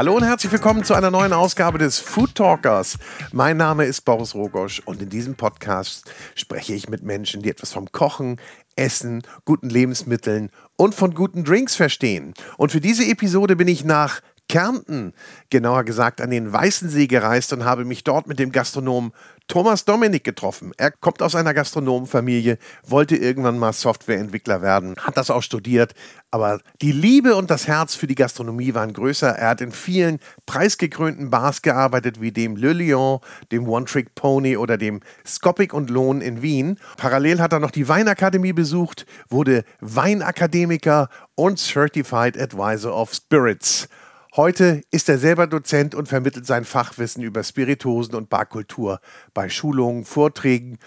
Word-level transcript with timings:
Hallo 0.00 0.16
und 0.16 0.24
herzlich 0.24 0.50
willkommen 0.50 0.82
zu 0.82 0.94
einer 0.94 1.10
neuen 1.10 1.34
Ausgabe 1.34 1.76
des 1.76 1.98
Food 1.98 2.34
Talkers. 2.34 2.96
Mein 3.32 3.58
Name 3.58 3.84
ist 3.84 4.02
Boris 4.06 4.34
Rogosch 4.34 4.80
und 4.86 5.02
in 5.02 5.10
diesem 5.10 5.34
Podcast 5.34 6.10
spreche 6.34 6.72
ich 6.72 6.88
mit 6.88 7.02
Menschen, 7.02 7.42
die 7.42 7.50
etwas 7.50 7.74
vom 7.74 7.92
Kochen, 7.92 8.40
Essen, 8.76 9.22
guten 9.44 9.68
Lebensmitteln 9.68 10.50
und 10.76 10.94
von 10.94 11.12
guten 11.12 11.44
Drinks 11.44 11.76
verstehen. 11.76 12.32
Und 12.56 12.72
für 12.72 12.80
diese 12.80 13.04
Episode 13.04 13.56
bin 13.56 13.68
ich 13.68 13.84
nach 13.84 14.22
Kärnten, 14.50 15.12
genauer 15.48 15.84
gesagt 15.84 16.20
an 16.20 16.30
den 16.30 16.52
Weißensee 16.52 17.06
gereist 17.06 17.52
und 17.52 17.64
habe 17.64 17.84
mich 17.84 18.02
dort 18.02 18.26
mit 18.26 18.40
dem 18.40 18.50
Gastronomen 18.50 19.12
Thomas 19.46 19.84
Dominik 19.84 20.24
getroffen. 20.24 20.72
Er 20.76 20.90
kommt 20.90 21.22
aus 21.22 21.36
einer 21.36 21.54
Gastronomenfamilie, 21.54 22.58
wollte 22.84 23.14
irgendwann 23.14 23.60
mal 23.60 23.72
Softwareentwickler 23.72 24.60
werden, 24.60 24.96
hat 24.98 25.16
das 25.16 25.30
auch 25.30 25.44
studiert, 25.44 25.94
aber 26.32 26.58
die 26.82 26.90
Liebe 26.90 27.36
und 27.36 27.48
das 27.48 27.68
Herz 27.68 27.94
für 27.94 28.08
die 28.08 28.16
Gastronomie 28.16 28.74
waren 28.74 28.92
größer. 28.92 29.28
Er 29.28 29.50
hat 29.50 29.60
in 29.60 29.70
vielen 29.70 30.18
preisgekrönten 30.46 31.30
Bars 31.30 31.62
gearbeitet, 31.62 32.20
wie 32.20 32.32
dem 32.32 32.56
Le 32.56 32.72
Lion, 32.72 33.20
dem 33.52 33.68
One 33.68 33.86
Trick 33.86 34.16
Pony 34.16 34.56
oder 34.56 34.78
dem 34.78 34.98
Skopik 35.24 35.72
und 35.72 35.90
Lohn 35.90 36.20
in 36.20 36.42
Wien. 36.42 36.76
Parallel 36.96 37.40
hat 37.40 37.52
er 37.52 37.60
noch 37.60 37.70
die 37.70 37.86
Weinakademie 37.86 38.52
besucht, 38.52 39.06
wurde 39.28 39.62
Weinakademiker 39.80 41.08
und 41.36 41.60
Certified 41.60 42.36
Advisor 42.36 42.96
of 42.96 43.14
Spirits. 43.14 43.88
Heute 44.36 44.82
ist 44.92 45.08
er 45.08 45.18
selber 45.18 45.48
Dozent 45.48 45.96
und 45.96 46.06
vermittelt 46.06 46.46
sein 46.46 46.64
Fachwissen 46.64 47.24
über 47.24 47.42
Spirituosen 47.42 48.14
und 48.14 48.30
Barkultur 48.30 49.00
bei 49.34 49.48
Schulungen, 49.48 50.04
Vorträgen 50.04 50.78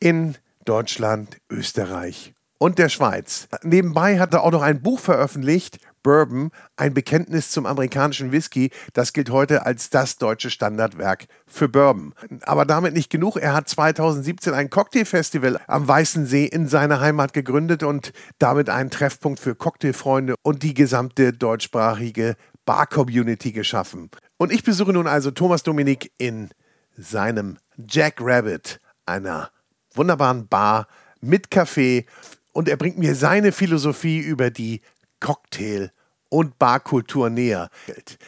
in 0.00 0.36
Deutschland, 0.64 1.36
Österreich 1.48 2.34
und 2.58 2.78
der 2.78 2.88
Schweiz. 2.88 3.46
Nebenbei 3.62 4.18
hat 4.18 4.34
er 4.34 4.42
auch 4.42 4.50
noch 4.50 4.62
ein 4.62 4.82
Buch 4.82 4.98
veröffentlicht, 4.98 5.78
Bourbon, 6.02 6.50
ein 6.76 6.94
Bekenntnis 6.94 7.50
zum 7.50 7.66
amerikanischen 7.66 8.32
Whisky. 8.32 8.70
Das 8.92 9.12
gilt 9.12 9.30
heute 9.30 9.66
als 9.66 9.90
das 9.90 10.16
deutsche 10.16 10.50
Standardwerk 10.50 11.26
für 11.46 11.68
Bourbon. 11.68 12.14
Aber 12.42 12.64
damit 12.64 12.94
nicht 12.94 13.10
genug. 13.10 13.36
Er 13.36 13.54
hat 13.54 13.68
2017 13.68 14.54
ein 14.54 14.70
Cocktailfestival 14.70 15.60
am 15.66 15.86
Weißen 15.86 16.26
See 16.26 16.46
in 16.46 16.68
seiner 16.68 17.00
Heimat 17.00 17.32
gegründet 17.32 17.82
und 17.82 18.12
damit 18.38 18.68
einen 18.68 18.90
Treffpunkt 18.90 19.40
für 19.40 19.54
Cocktailfreunde 19.54 20.34
und 20.42 20.62
die 20.62 20.74
gesamte 20.74 21.32
deutschsprachige 21.32 22.36
Bar-Community 22.70 23.50
geschaffen. 23.50 24.12
Und 24.36 24.52
ich 24.52 24.62
besuche 24.62 24.92
nun 24.92 25.08
also 25.08 25.32
Thomas 25.32 25.64
Dominik 25.64 26.12
in 26.18 26.50
seinem 26.96 27.58
Jack 27.88 28.18
Rabbit, 28.20 28.78
einer 29.06 29.50
wunderbaren 29.92 30.46
Bar 30.46 30.86
mit 31.20 31.48
Café. 31.48 32.06
Und 32.52 32.68
er 32.68 32.76
bringt 32.76 32.96
mir 32.96 33.16
seine 33.16 33.50
Philosophie 33.50 34.20
über 34.20 34.52
die 34.52 34.82
Cocktail- 35.18 35.90
und 36.28 36.60
Barkultur 36.60 37.28
näher. 37.28 37.70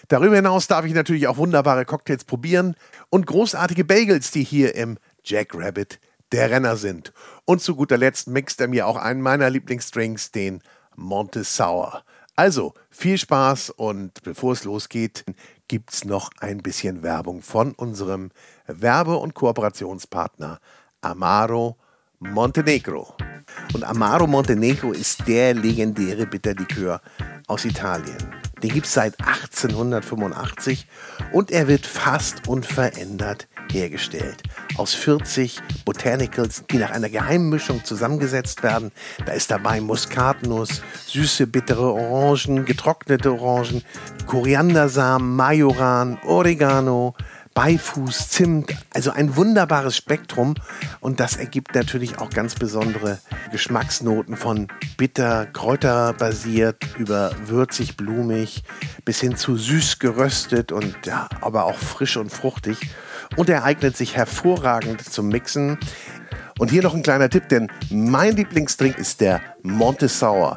Darüber 0.08 0.34
hinaus 0.34 0.66
darf 0.66 0.84
ich 0.86 0.92
natürlich 0.92 1.28
auch 1.28 1.36
wunderbare 1.36 1.84
Cocktails 1.84 2.24
probieren 2.24 2.74
und 3.10 3.28
großartige 3.28 3.84
Bagels, 3.84 4.32
die 4.32 4.42
hier 4.42 4.74
im 4.74 4.98
Jack 5.22 5.54
Rabbit 5.54 6.00
der 6.32 6.50
Renner 6.50 6.76
sind. 6.76 7.12
Und 7.44 7.62
zu 7.62 7.76
guter 7.76 7.96
Letzt 7.96 8.26
mixt 8.26 8.60
er 8.60 8.66
mir 8.66 8.88
auch 8.88 8.96
einen 8.96 9.22
meiner 9.22 9.50
Lieblingsdrinks, 9.50 10.32
den 10.32 10.62
Monte. 10.96 11.44
Also 12.42 12.74
viel 12.90 13.18
Spaß 13.18 13.70
und 13.70 14.20
bevor 14.24 14.54
es 14.54 14.64
losgeht, 14.64 15.24
gibt 15.68 15.92
es 15.92 16.04
noch 16.04 16.30
ein 16.40 16.58
bisschen 16.58 17.04
Werbung 17.04 17.40
von 17.40 17.70
unserem 17.70 18.32
Werbe- 18.66 19.18
und 19.18 19.34
Kooperationspartner 19.34 20.58
Amaro 21.02 21.76
Montenegro. 22.22 23.14
Und 23.74 23.84
Amaro 23.84 24.26
Montenegro 24.26 24.92
ist 24.92 25.26
der 25.26 25.54
legendäre 25.54 26.26
Bitterlikör 26.26 27.00
aus 27.46 27.64
Italien. 27.64 28.16
Den 28.62 28.70
gibt 28.72 28.86
es 28.86 28.94
seit 28.94 29.18
1885 29.18 30.86
und 31.32 31.50
er 31.50 31.66
wird 31.66 31.84
fast 31.84 32.46
unverändert 32.46 33.48
hergestellt. 33.72 34.42
Aus 34.76 34.94
40 34.94 35.60
Botanicals, 35.84 36.64
die 36.70 36.78
nach 36.78 36.90
einer 36.90 37.08
geheimen 37.08 37.48
Mischung 37.48 37.84
zusammengesetzt 37.84 38.62
werden. 38.62 38.92
Da 39.26 39.32
ist 39.32 39.50
dabei 39.50 39.80
Muskatnuss, 39.80 40.82
süße, 41.06 41.48
bittere 41.48 41.92
Orangen, 41.92 42.64
getrocknete 42.64 43.32
Orangen, 43.32 43.82
Koriandersamen, 44.26 45.34
Majoran, 45.34 46.18
Oregano, 46.24 47.16
Beifuß, 47.54 48.30
Zimt, 48.30 48.74
also 48.94 49.10
ein 49.10 49.36
wunderbares 49.36 49.96
Spektrum 49.96 50.54
und 51.00 51.20
das 51.20 51.36
ergibt 51.36 51.74
natürlich 51.74 52.18
auch 52.18 52.30
ganz 52.30 52.54
besondere 52.54 53.18
Geschmacksnoten 53.50 54.36
von 54.36 54.68
bitter, 54.96 55.46
kräuterbasiert 55.46 56.76
über 56.98 57.32
würzig, 57.46 57.96
blumig 57.96 58.64
bis 59.04 59.20
hin 59.20 59.36
zu 59.36 59.56
süß 59.56 59.98
geröstet 59.98 60.72
und 60.72 60.94
ja, 61.04 61.28
aber 61.40 61.64
auch 61.64 61.78
frisch 61.78 62.16
und 62.16 62.30
fruchtig 62.30 62.78
und 63.36 63.48
er 63.48 63.64
eignet 63.64 63.96
sich 63.96 64.16
hervorragend 64.16 65.02
zum 65.02 65.28
Mixen. 65.28 65.78
Und 66.58 66.70
hier 66.70 66.82
noch 66.82 66.94
ein 66.94 67.02
kleiner 67.02 67.28
Tipp, 67.28 67.48
denn 67.48 67.68
mein 67.90 68.36
Lieblingsdrink 68.36 68.98
ist 68.98 69.20
der 69.20 69.40
Monte 69.62 70.08
Sour. 70.08 70.56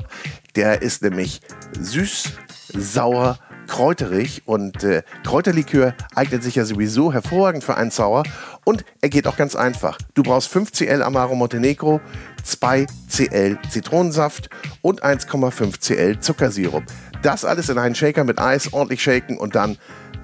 Der 0.56 0.81
ist 0.81 1.01
nämlich 1.01 1.41
süß, 1.79 2.33
sauer, 2.73 3.39
kräuterig 3.67 4.43
und 4.45 4.83
äh, 4.83 5.03
Kräuterlikör 5.23 5.93
eignet 6.13 6.43
sich 6.43 6.55
ja 6.55 6.65
sowieso 6.65 7.11
hervorragend 7.11 7.63
für 7.63 7.75
einen 7.75 7.91
Sauer 7.91 8.23
und 8.63 8.85
er 9.01 9.09
geht 9.09 9.27
auch 9.27 9.37
ganz 9.37 9.55
einfach. 9.55 9.97
Du 10.13 10.23
brauchst 10.23 10.49
5 10.49 10.71
Cl 10.71 11.01
Amaro 11.01 11.35
Montenegro, 11.35 12.01
2 12.43 12.85
Cl 13.09 13.57
Zitronensaft 13.69 14.49
und 14.81 15.03
1,5 15.03 15.79
Cl 15.79 16.19
Zuckersirup. 16.19 16.83
Das 17.21 17.45
alles 17.45 17.69
in 17.69 17.77
einen 17.77 17.95
Shaker 17.95 18.23
mit 18.23 18.39
Eis 18.39 18.73
ordentlich 18.73 19.01
shaken 19.01 19.37
und 19.37 19.55
dann 19.55 19.77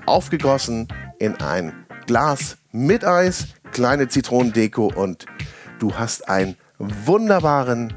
aufgegossen 0.05 0.87
in 1.19 1.35
ein 1.41 1.85
Glas 2.07 2.57
mit 2.71 3.05
Eis, 3.05 3.47
kleine 3.71 4.07
Zitronendeko 4.07 4.91
und 4.93 5.25
du 5.79 5.95
hast 5.95 6.27
einen 6.29 6.57
wunderbaren, 6.77 7.93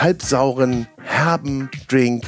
halbsauren, 0.00 0.88
herben 1.02 1.70
Drink. 1.88 2.24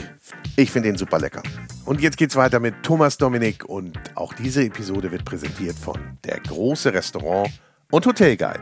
Ich 0.57 0.71
finde 0.71 0.89
ihn 0.89 0.97
super 0.97 1.19
lecker. 1.19 1.43
Und 1.87 2.01
jetzt 2.01 2.17
geht's 2.17 2.35
weiter 2.35 2.59
mit 2.59 2.83
Thomas 2.83 3.17
Dominik 3.17 3.65
und 3.65 3.97
auch 4.17 4.35
diese 4.35 4.65
Episode 4.65 5.13
wird 5.13 5.25
präsentiert 5.25 5.77
von 5.79 6.19
der 6.25 6.41
große 6.41 6.93
Restaurant 6.93 7.49
und 7.93 8.05
Hotelguide. 8.05 8.61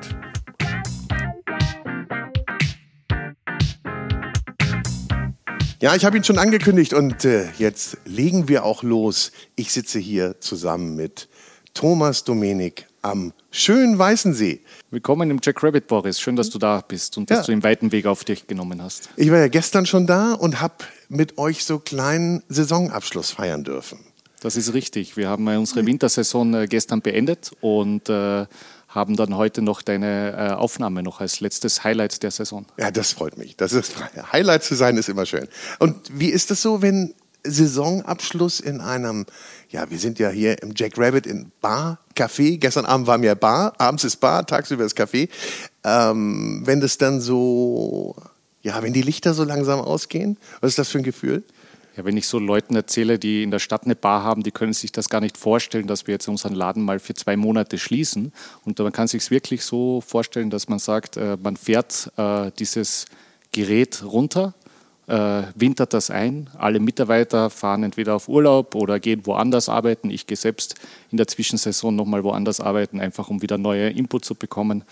Ja, 5.80 5.94
ich 5.96 6.04
habe 6.04 6.18
ihn 6.18 6.24
schon 6.24 6.36
angekündigt 6.36 6.92
und 6.92 7.24
äh, 7.24 7.48
jetzt 7.56 7.96
legen 8.04 8.48
wir 8.48 8.62
auch 8.62 8.82
los. 8.82 9.32
Ich 9.56 9.72
sitze 9.72 9.98
hier 9.98 10.38
zusammen 10.40 10.94
mit 10.94 11.30
Thomas 11.72 12.24
Dominik 12.24 12.86
am 13.04 13.34
schönen 13.50 13.98
Weißensee. 13.98 14.60
Willkommen 14.90 15.30
im 15.30 15.38
Jack 15.42 15.62
Rabbit, 15.62 15.86
Boris. 15.86 16.18
Schön, 16.18 16.36
dass 16.36 16.48
du 16.48 16.58
da 16.58 16.80
bist 16.80 17.18
und 17.18 17.30
dass 17.30 17.38
ja. 17.38 17.44
du 17.44 17.52
den 17.52 17.62
weiten 17.62 17.92
Weg 17.92 18.06
auf 18.06 18.24
dich 18.24 18.46
genommen 18.46 18.82
hast. 18.82 19.10
Ich 19.16 19.30
war 19.30 19.38
ja 19.38 19.48
gestern 19.48 19.84
schon 19.84 20.06
da 20.06 20.32
und 20.32 20.62
habe 20.62 20.74
mit 21.10 21.36
euch 21.36 21.64
so 21.64 21.78
kleinen 21.78 22.42
Saisonabschluss 22.48 23.30
feiern 23.30 23.62
dürfen. 23.62 23.98
Das 24.40 24.56
ist 24.56 24.72
richtig. 24.72 25.18
Wir 25.18 25.28
haben 25.28 25.46
unsere 25.46 25.84
Wintersaison 25.86 26.54
äh, 26.54 26.66
gestern 26.66 27.02
beendet 27.02 27.52
und 27.60 28.08
äh, 28.08 28.46
haben 28.88 29.16
dann 29.16 29.36
heute 29.36 29.60
noch 29.60 29.82
deine 29.82 30.32
äh, 30.32 30.54
Aufnahme 30.54 31.02
noch 31.02 31.20
als 31.20 31.40
letztes 31.40 31.84
Highlight 31.84 32.22
der 32.22 32.30
Saison. 32.30 32.64
Ja, 32.78 32.90
das 32.90 33.12
freut 33.12 33.36
mich. 33.36 33.56
Das 33.56 33.74
ist 33.74 33.94
Highlight 34.32 34.64
zu 34.64 34.74
sein 34.74 34.96
ist 34.96 35.10
immer 35.10 35.26
schön. 35.26 35.46
Und 35.78 35.96
wie 36.10 36.30
ist 36.30 36.50
es 36.50 36.62
so, 36.62 36.80
wenn 36.80 37.14
Saisonabschluss 37.46 38.60
in 38.60 38.80
einem, 38.80 39.26
ja, 39.68 39.90
wir 39.90 39.98
sind 39.98 40.18
ja 40.18 40.30
hier 40.30 40.62
im 40.62 40.72
Jack 40.74 40.94
Rabbit 40.96 41.26
in 41.26 41.52
Bar, 41.60 41.98
Café. 42.16 42.58
Gestern 42.58 42.86
Abend 42.86 43.06
war 43.06 43.18
mir 43.18 43.34
Bar, 43.34 43.74
abends 43.78 44.04
ist 44.04 44.16
Bar, 44.16 44.46
tagsüber 44.46 44.84
ist 44.84 44.98
Café. 44.98 45.28
Ähm, 45.84 46.62
wenn 46.64 46.80
das 46.80 46.98
dann 46.98 47.20
so, 47.20 48.16
ja, 48.62 48.82
wenn 48.82 48.92
die 48.92 49.02
Lichter 49.02 49.34
so 49.34 49.44
langsam 49.44 49.80
ausgehen, 49.80 50.38
was 50.60 50.70
ist 50.70 50.78
das 50.78 50.88
für 50.88 50.98
ein 50.98 51.04
Gefühl? 51.04 51.44
Ja, 51.96 52.04
wenn 52.04 52.16
ich 52.16 52.26
so 52.26 52.40
Leuten 52.40 52.74
erzähle, 52.74 53.20
die 53.20 53.44
in 53.44 53.52
der 53.52 53.60
Stadt 53.60 53.84
eine 53.84 53.94
Bar 53.94 54.24
haben, 54.24 54.42
die 54.42 54.50
können 54.50 54.72
sich 54.72 54.90
das 54.90 55.08
gar 55.08 55.20
nicht 55.20 55.36
vorstellen, 55.36 55.86
dass 55.86 56.08
wir 56.08 56.14
jetzt 56.14 56.26
unseren 56.26 56.54
Laden 56.54 56.82
mal 56.82 56.98
für 56.98 57.14
zwei 57.14 57.36
Monate 57.36 57.78
schließen. 57.78 58.32
Und 58.64 58.78
man 58.80 58.90
kann 58.90 59.06
sich 59.06 59.22
es 59.22 59.30
wirklich 59.30 59.64
so 59.64 60.00
vorstellen, 60.00 60.50
dass 60.50 60.68
man 60.68 60.80
sagt, 60.80 61.16
äh, 61.16 61.36
man 61.40 61.56
fährt 61.56 62.10
äh, 62.16 62.50
dieses 62.58 63.06
Gerät 63.52 64.02
runter, 64.02 64.54
wintert 65.06 65.92
das 65.92 66.10
ein. 66.10 66.48
Alle 66.56 66.80
Mitarbeiter 66.80 67.50
fahren 67.50 67.82
entweder 67.82 68.14
auf 68.14 68.28
Urlaub 68.28 68.74
oder 68.74 68.98
gehen 69.00 69.26
woanders 69.26 69.68
arbeiten. 69.68 70.10
Ich 70.10 70.26
gehe 70.26 70.36
selbst 70.36 70.76
in 71.10 71.18
der 71.18 71.26
Zwischensaison 71.26 71.94
nochmal 71.94 72.24
woanders 72.24 72.60
arbeiten, 72.60 73.00
einfach 73.00 73.28
um 73.28 73.42
wieder 73.42 73.58
neue 73.58 73.90
Input 73.90 74.24
zu 74.24 74.34
bekommen. 74.34 74.84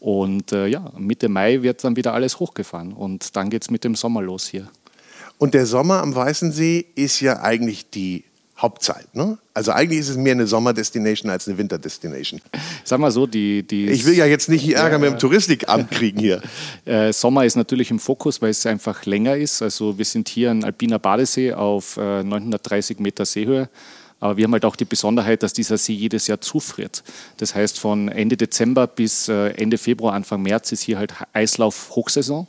Und 0.00 0.52
äh, 0.52 0.66
ja, 0.66 0.92
Mitte 0.98 1.30
Mai 1.30 1.62
wird 1.62 1.82
dann 1.82 1.96
wieder 1.96 2.12
alles 2.12 2.38
hochgefahren 2.38 2.92
und 2.92 3.36
dann 3.36 3.48
geht 3.48 3.62
es 3.62 3.70
mit 3.70 3.84
dem 3.84 3.94
Sommer 3.94 4.20
los 4.20 4.46
hier. 4.46 4.68
Und 5.38 5.54
der 5.54 5.64
Sommer 5.64 6.02
am 6.02 6.14
Weißen 6.14 6.52
See 6.52 6.84
ist 6.94 7.20
ja 7.20 7.40
eigentlich 7.40 7.88
die 7.88 8.24
Hauptzeit. 8.56 9.14
Ne? 9.14 9.36
Also 9.52 9.72
eigentlich 9.72 10.00
ist 10.00 10.10
es 10.10 10.16
mehr 10.16 10.32
eine 10.32 10.46
Sommerdestination 10.46 11.30
als 11.30 11.48
eine 11.48 11.58
Winterdestination. 11.58 12.40
Sag 12.84 13.00
mal 13.00 13.10
so, 13.10 13.26
die, 13.26 13.64
die 13.64 13.88
Ich 13.88 14.06
will 14.06 14.14
ja 14.14 14.26
jetzt 14.26 14.48
nicht 14.48 14.68
Ärger 14.68 14.92
ja, 14.92 14.98
mit 14.98 15.10
dem 15.10 15.18
Touristikamt 15.18 15.90
kriegen 15.90 16.20
hier. 16.20 16.40
Äh, 16.84 17.12
Sommer 17.12 17.46
ist 17.46 17.56
natürlich 17.56 17.90
im 17.90 17.98
Fokus, 17.98 18.42
weil 18.42 18.50
es 18.50 18.66
einfach 18.66 19.06
länger 19.06 19.36
ist. 19.36 19.62
Also 19.62 19.96
wir 19.96 20.04
sind 20.04 20.28
hier 20.28 20.50
ein 20.50 20.64
alpiner 20.64 20.98
Badesee 20.98 21.54
auf 21.54 21.96
äh, 21.96 22.22
930 22.22 22.98
Meter 22.98 23.24
Seehöhe. 23.24 23.70
Aber 24.20 24.36
wir 24.36 24.44
haben 24.44 24.52
halt 24.52 24.64
auch 24.64 24.76
die 24.76 24.84
Besonderheit, 24.84 25.42
dass 25.42 25.52
dieser 25.52 25.78
See 25.78 25.94
jedes 25.94 26.26
Jahr 26.26 26.40
zufriert. 26.40 27.02
Das 27.38 27.54
heißt, 27.54 27.78
von 27.78 28.08
Ende 28.08 28.36
Dezember 28.36 28.86
bis 28.86 29.28
äh, 29.28 29.48
Ende 29.50 29.78
Februar, 29.78 30.14
Anfang 30.14 30.42
März 30.42 30.72
ist 30.72 30.82
hier 30.82 30.98
halt 30.98 31.14
Eislauf-Hochsaison. 31.32 32.46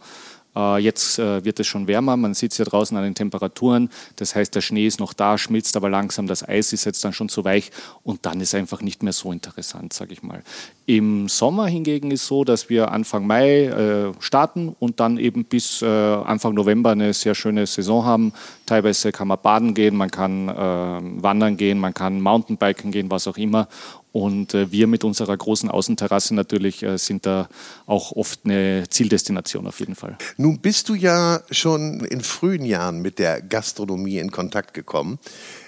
Äh, 0.56 0.78
jetzt 0.78 1.20
äh, 1.20 1.44
wird 1.44 1.60
es 1.60 1.68
schon 1.68 1.88
wärmer, 1.88 2.18
man 2.18 2.32
es 2.32 2.42
ja 2.42 2.66
draußen 2.66 2.96
an 2.96 3.04
den 3.04 3.16
Temperaturen. 3.16 3.90
Das 4.16 4.36
heißt, 4.36 4.56
der 4.56 4.62
Schnee 4.62 4.88
ist 4.88 5.00
noch 5.00 5.14
da, 5.14 5.38
schmilzt 5.38 5.76
aber 5.76 5.90
langsam, 5.90 6.28
das 6.28 6.48
Eis 6.48 6.74
ist 6.74 6.86
jetzt 6.86 7.04
dann 7.04 7.14
schon 7.14 7.30
zu 7.30 7.44
weich 7.44 7.72
und 8.04 8.26
dann 8.26 8.42
ist 8.42 8.56
einfach 8.56 8.82
nicht 8.82 9.04
mehr 9.04 9.14
so 9.14 9.32
interessant, 9.32 9.94
sage 9.94 10.14
ich 10.14 10.24
mal. 10.24 10.44
Im 10.86 11.28
Sommer 11.30 11.68
hingegen 11.68 12.12
ist 12.12 12.28
so, 12.28 12.44
dass 12.44 12.70
wir 12.70 12.92
Anfang 12.92 13.26
Mai 13.26 13.66
äh, 13.66 14.12
starten 14.20 14.76
und 14.80 15.00
dann 15.00 15.18
eben 15.18 15.46
bis 15.46 15.82
äh, 15.82 15.86
Anfang 15.86 16.54
November 16.54 16.92
eine 16.92 17.14
sehr 17.14 17.34
schöne 17.34 17.66
Saison 17.66 18.06
haben. 18.06 18.34
Teilweise 18.66 19.12
kann 19.12 19.28
man 19.28 19.40
baden 19.42 19.74
gehen, 19.74 19.96
man 19.96 20.12
kann 20.12 20.48
äh, 20.48 20.54
wandern 20.54 21.58
gehen, 21.58 21.80
man 21.80 21.94
kann 21.94 22.22
Mountainbiken 22.22 22.92
gehen, 22.92 23.10
was 23.10 23.28
auch 23.28 23.38
immer. 23.38 23.68
Und 24.16 24.54
äh, 24.54 24.72
wir 24.72 24.88
mit 24.88 25.04
unserer 25.04 25.36
großen 25.36 25.70
Außenterrasse 25.70 26.36
natürlich 26.36 26.82
äh, 26.84 26.98
sind 26.98 27.26
da 27.26 27.50
auch 27.86 28.14
oft 28.14 28.46
eine 28.46 28.86
Zieldestination 28.90 29.68
auf 29.68 29.82
jeden 29.82 29.96
Fall. 29.96 30.18
Nun 30.38 30.60
bist 30.60 30.88
du 30.88 30.96
ja 30.96 31.42
schon 31.52 32.00
in 32.06 32.22
frühen 32.22 32.64
Jahren 32.64 33.02
mit 33.02 33.20
der 33.20 33.42
Gastronomie 33.42 34.20
in 34.20 34.32
Kontakt 34.32 34.74
gekommen. 34.74 35.20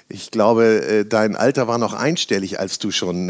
Ich 0.08 0.32
glaube, 0.32 0.64
äh, 0.64 1.04
dein 1.04 1.36
Alter 1.36 1.68
war 1.68 1.78
noch 1.78 1.92
einstellig, 1.94 2.58
als 2.58 2.80
du 2.80 2.92
schon 2.92 3.30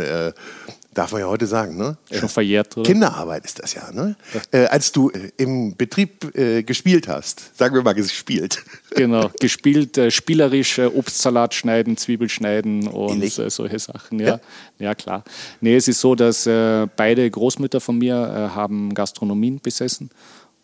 darf 0.97 1.11
man 1.11 1.21
ja 1.21 1.27
heute 1.27 1.45
sagen, 1.45 1.77
ne? 1.77 1.97
Schon 2.11 2.27
verjährt, 2.29 2.75
oder? 2.75 2.89
Kinderarbeit 2.89 3.45
ist 3.45 3.61
das 3.61 3.75
ja, 3.75 3.91
ne? 3.91 4.15
Äh, 4.51 4.65
als 4.65 4.91
du 4.91 5.11
äh, 5.11 5.31
im 5.37 5.75
Betrieb 5.75 6.35
äh, 6.35 6.63
gespielt 6.63 7.07
hast, 7.07 7.55
sagen 7.55 7.75
wir 7.75 7.83
mal 7.83 7.93
gespielt. 7.93 8.63
Genau, 8.97 9.29
gespielt, 9.39 9.95
äh, 9.99 10.09
spielerisch 10.09 10.79
äh, 10.79 10.87
Obstsalat 10.87 11.53
schneiden, 11.53 11.97
Zwiebel 11.97 12.29
schneiden 12.29 12.87
und 12.87 13.21
äh, 13.21 13.49
solche 13.51 13.77
Sachen, 13.77 14.19
ja. 14.19 14.27
ja. 14.27 14.39
ja. 14.79 14.95
klar. 14.95 15.23
Nee, 15.61 15.75
es 15.75 15.87
ist 15.87 16.01
so, 16.01 16.15
dass 16.15 16.45
beide 16.45 17.29
Großmütter 17.29 17.79
von 17.79 17.99
mir 17.99 18.15
haben 18.55 18.95
Gastronomien 18.95 19.59
besessen 19.59 20.09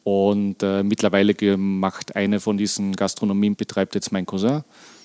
und 0.03 0.63
mittlerweile 0.63 1.35
macht 1.57 2.15
eine 2.15 2.39
von 2.39 2.57
diesen 2.57 2.95
Gastronomien 2.95 3.55
betreibt 3.55 3.93
jetzt 3.93 4.11
mein 4.11 4.25
Cousin. 4.25 4.63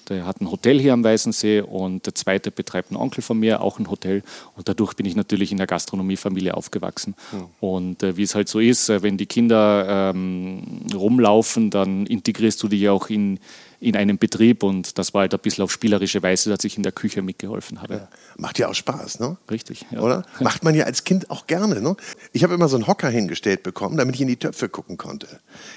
Der 0.08 0.26
hat 0.26 0.40
ein 0.40 0.50
Hotel 0.50 0.80
hier 0.80 0.92
am 0.92 1.04
Weißensee 1.04 1.60
und 1.60 2.06
der 2.06 2.14
zweite 2.14 2.50
betreibt 2.50 2.90
ein 2.90 2.96
Onkel 2.96 3.22
von 3.22 3.38
mir, 3.38 3.60
auch 3.60 3.78
ein 3.78 3.90
Hotel. 3.90 4.22
Und 4.56 4.68
dadurch 4.68 4.94
bin 4.94 5.06
ich 5.06 5.16
natürlich 5.16 5.52
in 5.52 5.58
der 5.58 5.66
Gastronomiefamilie 5.66 6.54
aufgewachsen. 6.54 7.14
Mhm. 7.32 7.44
Und 7.60 8.02
äh, 8.02 8.16
wie 8.16 8.22
es 8.22 8.34
halt 8.34 8.48
so 8.48 8.60
ist, 8.60 8.88
äh, 8.88 9.02
wenn 9.02 9.16
die 9.16 9.26
Kinder 9.26 10.12
ähm, 10.14 10.86
rumlaufen, 10.94 11.70
dann 11.70 12.06
integrierst 12.06 12.62
du 12.62 12.68
die 12.68 12.88
auch 12.88 13.10
in, 13.10 13.38
in 13.80 13.96
einem 13.96 14.18
Betrieb 14.18 14.62
und 14.62 14.98
das 14.98 15.14
war 15.14 15.22
halt 15.22 15.34
ein 15.34 15.40
bisschen 15.40 15.62
auf 15.62 15.70
spielerische 15.70 16.22
Weise, 16.22 16.50
dass 16.50 16.64
ich 16.64 16.76
in 16.76 16.82
der 16.82 16.92
Küche 16.92 17.22
mitgeholfen 17.22 17.80
habe. 17.80 17.94
Ja. 17.94 18.08
Macht 18.36 18.58
ja 18.58 18.68
auch 18.68 18.74
Spaß, 18.74 19.20
ne? 19.20 19.36
Richtig. 19.50 19.86
Ja. 19.90 20.00
Oder? 20.00 20.24
Macht 20.40 20.64
man 20.64 20.74
ja 20.74 20.84
als 20.84 21.04
Kind 21.04 21.30
auch 21.30 21.46
gerne, 21.46 21.80
ne? 21.80 21.96
Ich 22.32 22.42
habe 22.42 22.54
immer 22.54 22.68
so 22.68 22.76
einen 22.76 22.86
Hocker 22.86 23.08
hingestellt 23.08 23.62
bekommen, 23.62 23.96
damit 23.96 24.16
ich 24.16 24.20
in 24.20 24.28
die 24.28 24.36
Töpfe 24.36 24.68
gucken 24.68 24.96
konnte. 24.96 25.28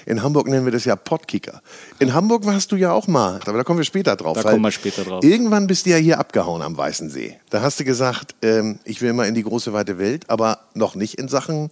In 0.04 0.22
Hamburg 0.22 0.48
nennen 0.48 0.64
wir 0.64 0.72
das 0.72 0.84
ja 0.84 0.96
Podkicker. 0.96 1.62
In 2.00 2.12
Hamburg 2.12 2.44
warst 2.44 2.72
du 2.72 2.76
ja 2.76 2.92
auch 2.92 3.06
mal, 3.06 3.40
aber 3.46 3.58
da 3.58 3.64
kommen 3.64 3.78
wir 3.78 3.84
später 3.84 4.16
drauf. 4.16 4.36
Da 4.36 4.50
kommen 4.50 4.64
wir 4.64 4.72
später 4.72 5.04
drauf. 5.04 5.22
Irgendwann 5.22 5.68
bist 5.68 5.86
du 5.86 5.90
ja 5.90 5.96
hier 5.96 6.18
abgehauen 6.18 6.62
am 6.62 6.76
Weißen 6.76 7.08
See. 7.08 7.38
Da 7.50 7.62
hast 7.62 7.78
du 7.78 7.84
gesagt, 7.84 8.34
ähm, 8.42 8.80
ich 8.84 9.00
will 9.00 9.12
mal 9.12 9.28
in 9.28 9.34
die 9.34 9.44
große 9.44 9.72
weite 9.72 9.98
Welt, 9.98 10.28
aber 10.28 10.60
noch 10.74 10.96
nicht 10.96 11.18
in 11.18 11.28
Sachen 11.28 11.68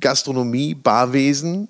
Gastronomie, 0.00 0.74
Barwesen, 0.74 1.68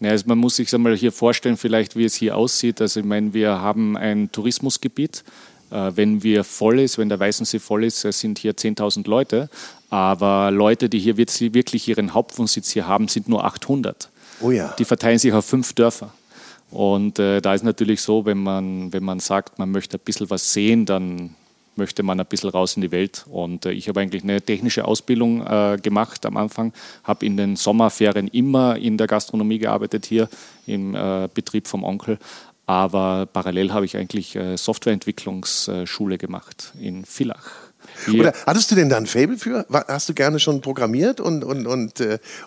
ja, 0.00 0.10
also 0.10 0.24
man 0.28 0.38
muss 0.38 0.56
sich 0.56 0.72
einmal 0.74 0.96
hier 0.96 1.12
vorstellen, 1.12 1.56
vielleicht 1.56 1.96
wie 1.96 2.04
es 2.04 2.14
hier 2.14 2.36
aussieht. 2.36 2.80
Also 2.80 3.00
ich 3.00 3.06
meine, 3.06 3.34
wir 3.34 3.60
haben 3.60 3.96
ein 3.96 4.30
Tourismusgebiet. 4.30 5.24
Äh, 5.70 5.92
wenn 5.94 6.22
wir 6.22 6.44
voll 6.44 6.80
ist, 6.80 6.98
wenn 6.98 7.08
der 7.08 7.18
Weißensee 7.18 7.58
voll 7.58 7.84
ist, 7.84 8.00
sind 8.00 8.38
hier 8.38 8.52
10.000 8.52 9.08
Leute. 9.08 9.50
Aber 9.90 10.50
Leute, 10.50 10.88
die 10.88 10.98
hier 10.98 11.16
wirklich 11.16 11.88
ihren 11.88 12.14
Hauptwohnsitz 12.14 12.70
hier 12.70 12.86
haben, 12.86 13.08
sind 13.08 13.28
nur 13.28 13.44
800. 13.44 14.10
Oh 14.40 14.50
ja. 14.50 14.74
Die 14.78 14.84
verteilen 14.84 15.18
sich 15.18 15.32
auf 15.32 15.44
fünf 15.44 15.72
Dörfer. 15.72 16.12
Und 16.70 17.18
äh, 17.18 17.40
da 17.40 17.54
ist 17.54 17.64
natürlich 17.64 18.02
so, 18.02 18.24
wenn 18.24 18.38
man, 18.38 18.92
wenn 18.92 19.02
man 19.02 19.20
sagt, 19.20 19.58
man 19.58 19.70
möchte 19.70 19.96
ein 19.96 20.04
bisschen 20.04 20.30
was 20.30 20.52
sehen, 20.52 20.84
dann 20.84 21.34
möchte 21.78 22.02
man 22.02 22.20
ein 22.20 22.26
bisschen 22.26 22.50
raus 22.50 22.76
in 22.76 22.82
die 22.82 22.90
Welt. 22.90 23.24
Und 23.30 23.64
äh, 23.64 23.70
ich 23.70 23.88
habe 23.88 24.00
eigentlich 24.00 24.22
eine 24.22 24.42
technische 24.42 24.84
Ausbildung 24.84 25.46
äh, 25.46 25.78
gemacht 25.80 26.26
am 26.26 26.36
Anfang, 26.36 26.74
habe 27.04 27.24
in 27.24 27.36
den 27.38 27.56
Sommerferien 27.56 28.28
immer 28.28 28.76
in 28.76 28.98
der 28.98 29.06
Gastronomie 29.06 29.58
gearbeitet, 29.58 30.04
hier 30.04 30.28
im 30.66 30.94
äh, 30.94 31.28
Betrieb 31.32 31.66
vom 31.66 31.84
Onkel. 31.84 32.18
Aber 32.66 33.24
parallel 33.24 33.72
habe 33.72 33.86
ich 33.86 33.96
eigentlich 33.96 34.36
äh, 34.36 34.58
Softwareentwicklungsschule 34.58 36.18
gemacht 36.18 36.74
in 36.78 37.06
Villach. 37.06 37.50
Hier. 38.04 38.20
Oder 38.20 38.34
hattest 38.44 38.70
du 38.70 38.74
denn 38.74 38.90
da 38.90 38.98
ein 38.98 39.06
Fable 39.06 39.38
für? 39.38 39.64
Hast 39.70 40.10
du 40.10 40.14
gerne 40.14 40.38
schon 40.38 40.60
programmiert 40.60 41.20
und, 41.20 41.42
und, 41.42 41.66
und 41.66 41.94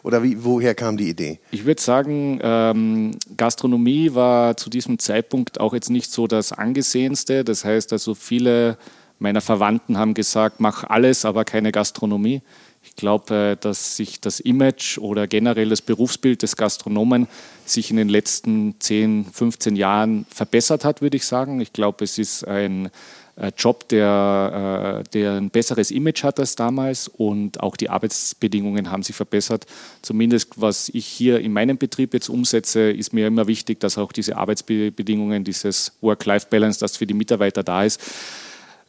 oder 0.03 0.21
wie, 0.21 0.43
woher 0.43 0.75
kam 0.75 0.97
die 0.97 1.09
Idee? 1.09 1.39
Ich 1.49 1.65
würde 1.65 1.81
sagen, 1.81 2.39
ähm, 2.43 3.17
Gastronomie 3.37 4.13
war 4.13 4.55
zu 4.57 4.69
diesem 4.69 4.99
Zeitpunkt 4.99 5.59
auch 5.59 5.73
jetzt 5.73 5.89
nicht 5.89 6.11
so 6.11 6.27
das 6.27 6.51
angesehenste. 6.51 7.43
Das 7.43 7.65
heißt 7.65 7.91
also 7.91 8.13
viele 8.13 8.77
meiner 9.21 9.41
Verwandten 9.41 9.97
haben 9.97 10.13
gesagt, 10.13 10.59
mach 10.59 10.83
alles, 10.83 11.25
aber 11.25 11.45
keine 11.45 11.71
Gastronomie. 11.71 12.41
Ich 12.83 12.95
glaube, 12.95 13.51
äh, 13.51 13.55
dass 13.55 13.95
sich 13.95 14.19
das 14.19 14.39
Image 14.39 14.97
oder 14.97 15.27
generell 15.27 15.69
das 15.69 15.81
Berufsbild 15.81 16.41
des 16.41 16.55
Gastronomen 16.55 17.27
sich 17.65 17.91
in 17.91 17.97
den 17.97 18.09
letzten 18.09 18.75
10, 18.79 19.25
15 19.31 19.75
Jahren 19.75 20.25
verbessert 20.29 20.83
hat, 20.83 21.01
würde 21.01 21.17
ich 21.17 21.25
sagen. 21.25 21.61
Ich 21.61 21.71
glaube, 21.71 22.03
es 22.03 22.17
ist 22.17 22.47
ein 22.47 22.89
äh, 23.35 23.51
Job, 23.55 23.87
der, 23.89 25.03
äh, 25.05 25.09
der 25.11 25.33
ein 25.33 25.51
besseres 25.51 25.91
Image 25.91 26.23
hat 26.23 26.39
als 26.39 26.55
damals 26.55 27.07
und 27.07 27.59
auch 27.59 27.77
die 27.77 27.89
Arbeitsbedingungen 27.89 28.89
haben 28.89 29.03
sich 29.03 29.15
verbessert. 29.15 29.67
Zumindest 30.01 30.59
was 30.59 30.89
ich 30.89 31.05
hier 31.05 31.39
in 31.39 31.53
meinem 31.53 31.77
Betrieb 31.77 32.15
jetzt 32.15 32.29
umsetze, 32.29 32.89
ist 32.89 33.13
mir 33.13 33.27
immer 33.27 33.45
wichtig, 33.45 33.79
dass 33.79 33.99
auch 33.99 34.11
diese 34.11 34.37
Arbeitsbedingungen, 34.37 35.43
dieses 35.43 35.93
Work-Life-Balance, 36.01 36.79
das 36.79 36.97
für 36.97 37.05
die 37.05 37.13
Mitarbeiter 37.13 37.61
da 37.61 37.83
ist, 37.83 38.01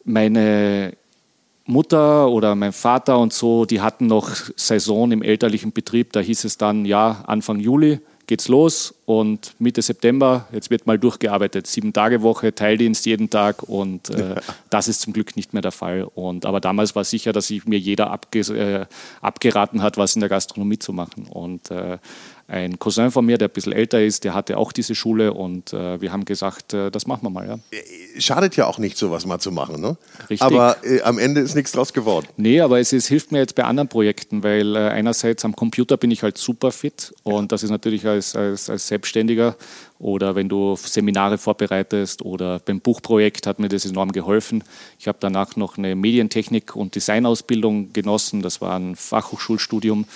meine 0.05 0.95
Mutter 1.65 2.29
oder 2.29 2.55
mein 2.55 2.73
Vater 2.73 3.19
und 3.19 3.33
so, 3.33 3.65
die 3.65 3.81
hatten 3.81 4.07
noch 4.07 4.31
Saison 4.57 5.13
im 5.13 5.23
elterlichen 5.23 5.73
Betrieb. 5.73 6.13
Da 6.13 6.21
hieß 6.21 6.45
es 6.45 6.59
dann, 6.59 6.85
ja, 6.85 7.23
Anfang 7.27 7.61
Juli 7.61 8.01
geht's 8.27 8.49
los 8.49 8.95
und 9.05 9.55
Mitte 9.59 9.83
September, 9.83 10.47
jetzt 10.53 10.71
wird 10.71 10.87
mal 10.87 10.99
durchgearbeitet. 10.99 11.67
Sieben 11.67 11.93
Tage 11.93 12.23
Woche, 12.23 12.55
Teildienst 12.55 13.05
jeden 13.05 13.31
Tag 13.31 13.63
und 13.63 14.11
äh, 14.11 14.37
das 14.71 14.89
ist 14.89 15.01
zum 15.01 15.13
Glück 15.13 15.37
nicht 15.37 15.53
mehr 15.53 15.63
der 15.63 15.73
Fall. 15.73 16.05
Und, 16.15 16.47
aber 16.47 16.61
damals 16.61 16.95
war 16.95 17.05
sicher, 17.05 17.33
dass 17.33 17.49
sich 17.49 17.67
mir 17.67 17.79
jeder 17.79 18.11
abge, 18.11 18.41
äh, 18.41 18.87
abgeraten 19.21 19.83
hat, 19.83 19.97
was 19.97 20.15
in 20.15 20.21
der 20.21 20.29
Gastronomie 20.29 20.79
zu 20.79 20.93
machen. 20.93 21.27
Und 21.29 21.71
äh, 21.71 21.99
ein 22.49 22.79
Cousin 22.79 23.11
von 23.11 23.25
mir, 23.25 23.39
der 23.39 23.49
ein 23.49 23.53
bisschen 23.53 23.73
älter 23.73 24.03
ist, 24.03 24.25
der 24.25 24.35
hatte 24.35 24.59
auch 24.59 24.73
diese 24.73 24.95
Schule 24.95 25.33
und 25.33 25.73
äh, 25.73 26.01
wir 26.01 26.13
haben 26.13 26.25
gesagt, 26.25 26.75
äh, 26.75 26.91
das 26.91 27.07
machen 27.07 27.23
wir 27.23 27.31
mal. 27.31 27.47
Ja. 27.47 27.55
Äh, 27.71 28.21
schadet 28.21 28.57
ja 28.57 28.67
auch 28.67 28.79
nicht, 28.79 28.99
sowas 28.99 29.27
mal 29.27 29.39
zu 29.39 29.53
machen, 29.53 29.81
ne? 29.81 29.97
Richtig. 30.21 30.43
Aber 30.43 30.77
äh, 30.85 31.03
am 31.03 31.19
Ende 31.19 31.41
ist 31.41 31.55
nichts 31.55 31.73
draus 31.73 31.93
geworden. 31.93 32.27
Nee, 32.37 32.61
aber 32.61 32.81
es, 32.81 32.93
es 32.93 33.07
hilft 33.07 33.33
mir 33.33 33.39
jetzt 33.39 33.55
bei 33.55 33.65
anderen 33.65 33.89
Projekten, 33.89 34.43
weil 34.43 34.77
äh, 34.77 34.79
einerseits 34.89 35.45
am 35.45 35.57
Computer 35.57 35.97
bin 35.97 36.11
ich 36.11 36.23
halt 36.23 36.39
super 36.39 36.73
fit 36.73 37.15
und 37.23 37.53
das 37.53 37.63
ist 37.63 37.71
natürlich 37.71 38.07
als, 38.07 38.37
als, 38.37 38.69
als 38.69 38.87
Selbstständiger 38.87 39.57
oder 40.03 40.35
wenn 40.35 40.49
du 40.49 40.75
Seminare 40.77 41.39
vorbereitest 41.39 42.23
oder 42.23 42.59
beim 42.59 42.81
Buchprojekt 42.81 43.47
hat 43.47 43.61
mir 43.61 43.69
das 43.69 43.87
enorm 43.87 44.11
geholfen. 44.11 44.65
Ich 44.99 45.07
habe 45.07 45.19
danach 45.21 45.55
noch 45.55 45.79
eine 45.79 45.95
Medientechnik- 45.95 46.75
und 46.75 46.97
Designausbildung 46.97 47.93
genossen, 47.93 48.43
das 48.43 48.61
war 48.61 48.77
ein 48.77 48.97
Fachhochschulstudium 48.97 50.07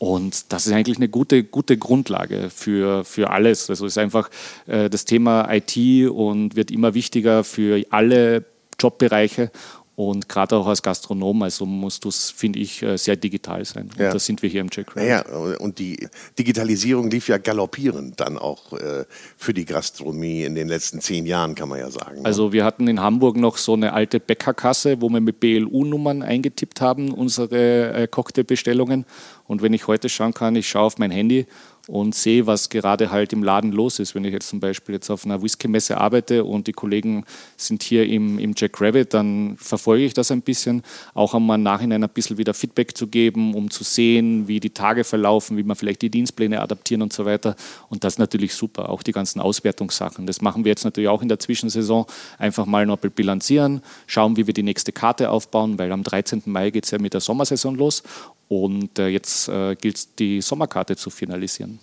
und 0.00 0.50
das 0.50 0.66
ist 0.66 0.72
eigentlich 0.72 0.96
eine 0.96 1.10
gute, 1.10 1.44
gute 1.44 1.76
Grundlage 1.76 2.48
für, 2.48 3.04
für 3.04 3.28
alles. 3.28 3.68
Also 3.68 3.84
ist 3.84 3.98
einfach 3.98 4.30
äh, 4.66 4.88
das 4.88 5.04
Thema 5.04 5.46
IT 5.52 6.08
und 6.08 6.56
wird 6.56 6.70
immer 6.70 6.94
wichtiger 6.94 7.44
für 7.44 7.84
alle 7.90 8.46
Jobbereiche 8.78 9.50
und 9.96 10.28
gerade 10.28 10.56
auch 10.56 10.66
als 10.66 10.82
Gastronom, 10.82 11.42
also 11.42 11.66
musst 11.66 12.04
du 12.04 12.10
finde 12.10 12.58
ich, 12.58 12.82
äh, 12.82 12.96
sehr 12.96 13.16
digital 13.16 13.64
sein. 13.64 13.90
Und 13.90 13.98
ja. 13.98 14.10
das 14.12 14.24
sind 14.24 14.42
wir 14.42 14.48
hier 14.48 14.62
im 14.62 14.68
Jack 14.72 14.96
Naja, 14.96 15.22
und 15.58 15.78
die 15.78 16.08
Digitalisierung 16.38 17.10
lief 17.10 17.28
ja 17.28 17.36
galoppierend 17.36 18.18
dann 18.18 18.38
auch 18.38 18.72
äh, 18.72 19.04
für 19.36 19.52
die 19.52 19.66
Gastronomie 19.66 20.44
in 20.44 20.54
den 20.54 20.68
letzten 20.68 21.00
zehn 21.00 21.26
Jahren, 21.26 21.54
kann 21.54 21.68
man 21.68 21.80
ja 21.80 21.90
sagen. 21.90 22.22
Ne? 22.22 22.24
Also 22.24 22.52
wir 22.52 22.64
hatten 22.64 22.88
in 22.88 23.00
Hamburg 23.00 23.36
noch 23.36 23.58
so 23.58 23.74
eine 23.74 23.92
alte 23.92 24.20
Bäckerkasse, 24.20 25.02
wo 25.02 25.10
wir 25.10 25.20
mit 25.20 25.38
BLU-Nummern 25.38 26.22
eingetippt 26.22 26.80
haben, 26.80 27.12
unsere 27.12 27.92
äh, 27.92 28.08
Cocktailbestellungen. 28.08 29.04
Und 29.46 29.60
wenn 29.60 29.74
ich 29.74 29.86
heute 29.86 30.08
schauen 30.08 30.32
kann, 30.32 30.56
ich 30.56 30.68
schaue 30.68 30.84
auf 30.84 30.98
mein 30.98 31.10
Handy 31.10 31.46
und 31.90 32.14
sehe, 32.14 32.46
was 32.46 32.68
gerade 32.68 33.10
halt 33.10 33.32
im 33.32 33.42
Laden 33.42 33.72
los 33.72 33.98
ist. 33.98 34.14
Wenn 34.14 34.24
ich 34.24 34.32
jetzt 34.32 34.48
zum 34.48 34.60
Beispiel 34.60 34.94
jetzt 34.94 35.10
auf 35.10 35.24
einer 35.24 35.42
Whisky-Messe 35.42 35.98
arbeite 35.98 36.44
und 36.44 36.68
die 36.68 36.72
Kollegen 36.72 37.24
sind 37.56 37.82
hier 37.82 38.06
im, 38.06 38.38
im 38.38 38.54
Jack 38.56 38.80
Rabbit, 38.80 39.12
dann 39.12 39.56
verfolge 39.56 40.04
ich 40.04 40.14
das 40.14 40.30
ein 40.30 40.42
bisschen, 40.42 40.84
auch 41.14 41.34
um 41.34 41.50
im 41.50 41.64
Nachhinein 41.64 42.04
ein 42.04 42.10
bisschen 42.10 42.38
wieder 42.38 42.54
Feedback 42.54 42.96
zu 42.96 43.08
geben, 43.08 43.54
um 43.54 43.70
zu 43.70 43.82
sehen, 43.82 44.46
wie 44.46 44.60
die 44.60 44.70
Tage 44.70 45.02
verlaufen, 45.02 45.56
wie 45.56 45.64
man 45.64 45.74
vielleicht 45.74 46.02
die 46.02 46.10
Dienstpläne 46.10 46.60
adaptieren 46.60 47.02
und 47.02 47.12
so 47.12 47.24
weiter. 47.24 47.56
Und 47.88 48.04
das 48.04 48.14
ist 48.14 48.18
natürlich 48.18 48.54
super, 48.54 48.88
auch 48.88 49.02
die 49.02 49.12
ganzen 49.12 49.40
Auswertungssachen. 49.40 50.26
Das 50.26 50.40
machen 50.40 50.64
wir 50.64 50.70
jetzt 50.70 50.84
natürlich 50.84 51.08
auch 51.08 51.22
in 51.22 51.28
der 51.28 51.40
Zwischensaison. 51.40 52.06
Einfach 52.38 52.66
mal 52.66 52.86
noch 52.86 52.98
bilanzieren, 52.98 53.82
schauen, 54.06 54.36
wie 54.36 54.46
wir 54.46 54.54
die 54.54 54.62
nächste 54.62 54.92
Karte 54.92 55.28
aufbauen, 55.30 55.76
weil 55.76 55.90
am 55.90 56.04
13. 56.04 56.42
Mai 56.46 56.70
geht 56.70 56.84
es 56.84 56.92
ja 56.92 56.98
mit 56.98 57.14
der 57.14 57.20
Sommersaison 57.20 57.74
los 57.74 58.04
und 58.50 58.98
äh, 58.98 59.06
jetzt 59.06 59.48
äh, 59.48 59.76
gilt 59.76 59.96
es, 59.96 60.14
die 60.16 60.40
Sommerkarte 60.40 60.96
zu 60.96 61.08
finalisieren. 61.08 61.78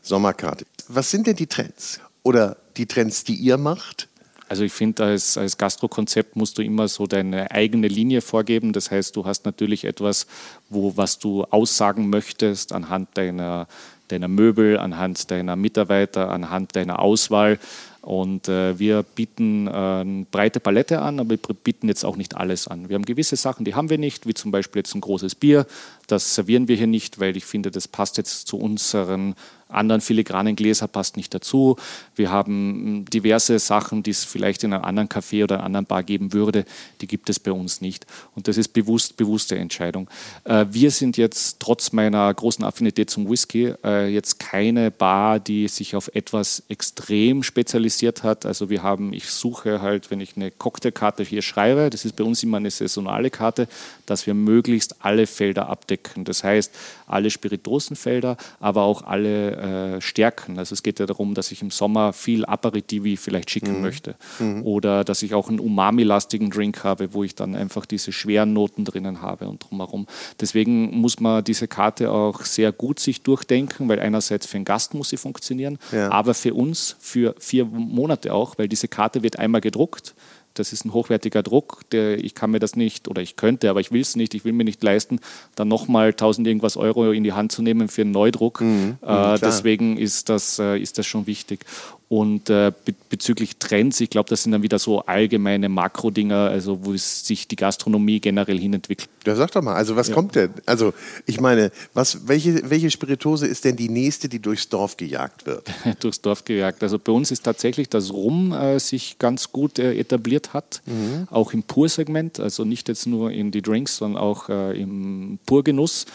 Sommerkarte. 0.00 0.64
Was 0.88 1.10
sind 1.10 1.26
denn 1.26 1.36
die 1.36 1.46
Trends 1.46 2.00
oder 2.22 2.56
die 2.78 2.86
Trends, 2.86 3.24
die 3.24 3.34
ihr 3.34 3.58
macht? 3.58 4.08
Also 4.48 4.64
ich 4.64 4.72
finde, 4.72 5.04
als, 5.04 5.36
als 5.36 5.58
Gastrokonzept 5.58 6.34
musst 6.34 6.56
du 6.56 6.62
immer 6.62 6.88
so 6.88 7.06
deine 7.06 7.50
eigene 7.50 7.88
Linie 7.88 8.22
vorgeben. 8.22 8.72
Das 8.72 8.90
heißt, 8.90 9.14
du 9.14 9.26
hast 9.26 9.44
natürlich 9.44 9.84
etwas, 9.84 10.26
wo, 10.70 10.96
was 10.96 11.18
du 11.18 11.44
aussagen 11.44 12.08
möchtest 12.08 12.72
anhand 12.72 13.10
deiner, 13.18 13.68
deiner 14.12 14.28
Möbel, 14.28 14.78
anhand 14.78 15.30
deiner 15.30 15.56
Mitarbeiter, 15.56 16.30
anhand 16.30 16.76
deiner 16.76 16.98
Auswahl. 17.00 17.58
Und 18.02 18.48
äh, 18.48 18.78
wir 18.78 19.02
bieten 19.02 19.66
äh, 19.66 19.70
eine 19.70 20.26
breite 20.30 20.58
Palette 20.58 21.02
an, 21.02 21.20
aber 21.20 21.30
wir 21.30 21.38
bieten 21.38 21.86
jetzt 21.88 22.04
auch 22.04 22.16
nicht 22.16 22.34
alles 22.34 22.66
an. 22.66 22.88
Wir 22.88 22.94
haben 22.94 23.04
gewisse 23.04 23.36
Sachen, 23.36 23.64
die 23.64 23.74
haben 23.74 23.90
wir 23.90 23.98
nicht, 23.98 24.26
wie 24.26 24.32
zum 24.32 24.50
Beispiel 24.50 24.80
jetzt 24.80 24.94
ein 24.94 25.02
großes 25.02 25.34
Bier. 25.34 25.66
Das 26.06 26.34
servieren 26.34 26.66
wir 26.66 26.76
hier 26.76 26.86
nicht, 26.86 27.20
weil 27.20 27.36
ich 27.36 27.44
finde, 27.44 27.70
das 27.70 27.88
passt 27.88 28.16
jetzt 28.16 28.46
zu 28.46 28.58
unseren 28.58 29.34
anderen 29.72 30.00
filigranen 30.00 30.56
Gläser 30.56 30.88
passt 30.88 31.16
nicht 31.16 31.32
dazu. 31.34 31.76
Wir 32.14 32.30
haben 32.30 32.52
hm, 32.52 33.04
diverse 33.06 33.58
Sachen, 33.58 34.02
die 34.02 34.10
es 34.10 34.24
vielleicht 34.24 34.64
in 34.64 34.72
einem 34.72 34.84
anderen 34.84 35.08
Café 35.08 35.44
oder 35.44 35.56
einer 35.56 35.64
anderen 35.64 35.86
Bar 35.86 36.02
geben 36.02 36.32
würde, 36.32 36.64
die 37.00 37.06
gibt 37.06 37.30
es 37.30 37.38
bei 37.38 37.52
uns 37.52 37.80
nicht. 37.80 38.06
Und 38.34 38.48
das 38.48 38.56
ist 38.56 38.68
bewusst, 38.68 39.16
bewusste 39.16 39.56
Entscheidung. 39.56 40.08
Äh, 40.44 40.66
wir 40.70 40.90
sind 40.90 41.16
jetzt 41.16 41.60
trotz 41.60 41.92
meiner 41.92 42.32
großen 42.32 42.64
Affinität 42.64 43.10
zum 43.10 43.28
Whisky 43.28 43.74
äh, 43.84 44.08
jetzt 44.08 44.38
keine 44.38 44.90
Bar, 44.90 45.38
die 45.40 45.68
sich 45.68 45.96
auf 45.96 46.10
etwas 46.14 46.62
extrem 46.68 47.42
spezialisiert 47.42 48.22
hat. 48.22 48.46
Also 48.46 48.70
wir 48.70 48.82
haben, 48.82 49.12
ich 49.12 49.30
suche 49.30 49.80
halt, 49.80 50.10
wenn 50.10 50.20
ich 50.20 50.36
eine 50.36 50.50
Cocktailkarte 50.50 51.22
hier 51.22 51.42
schreibe, 51.42 51.90
das 51.90 52.04
ist 52.04 52.16
bei 52.16 52.24
uns 52.24 52.42
immer 52.42 52.58
eine 52.58 52.70
saisonale 52.70 53.30
Karte, 53.30 53.68
dass 54.06 54.26
wir 54.26 54.34
möglichst 54.34 55.04
alle 55.04 55.26
Felder 55.26 55.68
abdecken. 55.68 56.24
Das 56.24 56.44
heißt, 56.44 56.72
alle 57.06 57.30
Spiritosenfelder, 57.30 58.36
aber 58.60 58.82
auch 58.82 59.02
alle 59.02 59.56
äh, 59.60 60.00
stärken. 60.00 60.58
Also 60.58 60.72
es 60.72 60.82
geht 60.82 60.98
ja 60.98 61.06
darum, 61.06 61.34
dass 61.34 61.52
ich 61.52 61.62
im 61.62 61.70
Sommer 61.70 62.12
viel 62.12 62.44
Aperitivi 62.44 63.16
vielleicht 63.16 63.50
schicken 63.50 63.76
mhm. 63.76 63.82
möchte. 63.82 64.14
Mhm. 64.38 64.64
Oder 64.64 65.04
dass 65.04 65.22
ich 65.22 65.34
auch 65.34 65.48
einen 65.48 65.60
Umami-lastigen 65.60 66.50
Drink 66.50 66.82
habe, 66.82 67.12
wo 67.12 67.24
ich 67.24 67.34
dann 67.34 67.54
einfach 67.54 67.86
diese 67.86 68.12
schweren 68.12 68.52
Noten 68.52 68.84
drinnen 68.84 69.22
habe 69.22 69.48
und 69.48 69.64
drumherum. 69.68 70.06
Deswegen 70.40 70.96
muss 70.98 71.20
man 71.20 71.44
diese 71.44 71.68
Karte 71.68 72.10
auch 72.10 72.42
sehr 72.42 72.72
gut 72.72 73.00
sich 73.00 73.22
durchdenken, 73.22 73.88
weil 73.88 74.00
einerseits 74.00 74.46
für 74.46 74.56
einen 74.56 74.64
Gast 74.64 74.94
muss 74.94 75.10
sie 75.10 75.16
funktionieren, 75.16 75.78
ja. 75.92 76.10
aber 76.10 76.34
für 76.34 76.54
uns 76.54 76.96
für 76.98 77.34
vier 77.38 77.64
Monate 77.64 78.32
auch, 78.32 78.58
weil 78.58 78.68
diese 78.68 78.88
Karte 78.88 79.22
wird 79.22 79.38
einmal 79.38 79.60
gedruckt 79.60 80.14
das 80.60 80.72
ist 80.72 80.84
ein 80.84 80.92
hochwertiger 80.92 81.42
Druck, 81.42 81.82
der, 81.90 82.22
ich 82.22 82.34
kann 82.34 82.50
mir 82.50 82.60
das 82.60 82.76
nicht, 82.76 83.08
oder 83.08 83.22
ich 83.22 83.36
könnte, 83.36 83.70
aber 83.70 83.80
ich 83.80 83.90
will 83.90 84.02
es 84.02 84.14
nicht, 84.14 84.34
ich 84.34 84.44
will 84.44 84.52
mir 84.52 84.64
nicht 84.64 84.82
leisten, 84.82 85.20
dann 85.56 85.68
nochmal 85.68 86.08
1000 86.08 86.46
irgendwas 86.46 86.76
Euro 86.76 87.10
in 87.10 87.24
die 87.24 87.32
Hand 87.32 87.50
zu 87.50 87.62
nehmen 87.62 87.88
für 87.88 88.02
einen 88.02 88.12
Neudruck. 88.12 88.60
Mhm, 88.60 88.98
äh, 89.02 89.38
deswegen 89.38 89.96
ist 89.96 90.28
das, 90.28 90.58
äh, 90.58 90.78
ist 90.78 90.98
das 90.98 91.06
schon 91.06 91.26
wichtig. 91.26 91.64
Und 92.12 92.50
äh, 92.50 92.72
be 92.84 92.92
bezüglich 93.08 93.58
Trends, 93.58 94.00
ich 94.00 94.10
glaube, 94.10 94.28
das 94.28 94.42
sind 94.42 94.50
dann 94.50 94.64
wieder 94.64 94.80
so 94.80 95.00
allgemeine 95.00 95.68
Makro-Dinger, 95.68 96.48
also 96.50 96.84
wo 96.84 96.96
sich 96.96 97.46
die 97.46 97.54
Gastronomie 97.54 98.18
generell 98.18 98.58
hinentwickelt. 98.58 99.08
Ja, 99.24 99.36
sag 99.36 99.52
doch 99.52 99.62
mal, 99.62 99.74
also 99.74 99.94
was 99.94 100.08
ja. 100.08 100.14
kommt 100.14 100.34
denn? 100.34 100.50
Also 100.66 100.92
ich 101.26 101.40
meine, 101.40 101.70
was, 101.94 102.26
welche, 102.26 102.68
welche 102.68 102.90
Spiritose 102.90 103.46
ist 103.46 103.64
denn 103.64 103.76
die 103.76 103.88
nächste, 103.88 104.28
die 104.28 104.40
durchs 104.40 104.68
Dorf 104.68 104.96
gejagt 104.96 105.46
wird? 105.46 105.70
durchs 106.00 106.20
Dorf 106.20 106.44
gejagt. 106.44 106.82
Also 106.82 106.98
bei 106.98 107.12
uns 107.12 107.30
ist 107.30 107.44
tatsächlich 107.44 107.88
das 107.88 108.12
Rum 108.12 108.52
äh, 108.52 108.80
sich 108.80 109.18
ganz 109.20 109.52
gut 109.52 109.78
äh, 109.78 109.94
etabliert 109.94 110.52
hat, 110.52 110.82
mhm. 110.86 111.28
auch 111.30 111.52
im 111.52 111.62
Pursegment, 111.62 112.40
also 112.40 112.64
nicht 112.64 112.88
jetzt 112.88 113.06
nur 113.06 113.30
in 113.30 113.52
die 113.52 113.62
Drinks, 113.62 113.98
sondern 113.98 114.20
auch 114.20 114.48
äh, 114.48 114.80
im 114.80 115.38
Purgenuss. 115.46 116.06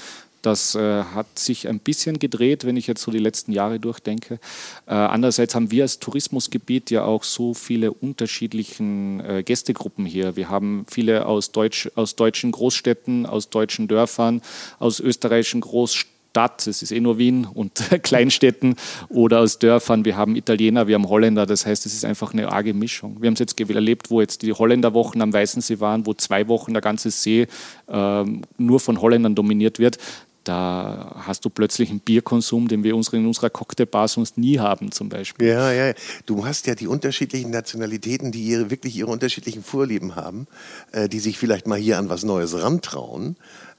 Das 0.46 0.76
äh, 0.76 1.04
hat 1.04 1.40
sich 1.40 1.68
ein 1.68 1.80
bisschen 1.80 2.20
gedreht, 2.20 2.66
wenn 2.66 2.78
ich 2.78 2.86
jetzt 2.86 3.02
so 3.02 3.10
die 3.10 3.18
letzten 3.18 3.52
Jahre 3.52 3.80
durchdenke. 3.80 4.36
Äh, 4.86 4.94
andererseits 4.94 5.56
haben 5.56 5.72
wir 5.72 5.84
als 5.84 5.98
Tourismusgebiet 5.98 6.92
ja 6.92 7.04
auch 7.04 7.24
so 7.24 7.56
viele 7.56 7.92
unterschiedlichen 7.92 9.22
äh, 9.22 9.42
Gästegruppen 9.42 10.06
hier. 10.06 10.36
Wir 10.36 10.50
haben 10.50 10.86
viele 10.88 11.26
aus, 11.26 11.52
Deutsch, 11.52 11.90
aus 11.96 12.16
deutschen 12.16 12.52
Großstädten, 12.52 13.26
aus 13.26 13.50
deutschen 13.50 13.88
Dörfern, 13.88 14.44
aus 14.78 15.00
österreichischen 15.00 15.62
Großstädten. 15.62 16.16
Stadt, 16.36 16.68
es 16.68 16.82
ist 16.82 16.92
eh 16.92 17.00
nur 17.00 17.18
Wien 17.18 17.48
und 17.54 17.72
Kleinstädten 18.04 18.76
oder 19.08 19.40
aus 19.40 19.58
Dörfern. 19.58 20.04
Wir 20.04 20.18
haben 20.18 20.36
Italiener, 20.36 20.86
wir 20.86 20.96
haben 20.96 21.08
Holländer, 21.08 21.46
das 21.46 21.66
heißt, 21.66 21.86
es 21.86 21.94
ist 21.94 22.04
einfach 22.04 22.34
eine 22.34 22.52
arge 22.52 22.74
Mischung. 22.74 23.22
Wir 23.22 23.28
haben 23.28 23.36
es 23.36 23.40
jetzt 23.40 23.58
erlebt, 23.58 24.12
wo 24.12 24.20
jetzt 24.20 24.42
die 24.42 24.52
Holländerwochen 24.52 25.22
am 25.22 25.32
Weißen 25.32 25.62
See 25.62 25.80
waren, 25.80 26.06
wo 26.06 26.14
zwei 26.14 26.50
Wochen 26.50 26.74
der 26.74 26.82
ganze 26.82 27.10
See 27.10 27.48
äh, 27.88 28.24
nur 28.58 28.80
von 28.82 29.00
Holländern 29.00 29.34
dominiert 29.34 29.80
wird 29.80 29.98
da 30.48 31.16
hast 31.26 31.44
du 31.44 31.50
plötzlich 31.50 31.90
einen 31.90 32.00
Bierkonsum, 32.00 32.68
den 32.68 32.84
wir 32.84 32.92
in 32.92 33.26
unserer 33.26 33.50
Cocktailbar 33.50 34.08
sonst 34.08 34.38
nie 34.38 34.60
haben, 34.60 34.92
zum 34.92 35.10
Beispiel. 35.10 35.48
Ja, 35.48 35.72
ja. 35.72 35.94
Du 36.26 36.46
hast 36.46 36.68
ja 36.68 36.76
die 36.76 36.88
unterschiedlichen 36.88 37.52
Nationalitäten, 37.52 38.32
die 38.32 38.44
ihre, 38.44 38.70
wirklich 38.72 38.96
ihre 38.96 39.12
unterschiedlichen 39.12 39.64
Vorlieben 39.64 40.16
haben, 40.16 40.48
äh, 40.92 41.10
die 41.10 41.20
sich 41.20 41.38
vielleicht 41.38 41.68
mal 41.68 41.80
hier 41.80 41.98
an 41.98 42.10
was 42.10 42.24
Neues 42.24 42.62
rantrauen, 42.62 43.36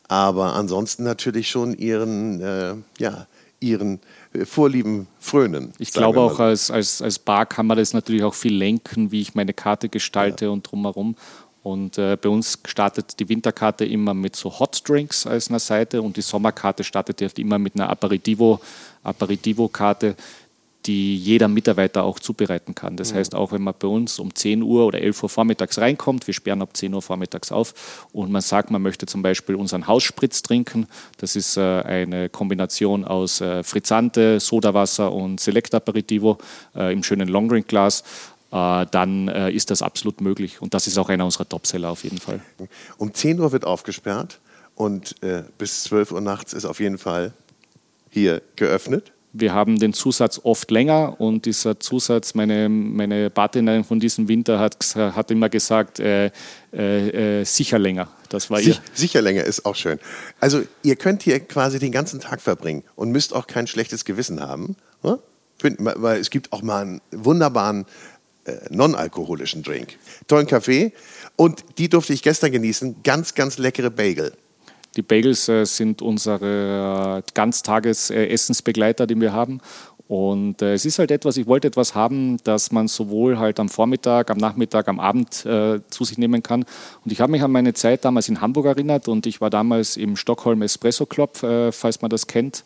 aber 0.09 0.55
ansonsten 0.55 1.05
natürlich 1.05 1.49
schon 1.49 1.75
ihren, 1.75 2.41
äh, 2.41 2.75
ja, 2.99 3.27
ihren 3.61 4.01
äh, 4.33 4.45
Vorlieben 4.45 5.07
frönen. 5.19 5.73
Ich 5.79 5.93
glaube 5.93 6.21
auch 6.21 6.39
als, 6.39 6.71
als, 6.71 7.01
als 7.03 7.19
Bar 7.19 7.47
kann 7.47 7.67
man 7.67 7.77
das 7.77 7.93
natürlich 7.93 8.23
auch 8.23 8.35
viel 8.35 8.55
lenken, 8.55 9.11
wie 9.11 9.21
ich 9.21 9.35
meine 9.35 9.55
Karte 9.55 9.89
gestalte 9.89 10.47
ja. 10.47 10.51
und 10.51 10.71
drumherum. 10.71 11.17
Und 11.67 11.99
äh, 11.99 12.17
bei 12.17 12.29
uns 12.29 12.61
startet 12.65 13.19
die 13.19 13.29
Winterkarte 13.29 13.85
immer 13.85 14.15
mit 14.15 14.37
so 14.37 14.57
Hot 14.61 14.89
Drinks 14.89 15.27
als 15.27 15.49
einer 15.49 15.59
Seite 15.59 16.01
und 16.01 16.17
die 16.17 16.23
Sommerkarte 16.23 16.85
startet 16.85 17.21
immer 17.41 17.59
mit 17.59 17.75
einer 17.75 17.91
Aperitivo, 17.91 18.61
Aperitivo-Karte, 19.03 20.15
die 20.85 21.17
jeder 21.17 21.49
Mitarbeiter 21.49 22.05
auch 22.05 22.21
zubereiten 22.21 22.77
kann. 22.77 22.97
Das 22.97 23.13
mhm. 23.13 23.17
heißt, 23.17 23.35
auch 23.35 23.51
wenn 23.51 23.63
man 23.63 23.75
bei 23.77 23.89
uns 23.89 24.21
um 24.21 24.33
10 24.33 24.63
Uhr 24.63 24.87
oder 24.87 25.01
11 25.01 25.25
Uhr 25.25 25.29
vormittags 25.29 25.79
reinkommt, 25.79 26.29
wir 26.29 26.35
sperren 26.35 26.63
ab 26.63 26.77
10 26.77 26.95
Uhr 26.95 27.03
vormittags 27.03 27.51
auf 27.51 28.07
und 28.13 28.31
man 28.31 28.43
sagt, 28.43 28.71
man 28.71 28.81
möchte 28.81 29.07
zum 29.07 29.23
Beispiel 29.23 29.57
unseren 29.57 29.89
Hausspritz 29.89 30.43
trinken. 30.43 30.87
Das 31.19 31.35
ist 31.35 31.57
äh, 31.57 31.83
eine 31.83 32.29
Kombination 32.29 33.05
aus 33.05 33.41
äh, 33.41 33.65
Frizzante, 33.65 34.39
Sodawasser 34.39 35.13
und 35.13 35.41
Select 35.41 35.75
Aperitivo 35.75 36.39
äh, 36.77 36.93
im 36.93 37.03
schönen 37.03 37.27
Longdrink-Glas 37.27 38.05
dann 38.51 39.29
äh, 39.29 39.51
ist 39.51 39.71
das 39.71 39.83
absolut 39.83 40.21
möglich. 40.21 40.63
Und 40.63 40.73
das 40.73 40.87
ist 40.87 40.99
auch 40.99 41.09
einer 41.09 41.25
unserer 41.25 41.49
Topseller 41.49 41.91
auf 41.91 42.05
jeden 42.05 42.19
Fall. 42.19 42.41
Um 42.97 43.13
10 43.13 43.41
Uhr 43.41 43.53
wird 43.53 43.65
aufgesperrt 43.65 44.41
und 44.77 45.21
äh, 45.23 45.43
bis 45.59 45.85
12 45.85 46.13
Uhr 46.13 46.21
nachts 46.21 46.53
ist 46.53 46.65
auf 46.65 46.81
jeden 46.81 46.99
Fall 46.99 47.33
hier 48.11 48.43
geöffnet. 48.55 49.13
Wir 49.39 49.53
haben 49.53 49.79
den 49.79 49.93
Zusatz 49.93 50.41
oft 50.43 50.71
länger 50.71 51.21
und 51.21 51.45
dieser 51.45 51.79
Zusatz, 51.79 52.33
meine, 52.33 52.71
meine 52.71 53.29
Bartenderin 53.29 53.85
von 53.85 54.01
diesem 54.01 54.29
Winter 54.29 54.59
hat, 54.59 54.77
hat 54.97 55.31
immer 55.31 55.51
gesagt, 55.51 56.01
äh, 56.01 56.31
äh, 56.73 57.41
äh, 57.41 57.45
sicher 57.45 57.79
länger. 57.79 58.09
Das 58.31 58.51
war 58.51 58.61
Sich, 58.61 58.81
Sicher 58.95 59.21
länger 59.21 59.45
ist 59.45 59.67
auch 59.67 59.75
schön. 59.75 59.99
Also 60.41 60.63
ihr 60.83 60.97
könnt 60.97 61.23
hier 61.23 61.41
quasi 61.41 61.79
den 61.79 61.93
ganzen 61.93 62.21
Tag 62.21 62.41
verbringen 62.41 62.83
und 62.95 63.11
müsst 63.11 63.35
auch 63.35 63.47
kein 63.47 63.67
schlechtes 63.67 64.07
Gewissen 64.07 64.41
haben. 64.41 64.77
Hm? 65.03 65.19
Weil 65.79 66.19
es 66.19 66.31
gibt 66.31 66.53
auch 66.53 66.63
mal 66.63 66.83
einen 66.83 67.01
wunderbaren 67.13 67.85
äh, 68.47 68.59
non-alkoholischen 68.71 69.63
Drink. 69.63 69.99
Tollen 70.27 70.47
Kaffee. 70.47 70.93
Und 71.37 71.65
die 71.79 71.89
durfte 71.89 72.13
ich 72.13 72.23
gestern 72.23 72.53
genießen. 72.53 73.03
Ganz, 73.03 73.35
ganz 73.35 73.59
leckere 73.59 73.91
Bagel. 73.91 74.33
Die 74.97 75.03
Bagels 75.03 75.49
äh, 75.49 75.65
sind 75.65 76.01
unsere 76.01 77.23
äh, 77.23 77.33
Ganztagesessensbegleiter, 77.35 79.05
äh, 79.05 79.07
die 79.07 79.21
wir 79.21 79.33
haben. 79.33 79.61
Und 80.09 80.63
äh, 80.63 80.75
es 80.75 80.85
ist 80.85 81.01
halt 81.01 81.11
etwas, 81.11 81.37
ich 81.37 81.49
wollte 81.49 81.67
etwas 81.67 81.97
haben, 81.97 82.37
das 82.45 82.71
man 82.71 82.87
sowohl 82.87 83.39
halt 83.39 83.59
am 83.59 83.69
Vormittag, 83.69 84.31
am 84.31 84.37
Nachmittag, 84.37 84.87
am 84.87 85.01
Abend 85.01 85.45
äh, 85.45 85.81
zu 85.91 86.05
sich 86.05 86.17
nehmen 86.17 86.45
kann. 86.45 86.65
Und 87.05 87.11
ich 87.11 87.21
habe 87.21 87.33
mich 87.33 87.43
an 87.43 87.51
meine 87.51 87.75
Zeit 87.75 88.05
damals 88.05 88.29
in 88.29 88.41
Hamburg 88.41 88.67
erinnert 88.67 89.09
und 89.09 89.27
ich 89.27 89.41
war 89.41 89.51
damals 89.51 89.97
im 89.97 90.17
Stockholm 90.17 90.63
Espresso 90.63 91.07
Club, 91.07 91.43
äh, 91.43 91.73
falls 91.73 92.03
man 92.03 92.11
das 92.11 92.29
kennt. 92.29 92.65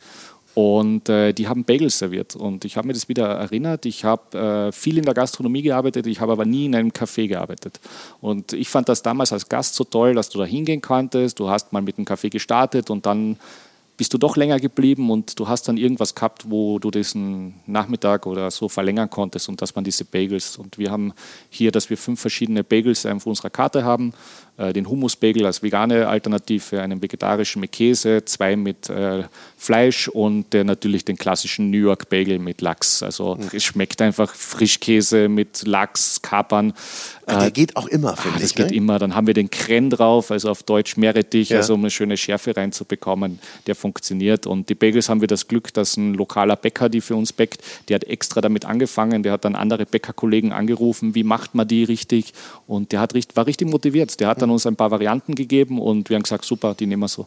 Und 0.55 1.09
äh, 1.09 1.33
die 1.33 1.49
haben 1.49 1.65
Bagels 1.65 1.99
serviert. 1.99 2.35
Und 2.35 2.65
ich 2.65 2.77
habe 2.77 2.89
mir 2.89 2.93
das 2.93 3.09
wieder 3.09 3.27
erinnert. 3.27 3.87
Ich 3.87 4.05
habe 4.05 4.39
äh, 4.39 4.73
viel 4.73 4.99
in 4.99 5.05
der 5.05 5.15
Gastronomie 5.15 5.63
gearbeitet, 5.63 6.07
ich 6.07 6.21
habe 6.21 6.33
aber 6.33 6.45
nie 6.45 6.67
in 6.67 6.75
einem 6.75 6.91
Café 6.91 7.29
gearbeitet. 7.29 7.81
Und 8.21 8.53
ich 8.53 8.69
fand 8.69 8.89
das 8.89 9.03
damals 9.03 9.33
als 9.33 9.49
Gast 9.49 9.75
so 9.75 9.85
toll, 9.85 10.15
dass 10.15 10.29
du 10.29 10.39
da 10.39 10.45
hingehen 10.45 10.81
konntest. 10.81 11.39
Du 11.39 11.49
hast 11.49 11.73
mal 11.73 11.83
mit 11.83 11.99
einem 11.99 12.05
Kaffee 12.05 12.31
gestartet 12.31 12.91
und 12.91 13.07
dann 13.07 13.37
bist 14.01 14.15
du 14.15 14.17
doch 14.17 14.39
länger 14.39 14.59
geblieben 14.59 15.11
und 15.11 15.39
du 15.39 15.47
hast 15.47 15.69
dann 15.69 15.77
irgendwas 15.77 16.15
gehabt, 16.15 16.49
wo 16.49 16.79
du 16.79 16.91
diesen 16.91 17.57
Nachmittag 17.67 18.25
oder 18.25 18.51
so 18.51 18.67
verlängern 18.71 19.11
konntest 19.11 19.51
und 19.51 19.61
das 19.61 19.77
waren 19.77 19.85
diese 19.85 20.07
Bagels. 20.07 20.57
Und 20.57 20.79
wir 20.79 20.91
haben 20.91 21.13
hier, 21.51 21.71
dass 21.71 21.91
wir 21.91 21.99
fünf 21.99 22.19
verschiedene 22.19 22.65
Bagels 22.65 23.05
auf 23.05 23.27
unserer 23.27 23.51
Karte 23.51 23.85
haben. 23.85 24.15
Äh, 24.61 24.75
den 24.75 24.87
Hummus-Bagel 24.89 25.47
als 25.47 25.63
vegane 25.63 26.07
Alternative, 26.07 26.83
einen 26.83 27.01
vegetarischen 27.01 27.61
mit 27.61 27.73
Käse, 27.73 28.27
zwei 28.27 28.57
mit 28.57 28.91
äh, 28.91 29.23
Fleisch 29.57 30.09
und 30.09 30.55
äh, 30.55 30.65
natürlich 30.65 31.07
den 31.07 31.17
klassischen 31.17 31.71
New 31.71 31.79
York 31.79 32.11
Bagel 32.11 32.39
mit 32.39 32.61
Lachs. 32.61 33.03
Also 33.03 33.37
mhm. 33.37 33.49
es 33.55 33.65
schmeckt 33.65 34.03
einfach 34.03 34.35
Frischkäse 34.35 35.31
mit 35.31 35.67
Lachs, 35.67 36.21
Kapern. 36.21 36.75
Ach, 37.25 37.39
der 37.39 37.49
äh, 37.49 37.51
geht 37.53 37.77
auch 37.77 37.87
immer, 37.87 38.17
finde 38.17 38.35
ah, 38.35 38.37
ich. 38.37 38.43
Das 38.43 38.55
geht 38.55 38.71
ne? 38.71 38.77
immer. 38.77 38.99
Dann 38.99 39.15
haben 39.15 39.27
wir 39.27 39.35
den 39.35 39.49
Kren 39.49 39.89
drauf, 39.89 40.31
also 40.31 40.51
auf 40.51 40.63
Deutsch 40.63 40.99
Meerrettich, 40.99 41.51
ja. 41.51 41.59
also 41.59 41.73
um 41.73 41.81
eine 41.81 41.91
schöne 41.91 42.19
Schärfe 42.19 42.55
reinzubekommen. 42.55 43.39
Der 43.67 43.75
funktioniert. 43.91 44.47
Und 44.47 44.69
die 44.69 44.77
Bagels 44.77 45.09
haben 45.09 45.21
wir 45.21 45.27
das 45.27 45.49
Glück, 45.49 45.75
dass 45.75 45.97
ein 45.97 46.15
lokaler 46.15 46.55
Bäcker 46.55 46.89
die 46.89 47.01
für 47.01 47.17
uns 47.17 47.33
bäckt, 47.33 47.63
der 47.89 47.97
hat 47.97 48.05
extra 48.05 48.41
damit 48.41 48.65
angefangen. 48.65 49.25
Der 49.25 49.33
hat 49.33 49.45
dann 49.45 49.57
andere 49.57 49.85
Bäckerkollegen 49.85 50.53
angerufen, 50.53 51.15
wie 51.17 51.25
macht 51.25 51.57
man 51.57 51.67
die 51.67 51.83
richtig? 51.83 52.33
Und 52.69 52.93
der 52.93 53.01
hat, 53.01 53.15
war 53.35 53.47
richtig 53.47 53.69
motiviert. 53.69 54.21
Der 54.21 54.29
hat 54.29 54.43
dann 54.43 54.51
uns 54.51 54.65
ein 54.67 54.77
paar 54.77 54.93
Varianten 54.93 55.35
gegeben 55.35 55.81
und 55.81 56.09
wir 56.09 56.17
haben 56.17 56.23
gesagt, 56.23 56.45
super, 56.45 56.75
die 56.79 56.87
nehmen 56.87 57.03
wir 57.03 57.09
so. 57.09 57.27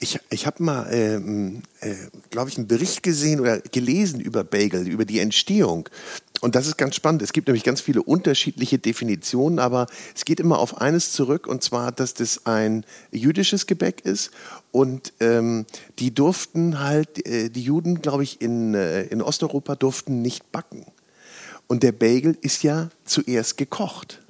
Ich, 0.00 0.18
ich 0.30 0.46
habe 0.46 0.62
mal, 0.62 0.88
ähm, 0.90 1.62
äh, 1.80 1.94
glaube 2.30 2.50
ich, 2.50 2.58
einen 2.58 2.66
Bericht 2.66 3.02
gesehen 3.02 3.40
oder 3.40 3.60
gelesen 3.60 4.20
über 4.20 4.44
Bagel, 4.44 4.86
über 4.88 5.04
die 5.04 5.18
Entstehung. 5.20 5.88
Und 6.40 6.54
das 6.54 6.66
ist 6.66 6.76
ganz 6.76 6.94
spannend. 6.94 7.22
Es 7.22 7.32
gibt 7.32 7.48
nämlich 7.48 7.64
ganz 7.64 7.80
viele 7.80 8.02
unterschiedliche 8.02 8.78
Definitionen, 8.78 9.58
aber 9.58 9.86
es 10.14 10.24
geht 10.24 10.40
immer 10.40 10.58
auf 10.58 10.80
eines 10.80 11.12
zurück, 11.12 11.46
und 11.46 11.64
zwar, 11.64 11.90
dass 11.90 12.14
das 12.14 12.46
ein 12.46 12.84
jüdisches 13.10 13.66
Gebäck 13.66 14.02
ist. 14.02 14.30
Und 14.70 15.12
ähm, 15.20 15.66
die 15.98 16.14
durften 16.14 16.80
halt, 16.80 17.26
äh, 17.26 17.48
die 17.48 17.62
Juden, 17.62 18.00
glaube 18.02 18.22
ich, 18.22 18.40
in, 18.40 18.74
äh, 18.74 19.04
in 19.04 19.22
Osteuropa 19.22 19.74
durften 19.74 20.22
nicht 20.22 20.52
backen. 20.52 20.86
Und 21.66 21.82
der 21.82 21.92
Bagel 21.92 22.36
ist 22.40 22.62
ja 22.62 22.88
zuerst 23.04 23.56
gekocht 23.56 24.20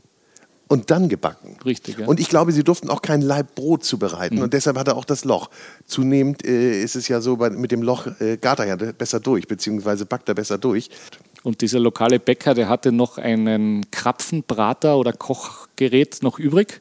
und 0.69 0.91
dann 0.91 1.09
gebacken. 1.09 1.57
Richtig, 1.65 1.99
ja. 1.99 2.07
Und 2.07 2.21
ich 2.21 2.29
glaube, 2.29 2.53
sie 2.53 2.63
durften 2.63 2.91
auch 2.91 3.03
kein 3.03 3.23
Laib 3.23 3.55
Brot 3.55 3.85
zubereiten 3.85 4.37
mhm. 4.37 4.43
und 4.43 4.53
deshalb 4.53 4.79
hat 4.79 4.89
er 4.89 4.97
auch 4.97 5.05
das 5.05 5.25
Loch. 5.25 5.51
Zunehmend 5.87 6.47
äh, 6.47 6.83
ist 6.83 6.95
es 6.95 7.09
ja 7.09 7.21
so, 7.21 7.37
bei, 7.39 7.51
mit 7.51 7.73
dem 7.73 7.83
Loch 7.83 8.07
äh, 8.21 8.37
gart 8.37 8.61
er 8.61 8.67
ja 8.67 8.77
besser 8.77 9.21
durch, 9.21 9.49
beziehungsweise 9.49 10.07
backt 10.07 10.29
er 10.29 10.35
besser 10.35 10.59
durch. 10.59 10.91
Und 11.43 11.61
dieser 11.61 11.81
lokale 11.81 12.19
Bäcker, 12.19 12.55
der 12.55 12.69
hatte 12.69 12.93
noch 12.93 13.17
einen 13.17 13.91
Krapfenbrater 13.91 14.99
oder 14.99 15.13
Kochgerät 15.13 16.19
noch 16.23 16.39
übrig. 16.39 16.81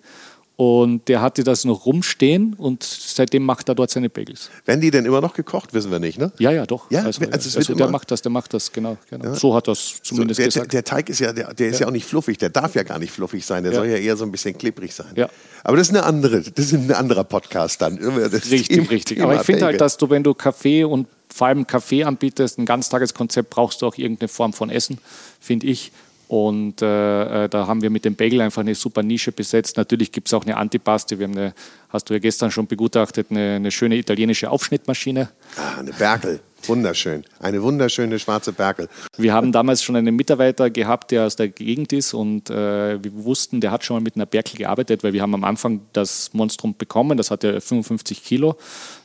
Und 0.58 1.08
der 1.08 1.22
hatte 1.22 1.44
das 1.44 1.66
noch 1.66 1.86
rumstehen 1.86 2.56
und 2.56 2.82
seitdem 2.82 3.46
macht 3.46 3.70
er 3.70 3.76
dort 3.76 3.92
seine 3.92 4.10
Bagels. 4.10 4.50
Werden 4.66 4.82
die 4.82 4.90
denn 4.90 5.06
immer 5.06 5.22
noch 5.22 5.36
gekocht, 5.36 5.72
wissen 5.76 5.92
wir 5.92 6.00
nicht, 6.00 6.18
ne? 6.18 6.32
Ja, 6.40 6.50
ja, 6.50 6.66
doch. 6.66 6.90
Ja, 6.90 7.04
also, 7.04 7.24
also, 7.30 7.60
also 7.60 7.76
der 7.76 7.88
macht 7.90 8.10
das, 8.10 8.24
der 8.24 8.32
macht 8.32 8.56
das, 8.56 8.72
genau. 8.72 8.98
genau. 9.08 9.26
Ja. 9.26 9.36
So 9.36 9.54
hat 9.54 9.68
das 9.68 10.02
zumindest 10.02 10.40
so, 10.40 10.42
der, 10.42 10.48
gesagt. 10.48 10.74
Der, 10.74 10.84
Teig 10.84 11.10
ist 11.10 11.20
ja, 11.20 11.32
der, 11.32 11.54
der 11.54 11.68
ist 11.68 11.76
ja. 11.76 11.82
ja. 11.82 11.88
auch 11.88 11.92
nicht 11.92 12.08
fluffig, 12.08 12.40
der 12.40 12.50
darf 12.50 12.74
ja 12.74 12.82
gar 12.82 12.98
nicht 12.98 13.12
fluffig 13.12 13.46
sein, 13.46 13.62
der 13.62 13.72
ja. 13.72 13.78
soll 13.78 13.88
ja 13.88 13.98
eher 13.98 14.18
so 14.18 14.26
ein 14.26 14.32
bisschen 14.32 14.58
klebrig 14.58 14.96
sein. 14.96 15.12
Ja. 15.16 15.30
Aber 15.64 15.78
das 15.78 15.90
ist 15.90 15.96
eine 15.96 16.04
andere, 16.04 16.42
das 16.42 16.66
ist 16.66 16.74
ein 16.74 16.92
anderer 16.92 17.24
Podcast 17.24 17.80
dann. 17.84 18.00
Das 18.00 18.50
richtig, 18.50 18.68
Thema, 18.70 18.90
richtig. 18.90 19.22
Aber 19.22 19.36
ich 19.36 19.42
finde 19.44 19.66
halt, 19.66 19.80
dass 19.80 19.98
du, 19.98 20.10
wenn 20.10 20.24
du 20.24 20.34
Kaffee 20.34 20.86
und 20.86 21.08
vor 21.32 21.48
allem 21.48 21.68
Kaffee 21.68 22.04
anbietest, 22.04 22.58
ein 22.58 22.66
Ganztageskonzept, 22.66 23.52
brauchst 23.52 23.84
du 23.84 23.86
auch 23.86 23.96
irgendeine 23.96 24.28
Form 24.28 24.54
von 24.54 24.72
Essen, 24.72 24.98
finde 25.40 25.68
ich. 25.68 25.92
Und 26.28 26.82
äh, 26.82 27.46
äh, 27.46 27.50
da 27.50 27.68
haben 27.68 27.82
wir 27.82 27.90
mit 27.90 28.04
dem 28.04 28.16
Bagel 28.16 28.42
einfach 28.42 28.62
eine 28.62 28.76
super 28.76 29.02
Nische 29.02 29.32
besetzt. 29.32 29.78
Natürlich 29.78 30.12
gibt 30.12 30.28
es 30.28 30.34
auch 30.34 30.44
eine 30.44 30.58
Antipaste. 30.58 31.20
Wir 31.20 31.28
haben 31.28 31.38
eine, 31.38 31.54
hast 31.90 32.10
du 32.10 32.14
ja 32.14 32.20
gestern 32.20 32.52
schon 32.52 32.68
begutachtet, 32.68 33.28
eine, 33.30 33.56
eine 33.56 33.72
schöne 33.72 33.96
italienische 33.96 34.50
Aufschnittmaschine. 34.50 35.30
Ah, 35.56 35.80
eine 35.80 35.94
Berkel. 35.94 36.42
Wunderschön. 36.66 37.24
Eine 37.40 37.62
wunderschöne 37.62 38.20
schwarze 38.20 38.52
Berkel. 38.52 38.90
Wir 39.18 39.34
haben 39.34 39.52
damals 39.52 39.84
schon 39.84 39.96
einen 39.96 40.16
Mitarbeiter 40.16 40.70
gehabt, 40.70 41.12
der 41.12 41.26
aus 41.26 41.36
der 41.36 41.48
Gegend 41.50 41.94
ist 41.94 42.14
und 42.14 42.50
äh, 42.50 43.02
wir 43.02 43.24
wussten, 43.24 43.62
der 43.62 43.72
hat 43.72 43.84
schon 43.84 43.98
mal 43.98 44.02
mit 44.02 44.16
einer 44.16 44.26
Berkel 44.26 44.58
gearbeitet, 44.58 45.04
weil 45.04 45.14
wir 45.14 45.22
haben 45.22 45.34
am 45.34 45.44
Anfang 45.44 45.82
das 45.94 46.34
Monstrum 46.34 46.76
bekommen, 46.78 47.18
das 47.18 47.32
hatte 47.32 47.62
55 47.62 48.24
Kilo. 48.24 48.58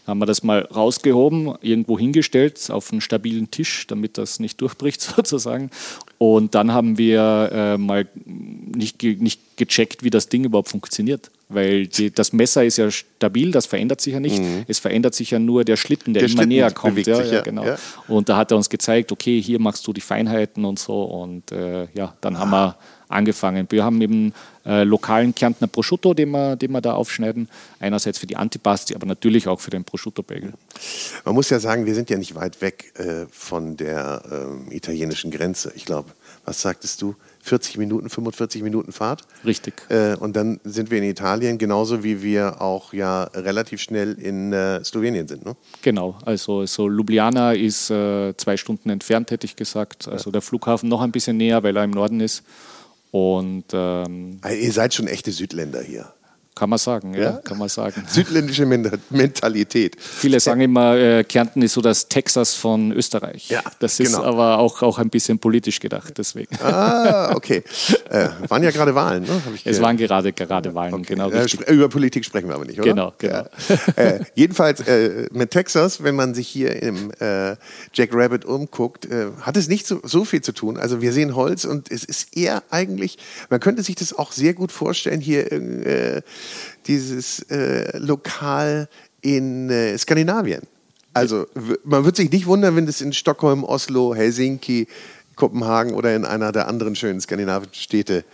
Da 0.05 0.11
haben 0.11 0.19
wir 0.19 0.27
das 0.27 0.43
mal 0.43 0.63
rausgehoben, 0.63 1.55
irgendwo 1.61 1.99
hingestellt 1.99 2.71
auf 2.71 2.91
einen 2.91 3.01
stabilen 3.01 3.51
Tisch, 3.51 3.87
damit 3.87 4.19
das 4.19 4.41
nicht 4.41 4.61
durchbricht 4.61 5.01
sozusagen. 5.17 5.71
Und 6.19 6.55
dann 6.55 6.73
haben 6.73 6.99
wir 6.99 7.51
äh, 7.53 7.79
mal 7.79 8.09
nicht, 8.15 8.99
ge 8.99 9.17
nicht 9.17 9.57
gecheckt, 9.57 10.03
wie 10.03 10.11
das 10.11 10.29
Ding 10.29 10.45
überhaupt 10.45 10.71
funktioniert. 10.71 11.31
Weil 11.53 11.87
die, 11.87 12.11
das 12.11 12.33
Messer 12.33 12.65
ist 12.65 12.77
ja 12.79 12.91
stabil, 12.91 13.51
das 13.51 13.67
verändert 13.67 14.01
sich 14.01 14.15
ja 14.15 14.21
nicht. 14.21 14.41
Mhm. 14.41 14.65
Es 14.69 14.79
verändert 14.79 15.15
sich 15.15 15.31
ja 15.31 15.39
nur 15.39 15.65
der 15.65 15.77
Schlitten, 15.77 16.15
der, 16.15 16.23
der 16.23 16.29
immer 16.29 16.43
Schlitten 16.43 16.49
näher 16.49 16.71
kommt. 16.71 17.07
Ja, 17.07 17.17
sich, 17.17 17.33
ja, 17.33 17.43
genau. 17.43 17.65
Ja. 17.65 17.77
Und 18.09 18.29
da 18.29 18.37
hat 18.37 18.51
er 18.51 18.57
uns 18.57 18.69
gezeigt, 18.69 19.13
okay, 19.13 19.41
hier 19.41 19.61
machst 19.61 19.87
du 19.87 19.93
die 19.93 20.01
Feinheiten 20.01 20.65
und 20.65 20.79
so. 20.79 21.03
Und 21.05 21.53
äh, 21.53 21.87
ja, 21.95 22.15
dann 22.21 22.37
ah. 22.37 22.41
haben 22.41 22.51
wir 22.51 22.77
angefangen. 23.13 23.67
Wir 23.71 23.85
haben 23.85 24.01
eben 24.01 24.33
äh, 24.65 24.85
lokalen 24.85 25.35
Kärntner 25.35 25.67
Prosciutto, 25.67 26.15
den 26.15 26.31
wir, 26.31 26.57
den 26.57 26.73
wir 26.73 26.81
da 26.81 26.95
aufschneiden. 26.95 27.49
Einerseits 27.79 28.19
für 28.19 28.27
die 28.27 28.37
Antipasti, 28.37 28.95
aber 28.95 29.07
natürlich 29.07 29.47
auch 29.49 29.61
für 29.61 29.71
den 29.71 29.85
Prosciutto-Bagel. 29.85 30.53
Man 31.25 31.35
muss 31.35 31.51
ja 31.51 31.61
sagen, 31.61 31.87
wir 31.87 31.95
sind 31.95 32.11
ja 32.11 32.17
nicht 32.17 32.35
weit 32.35 32.61
weg 32.61 32.93
äh, 32.99 33.27
von 33.31 33.77
der 33.77 34.23
äh, 34.71 34.75
italienischen 34.75 35.31
Grenze. 35.31 35.73
Ich 35.77 35.85
glaube, 35.85 36.11
was 36.45 36.63
sagtest 36.63 37.03
du? 37.03 37.15
40 37.43 37.77
Minuten, 37.77 38.09
45 38.09 38.63
Minuten 38.63 38.93
Fahrt. 38.93 39.23
Richtig. 39.45 39.75
Äh, 39.89 40.15
und 40.15 40.37
dann 40.37 40.61
sind 40.63 40.91
wir 40.93 40.99
in 40.99 41.05
Italien, 41.05 41.59
genauso 41.59 42.05
wie 42.05 42.23
wir 42.23 42.63
auch 42.63 42.93
ja 42.93 43.25
relativ 43.35 43.81
schnell 43.81 44.13
in 44.15 44.53
äh, 44.53 44.83
Slowenien 44.85 45.27
sind. 45.27 45.45
Ne? 45.45 45.57
Genau, 45.83 46.17
also 46.25 46.65
so 46.67 46.89
Ljubljana 46.89 47.53
ist 47.53 47.91
äh, 47.91 48.35
zwei 48.37 48.57
Stunden 48.57 48.91
entfernt, 48.91 49.33
hätte 49.33 49.45
ich 49.45 49.57
gesagt. 49.57 50.07
Also 50.07 50.31
ja. 50.31 50.35
der 50.35 50.43
Flughafen 50.43 50.89
noch 50.89 51.01
ein 51.01 51.11
bisschen 51.11 51.37
näher, 51.37 51.63
weil 51.65 51.77
er 51.77 51.85
im 51.85 51.91
Norden 51.91 52.21
ist. 52.21 52.45
Und 53.11 53.65
ähm, 53.73 54.39
also 54.41 54.57
ihr 54.57 54.73
seid 54.73 54.95
schon 54.95 55.09
echte 55.09 55.33
Südländer 55.33 55.83
hier. 55.83 56.13
Kann 56.55 56.69
man 56.69 56.79
sagen, 56.79 57.15
ja, 57.15 57.21
ja, 57.21 57.33
kann 57.39 57.57
man 57.57 57.71
sagen. 57.71 58.05
Südländische 58.09 58.67
Mentalität. 58.67 59.97
Viele 59.99 60.39
sagen 60.39 60.61
immer, 60.61 60.97
äh, 60.97 61.25
Kärnten 61.25 61.63
ist 61.63 61.73
so 61.73 61.81
das 61.81 62.09
Texas 62.09 62.55
von 62.55 62.93
Österreich. 62.93 63.49
Ja, 63.49 63.63
das 63.79 63.99
ist 63.99 64.13
genau. 64.13 64.25
aber 64.25 64.59
auch, 64.59 64.83
auch 64.83 64.99
ein 64.99 65.09
bisschen 65.09 65.39
politisch 65.39 65.81
gedacht, 65.81 66.13
deswegen. 66.19 66.55
Ah, 66.63 67.33
okay. 67.35 67.65
Äh, 68.11 68.29
waren 68.49 68.63
ja 68.63 68.71
gerade 68.71 68.95
Wahlen, 68.95 69.23
ne? 69.23 69.43
es 69.65 69.81
waren 69.81 69.97
gerade, 69.97 70.35
gerade 70.35 70.75
Wahlen, 70.75 70.93
okay. 70.93 71.15
genau. 71.15 71.31
Äh, 71.31 71.47
über 71.69 71.89
Politik 71.89 72.25
sprechen 72.27 72.49
wir 72.49 72.55
aber 72.55 72.67
nicht, 72.67 72.79
oder? 72.79 72.91
Genau, 72.91 73.15
genau. 73.17 73.47
Ja. 73.69 73.93
Äh, 73.97 74.21
jedenfalls 74.35 74.81
äh, 74.81 75.29
mit 75.33 75.53
Texas, 75.53 76.03
wenn 76.03 76.15
man 76.15 76.35
sich 76.35 76.49
hier 76.49 76.83
im 76.83 77.13
äh, 77.19 77.57
Jack 77.95 78.11
Rabbit 78.13 78.45
umguckt, 78.45 79.09
hat 79.41 79.57
es 79.57 79.69
nicht 79.69 79.87
so, 79.87 80.01
so 80.03 80.25
viel 80.25 80.43
zu 80.43 80.53
tun. 80.53 80.77
Also 80.77 81.01
wir 81.01 81.13
sehen 81.13 81.35
Holz 81.35 81.65
und 81.65 81.91
es 81.91 82.05
ist 82.05 82.37
eher 82.37 82.63
eigentlich, 82.71 83.19
man 83.49 83.61
könnte 83.61 83.83
sich 83.83 83.95
das 83.95 84.13
auch 84.13 84.33
sehr 84.33 84.55
gut 84.55 84.71
vorstellen, 84.71 85.21
hier 85.21 85.51
dieses 86.87 87.41
äh, 87.51 87.97
Lokal 87.99 88.89
in 89.21 89.71
äh, 89.71 89.97
Skandinavien. 89.97 90.63
Also 91.15 91.47
man 91.85 92.05
wird 92.05 92.17
sich 92.17 92.31
nicht 92.31 92.47
wundern, 92.47 92.75
wenn 92.77 92.87
das 92.87 93.01
in 93.01 93.13
Stockholm, 93.13 93.65
Oslo, 93.65 94.15
Helsinki, 94.15 94.89
Kopenhagen 95.37 95.95
oder 95.95 96.15
in 96.15 96.25
einer 96.25 96.53
der 96.53 96.69
anderen 96.69 96.97
schönen 96.97 97.21
skandinavischen 97.21 97.75
Städte 97.75 98.25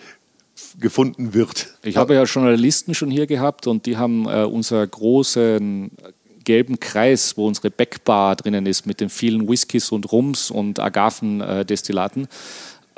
gefunden 0.79 1.35
wird. 1.35 1.75
Ich 1.83 1.97
habe 1.97 2.15
ja 2.15 2.25
Journalisten 2.25 2.95
schon 2.95 3.11
hier 3.11 3.27
gehabt 3.27 3.67
und 3.67 3.87
die 3.87 3.97
haben 3.97 4.27
äh, 4.27 4.45
unser 4.45 4.87
großen 4.87 5.91
gelben 6.45 6.81
Kreis, 6.81 7.37
wo 7.37 7.47
unsere 7.47 7.71
Backbar 7.71 8.35
drinnen 8.37 8.65
ist, 8.67 8.87
mit 8.87 9.01
den 9.01 9.11
vielen 9.11 9.49
Whiskys 9.49 9.93
und 9.93 10.11
Rums 10.11 10.51
und 10.51 10.81
Agavendestillaten. 10.81 12.25
Äh, 12.25 12.29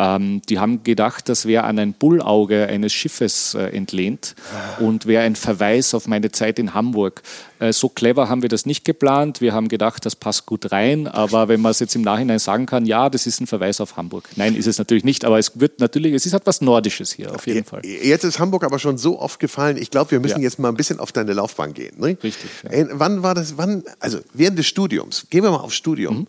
ähm, 0.00 0.40
die 0.48 0.58
haben 0.58 0.82
gedacht, 0.82 1.28
das 1.28 1.44
wäre 1.44 1.64
an 1.64 1.78
ein 1.78 1.92
Bullauge 1.92 2.66
eines 2.66 2.90
Schiffes 2.94 3.52
äh, 3.52 3.64
entlehnt 3.64 4.34
und 4.78 5.04
wäre 5.04 5.24
ein 5.24 5.36
Verweis 5.36 5.92
auf 5.92 6.06
meine 6.06 6.32
Zeit 6.32 6.58
in 6.58 6.72
Hamburg. 6.72 7.22
Äh, 7.58 7.74
so 7.74 7.90
clever 7.90 8.30
haben 8.30 8.40
wir 8.40 8.48
das 8.48 8.64
nicht 8.64 8.86
geplant. 8.86 9.42
Wir 9.42 9.52
haben 9.52 9.68
gedacht, 9.68 10.06
das 10.06 10.16
passt 10.16 10.46
gut 10.46 10.72
rein. 10.72 11.06
Aber 11.06 11.48
wenn 11.48 11.60
man 11.60 11.72
es 11.72 11.80
jetzt 11.80 11.94
im 11.94 12.00
Nachhinein 12.00 12.38
sagen 12.38 12.64
kann, 12.64 12.86
ja, 12.86 13.10
das 13.10 13.26
ist 13.26 13.42
ein 13.42 13.46
Verweis 13.46 13.78
auf 13.78 13.98
Hamburg. 13.98 14.30
Nein, 14.36 14.56
ist 14.56 14.66
es 14.66 14.78
natürlich 14.78 15.04
nicht. 15.04 15.26
Aber 15.26 15.38
es 15.38 15.60
wird 15.60 15.80
natürlich, 15.80 16.14
es 16.14 16.24
ist 16.24 16.32
etwas 16.32 16.62
Nordisches 16.62 17.12
hier, 17.12 17.34
auf 17.34 17.46
jeden 17.46 17.64
Fall. 17.64 17.84
Jetzt 17.84 18.24
ist 18.24 18.38
Hamburg 18.38 18.64
aber 18.64 18.78
schon 18.78 18.96
so 18.96 19.20
oft 19.20 19.38
gefallen. 19.38 19.76
Ich 19.76 19.90
glaube, 19.90 20.12
wir 20.12 20.20
müssen 20.20 20.38
ja. 20.40 20.44
jetzt 20.44 20.58
mal 20.58 20.70
ein 20.70 20.76
bisschen 20.76 20.98
auf 20.98 21.12
deine 21.12 21.34
Laufbahn 21.34 21.74
gehen. 21.74 22.00
Ne? 22.00 22.16
Richtig. 22.22 22.50
Ja. 22.64 22.70
Äh, 22.70 22.86
wann 22.92 23.22
war 23.22 23.34
das? 23.34 23.58
Wann? 23.58 23.84
Also 23.98 24.20
während 24.32 24.58
des 24.58 24.66
Studiums. 24.66 25.26
Gehen 25.28 25.42
wir 25.42 25.50
mal 25.50 25.58
aufs 25.58 25.76
Studium. 25.76 26.20
Mhm. 26.20 26.26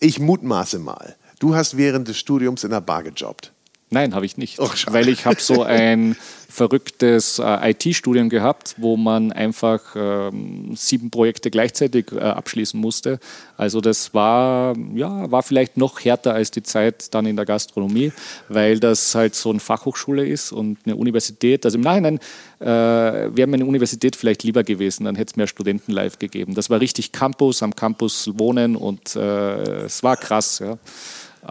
Ich 0.00 0.18
mutmaße 0.18 0.78
mal. 0.78 1.14
Du 1.42 1.56
hast 1.56 1.76
während 1.76 2.06
des 2.06 2.18
Studiums 2.18 2.62
in 2.62 2.70
der 2.70 2.80
Bar 2.80 3.02
gejobbt. 3.02 3.50
Nein, 3.90 4.14
habe 4.14 4.24
ich 4.24 4.36
nicht. 4.36 4.60
Oh, 4.60 4.70
weil 4.86 5.08
ich 5.08 5.26
habe 5.26 5.40
so 5.40 5.64
ein 5.64 6.14
verrücktes 6.48 7.40
äh, 7.40 7.72
IT-Studium 7.72 8.28
gehabt, 8.28 8.76
wo 8.78 8.96
man 8.96 9.32
einfach 9.32 9.80
ähm, 9.96 10.76
sieben 10.76 11.10
Projekte 11.10 11.50
gleichzeitig 11.50 12.12
äh, 12.12 12.20
abschließen 12.20 12.78
musste. 12.78 13.18
Also 13.56 13.80
das 13.80 14.14
war, 14.14 14.76
ja, 14.94 15.28
war 15.32 15.42
vielleicht 15.42 15.76
noch 15.76 15.98
härter 16.04 16.32
als 16.32 16.52
die 16.52 16.62
Zeit 16.62 17.12
dann 17.12 17.26
in 17.26 17.34
der 17.34 17.44
Gastronomie, 17.44 18.12
weil 18.48 18.78
das 18.78 19.12
halt 19.16 19.34
so 19.34 19.50
eine 19.50 19.58
Fachhochschule 19.58 20.24
ist 20.24 20.52
und 20.52 20.78
eine 20.84 20.94
Universität. 20.94 21.64
Also 21.64 21.76
im 21.76 21.82
Nachhinein 21.82 22.20
äh, 22.60 22.66
wäre 22.66 23.48
meine 23.48 23.66
Universität 23.66 24.14
vielleicht 24.14 24.44
lieber 24.44 24.62
gewesen, 24.62 25.06
dann 25.06 25.16
hätte 25.16 25.32
es 25.32 25.36
mehr 25.36 25.48
Studenten 25.48 25.90
live 25.90 26.20
gegeben. 26.20 26.54
Das 26.54 26.70
war 26.70 26.80
richtig 26.80 27.10
Campus, 27.10 27.64
am 27.64 27.74
Campus 27.74 28.30
wohnen 28.34 28.76
und 28.76 29.16
äh, 29.16 29.86
es 29.86 30.04
war 30.04 30.16
krass, 30.16 30.60
ja. 30.60 30.78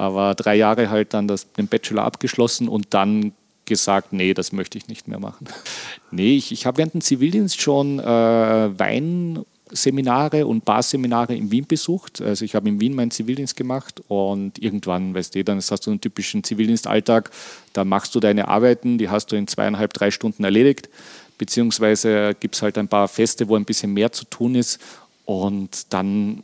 Aber 0.01 0.33
drei 0.33 0.55
Jahre 0.55 0.89
halt 0.89 1.13
dann 1.13 1.27
das, 1.27 1.53
den 1.53 1.67
Bachelor 1.67 2.05
abgeschlossen 2.05 2.67
und 2.67 2.95
dann 2.95 3.33
gesagt, 3.65 4.13
nee, 4.13 4.33
das 4.33 4.51
möchte 4.51 4.79
ich 4.79 4.87
nicht 4.87 5.07
mehr 5.07 5.19
machen. 5.19 5.45
Nee, 6.13 6.35
ich, 6.35 6.51
ich 6.51 6.65
habe 6.65 6.79
während 6.79 6.93
dem 6.95 6.99
Zivildienst 6.99 7.61
schon 7.61 7.97
äh, 7.99 8.03
Weinseminare 8.03 10.45
und 10.45 10.65
Barseminare 10.65 11.33
in 11.35 11.49
Wien 11.49 11.65
besucht. 11.65 12.19
Also 12.19 12.43
ich 12.43 12.53
habe 12.53 12.67
in 12.67 12.81
Wien 12.81 12.93
meinen 12.93 13.11
Zivildienst 13.11 13.55
gemacht 13.55 14.03
und 14.09 14.61
irgendwann, 14.61 15.13
weißt 15.13 15.35
du, 15.35 15.43
dann 15.45 15.55
hast 15.57 15.85
du 15.85 15.91
einen 15.91 16.01
typischen 16.01 16.43
Zivildienstalltag, 16.43 17.31
da 17.71 17.85
machst 17.85 18.13
du 18.13 18.19
deine 18.19 18.49
Arbeiten, 18.49 18.97
die 18.97 19.07
hast 19.07 19.31
du 19.31 19.37
in 19.37 19.47
zweieinhalb, 19.47 19.93
drei 19.93 20.11
Stunden 20.11 20.43
erledigt, 20.43 20.89
beziehungsweise 21.37 22.35
gibt 22.37 22.55
es 22.55 22.61
halt 22.61 22.77
ein 22.77 22.89
paar 22.89 23.07
Feste, 23.07 23.47
wo 23.47 23.55
ein 23.55 23.63
bisschen 23.63 23.93
mehr 23.93 24.11
zu 24.11 24.25
tun 24.25 24.55
ist 24.55 24.81
und 25.23 25.93
dann 25.93 26.43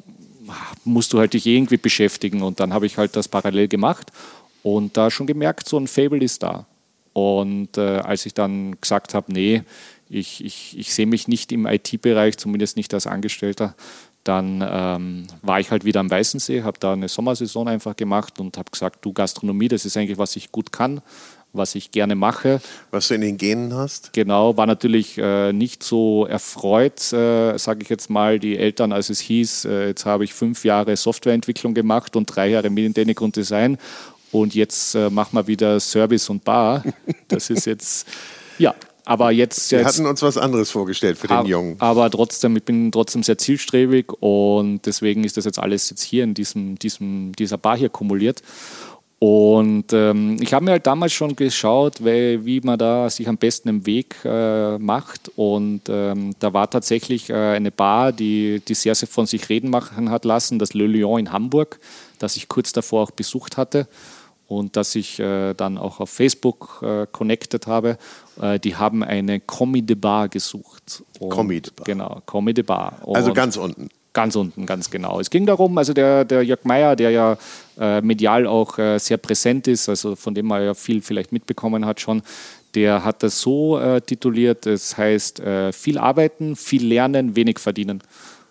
musst 0.83 1.13
du 1.13 1.19
halt 1.19 1.33
dich 1.33 1.45
irgendwie 1.45 1.77
beschäftigen 1.77 2.41
und 2.41 2.59
dann 2.59 2.73
habe 2.73 2.85
ich 2.85 2.97
halt 2.97 3.15
das 3.15 3.27
parallel 3.27 3.67
gemacht 3.67 4.11
und 4.63 4.97
da 4.97 5.11
schon 5.11 5.27
gemerkt, 5.27 5.67
so 5.67 5.77
ein 5.77 5.87
Fable 5.87 6.23
ist 6.23 6.43
da. 6.43 6.65
Und 7.13 7.77
äh, 7.77 7.99
als 7.99 8.25
ich 8.25 8.33
dann 8.33 8.79
gesagt 8.79 9.13
habe, 9.13 9.31
nee, 9.31 9.63
ich, 10.09 10.43
ich, 10.43 10.77
ich 10.77 10.93
sehe 10.93 11.07
mich 11.07 11.27
nicht 11.27 11.51
im 11.51 11.65
IT-Bereich, 11.65 12.37
zumindest 12.37 12.77
nicht 12.77 12.93
als 12.93 13.07
Angestellter, 13.07 13.75
dann 14.23 14.63
ähm, 14.67 15.27
war 15.41 15.59
ich 15.59 15.71
halt 15.71 15.85
wieder 15.85 16.01
am 16.01 16.11
Weißensee, 16.11 16.63
habe 16.63 16.79
da 16.79 16.93
eine 16.93 17.07
Sommersaison 17.07 17.67
einfach 17.67 17.95
gemacht 17.95 18.39
und 18.39 18.57
habe 18.57 18.69
gesagt, 18.71 19.03
du 19.05 19.13
Gastronomie, 19.13 19.69
das 19.69 19.85
ist 19.85 19.95
eigentlich, 19.95 20.17
was 20.17 20.35
ich 20.35 20.51
gut 20.51 20.71
kann, 20.71 21.01
was 21.57 21.75
ich 21.75 21.91
gerne 21.91 22.15
mache. 22.15 22.61
Was 22.91 23.07
du 23.07 23.15
in 23.15 23.21
den 23.21 23.37
Genen 23.37 23.73
hast? 23.73 24.13
Genau, 24.13 24.57
war 24.57 24.65
natürlich 24.65 25.17
äh, 25.17 25.51
nicht 25.53 25.83
so 25.83 26.25
erfreut, 26.25 27.11
äh, 27.13 27.57
sage 27.57 27.79
ich 27.81 27.89
jetzt 27.89 28.09
mal, 28.09 28.39
die 28.39 28.57
Eltern, 28.57 28.91
als 28.91 29.09
es 29.09 29.19
hieß, 29.19 29.65
äh, 29.65 29.87
jetzt 29.87 30.05
habe 30.05 30.23
ich 30.23 30.33
fünf 30.33 30.63
Jahre 30.63 30.95
Softwareentwicklung 30.95 31.73
gemacht 31.73 32.15
und 32.15 32.25
drei 32.25 32.49
Jahre 32.49 32.69
Medientechnik 32.69 33.21
und 33.21 33.35
Design 33.35 33.77
und 34.31 34.55
jetzt 34.55 34.95
äh, 34.95 35.09
machen 35.09 35.35
wir 35.35 35.47
wieder 35.47 35.79
Service 35.79 36.29
und 36.29 36.43
Bar. 36.43 36.83
Das 37.27 37.49
ist 37.49 37.65
jetzt, 37.65 38.07
ja, 38.57 38.75
aber 39.05 39.31
jetzt. 39.31 39.71
Wir 39.71 39.79
jetzt, 39.79 39.99
hatten 39.99 40.05
uns 40.05 40.21
was 40.21 40.37
anderes 40.37 40.69
vorgestellt 40.69 41.17
für 41.17 41.27
den 41.27 41.45
Jungen. 41.45 41.75
Aber 41.79 42.09
trotzdem, 42.09 42.57
ich 42.57 42.63
bin 42.63 42.91
trotzdem 42.91 43.23
sehr 43.23 43.37
zielstrebig 43.37 44.11
und 44.19 44.85
deswegen 44.85 45.23
ist 45.23 45.37
das 45.37 45.45
jetzt 45.45 45.59
alles 45.59 45.89
jetzt 45.89 46.03
hier 46.03 46.23
in 46.23 46.33
diesem, 46.33 46.77
diesem, 46.77 47.31
dieser 47.33 47.57
Bar 47.57 47.77
hier 47.77 47.89
kumuliert. 47.89 48.41
Und 49.19 49.93
ähm, 49.93 50.37
ich 50.39 50.53
habe 50.53 50.65
mir 50.65 50.71
halt 50.71 50.85
damals 50.85 51.11
schon 51.11 51.35
geschaut, 51.35 52.03
weil, 52.03 52.45
wie 52.45 52.61
man 52.61 52.77
da 52.77 53.09
sich 53.09 53.27
am 53.27 53.37
besten 53.37 53.67
im 53.67 53.85
Weg 53.87 54.15
äh, 54.23 54.77
macht. 54.77 55.31
Und 55.35 55.81
ähm, 55.89 56.35
da 56.37 56.53
war 56.53 56.69
tatsächlich 56.69 57.31
äh, 57.31 57.33
eine 57.33 57.71
Bar, 57.71 58.11
die, 58.11 58.61
die 58.67 58.75
sehr, 58.75 58.93
sehr 58.93 59.07
von 59.07 59.25
sich 59.25 59.49
reden 59.49 59.71
machen 59.71 60.11
hat 60.11 60.23
lassen, 60.23 60.59
das 60.59 60.75
Le 60.75 60.85
Lion 60.85 61.19
in 61.19 61.31
Hamburg, 61.31 61.79
das 62.19 62.37
ich 62.37 62.47
kurz 62.47 62.73
davor 62.73 63.03
auch 63.03 63.11
besucht 63.11 63.57
hatte 63.57 63.87
und 64.47 64.75
dass 64.75 64.95
ich 64.95 65.19
äh, 65.19 65.53
dann 65.53 65.77
auch 65.77 65.99
auf 65.99 66.09
Facebook 66.09 66.81
äh, 66.81 67.05
connected 67.11 67.67
habe. 67.67 67.97
Äh, 68.41 68.59
die 68.59 68.75
haben 68.75 69.03
eine 69.03 69.39
Comedy 69.39 69.95
Bar 69.95 70.29
gesucht. 70.29 71.03
Comedy 71.29 71.69
Bar. 71.75 71.85
Genau, 71.85 72.21
Comedy 72.25 72.63
Bar. 72.63 72.99
Und 73.03 73.17
also 73.17 73.33
ganz 73.33 73.57
unten. 73.57 73.89
Ganz 74.17 74.35
unten, 74.35 74.65
ganz 74.65 74.89
genau. 74.89 75.19
Es 75.19 75.29
ging 75.29 75.45
darum, 75.45 75.77
also 75.77 75.93
der, 75.93 76.25
der 76.25 76.41
Jörg 76.41 76.63
Meyer, 76.63 76.95
der 76.95 77.11
ja 77.11 77.37
äh, 77.79 78.01
medial 78.01 78.47
auch 78.47 78.79
äh, 78.79 78.97
sehr 78.97 79.17
präsent 79.17 79.67
ist, 79.67 79.87
also 79.89 80.15
von 80.15 80.33
dem 80.33 80.47
man 80.47 80.63
ja 80.63 80.73
viel 80.73 81.03
vielleicht 81.03 81.31
mitbekommen 81.31 81.85
hat 81.85 82.01
schon, 82.01 82.23
der 82.73 83.03
hat 83.03 83.21
das 83.21 83.39
so 83.39 83.77
äh, 83.77 84.01
tituliert, 84.01 84.65
es 84.65 84.89
das 84.89 84.97
heißt 84.97 85.43
viel 85.71 85.99
arbeiten, 85.99 86.55
viel 86.55 86.83
lernen, 86.87 87.35
wenig 87.35 87.59
verdienen 87.59 88.01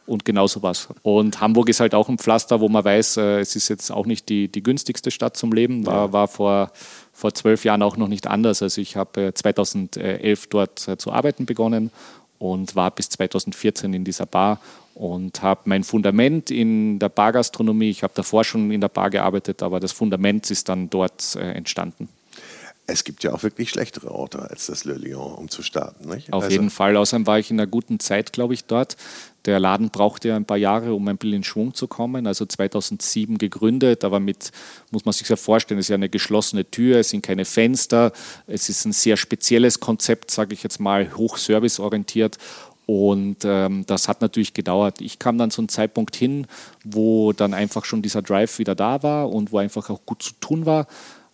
und 0.06 0.24
genau 0.24 0.46
sowas. 0.46 0.88
Und 1.02 1.40
Hamburg 1.40 1.68
ist 1.68 1.80
halt 1.80 1.94
auch 1.94 2.08
ein 2.08 2.18
Pflaster, 2.18 2.60
wo 2.60 2.68
man 2.68 2.84
weiß, 2.84 3.16
äh, 3.16 3.40
es 3.40 3.56
ist 3.56 3.68
jetzt 3.68 3.90
auch 3.90 4.06
nicht 4.06 4.28
die, 4.28 4.48
die 4.48 4.62
günstigste 4.62 5.10
Stadt 5.10 5.36
zum 5.36 5.52
Leben. 5.52 5.84
War, 5.84 6.12
war 6.12 6.28
vor, 6.28 6.70
vor 7.12 7.34
zwölf 7.34 7.64
Jahren 7.64 7.82
auch 7.82 7.96
noch 7.96 8.08
nicht 8.08 8.26
anders. 8.26 8.62
Also 8.62 8.80
ich 8.80 8.96
habe 8.96 9.32
2011 9.34 10.46
dort 10.46 10.88
äh, 10.88 10.96
zu 10.96 11.12
arbeiten 11.12 11.44
begonnen 11.44 11.90
und 12.38 12.76
war 12.76 12.90
bis 12.90 13.08
2014 13.10 13.92
in 13.94 14.04
dieser 14.04 14.26
Bar 14.26 14.60
und 14.94 15.42
habe 15.42 15.62
mein 15.64 15.84
Fundament 15.84 16.50
in 16.50 16.98
der 16.98 17.08
Bargastronomie, 17.08 17.90
ich 17.90 18.02
habe 18.02 18.14
davor 18.14 18.44
schon 18.44 18.70
in 18.70 18.80
der 18.80 18.88
Bar 18.88 19.10
gearbeitet, 19.10 19.62
aber 19.62 19.80
das 19.80 19.92
Fundament 19.92 20.50
ist 20.50 20.68
dann 20.68 20.88
dort 20.88 21.36
äh, 21.36 21.52
entstanden. 21.52 22.08
Es 22.88 23.02
gibt 23.02 23.24
ja 23.24 23.32
auch 23.32 23.42
wirklich 23.42 23.70
schlechtere 23.70 24.12
Orte 24.12 24.48
als 24.48 24.66
das 24.66 24.84
Le 24.84 24.94
Lion, 24.94 25.34
um 25.34 25.48
zu 25.48 25.62
starten. 25.62 26.08
Nicht? 26.08 26.32
Auf 26.32 26.44
also 26.44 26.52
jeden 26.52 26.70
Fall. 26.70 26.96
Außerdem 26.96 27.26
war 27.26 27.38
ich 27.38 27.50
in 27.50 27.58
einer 27.58 27.66
guten 27.66 27.98
Zeit, 27.98 28.32
glaube 28.32 28.54
ich, 28.54 28.64
dort. 28.64 28.96
Der 29.44 29.58
Laden 29.60 29.90
brauchte 29.90 30.28
ja 30.28 30.36
ein 30.36 30.44
paar 30.44 30.56
Jahre, 30.56 30.94
um 30.94 31.06
ein 31.08 31.16
bisschen 31.16 31.36
in 31.36 31.44
Schwung 31.44 31.74
zu 31.74 31.88
kommen. 31.88 32.26
Also 32.26 32.46
2007 32.46 33.38
gegründet, 33.38 34.04
aber 34.04 34.20
mit, 34.20 34.52
muss 34.90 35.04
man 35.04 35.12
sich 35.12 35.28
ja 35.28 35.36
vorstellen, 35.36 35.78
es 35.78 35.86
ist 35.86 35.90
ja 35.90 35.94
eine 35.96 36.08
geschlossene 36.08 36.68
Tür, 36.70 36.98
es 36.98 37.10
sind 37.10 37.22
keine 37.22 37.44
Fenster, 37.44 38.12
es 38.46 38.68
ist 38.68 38.84
ein 38.84 38.92
sehr 38.92 39.16
spezielles 39.16 39.80
Konzept, 39.80 40.30
sage 40.30 40.54
ich 40.54 40.62
jetzt 40.62 40.80
mal, 40.80 41.16
hochserviceorientiert. 41.16 42.38
Und 42.86 43.38
ähm, 43.44 43.84
das 43.86 44.06
hat 44.06 44.20
natürlich 44.20 44.54
gedauert. 44.54 45.00
Ich 45.00 45.18
kam 45.18 45.38
dann 45.38 45.50
zu 45.50 45.60
einem 45.60 45.68
Zeitpunkt 45.68 46.14
hin, 46.14 46.46
wo 46.84 47.32
dann 47.32 47.52
einfach 47.52 47.84
schon 47.84 48.00
dieser 48.00 48.22
Drive 48.22 48.60
wieder 48.60 48.76
da 48.76 49.02
war 49.02 49.28
und 49.30 49.50
wo 49.50 49.58
einfach 49.58 49.90
auch 49.90 50.06
gut 50.06 50.22
zu 50.22 50.34
tun 50.40 50.66
war. 50.66 50.86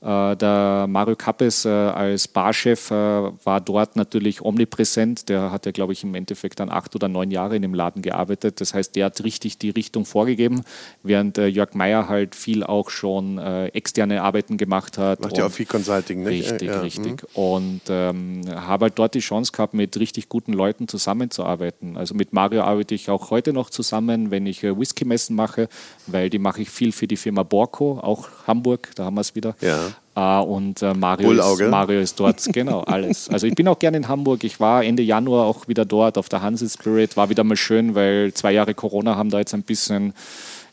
Äh, 0.02 0.36
der 0.36 0.86
Mario 0.88 1.14
Kappes 1.14 1.64
äh, 1.64 1.68
als 1.68 2.26
Barchef 2.26 2.90
äh, 2.90 2.94
war 2.94 3.60
dort 3.60 3.94
natürlich 3.94 4.42
omnipräsent. 4.42 5.28
Der 5.28 5.52
hat 5.52 5.64
ja, 5.64 5.70
glaube 5.70 5.92
ich, 5.92 6.02
im 6.02 6.16
Endeffekt 6.16 6.58
dann 6.58 6.70
acht 6.70 6.96
oder 6.96 7.06
neun 7.06 7.30
Jahre 7.30 7.54
in 7.54 7.62
dem 7.62 7.72
Laden 7.72 8.02
gearbeitet. 8.02 8.60
Das 8.60 8.74
heißt, 8.74 8.96
der 8.96 9.06
hat 9.06 9.22
richtig 9.22 9.58
die 9.58 9.70
Richtung 9.70 10.04
vorgegeben, 10.04 10.62
während 11.04 11.36
Jörg 11.36 11.74
Meyer 11.74 12.08
halt 12.08 12.34
viel 12.34 12.64
auch 12.64 12.90
schon 12.90 13.38
externe 13.38 14.22
Arbeiten 14.22 14.56
gemacht 14.56 14.98
hat. 14.98 15.20
Macht 15.20 15.38
ja 15.38 15.46
auch 15.46 15.50
viel 15.50 15.66
Consulting, 15.66 16.24
ne? 16.24 16.30
Richtig, 16.30 16.68
ja, 16.68 16.80
richtig. 16.80 17.22
Mh. 17.22 17.40
Und 17.40 17.82
ähm, 17.88 18.42
habe 18.54 18.86
halt 18.86 18.98
dort 18.98 19.14
die 19.14 19.20
Chance 19.20 19.52
gehabt, 19.52 19.74
mit 19.74 19.98
richtig 19.98 20.28
guten 20.28 20.52
Leuten 20.52 20.88
zusammenzuarbeiten. 20.88 21.96
Also 21.96 22.14
mit 22.14 22.32
Mario 22.32 22.62
arbeite 22.62 22.94
ich 22.94 23.10
auch 23.10 23.30
heute 23.30 23.52
noch 23.52 23.70
zusammen, 23.70 24.30
wenn 24.30 24.46
ich 24.46 24.62
Whisky-Messen 24.62 25.36
mache, 25.36 25.68
weil 26.06 26.30
die 26.30 26.38
mache 26.38 26.62
ich 26.62 26.70
viel 26.70 26.92
für 26.92 27.06
die 27.06 27.16
Firma 27.16 27.42
Borco, 27.42 27.98
auch 28.00 28.28
Hamburg, 28.46 28.90
da 28.96 29.04
haben 29.04 29.14
wir 29.14 29.20
es 29.20 29.34
wieder. 29.34 29.54
Ja. 29.60 29.91
Uh, 30.14 30.42
und 30.42 30.82
uh, 30.82 30.92
Mario, 30.94 31.32
ist, 31.32 31.70
Mario 31.70 32.00
ist 32.00 32.20
dort, 32.20 32.44
genau, 32.52 32.80
alles. 32.80 33.30
Also 33.30 33.46
ich 33.46 33.54
bin 33.54 33.66
auch 33.66 33.78
gerne 33.78 33.96
in 33.96 34.08
Hamburg. 34.08 34.44
Ich 34.44 34.60
war 34.60 34.84
Ende 34.84 35.02
Januar 35.02 35.46
auch 35.46 35.68
wieder 35.68 35.86
dort 35.86 36.18
auf 36.18 36.28
der 36.28 36.42
Hanse 36.42 36.68
Spirit. 36.68 37.16
War 37.16 37.30
wieder 37.30 37.44
mal 37.44 37.56
schön, 37.56 37.94
weil 37.94 38.34
zwei 38.34 38.52
Jahre 38.52 38.74
Corona 38.74 39.16
haben 39.16 39.30
da 39.30 39.38
jetzt 39.38 39.54
ein 39.54 39.62
bisschen 39.62 40.12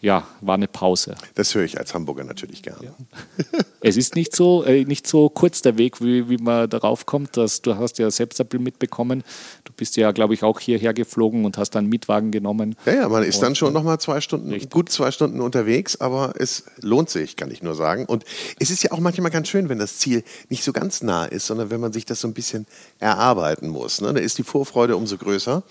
ja, 0.02 0.26
war 0.40 0.56
eine 0.56 0.70
Pause. 0.70 1.16
Das 1.36 1.54
höre 1.54 1.64
ich 1.64 1.78
als 1.78 1.94
Hamburger 1.94 2.24
natürlich 2.24 2.64
gerne. 2.64 2.80
Ja. 2.84 3.60
es 3.82 3.98
ist 3.98 4.16
nicht 4.16 4.34
so, 4.34 4.64
äh, 4.64 4.86
nicht 4.86 5.06
so 5.06 5.30
kurz 5.30 5.62
der 5.62 5.78
Weg, 5.78 6.00
wie, 6.00 6.30
wie 6.30 6.38
man 6.38 6.70
darauf 6.70 7.06
kommt. 7.06 7.36
Dass, 7.36 7.62
du 7.62 7.76
hast 7.76 8.00
ja 8.00 8.10
selbst 8.10 8.40
ein 8.40 8.48
bisschen 8.48 8.64
mitbekommen. 8.64 9.24
Du 9.66 9.74
bist 9.74 9.98
ja, 9.98 10.12
glaube 10.14 10.34
ich, 10.34 10.44
auch 10.44 10.62
hierher 10.62 10.94
geflogen 10.94 11.44
und 11.44 11.58
hast 11.58 11.72
dann 11.72 11.84
einen 11.84 11.90
Mietwagen 11.90 12.32
genommen. 12.32 12.76
Ja, 12.86 12.94
ja, 12.94 13.10
man 13.10 13.24
ist 13.24 13.38
und, 13.38 13.42
dann 13.42 13.56
schon 13.56 13.74
nochmal 13.74 14.00
zwei 14.00 14.22
Stunden, 14.22 14.52
richtig. 14.52 14.72
gut 14.72 14.90
zwei 14.90 15.12
Stunden 15.12 15.42
unterwegs, 15.42 16.00
aber 16.00 16.34
es 16.38 16.64
lohnt 16.82 17.10
sich, 17.10 17.36
kann 17.36 17.52
ich 17.52 17.62
nur 17.62 17.76
sagen. 17.76 18.06
Und 18.06 18.24
es 18.58 18.72
ist 18.72 18.84
ja 18.84 18.94
auch 18.94 19.00
manchmal 19.00 19.32
ganz 19.32 19.50
schön, 19.50 19.68
wenn 19.68 19.80
das 19.80 19.98
Ziel 19.98 20.24
nicht 20.48 20.64
so 20.64 20.72
ganz 20.72 21.04
nah 21.04 21.26
ist, 21.26 21.46
sondern 21.46 21.72
wenn 21.72 21.82
man 21.82 21.92
sich 21.92 22.06
das 22.06 22.22
so 22.22 22.28
ein 22.30 22.34
bisschen 22.34 22.68
erarbeiten 23.00 23.68
muss. 23.68 24.00
Ne? 24.00 24.14
Da 24.14 24.22
ist 24.22 24.38
die 24.38 24.44
Vorfreude 24.44 24.96
umso 24.96 25.18
größer. 25.18 25.64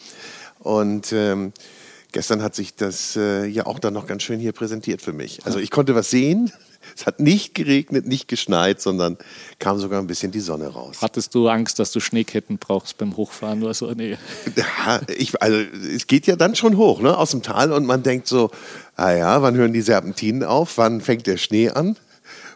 Und 0.61 1.13
ähm, 1.13 1.53
gestern 2.13 2.43
hat 2.43 2.55
sich 2.55 2.75
das 2.75 3.17
äh, 3.17 3.47
ja 3.47 3.67
auch 3.67 3.79
dann 3.79 3.95
noch 3.95 4.07
ganz 4.07 4.23
schön 4.23 4.41
hier 4.41 4.53
präsentiert 4.53 5.03
für 5.03 5.13
mich. 5.13 5.45
Also 5.45 5.59
ich 5.59 5.71
konnte 5.71 5.95
was 5.95 6.11
sehen. 6.11 6.53
Es 6.97 7.07
hat 7.07 7.21
nicht 7.21 7.55
geregnet, 7.55 8.07
nicht 8.07 8.29
geschneit, 8.29 8.81
sondern 8.81 9.19
kam 9.59 9.79
sogar 9.79 10.01
ein 10.01 10.07
bisschen 10.07 10.33
die 10.33 10.41
Sonne 10.41 10.69
raus. 10.69 10.99
Hattest 11.03 11.35
du 11.35 11.49
Angst, 11.49 11.79
dass 11.79 11.93
du 11.93 12.01
Schneeketten 12.01 12.57
brauchst 12.57 12.97
beim 12.97 13.17
Hochfahren 13.17 13.63
oder 13.63 13.75
so? 13.75 13.91
Nee. 13.93 14.17
Ja, 14.57 15.01
ich, 15.15 15.43
also 15.43 15.57
es 15.59 16.07
geht 16.07 16.27
ja 16.27 16.37
dann 16.37 16.55
schon 16.55 16.77
hoch, 16.77 17.01
ne, 17.01 17.19
aus 17.19 17.33
dem 17.33 17.43
Tal 17.43 17.73
und 17.73 17.85
man 17.85 18.03
denkt 18.03 18.27
so, 18.27 18.51
ah 18.97 19.13
ja, 19.13 19.43
wann 19.43 19.57
hören 19.57 19.73
die 19.73 19.83
Serpentinen 19.83 20.45
auf? 20.45 20.79
Wann 20.79 21.01
fängt 21.01 21.27
der 21.27 21.37
Schnee 21.37 21.69
an? 21.69 21.97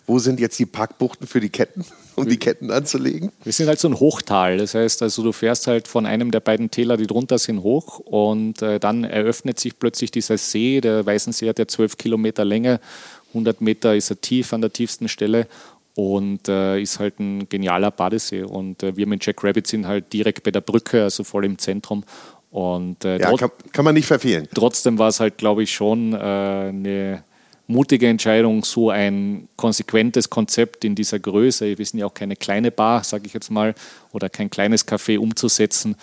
Wo 0.06 0.18
sind 0.18 0.40
jetzt 0.40 0.58
die 0.58 0.66
Parkbuchten 0.66 1.26
für 1.26 1.40
die 1.40 1.48
Ketten, 1.48 1.84
um 2.16 2.28
die 2.28 2.38
Ketten 2.38 2.70
anzulegen? 2.70 3.30
Wir 3.44 3.52
sind 3.52 3.68
halt 3.68 3.78
so 3.78 3.88
ein 3.88 3.98
Hochtal. 3.98 4.58
Das 4.58 4.74
heißt, 4.74 5.02
also 5.02 5.22
du 5.22 5.32
fährst 5.32 5.66
halt 5.66 5.88
von 5.88 6.06
einem 6.06 6.30
der 6.30 6.40
beiden 6.40 6.70
Täler, 6.70 6.96
die 6.96 7.06
drunter 7.06 7.38
sind, 7.38 7.62
hoch 7.62 7.98
und 8.00 8.62
äh, 8.62 8.80
dann 8.80 9.04
eröffnet 9.04 9.60
sich 9.60 9.78
plötzlich 9.78 10.10
dieser 10.10 10.38
See. 10.38 10.80
Der 10.80 11.06
Weißensee 11.06 11.48
hat 11.48 11.58
ja 11.58 11.66
zwölf 11.66 11.96
Kilometer 11.96 12.44
Länge, 12.44 12.80
100 13.28 13.60
Meter 13.60 13.96
ist 13.96 14.10
er 14.10 14.20
tief 14.20 14.52
an 14.52 14.60
der 14.60 14.72
tiefsten 14.72 15.08
Stelle 15.08 15.46
und 15.94 16.48
äh, 16.48 16.80
ist 16.80 16.98
halt 16.98 17.18
ein 17.18 17.48
genialer 17.48 17.90
Badesee. 17.90 18.42
Und 18.42 18.82
äh, 18.82 18.96
wir 18.96 19.06
mit 19.06 19.24
Jack 19.24 19.42
Rabbit 19.44 19.66
sind 19.66 19.86
halt 19.86 20.12
direkt 20.12 20.42
bei 20.42 20.50
der 20.50 20.60
Brücke, 20.60 21.02
also 21.02 21.24
voll 21.24 21.44
im 21.44 21.58
Zentrum. 21.58 22.04
Und, 22.50 23.04
äh, 23.04 23.18
ja, 23.18 23.34
kann, 23.36 23.50
kann, 23.72 23.84
man 23.84 23.94
nicht 23.94 24.06
verfehlen. 24.06 24.46
Trotzdem 24.54 24.98
war 24.98 25.08
es 25.08 25.20
halt, 25.20 25.38
glaube 25.38 25.62
ich, 25.62 25.72
schon 25.72 26.12
äh, 26.12 26.16
eine 26.16 27.24
mutige 27.72 28.06
Entscheidung, 28.06 28.64
so 28.64 28.90
ein 28.90 29.48
konsequentes 29.56 30.30
Konzept 30.30 30.84
in 30.84 30.94
dieser 30.94 31.18
Größe, 31.18 31.78
wir 31.78 31.84
sind 31.84 31.98
ja 31.98 32.06
auch 32.06 32.14
keine 32.14 32.36
kleine 32.36 32.70
Bar, 32.70 33.02
sage 33.02 33.26
ich 33.26 33.34
jetzt 33.34 33.50
mal, 33.50 33.74
oder 34.12 34.28
kein 34.28 34.50
kleines 34.50 34.86
Café 34.86 35.18
umzusetzen. 35.18 35.96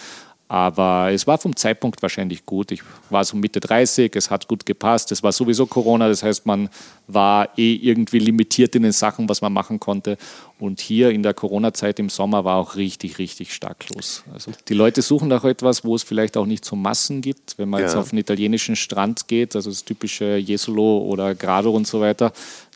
Aber 0.52 1.12
es 1.12 1.28
war 1.28 1.38
vom 1.38 1.56
Zeitpunkt 1.56 2.02
wahrscheinlich 2.02 2.44
gut. 2.44 2.72
Ich 2.72 2.82
war 3.12 3.24
so 3.24 3.38
Mitte 3.38 3.60
30, 3.60 4.16
es 4.16 4.32
hat 4.32 4.48
gut 4.48 4.66
gepasst. 4.66 5.12
Es 5.12 5.22
war 5.22 5.32
sowieso 5.32 5.68
Corona, 5.68 6.08
das 6.08 6.24
heißt, 6.24 6.48
man 6.48 6.70
war 7.06 7.56
eh 7.56 7.76
irgendwie 7.76 8.18
limitiert 8.18 8.76
in 8.76 8.82
den 8.82 8.92
Sachen, 8.92 9.30
was 9.30 9.44
man 9.44 9.54
machen 9.54 9.80
konnte. 9.80 10.18
Und 10.58 10.82
hier 10.82 11.12
in 11.12 11.22
der 11.22 11.36
Corona-Zeit 11.36 12.00
im 12.00 12.10
Sommer 12.10 12.46
war 12.46 12.58
auch 12.58 12.76
richtig, 12.76 13.20
richtig 13.20 13.54
stark 13.54 13.90
los. 13.94 14.24
Also 14.34 14.52
die 14.68 14.74
Leute 14.74 15.04
suchen 15.04 15.28
nach 15.28 15.44
etwas, 15.44 15.86
wo 15.86 15.96
es 15.96 16.02
vielleicht 16.02 16.36
auch 16.36 16.48
nicht 16.48 16.66
so 16.66 16.76
Massen 16.76 17.22
gibt. 17.22 17.60
Wenn 17.60 17.70
man 17.70 17.82
ja. 17.82 17.86
jetzt 17.86 17.96
auf 17.96 18.12
einen 18.12 18.20
italienischen 18.20 18.76
Strand 18.76 19.28
geht, 19.28 19.56
also 19.56 19.70
das 19.70 19.86
typische 19.86 20.38
Jesolo 20.38 20.98
oder 21.04 21.36
Grado 21.36 21.70
und 21.70 21.86
so 21.86 22.02
weiter, 22.02 22.34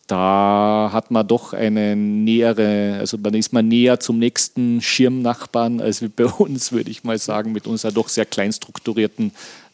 da 0.08 0.90
hat 0.92 1.12
man 1.12 1.28
doch 1.28 1.54
eine 1.54 1.96
nähere, 1.96 2.98
also 3.00 3.18
dann 3.18 3.34
ist 3.34 3.54
man 3.54 3.68
näher 3.68 4.00
zum 4.00 4.20
nächsten 4.20 4.82
Schirmnachbarn 4.82 5.80
als 5.80 6.04
bei 6.16 6.26
uns, 6.38 6.72
würde 6.72 6.92
ich 6.92 7.04
mal 7.04 7.18
sagen, 7.18 7.52
mit 7.52 7.68
unserer 7.68 7.92
doch 7.92 8.10
sehr 8.10 8.26
klein 8.26 8.52
strukturierten 8.52 9.32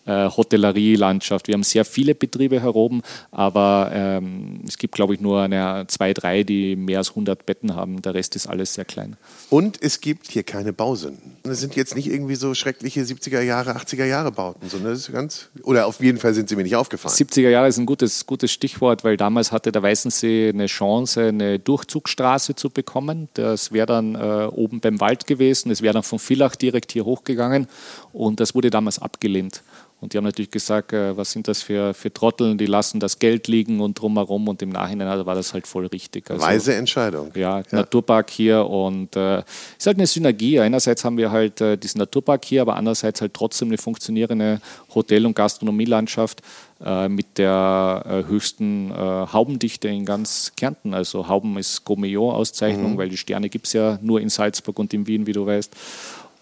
Hotellerielandschaft. 0.10 1.48
Wir 1.48 1.54
haben 1.54 1.64
sehr 1.64 1.86
viele 1.86 2.16
Betriebe 2.16 2.62
heroben, 2.62 3.02
aber 3.32 3.92
ähm, 3.94 4.62
es 4.68 4.78
gibt, 4.78 4.96
glaube 4.96 5.14
ich, 5.14 5.22
nur 5.22 5.42
eine, 5.42 5.86
zwei, 5.88 6.14
drei, 6.14 6.44
die 6.44 6.76
mehr 6.76 7.00
als 7.00 7.10
100 7.10 7.46
Betten 7.46 7.76
haben. 7.76 8.02
Der 8.02 8.14
Rest 8.14 8.36
ist 8.36 8.48
alles 8.48 8.74
sehr 8.74 8.86
klein. 8.86 9.18
Und 9.50 9.82
es 9.82 10.02
gibt 10.02 10.32
hier 10.32 10.44
keine 10.44 10.74
Bausünden. 10.74 11.38
Es 11.44 11.60
sind 11.60 11.76
jetzt 11.76 11.96
nicht 11.96 12.08
irgendwie 12.08 12.36
so 12.36 12.54
schreckliche 12.54 13.02
70er 13.02 13.42
Jahre, 13.42 13.76
80er 13.76 14.06
Jahre 14.06 14.32
Bauten, 14.32 14.70
sondern 14.70 14.92
das 14.92 15.00
ist 15.02 15.12
ganz, 15.12 15.50
oder 15.64 15.88
auf 15.88 16.02
jeden 16.02 16.18
Fall 16.18 16.34
sind 16.34 16.50
sie 16.50 16.56
mir 16.56 16.64
nicht 16.64 16.76
aufgefallen. 16.76 17.16
70er 17.16 17.50
Jahre 17.50 17.68
ist 17.68 17.78
ein 17.78 17.86
gutes, 17.86 18.26
gutes 18.26 18.52
Stichwort, 18.52 19.04
weil 19.04 19.18
damals 19.18 19.52
hatte 19.52 19.72
der 19.72 19.84
Weißensee 19.84 20.50
eine 20.50 20.68
Chance, 20.68 21.28
eine 21.28 21.60
Durchzugsstraße 21.60 22.56
zu 22.56 22.70
bekommen. 22.70 23.30
Das 23.34 23.72
wäre 23.72 23.86
dann 23.88 24.16
äh, 24.16 24.48
oben 24.52 24.80
beim 24.80 25.00
Wald 25.00 25.28
gewesen, 25.28 25.72
es 25.72 25.82
wäre 25.82 25.94
dann 25.94 26.04
von 26.04 26.20
Villach 26.20 26.56
direkt 26.56 26.92
hier 26.92 27.06
hochgegangen 27.06 27.68
und 28.14 28.40
das 28.40 28.56
wurde 28.56 28.70
damals 28.70 29.00
abgelehnt. 29.00 29.62
Und 30.02 30.14
die 30.14 30.18
haben 30.18 30.24
natürlich 30.24 30.52
gesagt, 30.52 30.94
äh, 30.94 31.18
was 31.18 31.32
sind 31.32 31.48
das 31.50 31.62
für, 31.62 31.94
für 31.94 32.14
Trotteln, 32.14 32.58
die 32.58 32.68
lassen 32.68 33.02
das 33.02 33.20
Geld 33.20 33.50
liegen 33.50 33.82
und 33.82 34.00
drumherum 34.00 34.48
und 34.48 34.62
im 34.62 34.70
Nachhinein 34.70 35.26
war 35.26 35.36
das 35.36 35.54
halt 35.54 35.68
voll 35.68 35.88
richtig. 35.88 36.32
Also, 36.32 36.46
Weise 36.46 36.74
Entscheidung. 36.76 37.32
Ja, 37.36 37.60
ja, 37.60 37.64
Naturpark 37.72 38.30
hier 38.30 38.66
und 38.66 39.16
äh, 39.18 39.40
ist 39.78 39.88
halt 39.88 39.98
eine 39.98 40.08
Synergie. 40.08 40.60
Einerseits 40.60 41.04
haben 41.04 41.18
wir 41.18 41.32
halt 41.32 41.60
äh, 41.60 41.78
diesen 41.78 42.00
Naturpark 42.00 42.46
hier, 42.46 42.62
aber 42.62 42.78
andererseits 42.78 43.20
halt 43.20 43.34
trotzdem 43.34 43.68
eine 43.68 43.78
funktionierende 43.78 44.62
Hotel- 44.96 45.26
und 45.26 45.36
Gastronomielandschaft 45.36 46.44
äh, 46.84 47.10
mit 47.10 47.38
der 47.38 48.06
äh, 48.06 48.30
höchsten 48.30 48.92
äh, 48.92 48.96
Haubendichte 48.96 49.90
in 49.90 50.06
ganz 50.06 50.54
Kärnten. 50.56 50.94
Also 50.94 51.28
Hauben 51.28 51.58
ist 51.58 51.84
Gourmet-Auszeichnung, 51.84 52.94
mhm. 52.94 52.98
weil 52.98 53.10
die 53.10 53.18
Sterne 53.18 53.50
gibt 53.50 53.68
es 53.68 53.74
ja 53.74 54.00
nur 54.02 54.22
in 54.22 54.30
Salzburg 54.30 54.80
und 54.80 54.94
in 54.94 55.08
Wien, 55.08 55.28
wie 55.28 55.34
du 55.34 55.46
weißt. 55.46 55.76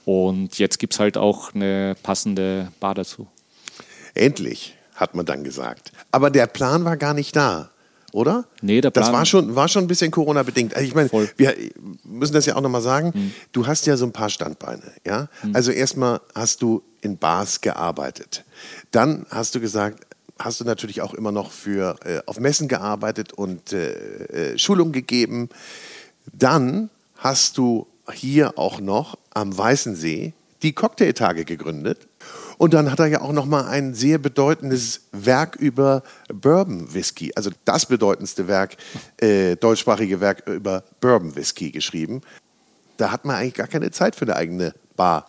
Und 0.08 0.58
jetzt 0.58 0.80
gibt 0.80 0.94
es 0.94 1.02
halt 1.02 1.18
auch 1.18 1.54
eine 1.54 1.98
passende 2.02 2.72
Bar 2.80 2.96
dazu. 2.96 3.28
Endlich, 4.14 4.78
hat 4.96 5.16
man 5.16 5.26
dann 5.26 5.44
gesagt. 5.44 5.92
Aber 6.12 6.30
der 6.30 6.48
Plan 6.48 6.86
war 6.86 6.96
gar 6.96 7.14
nicht 7.14 7.36
da, 7.36 7.72
oder? 8.14 8.46
Nee, 8.62 8.80
der 8.80 8.90
Plan. 8.90 9.04
Das 9.04 9.14
war 9.14 9.26
schon, 9.26 9.54
war 9.58 9.68
schon 9.68 9.84
ein 9.84 9.88
bisschen 9.88 10.10
Corona-bedingt. 10.10 10.74
Also 10.76 10.88
ich 10.88 10.96
meine, 10.96 11.10
Voll. 11.10 11.30
wir 11.36 11.54
müssen 12.06 12.32
das 12.32 12.46
ja 12.46 12.56
auch 12.56 12.62
nochmal 12.62 12.82
sagen. 12.82 13.12
Hm. 13.12 13.34
Du 13.52 13.68
hast 13.68 13.86
ja 13.86 13.98
so 13.98 14.06
ein 14.06 14.14
paar 14.14 14.30
Standbeine, 14.30 14.94
ja? 15.06 15.28
Hm. 15.42 15.54
Also 15.54 15.72
erstmal 15.72 16.22
hast 16.34 16.62
du 16.62 16.84
in 17.02 17.18
Bars 17.18 17.60
gearbeitet. 17.60 18.46
Dann 18.92 19.26
hast 19.30 19.56
du 19.56 19.60
gesagt, 19.60 20.08
hast 20.40 20.62
du 20.62 20.64
natürlich 20.64 21.02
auch 21.02 21.16
immer 21.16 21.34
noch 21.34 21.52
für, 21.52 21.98
äh, 22.06 22.22
auf 22.28 22.40
Messen 22.40 22.70
gearbeitet 22.70 23.34
und 23.34 23.74
äh, 23.74 24.54
äh, 24.54 24.58
Schulung 24.58 24.94
gegeben. 24.94 25.50
Dann 26.32 26.90
hast 27.18 27.58
du 27.58 27.88
hier 28.14 28.58
auch 28.58 28.80
noch 28.80 29.18
am 29.34 29.58
Weißen 29.58 29.96
See 29.96 30.34
die 30.64 30.74
Cocktailtage 30.74 31.46
gegründet. 31.46 32.08
Und 32.58 32.74
dann 32.74 32.92
hat 32.92 33.00
er 33.00 33.08
ja 33.08 33.22
auch 33.22 33.32
noch 33.32 33.46
mal 33.46 33.68
ein 33.68 33.94
sehr 33.94 34.18
bedeutendes 34.18 35.02
Werk 35.12 35.56
über 35.56 36.02
Bourbon 36.34 36.94
Whisky, 36.94 37.32
also 37.36 37.52
das 37.66 37.86
bedeutendste 37.86 38.48
Werk, 38.48 38.78
äh, 39.18 39.56
deutschsprachige 39.56 40.20
Werk 40.20 40.48
über 40.48 40.84
Bourbon 41.00 41.36
Whisky 41.36 41.70
geschrieben. 41.70 42.22
Da 42.98 43.12
hat 43.12 43.26
man 43.26 43.36
eigentlich 43.36 43.54
gar 43.54 43.68
keine 43.68 43.92
Zeit 43.92 44.16
für 44.16 44.26
eine 44.26 44.36
eigene 44.36 44.74
Bar. 44.96 45.28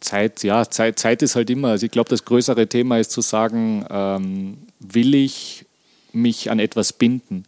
Zeit, 0.00 0.42
ja, 0.42 0.68
Zeit, 0.68 0.98
Zeit 0.98 1.22
ist 1.22 1.34
halt 1.36 1.48
immer. 1.48 1.68
Also 1.68 1.86
ich 1.86 1.92
glaube, 1.92 2.10
das 2.10 2.26
größere 2.26 2.66
Thema 2.66 2.98
ist 2.98 3.10
zu 3.10 3.22
sagen, 3.22 3.86
ähm, 3.88 4.58
will 4.78 5.14
ich 5.14 5.64
mich 6.12 6.50
an 6.50 6.58
etwas 6.58 6.92
binden? 6.92 7.44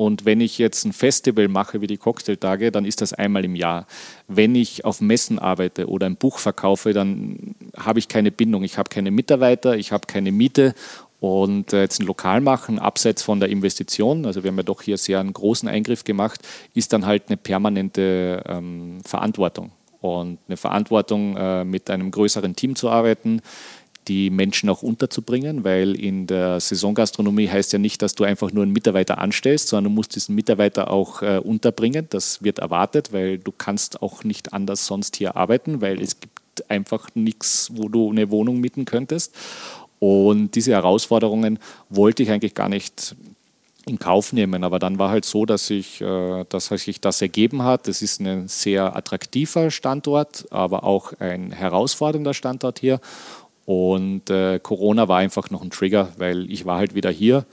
Und 0.00 0.24
wenn 0.24 0.40
ich 0.40 0.56
jetzt 0.56 0.86
ein 0.86 0.94
Festival 0.94 1.48
mache 1.48 1.82
wie 1.82 1.86
die 1.86 1.98
Cocktailtage, 1.98 2.72
dann 2.72 2.86
ist 2.86 3.02
das 3.02 3.12
einmal 3.12 3.44
im 3.44 3.54
Jahr. 3.54 3.86
Wenn 4.28 4.54
ich 4.54 4.86
auf 4.86 5.02
Messen 5.02 5.38
arbeite 5.38 5.90
oder 5.90 6.06
ein 6.06 6.16
Buch 6.16 6.38
verkaufe, 6.38 6.94
dann 6.94 7.54
habe 7.76 7.98
ich 7.98 8.08
keine 8.08 8.30
Bindung. 8.30 8.62
Ich 8.64 8.78
habe 8.78 8.88
keine 8.88 9.10
Mitarbeiter, 9.10 9.76
ich 9.76 9.92
habe 9.92 10.06
keine 10.06 10.32
Miete 10.32 10.74
und 11.18 11.74
äh, 11.74 11.82
jetzt 11.82 12.00
ein 12.00 12.06
Lokal 12.06 12.40
machen, 12.40 12.78
abseits 12.78 13.22
von 13.22 13.40
der 13.40 13.50
Investition, 13.50 14.24
also 14.24 14.42
wir 14.42 14.48
haben 14.48 14.56
ja 14.56 14.62
doch 14.62 14.80
hier 14.80 14.96
sehr 14.96 15.20
einen 15.20 15.34
großen 15.34 15.68
Eingriff 15.68 16.02
gemacht, 16.04 16.40
ist 16.72 16.94
dann 16.94 17.04
halt 17.04 17.24
eine 17.26 17.36
permanente 17.36 18.42
ähm, 18.48 19.00
Verantwortung. 19.04 19.70
Und 20.00 20.38
eine 20.48 20.56
Verantwortung, 20.56 21.36
äh, 21.36 21.62
mit 21.62 21.90
einem 21.90 22.10
größeren 22.10 22.56
Team 22.56 22.74
zu 22.74 22.88
arbeiten, 22.88 23.42
die 24.10 24.28
Menschen 24.28 24.68
auch 24.68 24.82
unterzubringen, 24.82 25.62
weil 25.62 25.94
in 25.94 26.26
der 26.26 26.58
Saisongastronomie 26.58 27.48
heißt 27.48 27.72
ja 27.72 27.78
nicht, 27.78 28.02
dass 28.02 28.16
du 28.16 28.24
einfach 28.24 28.50
nur 28.50 28.64
einen 28.64 28.72
Mitarbeiter 28.72 29.18
anstellst, 29.18 29.68
sondern 29.68 29.92
du 29.92 29.94
musst 29.94 30.16
diesen 30.16 30.34
Mitarbeiter 30.34 30.90
auch 30.90 31.22
äh, 31.22 31.38
unterbringen. 31.38 32.08
Das 32.10 32.42
wird 32.42 32.58
erwartet, 32.58 33.12
weil 33.12 33.38
du 33.38 33.52
kannst 33.56 34.02
auch 34.02 34.24
nicht 34.24 34.52
anders 34.52 34.84
sonst 34.84 35.14
hier 35.14 35.36
arbeiten, 35.36 35.80
weil 35.80 36.02
es 36.02 36.18
gibt 36.18 36.68
einfach 36.68 37.06
nichts, 37.14 37.70
wo 37.72 37.88
du 37.88 38.10
eine 38.10 38.32
Wohnung 38.32 38.58
mieten 38.58 38.84
könntest. 38.84 39.32
Und 40.00 40.56
diese 40.56 40.72
Herausforderungen 40.72 41.60
wollte 41.88 42.24
ich 42.24 42.32
eigentlich 42.32 42.54
gar 42.54 42.68
nicht 42.68 43.14
in 43.86 43.98
Kauf 43.98 44.32
nehmen. 44.32 44.64
Aber 44.64 44.78
dann 44.78 44.98
war 44.98 45.10
halt 45.10 45.24
so, 45.24 45.46
dass, 45.46 45.70
ich, 45.70 46.00
äh, 46.00 46.44
dass 46.48 46.66
sich 46.66 47.00
das 47.00 47.22
ergeben 47.22 47.62
hat. 47.62 47.88
Es 47.88 48.02
ist 48.02 48.20
ein 48.20 48.48
sehr 48.48 48.96
attraktiver 48.96 49.70
Standort, 49.70 50.46
aber 50.50 50.84
auch 50.84 51.12
ein 51.20 51.52
herausfordernder 51.52 52.34
Standort 52.34 52.78
hier. 52.78 53.00
Und 53.70 54.30
äh, 54.30 54.58
Corona 54.58 55.06
war 55.06 55.18
einfach 55.18 55.48
noch 55.50 55.62
ein 55.62 55.70
Trigger, 55.70 56.08
weil 56.16 56.50
ich 56.50 56.66
war 56.66 56.78
halt 56.78 56.96
wieder 56.96 57.08
hier. 57.08 57.46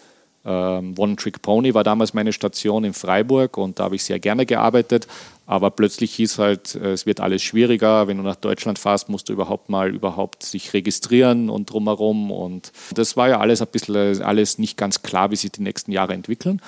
Ähm, 0.44 0.96
One 0.98 1.16
Trick 1.16 1.44
Pony 1.44 1.76
war 1.76 1.84
damals 1.84 2.16
meine 2.16 2.34
Station 2.34 2.86
in 2.86 2.94
Freiburg 2.94 3.56
und 3.60 3.78
da 3.78 3.84
habe 3.84 3.98
ich 3.98 4.04
sehr 4.04 4.18
gerne 4.18 4.48
gearbeitet. 4.48 5.06
Aber 5.46 5.70
plötzlich 5.70 6.16
hieß 6.16 6.40
halt, 6.40 6.74
äh, 6.74 6.94
es 6.94 7.06
wird 7.06 7.20
alles 7.20 7.44
schwieriger. 7.44 8.08
Wenn 8.08 8.18
du 8.18 8.24
nach 8.24 8.36
Deutschland 8.36 8.80
fährst, 8.80 9.10
musst 9.10 9.30
du 9.30 9.34
überhaupt 9.34 9.70
mal 9.70 9.94
überhaupt 9.94 10.42
sich 10.42 10.74
registrieren 10.74 11.52
und 11.52 11.72
drumherum. 11.72 12.32
Und 12.32 12.72
das 12.96 13.16
war 13.16 13.30
ja 13.30 13.40
alles 13.40 13.62
ein 13.62 13.68
bisschen 13.68 14.24
alles 14.24 14.58
nicht 14.58 14.76
ganz 14.76 15.04
klar, 15.04 15.30
wie 15.30 15.36
sich 15.36 15.52
die 15.52 15.62
nächsten 15.62 15.92
Jahre 15.92 16.14
entwickeln. 16.14 16.64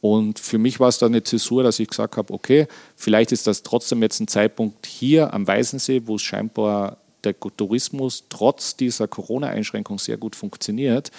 Und 0.00 0.40
für 0.40 0.58
mich 0.58 0.80
war 0.80 0.88
es 0.88 0.98
dann 0.98 1.12
eine 1.12 1.22
Zäsur, 1.22 1.62
dass 1.62 1.78
ich 1.78 1.86
gesagt 1.86 2.16
habe, 2.16 2.34
okay, 2.34 2.66
vielleicht 2.96 3.30
ist 3.30 3.46
das 3.46 3.62
trotzdem 3.62 4.02
jetzt 4.02 4.18
ein 4.18 4.26
Zeitpunkt 4.26 4.86
hier 4.86 5.32
am 5.32 5.46
Weißensee, 5.46 6.02
wo 6.06 6.16
es 6.16 6.22
scheinbar 6.22 6.96
der 7.32 7.56
Tourismus 7.56 8.24
trotz 8.28 8.76
dieser 8.76 9.08
Corona-Einschränkung 9.08 9.98
sehr 9.98 10.16
gut 10.16 10.36
funktioniert, 10.36 11.10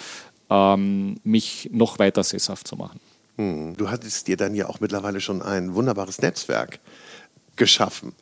ähm, 0.50 1.20
mich 1.24 1.70
noch 1.72 1.98
weiter 1.98 2.24
sesshaft 2.24 2.66
zu 2.68 2.76
machen. 2.76 3.00
Hm. 3.36 3.76
Du 3.76 3.90
hattest 3.90 4.28
dir 4.28 4.36
dann 4.36 4.54
ja 4.54 4.68
auch 4.68 4.80
mittlerweile 4.80 5.20
schon 5.20 5.42
ein 5.42 5.74
wunderbares 5.74 6.20
Netzwerk 6.20 6.80
geschaffen. 7.56 8.12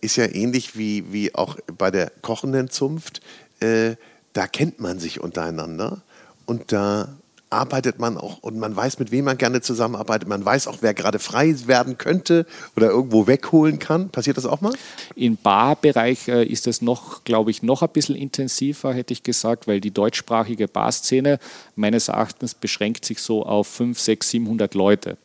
Ist 0.00 0.16
ja 0.16 0.26
ähnlich 0.26 0.76
wie, 0.76 1.12
wie 1.12 1.34
auch 1.34 1.56
bei 1.78 1.90
der 1.90 2.10
kochenden 2.22 2.70
Zunft. 2.70 3.20
Äh, 3.60 3.96
da 4.32 4.46
kennt 4.46 4.78
man 4.78 4.98
sich 4.98 5.20
untereinander 5.20 6.02
und 6.46 6.72
da 6.72 7.16
arbeitet 7.50 7.98
man 7.98 8.16
auch 8.16 8.38
und 8.38 8.58
man 8.58 8.74
weiß, 8.74 9.00
mit 9.00 9.10
wem 9.10 9.24
man 9.24 9.36
gerne 9.36 9.60
zusammenarbeitet. 9.60 10.28
Man 10.28 10.44
weiß 10.44 10.68
auch, 10.68 10.78
wer 10.80 10.94
gerade 10.94 11.18
frei 11.18 11.54
werden 11.66 11.98
könnte 11.98 12.46
oder 12.76 12.90
irgendwo 12.90 13.26
wegholen 13.26 13.80
kann. 13.80 14.08
Passiert 14.10 14.36
das 14.36 14.46
auch 14.46 14.60
mal? 14.60 14.72
Im 15.16 15.36
Barbereich 15.36 16.28
äh, 16.28 16.44
ist 16.44 16.68
es 16.68 16.80
noch, 16.80 17.24
glaube 17.24 17.50
ich, 17.50 17.62
noch 17.62 17.82
ein 17.82 17.88
bisschen 17.88 18.14
intensiver, 18.14 18.94
hätte 18.94 19.12
ich 19.12 19.24
gesagt, 19.24 19.66
weil 19.66 19.80
die 19.80 19.90
deutschsprachige 19.90 20.68
Barszene 20.68 21.40
meines 21.74 22.08
Erachtens 22.08 22.54
beschränkt 22.54 23.04
sich 23.04 23.20
so 23.20 23.44
auf 23.44 23.66
5, 23.66 23.98
6, 23.98 24.30
700 24.30 24.74
Leute. 24.74 25.18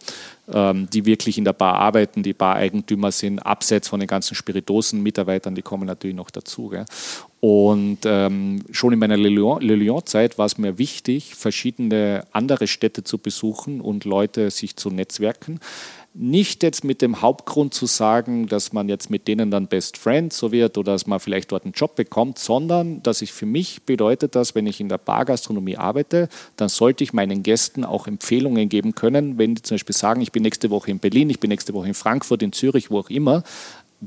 Ähm, 0.52 0.88
die 0.92 1.06
wirklich 1.06 1.38
in 1.38 1.46
der 1.46 1.54
Bar 1.54 1.76
arbeiten, 1.76 2.24
die 2.24 2.34
Bar-Eigentümer 2.34 3.12
sind, 3.12 3.40
abseits 3.40 3.88
von 3.88 4.00
den 4.00 4.08
ganzen 4.08 4.36
Spiritosen-Mitarbeitern, 4.36 5.56
die 5.56 5.62
kommen 5.62 5.88
natürlich 5.88 6.16
noch 6.16 6.32
dazu. 6.32 6.70
Gell? 6.70 6.86
Und 7.40 8.00
ähm, 8.06 8.64
schon 8.72 8.94
in 8.94 9.00
meiner 9.00 9.18
Le 9.18 9.30
Lyon-Zeit 9.30 10.38
war 10.38 10.46
es 10.46 10.58
mir 10.58 10.78
wichtig, 10.78 11.36
verschiedene 11.36 12.26
andere 12.32 12.68
Städte 12.68 13.04
zu 13.04 13.18
besuchen 13.18 13.82
und 13.82 14.06
Leute 14.06 14.50
sich 14.52 14.76
zu 14.76 14.90
netzwerken. 14.90 15.60
Nicht 16.18 16.64
jetzt 16.64 16.86
mit 16.86 17.02
dem 17.02 17.22
Hauptgrund 17.22 17.74
zu 17.74 17.88
sagen, 17.88 18.48
dass 18.48 18.72
man 18.72 18.88
jetzt 18.88 19.10
mit 19.10 19.28
denen 19.28 19.52
dann 19.52 19.68
Best 19.68 19.98
Friends 19.98 20.38
so 20.38 20.54
wird 20.54 20.78
oder 20.78 20.94
dass 20.94 21.08
man 21.08 21.20
vielleicht 21.20 21.52
dort 21.52 21.66
einen 21.66 21.74
Job 21.74 21.96
bekommt, 21.96 22.40
sondern 22.40 23.04
dass 23.04 23.22
ich 23.22 23.34
für 23.34 23.46
mich 23.46 23.84
bedeutet, 23.84 24.34
dass 24.34 24.56
wenn 24.56 24.66
ich 24.66 24.80
in 24.80 24.88
der 24.88 24.98
Bargastronomie 24.98 25.76
arbeite, 25.76 26.30
dann 26.56 26.70
sollte 26.70 27.04
ich 27.04 27.12
meinen 27.12 27.44
Gästen 27.44 27.84
auch 27.84 28.08
Empfehlungen 28.08 28.70
geben 28.70 28.96
können, 28.96 29.38
wenn 29.38 29.56
die 29.56 29.62
zum 29.62 29.76
Beispiel 29.76 29.94
sagen, 29.94 30.22
ich 30.22 30.32
bin 30.32 30.44
nächste 30.44 30.70
Woche 30.70 30.90
in 30.90 31.00
Berlin, 31.00 31.30
ich 31.30 31.42
bin 31.42 31.50
nächste 31.50 31.74
Woche 31.74 31.90
in 31.90 31.94
Frankfurt, 31.94 32.42
in 32.42 32.54
Zürich, 32.54 32.90
wo 32.90 33.00
auch 33.00 33.10
immer, 33.10 33.44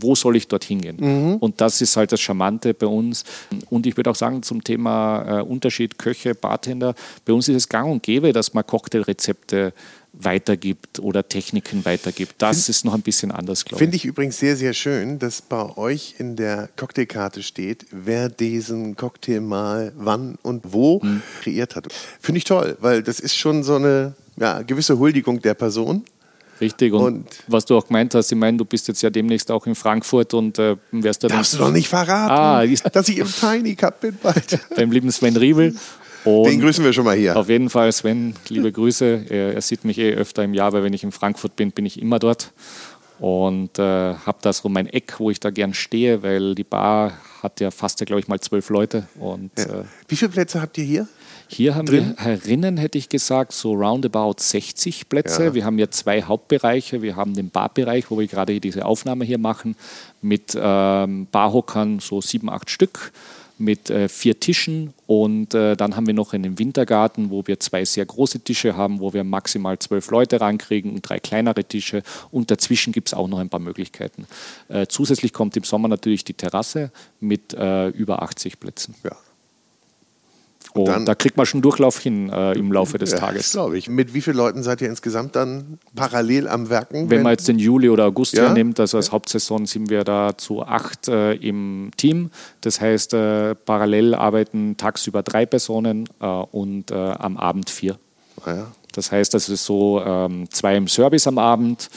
wo 0.03 0.15
soll 0.15 0.37
ich 0.37 0.49
dorthin 0.49 0.81
gehen? 0.81 0.97
Mhm. 0.99 1.37
Und 1.37 1.61
das 1.61 1.81
ist 1.81 1.97
halt 1.97 2.13
das 2.13 2.21
Charmante 2.21 2.75
bei 2.75 2.87
uns. 2.87 3.25
Und 3.71 3.87
ich 3.87 3.97
würde 3.97 4.11
auch 4.11 4.17
sagen, 4.17 4.43
zum 4.43 4.63
Thema 4.63 5.41
äh, 5.41 5.43
Unterschied 5.43 5.99
Köche, 5.99 6.35
Bartender, 6.35 6.95
bei 7.25 7.33
uns 7.33 7.49
ist 7.49 7.57
es 7.57 7.69
gang 7.69 7.91
und 7.91 8.03
gäbe, 8.03 8.33
dass 8.33 8.55
man 8.55 8.67
Cocktailrezepte 8.67 9.73
weitergibt 10.13 10.99
oder 11.01 11.29
Techniken 11.29 11.85
weitergibt. 11.85 12.35
Das 12.39 12.65
find, 12.65 12.69
ist 12.71 12.85
noch 12.85 12.95
ein 12.95 13.03
bisschen 13.03 13.31
anders, 13.31 13.65
glaube 13.65 13.77
ich. 13.77 13.79
Finde 13.79 13.97
ich 13.97 14.05
übrigens 14.05 14.39
sehr, 14.39 14.57
sehr 14.57 14.73
schön, 14.73 15.19
dass 15.19 15.43
bei 15.43 15.77
euch 15.77 16.17
in 16.19 16.37
der 16.37 16.69
Cocktailkarte 16.77 17.43
steht, 17.43 17.87
wer 17.91 18.29
diesen 18.29 18.97
Cocktail 18.97 19.41
mal 19.41 19.93
wann 19.97 20.37
und 20.43 20.73
wo 20.73 21.01
hm. 21.03 21.23
kreiert 21.43 21.77
hat. 21.77 21.87
Finde 22.21 22.39
ich 22.39 22.45
toll, 22.45 22.77
weil 22.81 23.03
das 23.03 23.21
ist 23.21 23.37
schon 23.37 23.63
so 23.63 23.77
eine 23.77 24.15
ja, 24.37 24.63
gewisse 24.63 24.99
Huldigung 24.99 25.41
der 25.41 25.55
Person. 25.55 26.05
Richtig, 26.61 26.93
und, 26.93 27.03
und, 27.03 27.27
was 27.47 27.65
du 27.65 27.77
auch 27.77 27.87
gemeint 27.87 28.15
hast, 28.15 28.33
ich 28.33 28.39
meine, 28.39 28.57
du 28.57 28.65
bist 28.65 28.89
jetzt 28.89 29.03
ja 29.03 29.11
demnächst 29.11 29.51
auch 29.51 29.67
in 29.67 29.75
Frankfurt 29.75 30.35
und 30.35 30.59
äh, 30.59 30.77
wärst 30.91 31.23
du 31.23 31.29
Darfst 31.29 31.55
du 31.55 31.59
doch 31.59 31.71
nicht 31.71 31.89
verraten, 31.89 32.33
ah, 32.33 32.89
dass 32.93 33.09
ich 33.09 33.19
im 33.19 33.29
Tiny 33.29 33.75
Cup 33.77 34.01
bin 34.01 34.17
bald. 34.23 34.59
Beim 34.75 34.91
lieben 34.91 35.11
Sven 35.11 35.37
Riebel. 35.37 35.75
Und 36.25 36.47
Den 36.47 36.61
grüßen 36.61 36.85
wir 36.85 36.93
schon 36.93 37.05
mal 37.05 37.17
hier. 37.17 37.37
Auf 37.37 37.49
jeden 37.49 37.71
Fall, 37.71 37.93
Sven, 37.93 38.35
liebe 38.49 38.73
Grüße. 38.73 39.27
Er, 39.29 39.55
er, 39.55 39.63
sieht 39.63 39.85
mich 39.85 39.99
eh 39.99 40.15
öfter 40.15 40.45
im 40.45 40.53
Jahr, 40.53 40.73
weil 40.73 40.83
wenn 40.83 40.93
ich 40.93 41.05
in 41.05 41.13
Frankfurt 41.13 41.57
bin, 41.57 41.71
bin 41.71 41.87
ich 41.87 42.01
immer 42.01 42.19
dort. 42.19 42.53
Und 43.19 43.79
äh, 43.79 43.83
habe 44.15 44.39
da 44.43 44.53
so 44.53 44.69
mein 44.69 44.87
Eck, 44.89 45.19
wo 45.19 45.31
ich 45.31 45.41
da 45.41 45.51
gern 45.51 45.75
stehe, 45.75 46.23
weil 46.23 46.55
die 46.55 46.65
Bar 46.65 47.19
hat 47.43 47.61
ja 47.61 47.71
fast, 47.71 48.05
glaube 48.05 48.21
ich, 48.21 48.29
mal 48.29 48.41
zwölf 48.41 48.69
Leute. 48.69 49.09
Und, 49.19 49.51
ja. 49.59 49.65
äh, 49.65 49.85
Wie 50.07 50.17
viele 50.17 50.31
Plätze 50.31 50.61
habt 50.61 50.79
ihr 50.79 50.85
hier? 50.85 51.09
Hier 51.49 51.75
haben 51.75 51.87
drin? 51.87 52.15
wir 52.17 52.25
herinnen, 52.25 52.77
hätte 52.77 52.99
ich 52.99 53.09
gesagt, 53.09 53.53
so 53.53 53.73
roundabout 53.73 54.37
60 54.39 55.09
Plätze. 55.09 55.45
Ja. 55.45 55.55
Wir 55.55 55.65
haben 55.65 55.79
ja 55.79 55.91
zwei 55.91 56.23
Hauptbereiche. 56.23 57.03
Wir 57.03 57.17
haben 57.17 57.35
den 57.35 57.51
Barbereich, 57.51 58.11
wo 58.11 58.19
wir 58.19 58.27
gerade 58.27 58.61
diese 58.61 58.85
Aufnahme 58.85 59.25
hier 59.25 59.39
machen, 59.39 59.75
mit 60.21 60.57
ähm, 60.61 61.27
Barhockern, 61.33 62.01
so 62.01 62.21
sieben, 62.21 62.51
acht 62.51 62.71
Stück 62.71 63.13
mit 63.59 63.91
äh, 63.91 64.09
vier 64.09 64.39
Tischen 64.39 64.95
und 65.07 65.53
äh, 65.53 65.77
dann 65.77 65.97
haben 65.97 66.07
wir 66.07 66.15
noch 66.15 66.33
einen 66.33 66.59
Wintergarten, 66.59 67.31
wo 67.31 67.47
wir 67.47 67.59
zwei 67.59 67.85
sehr 67.85 68.07
große 68.07 68.41
Tische 68.41 68.77
haben, 68.77 69.01
wo 69.01 69.13
wir 69.13 69.25
maximal 69.25 69.79
zwölf 69.79 70.11
Leute 70.11 70.41
rankriegen 70.41 70.95
und 70.95 71.03
drei 71.03 71.19
kleinere 71.19 71.65
Tische 71.65 72.03
und 72.31 72.51
dazwischen 72.51 72.93
gibt 72.93 73.09
es 73.09 73.15
auch 73.15 73.27
noch 73.27 73.39
ein 73.39 73.49
paar 73.49 73.61
Möglichkeiten. 73.61 74.27
Äh, 74.69 74.87
zusätzlich 74.87 75.33
kommt 75.33 75.57
im 75.57 75.65
Sommer 75.65 75.89
natürlich 75.89 76.25
die 76.25 76.35
Terrasse 76.35 76.93
mit 77.21 77.53
äh, 77.55 77.89
über 77.89 78.23
80 78.23 78.61
Plätzen. 78.61 78.95
Ja. 79.03 79.17
Und 80.83 80.89
dann, 80.89 81.07
da 81.07 81.15
kriegt 81.15 81.37
man 81.37 81.47
schon 81.47 81.63
Durchlauf 81.63 81.99
hin 81.99 82.31
äh, 82.31 82.53
im 82.53 82.73
Laufe 82.73 82.99
des 82.99 83.13
ja, 83.13 83.19
Tages. 83.19 83.53
glaube 83.53 83.79
ich. 83.79 83.89
Mit 83.89 84.15
wie 84.15 84.21
vielen 84.21 84.37
Leuten 84.37 84.63
seid 84.63 84.81
ihr 84.81 84.89
insgesamt 84.89 85.37
dann 85.37 85.79
parallel 85.95 86.49
am 86.49 86.69
Werken? 86.69 87.03
Wenn, 87.03 87.11
wenn 87.11 87.23
man 87.23 87.33
jetzt 87.33 87.49
den 87.49 87.59
Juli 87.59 87.89
oder 87.89 88.07
August 88.07 88.35
ja? 88.35 88.53
nimmt, 88.53 88.81
also 88.81 88.97
als 88.97 89.13
Hauptsaison 89.13 89.67
sind 89.67 89.91
wir 89.91 90.05
da 90.05 90.37
zu 90.37 90.63
acht 90.63 91.09
äh, 91.09 91.35
im 91.35 91.91
Team. 91.97 92.31
Das 92.61 92.81
heißt, 92.81 93.15
äh, 93.15 93.55
parallel 93.55 94.15
arbeiten 94.15 94.77
tagsüber 94.77 95.23
drei 95.23 95.47
Personen 95.47 96.09
äh, 96.21 96.27
und 96.27 96.91
äh, 96.91 96.95
am 96.95 97.37
Abend 97.37 97.71
vier. 97.71 97.97
Ah, 98.45 98.55
ja. 98.55 98.67
Das 98.93 99.13
heißt, 99.13 99.33
das 99.35 99.49
ist 99.49 99.65
so 99.65 100.03
ähm, 100.05 100.51
zwei 100.51 100.77
im 100.77 100.89
Service 100.89 101.27
am 101.27 101.39
Abend 101.39 101.89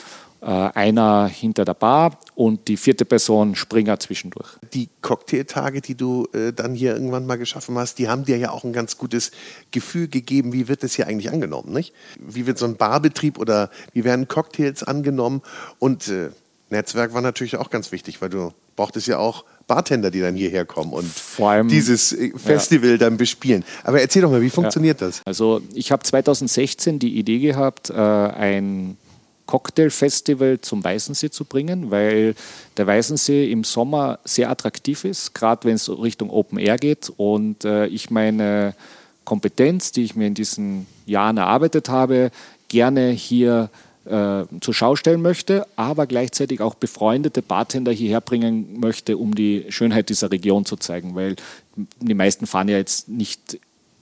einer 0.46 1.28
hinter 1.28 1.66
der 1.66 1.76
Bar 1.76 2.18
und 2.36 2.68
die 2.68 2.78
vierte 2.78 3.06
Person 3.06 3.56
Springer 3.56 4.00
zwischendurch. 4.00 4.58
Die 4.74 4.90
Cocktailtage, 5.02 5.82
die 5.82 5.96
du 5.96 6.28
äh, 6.34 6.52
dann 6.52 6.74
hier 6.74 6.94
irgendwann 6.94 7.28
mal 7.28 7.38
geschaffen 7.38 7.78
hast, 7.78 8.00
die 8.00 8.10
haben 8.10 8.26
dir 8.26 8.38
ja 8.38 8.52
auch 8.52 8.64
ein 8.64 8.74
ganz 8.74 8.98
gutes 8.98 9.32
Gefühl 9.70 10.08
gegeben, 10.08 10.52
wie 10.54 10.68
wird 10.68 10.84
das 10.84 10.96
hier 10.96 11.08
eigentlich 11.08 11.32
angenommen, 11.32 11.72
nicht? 11.74 11.94
Wie 12.20 12.48
wird 12.48 12.58
so 12.58 12.66
ein 12.66 12.76
Barbetrieb 12.76 13.38
oder 13.38 13.70
wie 13.94 14.04
werden 14.04 14.28
Cocktails 14.28 14.84
angenommen? 14.84 15.42
Und 15.78 16.08
äh, 16.08 16.30
Netzwerk 16.72 17.14
war 17.14 17.22
natürlich 17.22 17.58
auch 17.58 17.70
ganz 17.70 17.92
wichtig, 17.92 18.22
weil 18.22 18.30
du 18.30 18.52
brauchtest 18.76 19.08
ja 19.08 19.20
auch 19.20 19.46
Bartender, 19.68 20.10
die 20.10 20.22
dann 20.22 20.36
hierher 20.36 20.66
kommen 20.66 20.92
und 20.92 21.12
allem, 21.38 21.68
dieses 21.68 22.14
äh, 22.14 22.32
Festival 22.36 22.92
ja. 22.92 22.98
dann 22.98 23.18
bespielen. 23.18 23.64
Aber 23.84 24.02
erzähl 24.02 24.22
doch 24.22 24.32
mal, 24.32 24.42
wie 24.42 24.50
funktioniert 24.50 25.02
ja. 25.02 25.08
das? 25.08 25.22
Also 25.26 25.62
ich 25.74 25.92
habe 25.92 26.04
2016 26.04 26.98
die 26.98 27.18
Idee 27.18 27.40
gehabt, 27.40 27.90
äh, 27.90 27.94
ein 27.94 28.98
Cocktailfestival 29.52 30.62
zum 30.62 30.82
Weißensee 30.82 31.30
zu 31.30 31.44
bringen, 31.44 31.92
weil 31.92 32.36
der 32.78 32.88
Weißensee 32.88 33.52
im 33.52 33.66
Sommer 33.66 34.20
sehr 34.24 34.50
attraktiv 34.50 35.04
ist, 35.04 35.36
gerade 35.36 35.68
wenn 35.68 35.76
es 35.76 35.90
Richtung 35.90 36.30
Open 36.30 36.58
Air 36.58 36.78
geht. 36.78 37.12
Und 37.18 37.66
äh, 37.66 37.88
ich 37.88 38.10
meine 38.10 38.74
Kompetenz, 39.26 39.92
die 39.92 40.06
ich 40.06 40.16
mir 40.16 40.28
in 40.28 40.36
diesen 40.36 40.88
Jahren 41.06 41.36
erarbeitet 41.36 41.90
habe, 41.90 42.32
gerne 42.70 43.10
hier 43.10 43.70
äh, 44.06 44.46
zur 44.62 44.74
Schau 44.74 44.96
stellen 44.96 45.22
möchte, 45.22 45.68
aber 45.76 46.08
gleichzeitig 46.08 46.62
auch 46.62 46.76
befreundete 46.76 47.42
Bartender 47.42 47.92
hierher 47.92 48.22
bringen 48.22 48.80
möchte, 48.80 49.18
um 49.18 49.36
die 49.36 49.66
Schönheit 49.68 50.08
dieser 50.08 50.32
Region 50.32 50.64
zu 50.64 50.78
zeigen, 50.78 51.14
weil 51.14 51.36
die 52.00 52.14
meisten 52.14 52.48
fahren 52.48 52.70
ja 52.70 52.78
jetzt 52.78 53.10
nicht 53.10 53.60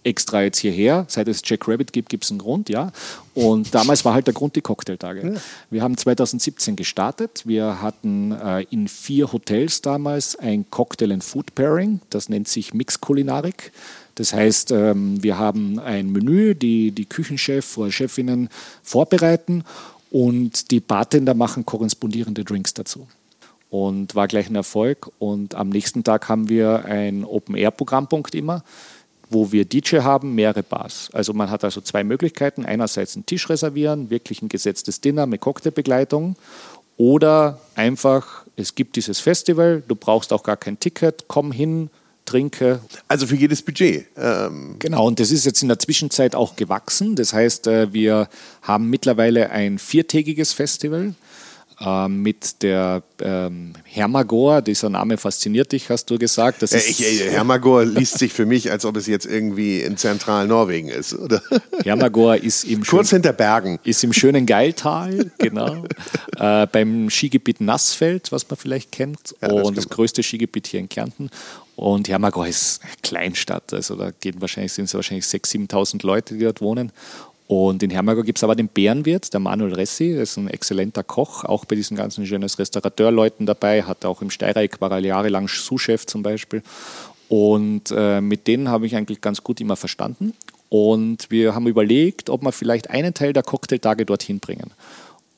extra 0.10 0.42
jetzt 0.42 0.60
hierher. 0.60 1.06
Seit 1.08 1.28
es 1.28 1.42
Jack 1.46 1.68
Rabbit 1.68 1.94
gibt, 1.94 2.10
gibt 2.10 2.26
es 2.26 2.32
einen 2.32 2.40
Grund, 2.40 2.68
ja. 2.68 2.92
Und 3.36 3.74
damals 3.74 4.04
war 4.04 4.14
halt 4.14 4.28
der 4.28 4.34
Grund 4.34 4.56
die 4.56 4.62
Cocktailtage. 4.62 5.34
Ja. 5.34 5.42
Wir 5.70 5.84
haben 5.84 5.96
2017 5.96 6.76
gestartet. 6.76 7.44
Wir 7.46 7.82
hatten 7.82 8.32
äh, 8.32 8.64
in 8.72 8.88
vier 8.88 9.32
Hotels 9.32 9.82
damals 9.82 10.36
ein 10.36 10.70
Cocktail 10.70 11.14
and 11.14 11.24
Food 11.24 11.56
Pairing. 11.56 12.02
Das 12.10 12.28
nennt 12.28 12.48
sich 12.48 12.74
Mix-Kulinarik. 12.74 13.72
Das 14.16 14.34
heißt, 14.34 14.72
ähm, 14.72 15.24
wir 15.24 15.38
haben 15.38 15.80
ein 15.80 16.12
Menü, 16.12 16.56
die 16.56 16.92
die 16.92 17.06
Küchenchef 17.06 17.78
oder 17.78 17.92
Chefinnen 17.92 18.50
vorbereiten 18.84 19.64
und 20.12 20.72
die 20.72 20.82
Bartender 20.82 21.36
machen 21.36 21.66
korrespondierende 21.66 22.44
Drinks 22.44 22.74
dazu 22.74 23.08
und 23.70 24.16
war 24.16 24.28
gleich 24.28 24.50
ein 24.50 24.56
Erfolg. 24.56 25.12
Und 25.20 25.56
am 25.56 25.70
nächsten 25.70 26.04
Tag 26.04 26.28
haben 26.28 26.50
wir 26.50 26.86
ein 26.86 27.24
Open-Air-Programmpunkt 27.24 28.36
immer 28.36 28.64
wo 29.30 29.52
wir 29.52 29.66
DJ 29.66 30.00
haben, 30.00 30.36
mehrere 30.36 30.64
Bars. 30.64 31.10
Also 31.14 31.34
man 31.34 31.50
hat 31.50 31.64
also 31.64 31.82
zwei 31.82 32.04
Möglichkeiten. 32.04 32.66
Einerseits 32.66 33.16
einen 33.16 33.26
Tisch 33.26 33.50
reservieren, 33.50 34.10
wirklich 34.10 34.42
ein 34.42 34.50
gesetztes 34.50 35.02
Dinner 35.02 35.26
mit 35.26 35.42
Cocktailbegleitung 35.42 36.36
oder 36.98 37.62
einfach, 37.76 38.44
es 38.58 38.76
gibt 38.76 38.98
dieses 38.98 39.22
Festival, 39.22 39.82
du 39.88 39.96
brauchst 39.96 40.34
auch 40.34 40.44
gar 40.44 40.58
kein 40.58 40.80
Ticket, 40.80 41.26
komm 41.30 41.54
hin, 41.54 41.90
trinke. 42.26 42.82
Also 43.08 43.26
für 43.26 43.36
jedes 43.36 43.62
Budget. 43.62 44.06
Ähm 44.18 44.76
genau, 44.80 45.08
und 45.08 45.20
das 45.20 45.32
ist 45.32 45.46
jetzt 45.46 45.62
in 45.62 45.70
der 45.70 45.80
Zwischenzeit 45.80 46.36
auch 46.36 46.58
gewachsen. 46.58 47.16
Das 47.16 47.34
heißt, 47.34 47.68
äh, 47.68 47.94
wir 47.94 48.28
haben 48.62 48.90
mittlerweile 48.90 49.50
ein 49.50 49.80
viertägiges 49.80 50.52
Festival 50.54 51.14
mit 52.10 52.62
der 52.62 53.04
ähm, 53.22 53.74
Hermagor. 53.86 54.62
Dieser 54.62 54.90
Name 54.90 55.18
fasziniert 55.18 55.72
dich, 55.72 55.90
hast 55.90 56.10
du 56.10 56.18
gesagt. 56.18 56.62
Das 56.62 56.74
äh, 56.74 56.80
ich, 56.80 57.02
äh, 57.02 57.32
Hermagor 57.32 57.86
liest 57.86 58.20
sich 58.20 58.34
für 58.34 58.46
mich, 58.46 58.70
als 58.70 58.84
ob 58.84 58.98
es 58.98 59.08
jetzt 59.08 59.26
irgendwie 59.26 59.82
in 59.82 59.96
Zentralnorwegen 59.96 60.90
ist, 60.90 61.14
oder? 61.14 61.42
Hermagor 61.84 62.36
ist 62.36 62.66
im 62.66 62.84
kurz 62.84 63.12
hinter 63.12 63.32
Bergen. 63.32 63.80
Ist 63.84 64.04
im 64.04 64.12
schönen 64.12 64.46
Geiltal, 64.46 65.32
genau. 65.38 65.86
äh, 66.38 66.68
beim 66.68 67.10
Skigebiet 67.10 67.62
Nassfeld, 67.62 68.32
was 68.34 68.50
man 68.50 68.58
vielleicht 68.58 68.92
kennt, 68.92 69.36
ja, 69.42 69.50
und 69.50 69.78
das, 69.78 69.86
das 69.86 69.96
größte 69.96 70.22
Skigebiet 70.22 70.68
hier 70.68 70.82
in 70.82 70.90
Kärnten. 70.90 71.30
Und 71.80 72.10
Hermagor 72.10 72.46
ist 72.46 72.82
eine 72.84 72.92
Kleinstadt, 73.04 73.74
also 73.74 73.96
da 73.96 74.12
gehen 74.12 74.42
wahrscheinlich, 74.42 74.74
sind 74.74 74.86
es 74.86 74.94
wahrscheinlich 74.94 75.24
6.000, 75.24 75.70
7.000 75.70 76.06
Leute, 76.06 76.34
die 76.34 76.44
dort 76.44 76.60
wohnen. 76.60 76.92
Und 77.50 77.82
in 77.82 77.90
Hermagor 77.90 78.24
gibt 78.24 78.38
es 78.38 78.44
aber 78.44 78.56
den 78.56 78.68
Bärenwirt, 78.68 79.34
der 79.34 79.40
Manuel 79.40 79.74
Ressi, 79.74 80.14
der 80.14 80.22
ist 80.22 80.38
ein 80.38 80.50
exzellenter 80.50 81.04
Koch, 81.04 81.44
auch 81.46 81.66
bei 81.66 81.76
diesen 81.76 81.98
ganzen 81.98 82.28
schönes 82.28 82.60
Restaurateurleuten 82.60 83.48
dabei, 83.48 83.82
hat 83.82 84.06
auch 84.06 84.22
im 84.22 84.30
Steireck, 84.30 84.80
war 84.82 85.00
jahrelang 85.00 85.48
Sous-Chef 85.48 86.06
zum 86.06 86.22
Beispiel. 86.22 86.62
Und 87.28 87.92
äh, 87.92 88.22
mit 88.22 88.46
denen 88.46 88.70
habe 88.70 88.86
ich 88.86 88.96
eigentlich 88.96 89.20
ganz 89.20 89.42
gut 89.42 89.60
immer 89.62 89.76
verstanden. 89.76 90.36
Und 90.70 91.32
wir 91.32 91.56
haben 91.56 91.66
überlegt, 91.66 92.30
ob 92.30 92.44
wir 92.44 92.52
vielleicht 92.52 92.92
einen 92.92 93.16
Teil 93.16 93.34
der 93.34 93.42
Cocktailtage 93.42 94.06
dorthin 94.06 94.40
bringen. 94.40 94.70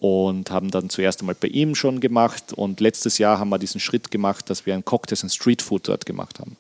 Und 0.01 0.51
haben 0.51 0.69
dann 0.69 0.89
zuerst 0.89 1.21
einmal 1.21 1.35
bei 1.39 1.47
ihm 1.47 1.75
schon 1.75 2.01
gemacht. 2.01 2.51
Und 2.51 2.81
letztes 2.81 3.19
Jahr 3.19 3.39
haben 3.39 3.51
wir 3.51 3.57
diesen 3.57 3.79
Schritt 3.79 4.11
gemacht, 4.11 4.49
dass 4.49 4.65
wir 4.65 4.73
ein 4.73 4.83
Cocktails 4.83 5.23
und 5.23 5.29
Street 5.29 5.61
Food 5.61 5.87
dort 5.87 6.05
gemacht 6.05 6.41
haben. 6.41 6.57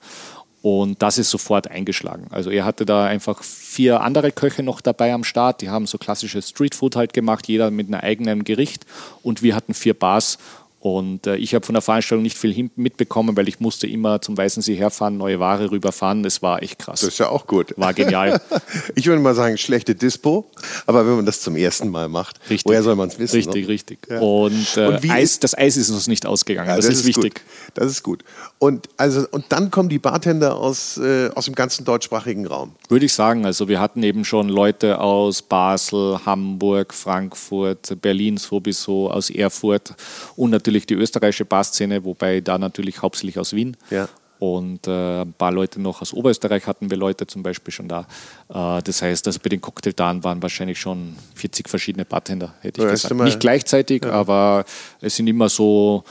Und 0.61 1.01
das 1.01 1.17
ist 1.17 1.31
sofort 1.31 1.69
eingeschlagen. 1.69 2.27
Also 2.29 2.51
er 2.51 2.65
hatte 2.65 2.85
da 2.85 3.05
einfach 3.05 3.43
vier 3.43 4.01
andere 4.01 4.31
Köche 4.31 4.61
noch 4.61 4.79
dabei 4.79 5.11
am 5.13 5.23
Start. 5.23 5.61
Die 5.61 5.69
haben 5.69 5.87
so 5.87 5.97
klassisches 5.97 6.49
Streetfood 6.49 6.95
halt 6.95 7.13
gemacht, 7.13 7.47
jeder 7.47 7.71
mit 7.71 7.87
einem 7.87 7.99
eigenen 7.99 8.43
Gericht. 8.43 8.85
Und 9.23 9.41
wir 9.41 9.55
hatten 9.55 9.73
vier 9.73 9.95
Bars 9.95 10.37
und 10.81 11.27
äh, 11.27 11.35
ich 11.35 11.53
habe 11.53 11.63
von 11.63 11.73
der 11.73 11.83
Veranstaltung 11.83 12.23
nicht 12.23 12.39
viel 12.39 12.71
mitbekommen, 12.75 13.37
weil 13.37 13.47
ich 13.47 13.59
musste 13.59 13.85
immer 13.85 14.19
zum 14.19 14.35
Weißensee 14.35 14.73
herfahren, 14.73 15.15
neue 15.15 15.39
Ware 15.39 15.69
rüberfahren. 15.69 16.23
Das 16.23 16.41
war 16.41 16.63
echt 16.63 16.79
krass. 16.79 17.01
Das 17.01 17.09
ist 17.09 17.19
ja 17.19 17.29
auch 17.29 17.45
gut. 17.45 17.75
War 17.77 17.93
genial. 17.93 18.41
ich 18.95 19.05
würde 19.05 19.21
mal 19.21 19.35
sagen, 19.35 19.59
schlechte 19.59 19.93
Dispo. 19.93 20.49
Aber 20.87 21.05
wenn 21.05 21.17
man 21.17 21.25
das 21.27 21.41
zum 21.41 21.55
ersten 21.55 21.89
Mal 21.89 22.09
macht, 22.09 22.39
richtig. 22.49 22.65
woher 22.65 22.81
soll 22.81 22.95
man 22.95 23.09
es 23.09 23.19
wissen? 23.19 23.35
Richtig, 23.35 23.67
ne? 23.67 23.67
richtig. 23.67 24.07
Ja. 24.09 24.21
Und, 24.21 24.75
äh, 24.75 24.87
Und 24.87 25.07
Eis, 25.07 25.39
das 25.39 25.55
Eis 25.55 25.77
ist 25.77 25.91
uns 25.91 26.07
nicht 26.07 26.25
ausgegangen. 26.25 26.69
Ja, 26.69 26.77
das, 26.77 26.87
das, 26.87 26.95
ist, 26.95 27.01
ist 27.01 27.07
wichtig. 27.09 27.35
Gut. 27.35 27.43
Das 27.75 27.85
ist 27.85 28.01
gut. 28.01 28.23
Und, 28.57 28.89
also, 28.97 29.27
und 29.29 29.45
dann 29.49 29.69
kommen 29.69 29.89
die 29.89 29.99
Bartender 29.99 30.57
aus, 30.57 30.97
äh, 30.97 31.29
aus 31.35 31.45
dem 31.45 31.53
ganzen 31.53 31.85
deutschsprachigen 31.85 32.47
Raum. 32.47 32.71
Würde 32.89 33.05
ich 33.05 33.13
sagen. 33.13 33.45
Also 33.45 33.67
wir 33.67 33.79
hatten 33.79 34.01
eben 34.01 34.25
schon 34.25 34.49
Leute 34.49 34.99
aus 34.99 35.43
Basel, 35.43 36.25
Hamburg, 36.25 36.91
Frankfurt, 36.91 38.01
Berlin 38.01 38.37
sowieso, 38.37 39.11
aus 39.11 39.29
Erfurt 39.29 39.93
und 40.35 40.49
natürlich 40.49 40.70
natürlich 40.71 40.87
die 40.87 40.93
österreichische 40.95 41.45
Barszene, 41.45 42.03
wobei 42.05 42.41
da 42.41 42.57
natürlich 42.57 43.01
hauptsächlich 43.01 43.37
aus 43.37 43.53
Wien. 43.53 43.75
Ja. 43.89 44.07
Und 44.39 44.87
äh, 44.87 45.21
ein 45.21 45.33
paar 45.33 45.51
Leute 45.51 45.79
noch 45.79 46.01
aus 46.01 46.13
Oberösterreich 46.13 46.65
hatten 46.65 46.89
wir 46.89 46.97
Leute 46.97 47.27
zum 47.27 47.43
Beispiel 47.43 47.71
schon 47.71 47.87
da. 47.87 48.07
Äh, 48.49 48.81
das 48.81 49.01
heißt, 49.03 49.27
also 49.27 49.39
bei 49.43 49.49
den 49.49 49.61
Cocktailtagen 49.61 50.23
waren 50.23 50.41
wahrscheinlich 50.41 50.79
schon 50.79 51.15
40 51.35 51.69
verschiedene 51.69 52.05
Bartender, 52.05 52.55
hätte 52.61 52.81
ich 52.81 52.85
ja, 52.85 52.91
gesagt. 52.91 53.13
Nicht 53.15 53.39
gleichzeitig, 53.39 54.03
ja. 54.03 54.11
aber 54.11 54.65
es 54.99 55.15
sind 55.15 55.27
immer 55.27 55.47
so 55.47 56.03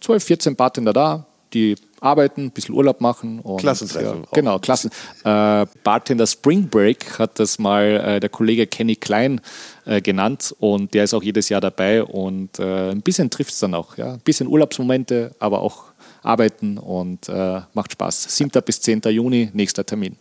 12, 0.00 0.24
14 0.24 0.56
Bartender 0.56 0.92
da, 0.92 1.26
die 1.52 1.76
arbeiten, 2.00 2.46
ein 2.46 2.50
bisschen 2.50 2.74
Urlaub 2.74 3.00
machen. 3.00 3.40
Und, 3.40 3.58
Klassentreffen. 3.58 4.22
Ja, 4.22 4.28
genau, 4.32 4.58
Klassen. 4.58 4.90
Äh, 5.24 5.66
Bartender 5.82 6.26
Spring 6.26 6.68
Break 6.68 7.18
hat 7.18 7.38
das 7.38 7.58
mal 7.58 7.84
äh, 7.84 8.20
der 8.20 8.28
Kollege 8.28 8.66
Kenny 8.66 8.96
Klein 8.96 9.40
äh, 9.84 10.00
genannt 10.00 10.54
und 10.58 10.94
der 10.94 11.04
ist 11.04 11.14
auch 11.14 11.22
jedes 11.22 11.48
Jahr 11.48 11.60
dabei 11.60 12.02
und 12.02 12.58
äh, 12.58 12.90
ein 12.90 13.02
bisschen 13.02 13.30
trifft 13.30 13.52
es 13.52 13.58
dann 13.58 13.74
auch. 13.74 13.96
Ja? 13.96 14.14
Ein 14.14 14.20
bisschen 14.20 14.46
Urlaubsmomente, 14.46 15.34
aber 15.38 15.60
auch 15.60 15.85
arbeiten 16.26 16.78
und 16.78 17.28
äh, 17.28 17.60
macht 17.74 17.92
Spaß. 17.92 18.36
7. 18.36 18.50
bis 18.64 18.80
10. 18.80 19.02
Juni, 19.08 19.50
nächster 19.52 19.84
Termin. 19.86 20.16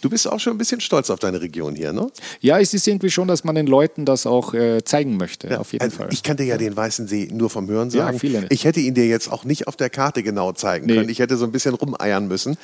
Du 0.00 0.10
bist 0.10 0.28
auch 0.28 0.40
schon 0.40 0.54
ein 0.54 0.58
bisschen 0.58 0.80
stolz 0.80 1.10
auf 1.10 1.18
deine 1.18 1.40
Region 1.40 1.74
hier, 1.74 1.92
ne? 1.92 2.08
Ja, 2.40 2.58
es 2.58 2.74
ist 2.74 2.86
irgendwie 2.86 3.10
schon, 3.10 3.28
dass 3.28 3.44
man 3.44 3.54
den 3.54 3.66
Leuten 3.66 4.04
das 4.04 4.26
auch 4.26 4.54
äh, 4.54 4.82
zeigen 4.84 5.16
möchte, 5.16 5.48
ja, 5.48 5.58
auf 5.58 5.72
jeden 5.72 5.84
also 5.84 5.98
Fall. 5.98 6.08
Ich 6.12 6.22
kannte 6.22 6.42
ja 6.42 6.56
den 6.56 6.76
Weißen 6.76 7.06
See 7.06 7.28
nur 7.32 7.50
vom 7.50 7.68
Hören 7.68 7.90
sagen. 7.90 8.14
Ja, 8.14 8.18
viele 8.18 8.40
nicht. 8.40 8.52
Ich 8.52 8.64
hätte 8.64 8.80
ihn 8.80 8.94
dir 8.94 9.06
jetzt 9.06 9.30
auch 9.30 9.44
nicht 9.44 9.68
auf 9.68 9.76
der 9.76 9.90
Karte 9.90 10.22
genau 10.22 10.52
zeigen 10.52 10.86
nee. 10.86 10.94
können. 10.94 11.08
Ich 11.08 11.18
hätte 11.18 11.36
so 11.36 11.44
ein 11.44 11.52
bisschen 11.52 11.74
rumeiern 11.74 12.26
müssen 12.26 12.56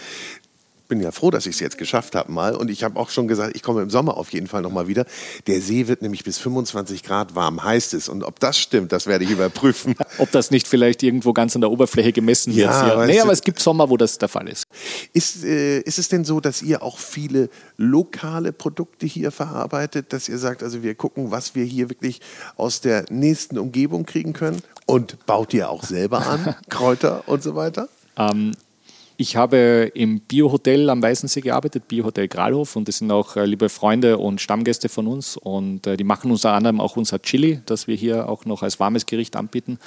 bin 0.90 1.00
ja 1.00 1.12
froh, 1.12 1.30
dass 1.30 1.46
ich 1.46 1.54
es 1.54 1.60
jetzt 1.60 1.78
geschafft 1.78 2.14
habe 2.14 2.30
mal. 2.30 2.54
Und 2.54 2.70
ich 2.70 2.84
habe 2.84 3.00
auch 3.00 3.08
schon 3.08 3.28
gesagt, 3.28 3.56
ich 3.56 3.62
komme 3.62 3.80
im 3.80 3.88
Sommer 3.88 4.18
auf 4.18 4.30
jeden 4.32 4.46
Fall 4.46 4.60
nochmal 4.60 4.88
wieder. 4.88 5.06
Der 5.46 5.62
See 5.62 5.88
wird 5.88 6.02
nämlich 6.02 6.24
bis 6.24 6.36
25 6.36 7.02
Grad 7.02 7.34
warm, 7.34 7.64
heißt 7.64 7.94
es. 7.94 8.10
Und 8.10 8.24
ob 8.24 8.38
das 8.40 8.58
stimmt, 8.58 8.92
das 8.92 9.06
werde 9.06 9.24
ich 9.24 9.30
überprüfen. 9.30 9.94
ob 10.18 10.30
das 10.32 10.50
nicht 10.50 10.68
vielleicht 10.68 11.02
irgendwo 11.02 11.32
ganz 11.32 11.54
an 11.54 11.62
der 11.62 11.70
Oberfläche 11.70 12.12
gemessen 12.12 12.54
wird. 12.54 12.66
Ja, 12.66 12.88
ja. 12.88 13.06
Nee, 13.06 13.20
aber 13.20 13.32
es 13.32 13.40
gibt 13.40 13.60
Sommer, 13.60 13.88
wo 13.88 13.96
das 13.96 14.18
der 14.18 14.28
Fall 14.28 14.48
ist. 14.48 14.64
Ist, 15.14 15.44
äh, 15.44 15.80
ist 15.80 15.98
es 15.98 16.08
denn 16.08 16.24
so, 16.24 16.40
dass 16.40 16.60
ihr 16.60 16.82
auch 16.82 16.98
viele 16.98 17.48
lokale 17.78 18.52
Produkte 18.52 19.06
hier 19.06 19.30
verarbeitet, 19.30 20.12
dass 20.12 20.28
ihr 20.28 20.38
sagt, 20.38 20.62
also 20.62 20.82
wir 20.82 20.94
gucken, 20.94 21.30
was 21.30 21.54
wir 21.54 21.64
hier 21.64 21.88
wirklich 21.88 22.20
aus 22.56 22.80
der 22.80 23.06
nächsten 23.10 23.58
Umgebung 23.58 24.04
kriegen 24.04 24.32
können? 24.32 24.60
Und 24.86 25.24
baut 25.24 25.54
ihr 25.54 25.70
auch 25.70 25.84
selber 25.84 26.26
an, 26.26 26.56
Kräuter 26.68 27.22
und 27.28 27.42
so 27.42 27.54
weiter? 27.54 27.88
Ähm, 28.16 28.52
ich 29.20 29.36
habe 29.36 29.90
im 29.92 30.20
Biohotel 30.20 30.88
am 30.88 31.02
Weißensee 31.02 31.42
gearbeitet, 31.42 31.88
Biohotel 31.88 32.26
Gralhof, 32.26 32.74
und 32.74 32.88
das 32.88 32.96
sind 32.96 33.10
auch 33.10 33.36
äh, 33.36 33.44
liebe 33.44 33.68
Freunde 33.68 34.16
und 34.16 34.40
Stammgäste 34.40 34.88
von 34.88 35.06
uns. 35.06 35.36
Und 35.36 35.86
äh, 35.86 35.98
die 35.98 36.04
machen 36.04 36.30
unter 36.30 36.52
anderem 36.52 36.80
auch 36.80 36.96
unser 36.96 37.20
Chili, 37.20 37.60
das 37.66 37.86
wir 37.86 37.96
hier 37.96 38.30
auch 38.30 38.46
noch 38.46 38.62
als 38.62 38.80
warmes 38.80 39.04
Gericht 39.04 39.36
anbieten. 39.36 39.78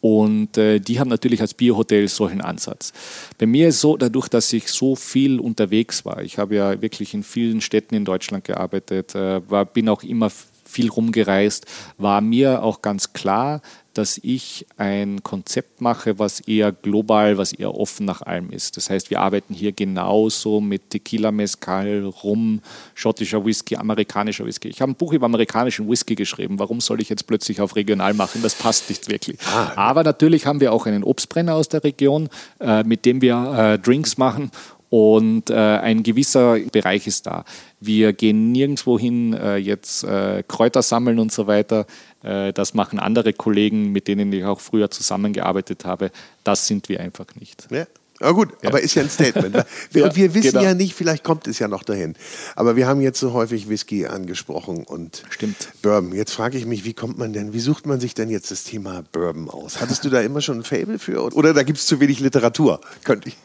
Und 0.00 0.58
äh, 0.58 0.80
die 0.80 0.98
haben 0.98 1.08
natürlich 1.08 1.40
als 1.40 1.54
Biohotel 1.54 2.08
solchen 2.08 2.40
Ansatz. 2.40 2.92
Bei 3.38 3.46
mir 3.46 3.68
ist 3.68 3.80
so, 3.80 3.96
dadurch, 3.96 4.26
dass 4.26 4.52
ich 4.52 4.66
so 4.66 4.96
viel 4.96 5.38
unterwegs 5.38 6.04
war, 6.04 6.22
ich 6.22 6.38
habe 6.38 6.56
ja 6.56 6.82
wirklich 6.82 7.14
in 7.14 7.22
vielen 7.22 7.60
Städten 7.60 7.94
in 7.94 8.04
Deutschland 8.04 8.42
gearbeitet, 8.42 9.14
war, 9.14 9.66
bin 9.66 9.88
auch 9.88 10.02
immer 10.02 10.32
viel 10.64 10.88
rumgereist, 10.88 11.66
war 11.98 12.20
mir 12.20 12.62
auch 12.62 12.82
ganz 12.82 13.12
klar, 13.12 13.60
dass 14.00 14.18
ich 14.22 14.66
ein 14.78 15.22
Konzept 15.22 15.82
mache, 15.82 16.18
was 16.18 16.40
eher 16.40 16.72
global, 16.72 17.36
was 17.36 17.52
eher 17.52 17.74
offen 17.74 18.06
nach 18.06 18.22
allem 18.22 18.48
ist. 18.48 18.78
Das 18.78 18.88
heißt, 18.88 19.10
wir 19.10 19.20
arbeiten 19.20 19.52
hier 19.52 19.72
genauso 19.72 20.62
mit 20.62 20.88
Tequila, 20.88 21.30
Mezcal, 21.30 22.06
Rum, 22.06 22.62
schottischer 22.94 23.44
Whisky, 23.44 23.76
amerikanischer 23.76 24.46
Whisky. 24.46 24.68
Ich 24.68 24.80
habe 24.80 24.92
ein 24.92 24.94
Buch 24.94 25.12
über 25.12 25.26
amerikanischen 25.26 25.86
Whisky 25.86 26.14
geschrieben. 26.14 26.58
Warum 26.58 26.80
soll 26.80 27.02
ich 27.02 27.10
jetzt 27.10 27.26
plötzlich 27.26 27.60
auf 27.60 27.76
regional 27.76 28.14
machen? 28.14 28.40
Das 28.42 28.54
passt 28.54 28.88
nicht 28.88 29.10
wirklich. 29.10 29.36
Ah, 29.52 29.72
Aber 29.76 30.02
natürlich 30.02 30.46
haben 30.46 30.60
wir 30.60 30.72
auch 30.72 30.86
einen 30.86 31.04
Obstbrenner 31.04 31.54
aus 31.54 31.68
der 31.68 31.84
Region, 31.84 32.30
äh, 32.58 32.82
mit 32.84 33.04
dem 33.04 33.20
wir 33.20 33.74
äh, 33.74 33.78
Drinks 33.78 34.16
machen 34.16 34.50
und 34.90 35.50
äh, 35.50 35.54
ein 35.54 36.02
gewisser 36.02 36.58
Bereich 36.72 37.06
ist 37.06 37.26
da. 37.26 37.44
Wir 37.78 38.12
gehen 38.12 38.50
nirgendwo 38.50 38.98
hin, 38.98 39.32
äh, 39.32 39.56
jetzt 39.56 40.02
äh, 40.02 40.42
Kräuter 40.46 40.82
sammeln 40.82 41.20
und 41.20 41.30
so 41.32 41.46
weiter. 41.46 41.86
Äh, 42.22 42.52
das 42.52 42.74
machen 42.74 42.98
andere 42.98 43.32
Kollegen, 43.32 43.92
mit 43.92 44.08
denen 44.08 44.32
ich 44.32 44.44
auch 44.44 44.60
früher 44.60 44.90
zusammengearbeitet 44.90 45.84
habe. 45.84 46.10
Das 46.44 46.66
sind 46.66 46.88
wir 46.88 47.00
einfach 47.00 47.34
nicht. 47.36 47.68
Ja. 47.70 47.86
Ja 48.22 48.32
gut, 48.32 48.50
ja. 48.62 48.68
aber 48.68 48.82
ist 48.82 48.94
ja 48.94 49.02
ein 49.02 49.08
Statement. 49.08 49.56
Und 49.56 49.64
ja, 49.94 50.14
wir 50.14 50.34
wissen 50.34 50.52
genau. 50.52 50.62
ja 50.62 50.74
nicht, 50.74 50.94
vielleicht 50.94 51.24
kommt 51.24 51.46
es 51.46 51.58
ja 51.58 51.68
noch 51.68 51.82
dahin. 51.82 52.14
Aber 52.54 52.76
wir 52.76 52.86
haben 52.86 53.00
jetzt 53.00 53.18
so 53.18 53.32
häufig 53.32 53.70
Whisky 53.70 54.06
angesprochen 54.06 54.84
und 54.84 55.22
Stimmt. 55.30 55.56
Bourbon. 55.80 56.12
Jetzt 56.12 56.32
frage 56.32 56.58
ich 56.58 56.66
mich, 56.66 56.84
wie 56.84 56.92
kommt 56.92 57.16
man 57.16 57.32
denn, 57.32 57.54
wie 57.54 57.60
sucht 57.60 57.86
man 57.86 57.98
sich 57.98 58.12
denn 58.12 58.28
jetzt 58.28 58.50
das 58.50 58.64
Thema 58.64 59.04
Bourbon 59.12 59.48
aus? 59.48 59.80
Hattest 59.80 60.04
du 60.04 60.10
da 60.10 60.20
immer 60.20 60.42
schon 60.42 60.58
ein 60.58 60.64
Fable 60.64 60.98
für? 60.98 61.34
Oder 61.34 61.54
da 61.54 61.62
gibt 61.62 61.78
es 61.78 61.86
zu 61.86 61.98
wenig 61.98 62.20
Literatur? 62.20 62.82
Könnte 63.04 63.30
ich. 63.30 63.38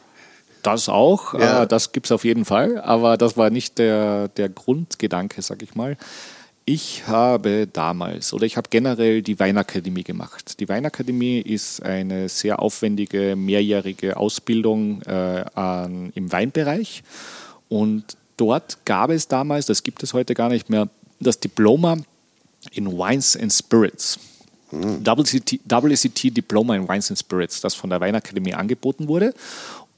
Das 0.62 0.88
auch, 0.88 1.32
ja. 1.32 1.62
äh, 1.62 1.66
das 1.66 1.92
gibt 1.92 2.06
es 2.06 2.12
auf 2.12 2.24
jeden 2.24 2.44
Fall, 2.44 2.80
aber 2.80 3.16
das 3.16 3.36
war 3.36 3.50
nicht 3.50 3.78
der, 3.78 4.28
der 4.28 4.48
Grundgedanke, 4.48 5.40
sag 5.40 5.62
ich 5.62 5.74
mal. 5.74 5.96
Ich 6.68 7.06
habe 7.06 7.68
damals 7.72 8.32
oder 8.32 8.44
ich 8.44 8.56
habe 8.56 8.68
generell 8.68 9.22
die 9.22 9.38
Weinakademie 9.38 10.02
gemacht. 10.02 10.58
Die 10.58 10.68
Weinakademie 10.68 11.38
ist 11.38 11.80
eine 11.80 12.28
sehr 12.28 12.58
aufwendige 12.58 13.36
mehrjährige 13.36 14.16
Ausbildung 14.16 15.00
äh, 15.02 15.44
an, 15.54 16.10
im 16.16 16.32
Weinbereich 16.32 17.04
und 17.68 18.16
dort 18.36 18.84
gab 18.84 19.10
es 19.10 19.28
damals, 19.28 19.66
das 19.66 19.84
gibt 19.84 20.02
es 20.02 20.12
heute 20.12 20.34
gar 20.34 20.48
nicht 20.48 20.68
mehr, 20.68 20.88
das 21.20 21.38
Diploma 21.38 21.98
in 22.72 22.90
Wines 22.90 23.36
and 23.36 23.52
Spirits. 23.52 24.18
WCT, 24.72 25.60
WCT 25.64 26.36
Diploma 26.36 26.74
in 26.74 26.88
Wines 26.88 27.10
and 27.10 27.18
Spirits, 27.18 27.60
das 27.60 27.76
von 27.76 27.90
der 27.90 28.00
Weinakademie 28.00 28.54
angeboten 28.54 29.06
wurde. 29.06 29.32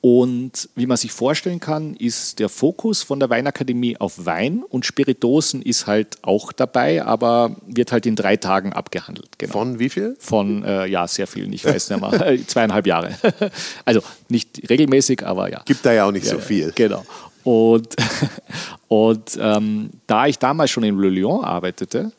Und 0.00 0.68
wie 0.76 0.86
man 0.86 0.96
sich 0.96 1.10
vorstellen 1.10 1.58
kann, 1.58 1.94
ist 1.94 2.38
der 2.38 2.48
Fokus 2.48 3.02
von 3.02 3.18
der 3.18 3.30
Weinakademie 3.30 3.96
auf 3.96 4.26
Wein 4.26 4.62
und 4.68 4.86
Spiritosen 4.86 5.60
ist 5.60 5.88
halt 5.88 6.18
auch 6.22 6.52
dabei, 6.52 7.02
aber 7.02 7.56
wird 7.66 7.90
halt 7.90 8.06
in 8.06 8.14
drei 8.14 8.36
Tagen 8.36 8.72
abgehandelt. 8.72 9.30
Genau. 9.38 9.52
Von 9.52 9.80
wie 9.80 9.88
viel? 9.88 10.16
Von, 10.20 10.62
äh, 10.62 10.86
ja, 10.86 11.08
sehr 11.08 11.26
vielen, 11.26 11.52
ich 11.52 11.64
weiß 11.64 11.90
nicht 11.90 12.00
mehr, 12.00 12.38
zweieinhalb 12.46 12.86
Jahre. 12.86 13.16
also 13.84 14.00
nicht 14.28 14.70
regelmäßig, 14.70 15.26
aber 15.26 15.50
ja. 15.50 15.62
Gibt 15.64 15.84
da 15.84 15.92
ja 15.92 16.04
auch 16.04 16.12
nicht 16.12 16.26
ja, 16.26 16.34
so 16.34 16.38
viel. 16.38 16.70
Genau. 16.76 17.04
Und, 17.42 17.96
und 18.88 19.38
ähm, 19.40 19.90
da 20.06 20.28
ich 20.28 20.38
damals 20.38 20.70
schon 20.70 20.84
in 20.84 20.96
Le 20.96 21.08
Lyon 21.08 21.44
arbeitete, 21.44 22.12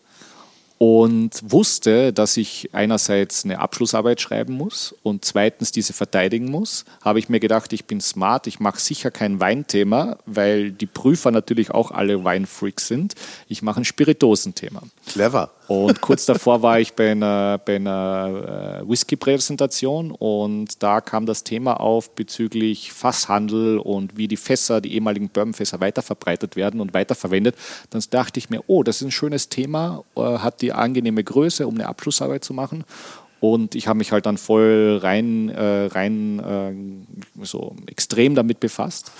und 0.79 1.31
wusste, 1.43 2.13
dass 2.13 2.37
ich 2.37 2.69
einerseits 2.71 3.43
eine 3.43 3.59
Abschlussarbeit 3.59 4.21
schreiben 4.21 4.53
muss 4.53 4.95
und 5.03 5.25
zweitens 5.25 5.73
diese 5.73 5.91
verteidigen 5.91 6.49
muss, 6.49 6.85
habe 7.03 7.19
ich 7.19 7.27
mir 7.27 7.41
gedacht, 7.41 7.73
ich 7.73 7.83
bin 7.83 7.99
smart, 7.99 8.47
ich 8.47 8.61
mache 8.61 8.79
sicher 8.79 9.11
kein 9.11 9.41
Weinthema, 9.41 10.17
weil 10.25 10.71
die 10.71 10.85
Prüfer 10.85 11.31
natürlich 11.31 11.71
auch 11.71 11.91
alle 11.91 12.23
Weinfreaks 12.23 12.87
sind. 12.87 13.15
Ich 13.49 13.61
mache 13.61 13.81
ein 13.81 13.85
Spiritosenthema. 13.85 14.81
Clever. 15.05 15.51
Und 15.67 16.01
kurz 16.01 16.25
davor 16.25 16.63
war 16.63 16.79
ich 16.79 16.93
bei 16.93 17.11
einer, 17.11 17.59
bei 17.63 17.75
einer 17.75 18.81
äh, 18.81 18.89
Whisky-Präsentation 18.89 20.11
und 20.11 20.81
da 20.81 21.01
kam 21.01 21.25
das 21.25 21.43
Thema 21.43 21.79
auf 21.79 22.15
bezüglich 22.15 22.93
Fasshandel 22.93 23.77
und 23.77 24.17
wie 24.17 24.27
die 24.27 24.37
Fässer, 24.37 24.81
die 24.81 24.93
ehemaligen 24.93 25.29
Bourbonfässer 25.29 25.79
weiterverbreitet 25.79 26.55
werden 26.55 26.79
und 26.79 26.93
weiterverwendet. 26.93 27.55
Dann 27.91 28.01
dachte 28.09 28.39
ich 28.39 28.49
mir, 28.49 28.63
oh, 28.67 28.81
das 28.81 29.01
ist 29.01 29.07
ein 29.09 29.11
schönes 29.11 29.49
Thema, 29.49 30.03
äh, 30.15 30.21
hat 30.21 30.61
die 30.61 30.68
angenehme 30.73 31.23
Größe, 31.23 31.67
um 31.67 31.75
eine 31.75 31.87
Abschlussarbeit 31.87 32.43
zu 32.43 32.53
machen. 32.53 32.83
Und 33.39 33.75
ich 33.75 33.87
habe 33.87 33.97
mich 33.97 34.11
halt 34.11 34.25
dann 34.25 34.37
voll 34.37 34.99
rein, 35.01 35.49
äh, 35.49 35.85
rein 35.85 36.39
äh, 36.39 37.45
so 37.45 37.75
extrem 37.87 38.35
damit 38.35 38.59
befasst 38.59 39.11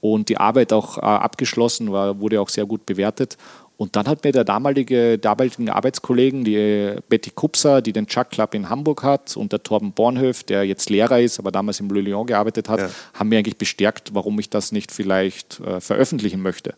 und 0.00 0.28
die 0.28 0.38
Arbeit 0.38 0.72
auch 0.72 0.98
äh, 0.98 1.00
abgeschlossen, 1.00 1.92
war, 1.92 2.20
wurde 2.20 2.40
auch 2.40 2.48
sehr 2.48 2.66
gut 2.66 2.86
bewertet. 2.86 3.36
Und 3.78 3.94
dann 3.94 4.08
hat 4.08 4.24
mir 4.24 4.32
der 4.32 4.44
damalige, 4.44 5.18
damaligen 5.18 5.68
Arbeitskollegen, 5.68 6.44
die 6.44 6.96
Betty 7.10 7.30
Kupser, 7.30 7.82
die 7.82 7.92
den 7.92 8.06
Chuck 8.06 8.30
Club 8.30 8.54
in 8.54 8.70
Hamburg 8.70 9.02
hat, 9.02 9.36
und 9.36 9.52
der 9.52 9.62
Torben 9.62 9.92
Bornhöf, 9.92 10.44
der 10.44 10.64
jetzt 10.64 10.88
Lehrer 10.88 11.20
ist, 11.20 11.38
aber 11.38 11.52
damals 11.52 11.80
im 11.80 11.90
Le 11.90 12.00
Lyon 12.00 12.26
gearbeitet 12.26 12.70
hat, 12.70 12.80
ja. 12.80 12.90
haben 13.12 13.28
mir 13.28 13.38
eigentlich 13.38 13.58
bestärkt, 13.58 14.14
warum 14.14 14.38
ich 14.38 14.48
das 14.48 14.72
nicht 14.72 14.92
vielleicht 14.92 15.60
äh, 15.60 15.80
veröffentlichen 15.80 16.40
möchte. 16.40 16.74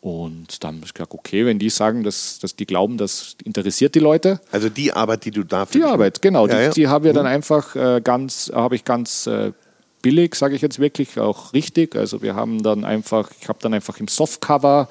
Und 0.00 0.62
dann 0.62 0.76
habe 0.76 0.86
ich 0.86 0.94
gesagt, 0.94 1.12
okay, 1.12 1.44
wenn 1.44 1.58
die 1.58 1.70
sagen, 1.70 2.04
dass, 2.04 2.38
dass 2.38 2.54
die 2.54 2.66
glauben, 2.66 2.98
das 2.98 3.36
interessiert 3.44 3.94
die 3.94 3.98
Leute. 3.98 4.40
Also 4.52 4.68
die 4.68 4.92
Arbeit, 4.92 5.24
die 5.24 5.32
du 5.32 5.42
da 5.42 5.66
Die 5.66 5.82
Arbeit, 5.82 6.22
genau. 6.22 6.46
Ja, 6.46 6.56
die, 6.56 6.62
ja. 6.62 6.70
die 6.70 6.88
habe 6.88 7.08
ich 7.08 7.14
mhm. 7.14 7.16
dann 7.16 7.26
einfach 7.26 7.74
äh, 7.74 8.00
ganz, 8.02 8.50
habe 8.54 8.76
ich 8.76 8.84
ganz 8.84 9.26
äh, 9.26 9.52
billig, 10.02 10.34
sage 10.36 10.54
ich 10.54 10.62
jetzt 10.62 10.78
wirklich, 10.78 11.18
auch 11.18 11.52
richtig. 11.52 11.96
Also 11.96 12.22
wir 12.22 12.36
haben 12.36 12.62
dann 12.62 12.84
einfach, 12.84 13.30
ich 13.40 13.48
habe 13.48 13.58
dann 13.60 13.74
einfach 13.74 13.98
im 13.98 14.06
Softcover 14.06 14.88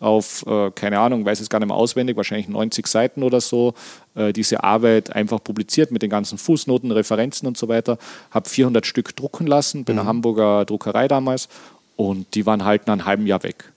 auf, 0.00 0.44
äh, 0.46 0.70
keine 0.72 0.98
Ahnung, 0.98 1.24
weiß 1.24 1.40
es 1.40 1.50
gar 1.50 1.58
nicht 1.58 1.68
mehr 1.68 1.76
auswendig, 1.76 2.16
wahrscheinlich 2.16 2.48
90 2.48 2.86
Seiten 2.86 3.22
oder 3.22 3.40
so, 3.40 3.74
äh, 4.14 4.32
diese 4.32 4.62
Arbeit 4.62 5.14
einfach 5.14 5.42
publiziert 5.42 5.90
mit 5.90 6.02
den 6.02 6.10
ganzen 6.10 6.38
Fußnoten, 6.38 6.90
Referenzen 6.90 7.46
und 7.46 7.56
so 7.56 7.68
weiter. 7.68 7.98
Habe 8.30 8.48
400 8.48 8.86
Stück 8.86 9.14
drucken 9.14 9.46
lassen 9.46 9.84
bei 9.84 9.92
mhm. 9.92 10.00
einer 10.00 10.08
Hamburger 10.08 10.64
Druckerei 10.64 11.08
damals 11.08 11.48
und 11.96 12.34
die 12.34 12.46
waren 12.46 12.64
halt 12.64 12.86
nach 12.86 12.94
einem 12.94 13.06
halben 13.06 13.26
Jahr 13.26 13.42
weg. 13.42 13.72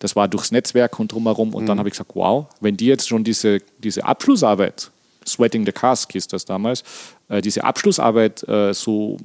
Das 0.00 0.16
war 0.16 0.26
durchs 0.26 0.50
Netzwerk 0.50 0.98
und 0.98 1.12
drumherum 1.12 1.54
und 1.54 1.62
mhm. 1.62 1.66
dann 1.66 1.78
habe 1.78 1.88
ich 1.88 1.92
gesagt, 1.92 2.10
wow, 2.14 2.46
wenn 2.60 2.76
die 2.76 2.86
jetzt 2.86 3.08
schon 3.08 3.22
diese, 3.22 3.60
diese 3.78 4.04
Abschlussarbeit, 4.04 4.90
Sweating 5.26 5.64
the 5.64 5.72
Cask 5.72 6.10
hieß 6.12 6.26
das 6.26 6.44
damals, 6.44 6.82
äh, 7.28 7.40
diese 7.40 7.64
Abschlussarbeit 7.64 8.46
äh, 8.48 8.74
so 8.74 9.18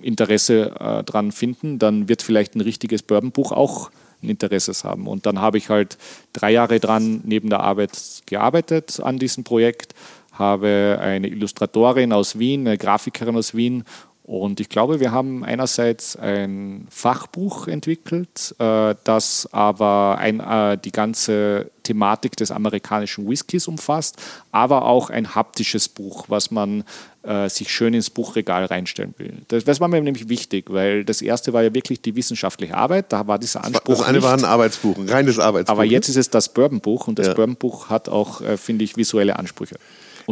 Interesse 0.00 0.72
äh, 0.78 1.04
dran 1.04 1.32
finden, 1.32 1.78
dann 1.78 2.08
wird 2.08 2.22
vielleicht 2.22 2.54
ein 2.54 2.60
richtiges 2.60 3.02
Bourbonbuch 3.02 3.52
auch 3.52 3.90
ein 4.22 4.28
Interesses 4.28 4.84
haben. 4.84 5.06
Und 5.06 5.26
dann 5.26 5.40
habe 5.40 5.58
ich 5.58 5.68
halt 5.68 5.98
drei 6.32 6.52
Jahre 6.52 6.80
dran 6.80 7.22
neben 7.24 7.50
der 7.50 7.60
Arbeit 7.60 7.92
gearbeitet 8.26 9.00
an 9.02 9.18
diesem 9.18 9.44
Projekt, 9.44 9.94
habe 10.32 10.98
eine 11.00 11.28
Illustratorin 11.28 12.12
aus 12.12 12.38
Wien, 12.38 12.66
eine 12.66 12.78
Grafikerin 12.78 13.36
aus 13.36 13.54
Wien 13.54 13.84
und 14.30 14.60
ich 14.60 14.68
glaube, 14.68 15.00
wir 15.00 15.10
haben 15.10 15.44
einerseits 15.44 16.14
ein 16.14 16.86
Fachbuch 16.88 17.66
entwickelt, 17.66 18.54
äh, 18.60 18.94
das 19.02 19.48
aber 19.50 20.18
ein, 20.20 20.38
äh, 20.38 20.78
die 20.78 20.92
ganze 20.92 21.72
Thematik 21.82 22.36
des 22.36 22.52
amerikanischen 22.52 23.28
Whiskys 23.28 23.66
umfasst, 23.66 24.22
aber 24.52 24.84
auch 24.84 25.10
ein 25.10 25.34
haptisches 25.34 25.88
Buch, 25.88 26.26
was 26.28 26.52
man 26.52 26.84
äh, 27.24 27.48
sich 27.48 27.72
schön 27.72 27.92
ins 27.92 28.08
Buchregal 28.08 28.66
reinstellen 28.66 29.14
will. 29.18 29.32
Das, 29.48 29.64
das, 29.64 29.80
war 29.80 29.88
mir 29.88 30.00
nämlich 30.00 30.28
wichtig, 30.28 30.66
weil 30.68 31.04
das 31.04 31.22
erste 31.22 31.52
war 31.52 31.64
ja 31.64 31.74
wirklich 31.74 32.00
die 32.00 32.14
wissenschaftliche 32.14 32.76
Arbeit, 32.76 33.12
da 33.12 33.26
war 33.26 33.36
dieser 33.36 33.64
Anspruch. 33.64 33.96
Das 33.96 34.02
eine 34.02 34.18
nicht. 34.18 34.24
war 34.28 34.34
ein 34.34 34.44
Arbeitsbuch, 34.44 34.96
ein 34.96 35.08
reines 35.08 35.40
Arbeitsbuch. 35.40 35.72
Aber 35.72 35.84
jetzt 35.84 36.08
ist 36.08 36.16
es 36.16 36.30
das 36.30 36.50
Bourbonbuch 36.50 37.08
und 37.08 37.18
das 37.18 37.26
ja. 37.26 37.34
Bourbonbuch 37.34 37.88
hat 37.88 38.08
auch, 38.08 38.42
finde 38.58 38.84
ich, 38.84 38.96
visuelle 38.96 39.36
Ansprüche. 39.40 39.74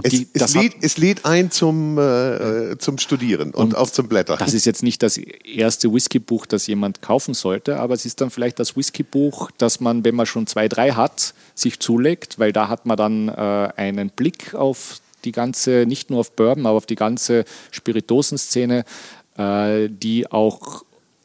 Es, 0.02 0.10
die, 0.12 0.28
es, 0.32 0.54
lädt, 0.54 0.74
es, 0.80 0.98
lädt, 0.98 1.24
ein 1.24 1.50
zum, 1.50 1.98
äh, 1.98 2.76
zum 2.78 2.98
Studieren 2.98 3.50
und, 3.54 3.72
und, 3.72 3.76
auch 3.76 3.90
zum 3.90 4.08
Blättern. 4.08 4.38
Das 4.38 4.54
ist 4.54 4.64
jetzt 4.64 4.82
nicht 4.82 5.02
das 5.02 5.16
erste 5.16 5.92
Whiskybuch, 5.92 6.46
das 6.46 6.66
jemand 6.66 7.02
kaufen 7.02 7.34
sollte, 7.34 7.78
aber 7.78 7.94
es 7.94 8.04
ist 8.04 8.20
dann 8.20 8.30
vielleicht 8.30 8.58
das 8.58 8.76
Whiskybuch, 8.76 9.50
das 9.58 9.80
man, 9.80 10.04
wenn 10.04 10.14
man 10.14 10.26
schon 10.26 10.46
zwei, 10.46 10.68
drei 10.68 10.92
hat, 10.92 11.34
sich 11.54 11.80
zulegt, 11.80 12.38
weil 12.38 12.52
da 12.52 12.68
hat 12.68 12.86
man 12.86 12.96
dann 12.96 13.28
äh, 13.28 13.32
einen 13.76 14.10
Blick 14.10 14.54
auf 14.54 15.00
die 15.24 15.32
ganze, 15.32 15.84
nicht 15.86 16.10
nur 16.10 16.20
auf 16.20 16.32
Bourbon, 16.32 16.66
aber 16.66 16.76
auf 16.76 16.86
die 16.86 16.94
ganze 16.94 17.44
Spiritosenszene, 17.70 18.84
äh, 19.36 19.88
die 19.88 20.30
auch 20.30 20.84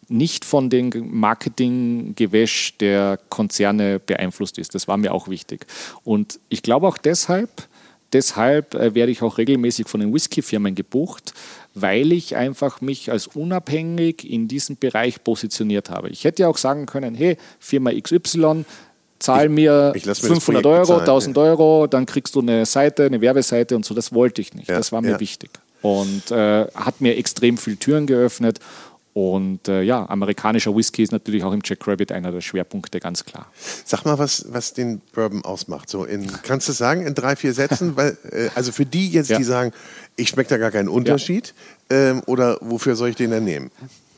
nicht 0.10 0.46
von 0.46 0.70
dem 0.70 0.92
Marketinggewäsch 1.12 2.78
der 2.78 3.20
Konzerne 3.30 4.00
beeinflusst 4.00 4.58
ist. 4.58 4.76
Das 4.76 4.88
war 4.88 4.98
mir 4.98 5.14
auch 5.14 5.28
wichtig. 5.28 5.66
Und 6.04 6.40
ich 6.50 6.62
glaube 6.62 6.88
auch 6.88 6.98
deshalb, 6.98 7.68
deshalb 8.14 8.76
äh, 8.76 8.96
werde 8.96 9.12
ich 9.12 9.22
auch 9.22 9.38
regelmäßig 9.38 9.88
von 9.88 10.00
den 10.00 10.14
Whisky-Firmen 10.14 10.76
gebucht, 10.76 11.34
weil 11.74 12.12
ich 12.12 12.36
einfach 12.36 12.82
mich 12.82 13.12
als 13.12 13.28
unabhängig 13.28 14.30
in 14.30 14.48
diesem 14.48 14.78
Bereich 14.78 15.24
positioniert 15.24 15.90
habe. 15.90 16.10
Ich 16.10 16.24
hätte 16.24 16.44
ja 16.44 16.48
auch 16.48 16.58
sagen 16.58 16.86
können, 16.86 17.16
hey, 17.16 17.38
Firma 17.60 17.92
XY, 17.92 18.66
zahl 19.20 19.50
mir, 19.50 19.94
ich, 19.96 20.06
ich 20.06 20.18
500 20.20 20.66
Euro, 20.66 20.82
bezahlen, 20.82 21.02
1000 21.02 21.38
ja. 21.38 21.44
Euro, 21.44 21.88
dann 21.88 22.06
kriegst 22.06 22.36
du 22.36 22.42
eine 22.42 22.66
Seite, 22.66 23.06
eine 23.06 23.22
Werbeseite 23.22 23.76
und 23.76 23.86
so. 23.86 23.94
Das 23.94 24.14
wollte 24.14 24.42
ich 24.42 24.54
nicht. 24.54 24.70
Ja, 24.70 24.78
das 24.78 24.92
war 24.92 25.02
mir 25.02 25.12
ja. 25.12 25.20
wichtig. 25.20 25.50
Und 25.82 26.32
äh, 26.32 26.68
hat 26.74 27.02
mir 27.02 27.18
extrem 27.18 27.58
viele 27.58 27.78
Türen 27.78 28.06
geöffnet. 28.06 28.60
Und 29.14 29.68
äh, 29.68 29.84
ja, 29.84 30.10
amerikanischer 30.10 30.76
Whisky 30.76 31.04
ist 31.04 31.12
natürlich 31.12 31.44
auch 31.44 31.54
im 31.54 31.62
Jack 31.64 31.88
Rabbit 31.88 32.12
einer 32.12 32.32
der 32.32 32.42
Schwerpunkte, 32.42 33.00
ganz 33.00 33.24
klar. 33.24 33.46
Sag 33.86 34.06
mal, 34.06 34.18
was, 34.18 34.46
was 34.50 34.74
den 34.74 35.02
Bourbon 35.14 35.46
ausmacht. 35.46 35.88
So 35.88 36.04
in, 36.04 36.28
kannst 36.42 36.68
du 36.68 36.72
sagen 36.72 37.06
in 37.06 37.14
drei, 37.14 37.36
vier 37.36 37.54
Sätzen? 37.54 37.96
Weil, 37.96 38.18
äh, 38.32 38.50
also 38.56 38.72
für 38.72 38.88
die 38.88 39.10
jetzt, 39.10 39.30
ja. 39.30 39.38
die 39.38 39.44
sagen, 39.44 39.72
ich 40.16 40.30
schmecke 40.30 40.50
da 40.50 40.58
gar 40.58 40.72
keinen 40.72 40.90
Unterschied, 40.90 41.54
ja. 41.92 42.12
ähm, 42.12 42.24
oder 42.26 42.58
wofür 42.62 42.96
soll 42.96 43.10
ich 43.10 43.16
den 43.16 43.30
denn 43.30 43.44
nehmen? 43.44 43.72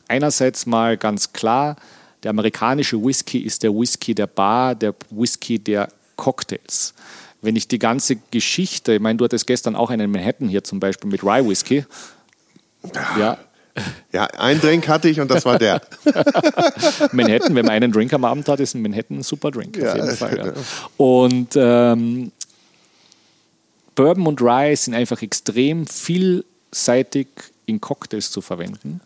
Einerseits 0.08 0.64
mal 0.64 0.96
ganz 0.96 1.32
klar, 1.32 1.76
der 2.22 2.30
amerikanische 2.30 3.02
Whisky 3.02 3.40
ist 3.40 3.62
der 3.62 3.74
Whisky 3.74 4.14
der 4.14 4.26
Bar, 4.28 4.74
der 4.74 4.94
Whisky 5.10 5.58
der 5.58 5.88
Cocktails. 6.16 6.94
Wenn 7.42 7.54
ich 7.54 7.68
die 7.68 7.78
ganze 7.78 8.16
Geschichte, 8.30 8.94
ich 8.94 9.00
meine, 9.00 9.18
du 9.18 9.24
hattest 9.24 9.46
gestern 9.46 9.76
auch 9.76 9.90
einen 9.90 10.10
Manhattan 10.10 10.48
hier 10.48 10.64
zum 10.64 10.80
Beispiel 10.80 11.10
mit 11.10 11.22
Rye 11.22 11.46
Whisky. 11.46 11.84
Ja, 13.18 13.36
ja, 14.12 14.24
einen 14.24 14.60
Drink 14.60 14.88
hatte 14.88 15.08
ich 15.08 15.20
und 15.20 15.30
das 15.30 15.44
war 15.44 15.58
der. 15.58 15.80
Manhattan, 17.12 17.54
wenn 17.54 17.66
man 17.66 17.74
einen 17.74 17.92
Drink 17.92 18.12
am 18.12 18.24
Abend 18.24 18.48
hat, 18.48 18.60
ist 18.60 18.74
ein 18.74 18.82
Manhattan 18.82 19.18
ein 19.18 19.22
super 19.22 19.50
Drink, 19.50 19.76
ja, 19.76 19.92
auf 19.92 19.96
jeden 19.96 20.16
Fall. 20.16 20.38
Ja. 20.38 20.52
Und 20.96 21.48
ähm, 21.56 22.32
Bourbon 23.94 24.26
und 24.26 24.40
Rye 24.40 24.76
sind 24.76 24.94
einfach 24.94 25.22
extrem 25.22 25.86
vielseitig 25.86 27.28
in 27.66 27.80
Cocktails 27.80 28.30
zu 28.30 28.40
verwenden. 28.40 29.00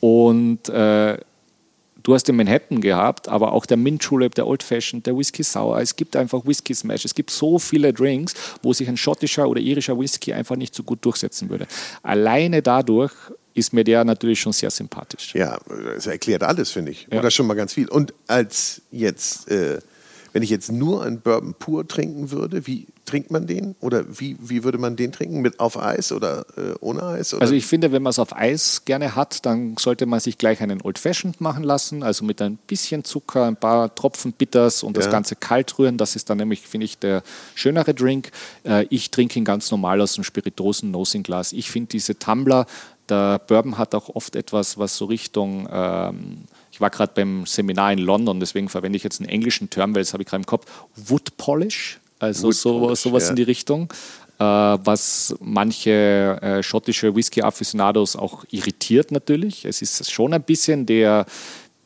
Und 0.00 0.68
äh, 0.68 1.18
Du 2.06 2.14
hast 2.14 2.28
den 2.28 2.36
Manhattan 2.36 2.80
gehabt, 2.80 3.26
aber 3.26 3.50
auch 3.50 3.66
der 3.66 3.76
Mint 3.76 4.00
Julep, 4.04 4.36
der 4.36 4.46
Old 4.46 4.62
Fashioned, 4.62 5.04
der 5.06 5.18
Whisky 5.18 5.42
Sour. 5.42 5.80
Es 5.80 5.96
gibt 5.96 6.14
einfach 6.14 6.46
Whisky 6.46 6.72
Smash. 6.72 7.04
Es 7.04 7.16
gibt 7.16 7.30
so 7.30 7.58
viele 7.58 7.92
Drinks, 7.92 8.32
wo 8.62 8.72
sich 8.72 8.88
ein 8.88 8.96
schottischer 8.96 9.48
oder 9.48 9.60
irischer 9.60 9.98
Whisky 9.98 10.32
einfach 10.32 10.54
nicht 10.54 10.72
so 10.72 10.84
gut 10.84 11.04
durchsetzen 11.04 11.50
würde. 11.50 11.66
Alleine 12.04 12.62
dadurch 12.62 13.12
ist 13.56 13.72
mir 13.72 13.84
der 13.84 14.04
natürlich 14.04 14.40
schon 14.40 14.52
sehr 14.52 14.70
sympathisch. 14.70 15.34
Ja, 15.34 15.58
das 15.94 16.06
erklärt 16.06 16.42
alles, 16.42 16.70
finde 16.70 16.92
ich. 16.92 17.08
Ja. 17.10 17.18
Oder 17.18 17.30
schon 17.30 17.46
mal 17.46 17.54
ganz 17.54 17.72
viel. 17.72 17.88
Und 17.88 18.12
als 18.26 18.82
jetzt, 18.90 19.50
äh, 19.50 19.78
wenn 20.34 20.42
ich 20.42 20.50
jetzt 20.50 20.70
nur 20.70 21.02
einen 21.02 21.20
Bourbon 21.20 21.54
pur 21.54 21.88
trinken 21.88 22.30
würde, 22.30 22.66
wie 22.66 22.86
trinkt 23.06 23.30
man 23.30 23.46
den? 23.46 23.74
Oder 23.80 24.04
wie, 24.18 24.36
wie 24.40 24.64
würde 24.64 24.76
man 24.76 24.96
den 24.96 25.12
trinken? 25.12 25.40
Mit 25.40 25.58
auf 25.60 25.80
Eis 25.80 26.12
oder 26.12 26.44
äh, 26.56 26.74
ohne 26.80 27.02
Eis? 27.04 27.32
Oder? 27.32 27.42
Also 27.42 27.54
ich 27.54 27.64
finde, 27.64 27.92
wenn 27.92 28.02
man 28.02 28.10
es 28.10 28.18
auf 28.18 28.36
Eis 28.36 28.84
gerne 28.84 29.16
hat, 29.16 29.46
dann 29.46 29.76
sollte 29.78 30.04
man 30.04 30.20
sich 30.20 30.36
gleich 30.36 30.60
einen 30.60 30.82
Old 30.82 30.98
Fashioned 30.98 31.40
machen 31.40 31.64
lassen, 31.64 32.02
also 32.02 32.24
mit 32.24 32.42
ein 32.42 32.58
bisschen 32.66 33.04
Zucker, 33.04 33.44
ein 33.44 33.56
paar 33.56 33.94
Tropfen 33.94 34.32
Bitters 34.32 34.82
und 34.82 34.96
ja. 34.96 35.02
das 35.02 35.10
Ganze 35.10 35.36
kalt 35.36 35.78
rühren. 35.78 35.96
Das 35.96 36.16
ist 36.16 36.28
dann 36.28 36.38
nämlich, 36.38 36.66
finde 36.66 36.84
ich, 36.84 36.98
der 36.98 37.22
schönere 37.54 37.94
Drink. 37.94 38.30
Äh, 38.64 38.86
ich 38.90 39.10
trinke 39.10 39.38
ihn 39.38 39.44
ganz 39.44 39.70
normal 39.70 40.00
aus 40.02 40.14
dem 40.14 40.24
Spiritosen 40.24 40.90
Nosing-Glas. 40.90 41.52
Ich 41.52 41.70
finde 41.70 41.88
diese 41.88 42.18
Tumbler, 42.18 42.66
der 43.08 43.38
Bourbon 43.38 43.78
hat 43.78 43.94
auch 43.94 44.08
oft 44.14 44.36
etwas, 44.36 44.78
was 44.78 44.96
so 44.96 45.06
Richtung, 45.06 45.68
ähm, 45.70 46.38
ich 46.70 46.80
war 46.80 46.90
gerade 46.90 47.12
beim 47.14 47.46
Seminar 47.46 47.92
in 47.92 47.98
London, 47.98 48.40
deswegen 48.40 48.68
verwende 48.68 48.96
ich 48.96 49.04
jetzt 49.04 49.20
einen 49.20 49.28
englischen 49.28 49.70
Term, 49.70 49.94
weil 49.94 50.02
das 50.02 50.12
habe 50.12 50.22
ich 50.22 50.28
gerade 50.28 50.42
im 50.42 50.46
Kopf, 50.46 50.66
Wood 50.96 51.36
Polish, 51.36 52.00
also 52.18 52.48
Wood 52.48 52.54
so, 52.54 52.78
Polish, 52.80 53.00
sowas 53.00 53.24
ja. 53.24 53.30
in 53.30 53.36
die 53.36 53.42
Richtung. 53.42 53.92
Äh, 54.38 54.44
was 54.44 55.34
manche 55.40 56.38
äh, 56.42 56.62
schottische 56.62 57.14
Whisky-Afficionados 57.16 58.16
auch 58.16 58.44
irritiert 58.50 59.10
natürlich. 59.10 59.64
Es 59.64 59.80
ist 59.80 60.10
schon 60.10 60.34
ein 60.34 60.42
bisschen 60.42 60.84
der, 60.84 61.24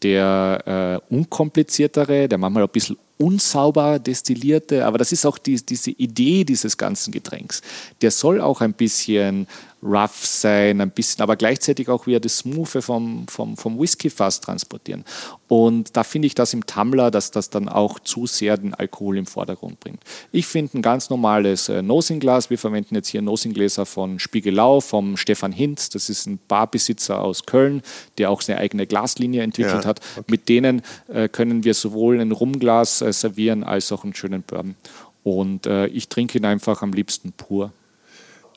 der 0.02 1.00
äh, 1.10 1.14
unkompliziertere, 1.14 2.28
der 2.28 2.38
manchmal 2.38 2.64
ein 2.64 2.68
bisschen 2.68 2.96
unsauber 3.18 3.98
destillierte, 3.98 4.86
aber 4.86 4.96
das 4.98 5.12
ist 5.12 5.26
auch 5.26 5.36
die, 5.36 5.56
diese 5.64 5.90
Idee 5.90 6.42
dieses 6.42 6.76
ganzen 6.76 7.12
Getränks. 7.12 7.60
Der 8.00 8.10
soll 8.10 8.40
auch 8.40 8.62
ein 8.62 8.72
bisschen 8.72 9.46
rough 9.82 10.24
sein, 10.24 10.80
ein 10.80 10.90
bisschen, 10.90 11.22
aber 11.22 11.36
gleichzeitig 11.36 11.88
auch 11.88 12.06
wieder 12.06 12.20
das 12.20 12.38
Smoothe 12.38 12.82
vom, 12.82 13.26
vom, 13.28 13.56
vom 13.56 13.78
Whisky-Fass 13.78 14.40
transportieren. 14.40 15.04
Und 15.48 15.96
da 15.96 16.04
finde 16.04 16.26
ich 16.26 16.34
das 16.34 16.52
im 16.52 16.66
Tumbler, 16.66 17.10
dass 17.10 17.30
das 17.30 17.50
dann 17.50 17.68
auch 17.68 17.98
zu 17.98 18.26
sehr 18.26 18.56
den 18.56 18.74
Alkohol 18.74 19.18
im 19.18 19.26
Vordergrund 19.26 19.80
bringt. 19.80 20.00
Ich 20.32 20.46
finde 20.46 20.78
ein 20.78 20.82
ganz 20.82 21.10
normales 21.10 21.68
äh, 21.68 21.82
Nosing-Glas. 21.82 22.50
Wir 22.50 22.58
verwenden 22.58 22.94
jetzt 22.94 23.08
hier 23.08 23.22
Nosing-Gläser 23.22 23.86
von 23.86 24.18
Spiegelau, 24.18 24.80
vom 24.80 25.16
Stefan 25.16 25.52
Hinz. 25.52 25.88
Das 25.88 26.08
ist 26.08 26.26
ein 26.26 26.38
Barbesitzer 26.46 27.20
aus 27.20 27.46
Köln, 27.46 27.82
der 28.18 28.30
auch 28.30 28.42
seine 28.42 28.60
eigene 28.60 28.86
Glaslinie 28.86 29.42
entwickelt 29.42 29.84
ja, 29.84 29.88
hat. 29.88 30.00
Okay. 30.16 30.24
Mit 30.30 30.48
denen 30.48 30.82
äh, 31.08 31.28
können 31.28 31.64
wir 31.64 31.74
sowohl 31.74 32.20
ein 32.20 32.32
Rumglas 32.32 33.00
äh, 33.02 33.12
servieren 33.12 33.64
als 33.64 33.90
auch 33.92 34.04
einen 34.04 34.14
schönen 34.14 34.42
Bourbon. 34.42 34.76
Und 35.22 35.66
äh, 35.66 35.86
ich 35.86 36.08
trinke 36.08 36.38
ihn 36.38 36.44
einfach 36.44 36.82
am 36.82 36.92
liebsten 36.92 37.32
pur. 37.32 37.72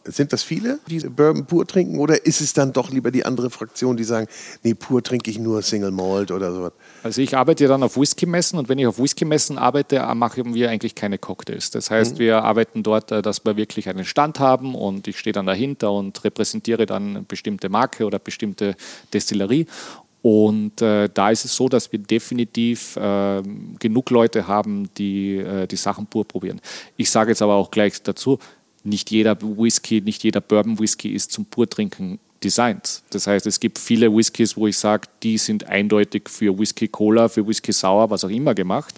Sind 0.05 0.33
das 0.33 0.43
viele, 0.43 0.79
die 0.87 0.99
Bourbon 0.99 1.45
pur 1.45 1.65
trinken 1.65 1.97
oder 1.99 2.25
ist 2.25 2.41
es 2.41 2.53
dann 2.53 2.73
doch 2.73 2.91
lieber 2.91 3.09
die 3.11 3.25
andere 3.25 3.49
Fraktion, 3.49 3.95
die 3.95 4.03
sagen, 4.03 4.27
nee, 4.61 4.73
pur 4.73 5.01
trinke 5.01 5.31
ich 5.31 5.39
nur 5.39 5.61
Single 5.61 5.91
Malt 5.91 6.31
oder 6.31 6.51
sowas? 6.51 6.73
Also 7.03 7.21
ich 7.21 7.37
arbeite 7.37 7.67
dann 7.67 7.83
auf 7.83 7.97
Whisky-Messen 7.97 8.59
und 8.59 8.67
wenn 8.67 8.79
ich 8.79 8.87
auf 8.87 8.99
Whisky-Messen 8.99 9.57
arbeite, 9.57 10.01
machen 10.15 10.53
wir 10.53 10.69
eigentlich 10.69 10.95
keine 10.95 11.17
Cocktails. 11.17 11.71
Das 11.71 11.89
heißt, 11.89 12.15
mhm. 12.15 12.19
wir 12.19 12.43
arbeiten 12.43 12.83
dort, 12.83 13.11
äh, 13.11 13.21
dass 13.21 13.45
wir 13.45 13.55
wirklich 13.55 13.87
einen 13.87 14.05
Stand 14.05 14.39
haben 14.39 14.75
und 14.75 15.07
ich 15.07 15.17
stehe 15.19 15.33
dann 15.33 15.45
dahinter 15.45 15.91
und 15.91 16.23
repräsentiere 16.23 16.85
dann 16.85 17.09
eine 17.09 17.21
bestimmte 17.21 17.69
Marke 17.69 18.05
oder 18.05 18.19
bestimmte 18.19 18.75
Destillerie 19.13 19.67
und 20.23 20.81
äh, 20.81 21.09
da 21.13 21.31
ist 21.31 21.43
es 21.43 21.53
so, 21.53 21.67
dass 21.67 21.91
wir 21.91 21.99
definitiv 21.99 22.95
äh, 22.95 23.41
genug 23.77 24.09
Leute 24.09 24.47
haben, 24.47 24.89
die 24.97 25.35
äh, 25.35 25.67
die 25.67 25.75
Sachen 25.75 26.07
pur 26.07 26.25
probieren. 26.25 26.61
Ich 26.95 27.11
sage 27.11 27.31
jetzt 27.31 27.41
aber 27.41 27.55
auch 27.55 27.69
gleich 27.69 28.01
dazu, 28.01 28.39
nicht 28.83 29.11
jeder 29.11 29.37
Whisky, 29.41 30.01
nicht 30.01 30.23
jeder 30.23 30.41
Bourbon 30.41 30.79
Whisky 30.79 31.13
ist 31.13 31.31
zum 31.31 31.45
Purtrinken 31.45 32.19
designt. 32.43 33.03
Das 33.11 33.27
heißt, 33.27 33.47
es 33.47 33.59
gibt 33.59 33.79
viele 33.79 34.13
Whiskys, 34.13 34.57
wo 34.57 34.67
ich 34.67 34.77
sage, 34.77 35.07
die 35.23 35.37
sind 35.37 35.65
eindeutig 35.67 36.29
für 36.29 36.57
Whisky 36.57 36.87
Cola, 36.87 37.29
für 37.29 37.47
Whisky 37.47 37.71
Sour, 37.71 38.09
was 38.09 38.23
auch 38.23 38.29
immer 38.29 38.53
gemacht. 38.53 38.95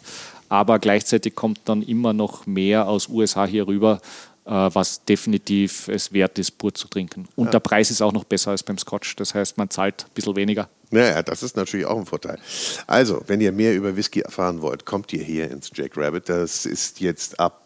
Aber 0.50 0.80
gleichzeitig 0.80 1.36
kommt 1.36 1.60
dann 1.66 1.82
immer 1.82 2.14
noch 2.14 2.46
mehr 2.46 2.88
aus 2.88 3.10
USA 3.10 3.46
hier 3.46 3.68
rüber, 3.68 4.00
äh, 4.46 4.52
was 4.52 5.04
definitiv 5.04 5.88
es 5.88 6.14
wert 6.14 6.38
ist, 6.38 6.58
pur 6.58 6.74
zu 6.74 6.88
trinken. 6.88 7.28
Und 7.36 7.46
ja. 7.46 7.52
der 7.52 7.60
Preis 7.60 7.90
ist 7.92 8.02
auch 8.02 8.14
noch 8.14 8.24
besser 8.24 8.52
als 8.52 8.64
beim 8.64 8.78
Scotch. 8.78 9.16
Das 9.16 9.34
heißt, 9.34 9.58
man 9.58 9.70
zahlt 9.70 10.06
ein 10.06 10.14
bisschen 10.14 10.36
weniger. 10.36 10.70
Naja, 10.92 11.24
das 11.24 11.42
ist 11.42 11.58
natürlich 11.58 11.86
auch 11.88 11.98
ein 11.98 12.06
Vorteil. 12.06 12.38
Also, 12.86 13.24
wenn 13.28 13.42
ihr 13.42 13.52
mehr 13.52 13.76
über 13.76 13.96
Whisky 13.96 14.22
erfahren 14.22 14.62
wollt, 14.62 14.86
kommt 14.86 15.12
ihr 15.14 15.24
hier 15.24 15.50
ins 15.50 15.72
Jack 15.74 15.98
Rabbit. 15.98 16.30
Das 16.30 16.66
ist 16.66 17.00
jetzt 17.00 17.40
ab 17.40 17.65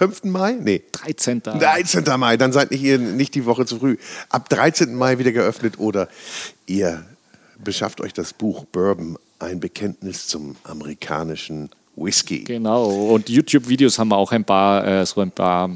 5. 0.00 0.24
Mai? 0.24 0.52
Nee. 0.52 0.82
13. 0.92 1.42
13. 1.42 2.04
Mai, 2.18 2.38
dann 2.38 2.52
seid 2.52 2.72
ihr 2.72 2.96
nicht 2.96 3.34
die 3.34 3.44
Woche 3.44 3.66
zu 3.66 3.78
früh. 3.78 3.98
Ab 4.30 4.48
13. 4.48 4.94
Mai 4.94 5.18
wieder 5.18 5.30
geöffnet 5.30 5.78
oder 5.78 6.08
ihr 6.64 7.04
beschafft 7.62 8.00
euch 8.00 8.14
das 8.14 8.32
Buch 8.32 8.64
Bourbon, 8.64 9.18
ein 9.40 9.60
Bekenntnis 9.60 10.26
zum 10.26 10.56
amerikanischen 10.64 11.68
Whisky. 11.96 12.44
Genau, 12.44 12.86
und 13.12 13.28
YouTube-Videos 13.28 13.98
haben 13.98 14.08
wir 14.08 14.16
auch 14.16 14.32
ein 14.32 14.44
paar, 14.44 14.86
äh, 14.86 15.04
so 15.04 15.20
ein 15.20 15.32
paar, 15.32 15.68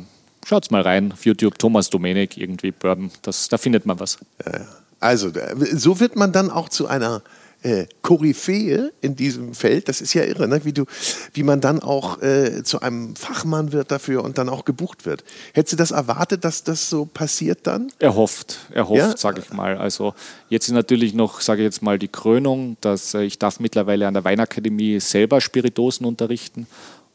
schaut's 0.47 0.71
mal 0.71 0.81
rein, 0.81 1.13
auf 1.13 1.27
YouTube, 1.27 1.59
Thomas 1.59 1.91
Domenik, 1.91 2.39
irgendwie 2.39 2.71
Bourbon, 2.71 3.11
das, 3.21 3.51
da 3.51 3.59
findet 3.59 3.85
man 3.85 4.01
was. 4.01 4.17
Ja, 4.47 4.53
ja. 4.61 4.67
Also, 5.01 5.31
so 5.75 6.01
wird 6.01 6.17
man 6.17 6.33
dann 6.33 6.49
auch 6.49 6.71
zu 6.71 6.87
einer 6.87 7.21
äh, 7.65 7.87
Koryphäe 8.03 8.93
in 9.01 9.17
diesem 9.17 9.55
Feld. 9.55 9.89
Das 9.89 10.01
ist 10.01 10.15
ja 10.15 10.23
irre, 10.23 10.47
ne? 10.47 10.65
wie, 10.65 10.73
du, 10.73 10.85
wie 11.33 11.43
man 11.43 11.61
dann 11.61 11.81
auch 11.81 12.23
äh, 12.23 12.63
zu 12.63 12.81
einem 12.81 13.17
Fachmann 13.17 13.73
wird 13.73 13.91
dafür 13.91 14.23
und 14.23 14.39
dann 14.39 14.49
auch 14.49 14.65
gebucht 14.65 15.07
wird. 15.07 15.25
Hättest 15.55 15.73
du 15.73 15.77
das 15.77 15.91
erwartet, 15.91 16.45
dass 16.45 16.63
das 16.63 16.91
so 16.91 17.07
passiert 17.07 17.67
dann? 17.67 17.89
Erhofft, 17.99 18.59
erhofft, 18.71 18.99
ja? 18.99 19.17
sage 19.17 19.41
ich 19.41 19.53
mal. 19.53 19.79
Also 19.79 20.15
jetzt 20.51 20.69
ist 20.69 20.75
natürlich 20.75 21.15
noch, 21.15 21.41
sage 21.41 21.63
ich 21.63 21.65
jetzt 21.65 21.83
mal, 21.83 21.99
die 21.99 22.09
Krönung, 22.09 22.77
dass 22.83 23.15
äh, 23.15 23.23
ich 23.23 23.39
darf 23.39 23.61
mittlerweile 23.61 24.07
an 24.07 24.15
der 24.15 24.25
Weinakademie 24.25 25.01
selber 25.01 25.41
Spiritosen 25.41 26.07
unterrichten. 26.07 26.67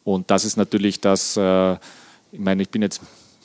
Und 0.04 0.32
das 0.32 0.46
ist 0.46 0.58
natürlich 0.58 1.00
das, 1.00 1.38
äh, 1.38 1.74
ich 2.32 2.40
meine, 2.40 2.64
ich 2.64 2.70
bin 2.70 2.82
jetzt 2.82 3.02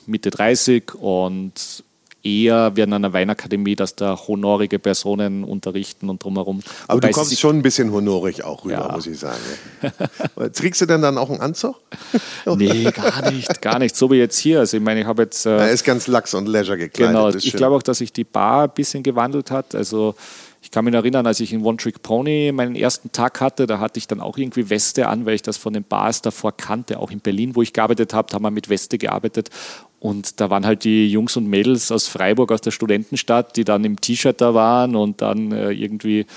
Mitte 0.07 0.31
30 0.31 0.95
und 0.95 1.83
eher 2.25 2.75
werden 2.75 2.93
an 2.93 3.03
der 3.03 3.13
Weinakademie, 3.13 3.75
dass 3.75 3.95
da 3.95 4.17
honorige 4.27 4.79
Personen 4.79 5.43
unterrichten 5.43 6.09
und 6.09 6.23
drumherum. 6.23 6.61
Aber 6.87 6.97
Wobei 6.97 7.09
du 7.09 7.13
kommst 7.13 7.39
schon 7.39 7.57
ein 7.57 7.61
bisschen 7.61 7.91
honorig 7.91 8.43
auch 8.43 8.65
rüber, 8.65 8.87
ja. 8.87 8.91
muss 8.91 9.05
ich 9.05 9.19
sagen. 9.19 9.37
Trägst 10.53 10.81
du 10.81 10.85
denn 10.87 11.01
dann 11.01 11.17
auch 11.17 11.29
einen 11.29 11.39
Anzug? 11.39 11.75
nee, 12.57 12.83
gar 12.91 13.31
nicht, 13.31 13.61
gar 13.61 13.79
nicht. 13.79 13.95
So 13.95 14.09
wie 14.09 14.15
jetzt 14.15 14.37
hier. 14.37 14.59
Also 14.59 14.77
ich 14.77 14.83
meine, 14.83 15.01
ich 15.01 15.05
habe 15.05 15.23
jetzt... 15.23 15.45
Äh, 15.45 15.57
er 15.57 15.71
ist 15.71 15.83
ganz 15.83 16.07
lax 16.07 16.33
und 16.33 16.47
leisure 16.47 16.77
gekleidet. 16.77 17.15
Genau, 17.15 17.29
ich 17.29 17.53
glaube 17.53 17.75
auch, 17.75 17.83
dass 17.83 17.99
sich 17.99 18.11
die 18.11 18.23
Bar 18.23 18.63
ein 18.63 18.71
bisschen 18.73 19.03
gewandelt 19.03 19.51
hat. 19.51 19.75
Also 19.75 20.15
ich 20.65 20.71
kann 20.71 20.83
mich 20.83 20.95
erinnern, 20.95 21.27
als 21.27 21.39
ich 21.41 21.53
in 21.53 21.63
One 21.63 21.77
Trick 21.77 22.01
Pony 22.01 22.51
meinen 22.51 22.75
ersten 22.75 23.11
Tag 23.11 23.39
hatte, 23.39 23.67
da 23.67 23.79
hatte 23.79 23.99
ich 23.99 24.07
dann 24.07 24.19
auch 24.19 24.35
irgendwie 24.35 24.67
Weste 24.71 25.07
an, 25.07 25.27
weil 25.27 25.35
ich 25.35 25.43
das 25.43 25.57
von 25.57 25.73
den 25.73 25.83
Bars 25.83 26.23
davor 26.23 26.57
kannte. 26.57 26.97
Auch 26.99 27.11
in 27.11 27.19
Berlin, 27.19 27.55
wo 27.55 27.61
ich 27.61 27.71
gearbeitet 27.71 28.15
habe, 28.15 28.33
haben 28.33 28.41
wir 28.41 28.49
mit 28.49 28.67
Weste 28.67 28.97
gearbeitet. 28.97 29.51
Und 30.05 30.39
da 30.39 30.51
waren 30.51 30.67
halt 30.67 30.83
die 30.83 31.09
Jungs 31.09 31.35
und 31.35 31.47
Mädels 31.47 31.91
aus 31.91 32.07
Freiburg, 32.07 32.51
aus 32.51 32.61
der 32.61 32.69
Studentenstadt, 32.69 33.57
die 33.57 33.63
dann 33.63 33.83
im 33.83 33.99
T-Shirt 33.99 34.39
da 34.39 34.53
waren 34.53 34.95
und 34.95 35.23
dann 35.23 35.51
äh, 35.51 35.71
irgendwie 35.71 36.27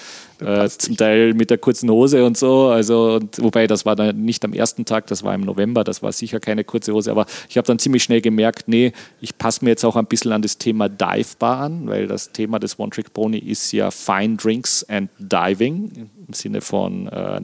äh, 0.41 0.66
zum 0.71 0.97
Teil 0.97 1.35
mit 1.35 1.51
der 1.51 1.59
kurzen 1.59 1.91
Hose 1.91 2.25
und 2.25 2.39
so. 2.39 2.69
Also, 2.69 3.16
und, 3.16 3.43
wobei 3.43 3.66
das 3.66 3.85
war 3.85 3.95
dann 3.95 4.23
nicht 4.23 4.43
am 4.47 4.55
ersten 4.55 4.87
Tag, 4.87 5.07
das 5.09 5.23
war 5.23 5.35
im 5.35 5.43
November, 5.43 5.85
das 5.85 6.03
war 6.03 6.12
sicher 6.12 6.41
keine 6.41 6.64
kurze 6.64 6.95
Hose, 6.95 7.11
aber 7.11 7.27
ich 7.51 7.59
habe 7.59 7.66
dann 7.66 7.79
ziemlich 7.79 8.03
schnell 8.03 8.23
gemerkt, 8.23 8.69
nee, 8.69 8.93
ich 9.21 9.37
passe 9.37 9.62
mir 9.62 9.73
jetzt 9.73 9.85
auch 9.85 9.97
ein 9.97 10.07
bisschen 10.07 10.33
an 10.33 10.41
das 10.41 10.57
Thema 10.57 10.89
Dive 10.89 11.37
Bar 11.39 11.61
an, 11.61 11.89
weil 11.89 12.07
das 12.07 12.33
Thema 12.33 12.59
des 12.59 12.79
One 12.79 12.89
Trick 12.89 13.12
Pony 13.12 13.37
ist 13.37 13.71
ja 13.73 13.91
Fine 13.91 14.37
Drinks 14.37 14.83
and 14.89 15.11
Diving 15.19 16.09
im 16.27 16.33
Sinne 16.33 16.62
von 16.62 17.07
äh, 17.09 17.39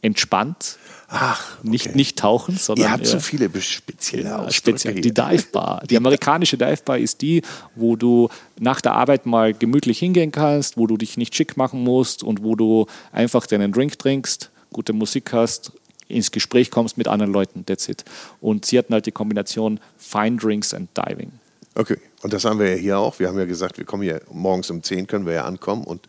entspannt 0.00 0.78
Ach, 1.14 1.58
okay. 1.58 1.68
nicht, 1.68 1.94
nicht 1.94 2.18
tauchen, 2.18 2.56
sondern. 2.56 2.86
Ihr 2.86 2.90
habt 2.90 3.06
so 3.06 3.20
viele 3.20 3.50
spezielle 3.60 4.24
ja, 4.24 4.50
speziell, 4.50 4.94
Die 4.94 5.12
Dive 5.12 5.44
Bar. 5.52 5.82
Die 5.88 5.96
amerikanische 5.98 6.56
Dive 6.56 6.82
Bar 6.84 6.98
ist 6.98 7.20
die, 7.20 7.42
wo 7.74 7.96
du 7.96 8.30
nach 8.58 8.80
der 8.80 8.94
Arbeit 8.94 9.26
mal 9.26 9.52
gemütlich 9.52 9.98
hingehen 9.98 10.32
kannst, 10.32 10.78
wo 10.78 10.86
du 10.86 10.96
dich 10.96 11.18
nicht 11.18 11.34
schick 11.34 11.58
machen 11.58 11.84
musst 11.84 12.22
und 12.22 12.42
wo 12.42 12.56
du 12.56 12.86
einfach 13.12 13.46
deinen 13.46 13.72
Drink 13.72 13.98
trinkst, 13.98 14.50
gute 14.72 14.94
Musik 14.94 15.34
hast, 15.34 15.72
ins 16.08 16.30
Gespräch 16.30 16.70
kommst 16.70 16.96
mit 16.96 17.08
anderen 17.08 17.32
Leuten. 17.32 17.66
That's 17.66 17.88
it. 17.88 18.04
Und 18.40 18.64
sie 18.64 18.78
hatten 18.78 18.94
halt 18.94 19.04
die 19.04 19.12
Kombination 19.12 19.80
Fine 19.98 20.36
Drinks 20.36 20.72
and 20.72 20.88
Diving. 20.96 21.32
Okay, 21.74 21.96
und 22.22 22.32
das 22.32 22.44
haben 22.44 22.58
wir 22.58 22.70
ja 22.70 22.76
hier 22.76 22.98
auch. 22.98 23.18
Wir 23.18 23.28
haben 23.28 23.38
ja 23.38 23.46
gesagt, 23.46 23.78
wir 23.78 23.84
kommen 23.84 24.02
hier 24.02 24.22
morgens 24.30 24.70
um 24.70 24.82
10 24.82 25.06
können 25.06 25.26
wir 25.26 25.32
ja 25.34 25.44
ankommen 25.44 25.84
und 25.84 26.06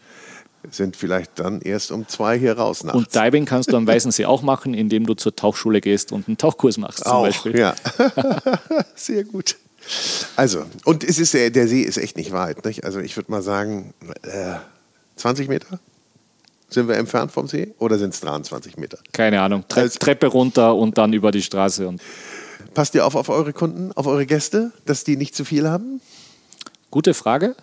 sind 0.71 0.95
vielleicht 0.95 1.39
dann 1.39 1.61
erst 1.61 1.91
um 1.91 2.07
zwei 2.07 2.37
hier 2.37 2.57
raus. 2.57 2.83
Nachts. 2.83 2.97
Und 2.97 3.15
Diving 3.15 3.45
kannst 3.45 3.71
du 3.71 3.77
am 3.77 3.85
Weißensee 3.87 4.25
auch 4.25 4.41
machen, 4.41 4.73
indem 4.73 5.05
du 5.05 5.13
zur 5.13 5.35
Tauchschule 5.35 5.81
gehst 5.81 6.11
und 6.11 6.27
einen 6.27 6.37
Tauchkurs 6.37 6.77
machst 6.77 7.03
zum 7.03 7.11
auch, 7.11 7.23
Beispiel. 7.23 7.57
Ja, 7.57 7.75
sehr 8.95 9.23
gut. 9.23 9.57
Also, 10.35 10.65
und 10.85 11.03
es 11.03 11.19
ist, 11.19 11.33
der 11.33 11.67
See 11.67 11.81
ist 11.81 11.97
echt 11.97 12.15
nicht 12.15 12.31
weit. 12.31 12.63
Nicht? 12.65 12.85
Also 12.85 12.99
ich 12.99 13.17
würde 13.17 13.31
mal 13.31 13.41
sagen, 13.41 13.93
äh, 14.21 14.55
20 15.17 15.49
Meter? 15.49 15.79
Sind 16.69 16.87
wir 16.87 16.95
entfernt 16.95 17.31
vom 17.31 17.47
See 17.47 17.73
oder 17.77 17.99
sind 17.99 18.13
es 18.13 18.21
23 18.21 18.77
Meter? 18.77 18.97
Keine 19.11 19.41
Ahnung. 19.41 19.65
Tre 19.67 19.81
also, 19.81 19.99
Treppe 19.99 20.27
runter 20.27 20.75
und 20.75 20.97
dann 20.97 21.13
über 21.13 21.31
die 21.31 21.41
Straße. 21.41 21.87
Und 21.87 22.01
Passt 22.73 22.95
ihr 22.95 23.05
auf 23.05 23.15
auf 23.15 23.29
eure 23.29 23.53
Kunden, 23.53 23.91
auf 23.91 24.07
eure 24.07 24.25
Gäste, 24.25 24.71
dass 24.85 25.03
die 25.03 25.15
nicht 25.15 25.35
zu 25.35 25.45
viel 25.45 25.69
haben? 25.69 26.01
Gute 26.93 27.15
Frage. 27.15 27.55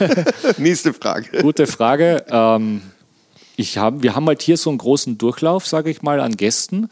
Nächste 0.58 0.92
Frage. 0.92 1.40
Gute 1.40 1.68
Frage. 1.68 2.24
Ähm, 2.28 2.82
ich 3.54 3.78
hab, 3.78 4.02
wir 4.02 4.16
haben 4.16 4.26
halt 4.26 4.42
hier 4.42 4.56
so 4.56 4.70
einen 4.70 4.78
großen 4.78 5.18
Durchlauf, 5.18 5.68
sage 5.68 5.88
ich 5.88 6.02
mal, 6.02 6.18
an 6.18 6.36
Gästen. 6.36 6.88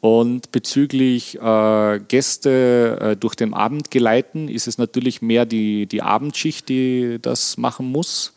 Und 0.00 0.50
bezüglich 0.50 1.40
äh, 1.40 2.00
Gäste 2.08 2.98
äh, 3.00 3.16
durch 3.16 3.36
den 3.36 3.54
Abend 3.54 3.92
geleiten, 3.92 4.48
ist 4.48 4.66
es 4.66 4.78
natürlich 4.78 5.22
mehr 5.22 5.46
die, 5.46 5.86
die 5.86 6.02
Abendschicht, 6.02 6.68
die 6.68 7.20
das 7.22 7.56
machen 7.56 7.86
muss. 7.86 8.32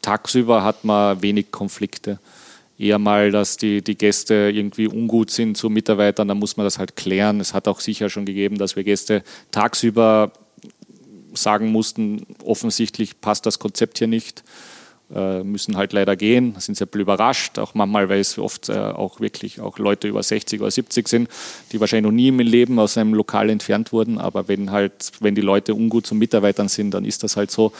Tagsüber 0.00 0.64
hat 0.64 0.82
man 0.82 1.20
wenig 1.20 1.50
Konflikte. 1.50 2.20
Eher 2.78 2.98
mal, 2.98 3.32
dass 3.32 3.58
die, 3.58 3.82
die 3.82 3.98
Gäste 3.98 4.50
irgendwie 4.50 4.88
ungut 4.88 5.30
sind 5.30 5.58
zu 5.58 5.68
Mitarbeitern, 5.68 6.26
dann 6.26 6.38
muss 6.38 6.56
man 6.56 6.64
das 6.64 6.78
halt 6.78 6.96
klären. 6.96 7.38
Es 7.38 7.52
hat 7.52 7.68
auch 7.68 7.80
sicher 7.80 8.08
schon 8.08 8.24
gegeben, 8.24 8.56
dass 8.56 8.76
wir 8.76 8.84
Gäste 8.84 9.24
tagsüber 9.50 10.32
sagen 11.36 11.72
mussten, 11.72 12.26
offensichtlich 12.44 13.20
passt 13.20 13.46
das 13.46 13.58
Konzept 13.58 13.98
hier 13.98 14.06
nicht, 14.08 14.44
äh, 15.14 15.44
müssen 15.44 15.76
halt 15.76 15.92
leider 15.92 16.16
gehen, 16.16 16.56
sind 16.58 16.76
sehr 16.76 16.88
überrascht, 16.92 17.58
auch 17.58 17.74
manchmal, 17.74 18.08
weil 18.08 18.18
es 18.18 18.38
oft 18.38 18.68
äh, 18.68 18.76
auch 18.76 19.20
wirklich 19.20 19.60
auch 19.60 19.78
Leute 19.78 20.08
über 20.08 20.22
60 20.22 20.60
oder 20.60 20.70
70 20.70 21.06
sind, 21.06 21.28
die 21.70 21.80
wahrscheinlich 21.80 22.10
noch 22.10 22.16
nie 22.16 22.28
im 22.28 22.40
Leben 22.40 22.78
aus 22.78 22.98
einem 22.98 23.14
Lokal 23.14 23.50
entfernt 23.50 23.92
wurden, 23.92 24.18
aber 24.18 24.48
wenn 24.48 24.72
halt, 24.72 25.12
wenn 25.20 25.36
die 25.36 25.42
Leute 25.42 25.74
ungut 25.74 26.06
zu 26.06 26.16
Mitarbeitern 26.16 26.68
sind, 26.68 26.90
dann 26.92 27.04
ist 27.04 27.22
das 27.22 27.36
halt 27.36 27.50
so. 27.50 27.72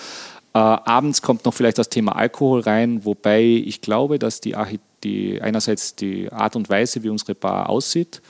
Äh, 0.54 0.58
abends 0.58 1.20
kommt 1.20 1.44
noch 1.44 1.52
vielleicht 1.52 1.78
das 1.78 1.88
Thema 1.88 2.14
Alkohol 2.14 2.60
rein, 2.60 3.04
wobei 3.04 3.42
ich 3.42 3.80
glaube, 3.80 4.20
dass 4.20 4.40
die, 4.40 4.54
die 5.02 5.42
einerseits 5.42 5.96
die 5.96 6.30
Art 6.30 6.54
und 6.54 6.68
Weise, 6.68 7.02
wie 7.02 7.08
unsere 7.08 7.34
Bar 7.34 7.68
aussieht, 7.68 8.22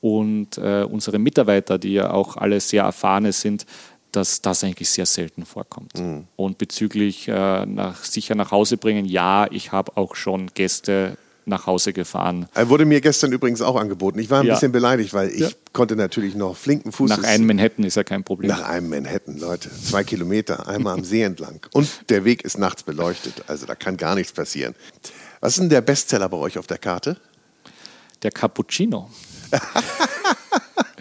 und 0.00 0.58
äh, 0.58 0.86
unsere 0.88 1.18
Mitarbeiter, 1.18 1.78
die 1.78 1.94
ja 1.94 2.12
auch 2.12 2.36
alle 2.36 2.60
sehr 2.60 2.84
erfahrene 2.84 3.32
sind, 3.32 3.66
dass 4.12 4.42
das 4.42 4.64
eigentlich 4.64 4.90
sehr 4.90 5.06
selten 5.06 5.44
vorkommt. 5.44 5.98
Mhm. 5.98 6.26
Und 6.36 6.58
bezüglich 6.58 7.28
äh, 7.28 7.66
nach, 7.66 8.04
sicher 8.04 8.34
nach 8.34 8.50
Hause 8.50 8.76
bringen, 8.76 9.04
ja, 9.04 9.46
ich 9.50 9.72
habe 9.72 9.96
auch 9.96 10.16
schon 10.16 10.50
Gäste 10.54 11.16
nach 11.48 11.66
Hause 11.66 11.92
gefahren. 11.92 12.46
Er 12.54 12.68
wurde 12.68 12.84
mir 12.84 13.00
gestern 13.00 13.32
übrigens 13.32 13.62
auch 13.62 13.76
angeboten. 13.76 14.18
Ich 14.18 14.30
war 14.30 14.40
ein 14.40 14.46
ja. 14.46 14.54
bisschen 14.54 14.70
beleidigt, 14.70 15.14
weil 15.14 15.30
ich 15.30 15.40
ja. 15.40 15.48
konnte 15.72 15.96
natürlich 15.96 16.34
noch 16.34 16.56
flinken 16.56 16.92
Fußes. 16.92 17.16
Nach 17.16 17.24
einem 17.24 17.46
Manhattan 17.46 17.84
ist 17.84 17.96
ja 17.96 18.04
kein 18.04 18.22
Problem. 18.22 18.50
Nach 18.50 18.68
einem 18.68 18.90
Manhattan, 18.90 19.38
Leute. 19.38 19.70
Zwei 19.70 20.04
Kilometer, 20.04 20.68
einmal 20.68 20.94
am 20.94 21.04
See 21.04 21.22
entlang. 21.22 21.60
Und 21.72 21.88
der 22.10 22.24
Weg 22.24 22.42
ist 22.44 22.58
nachts 22.58 22.82
beleuchtet. 22.82 23.44
Also 23.48 23.66
da 23.66 23.74
kann 23.74 23.96
gar 23.96 24.14
nichts 24.14 24.32
passieren. 24.32 24.74
Was 25.40 25.54
ist 25.54 25.60
denn 25.60 25.70
der 25.70 25.80
Bestseller 25.80 26.28
bei 26.28 26.36
euch 26.36 26.58
auf 26.58 26.66
der 26.66 26.78
Karte? 26.78 27.16
Der 28.22 28.30
Cappuccino. 28.30 29.10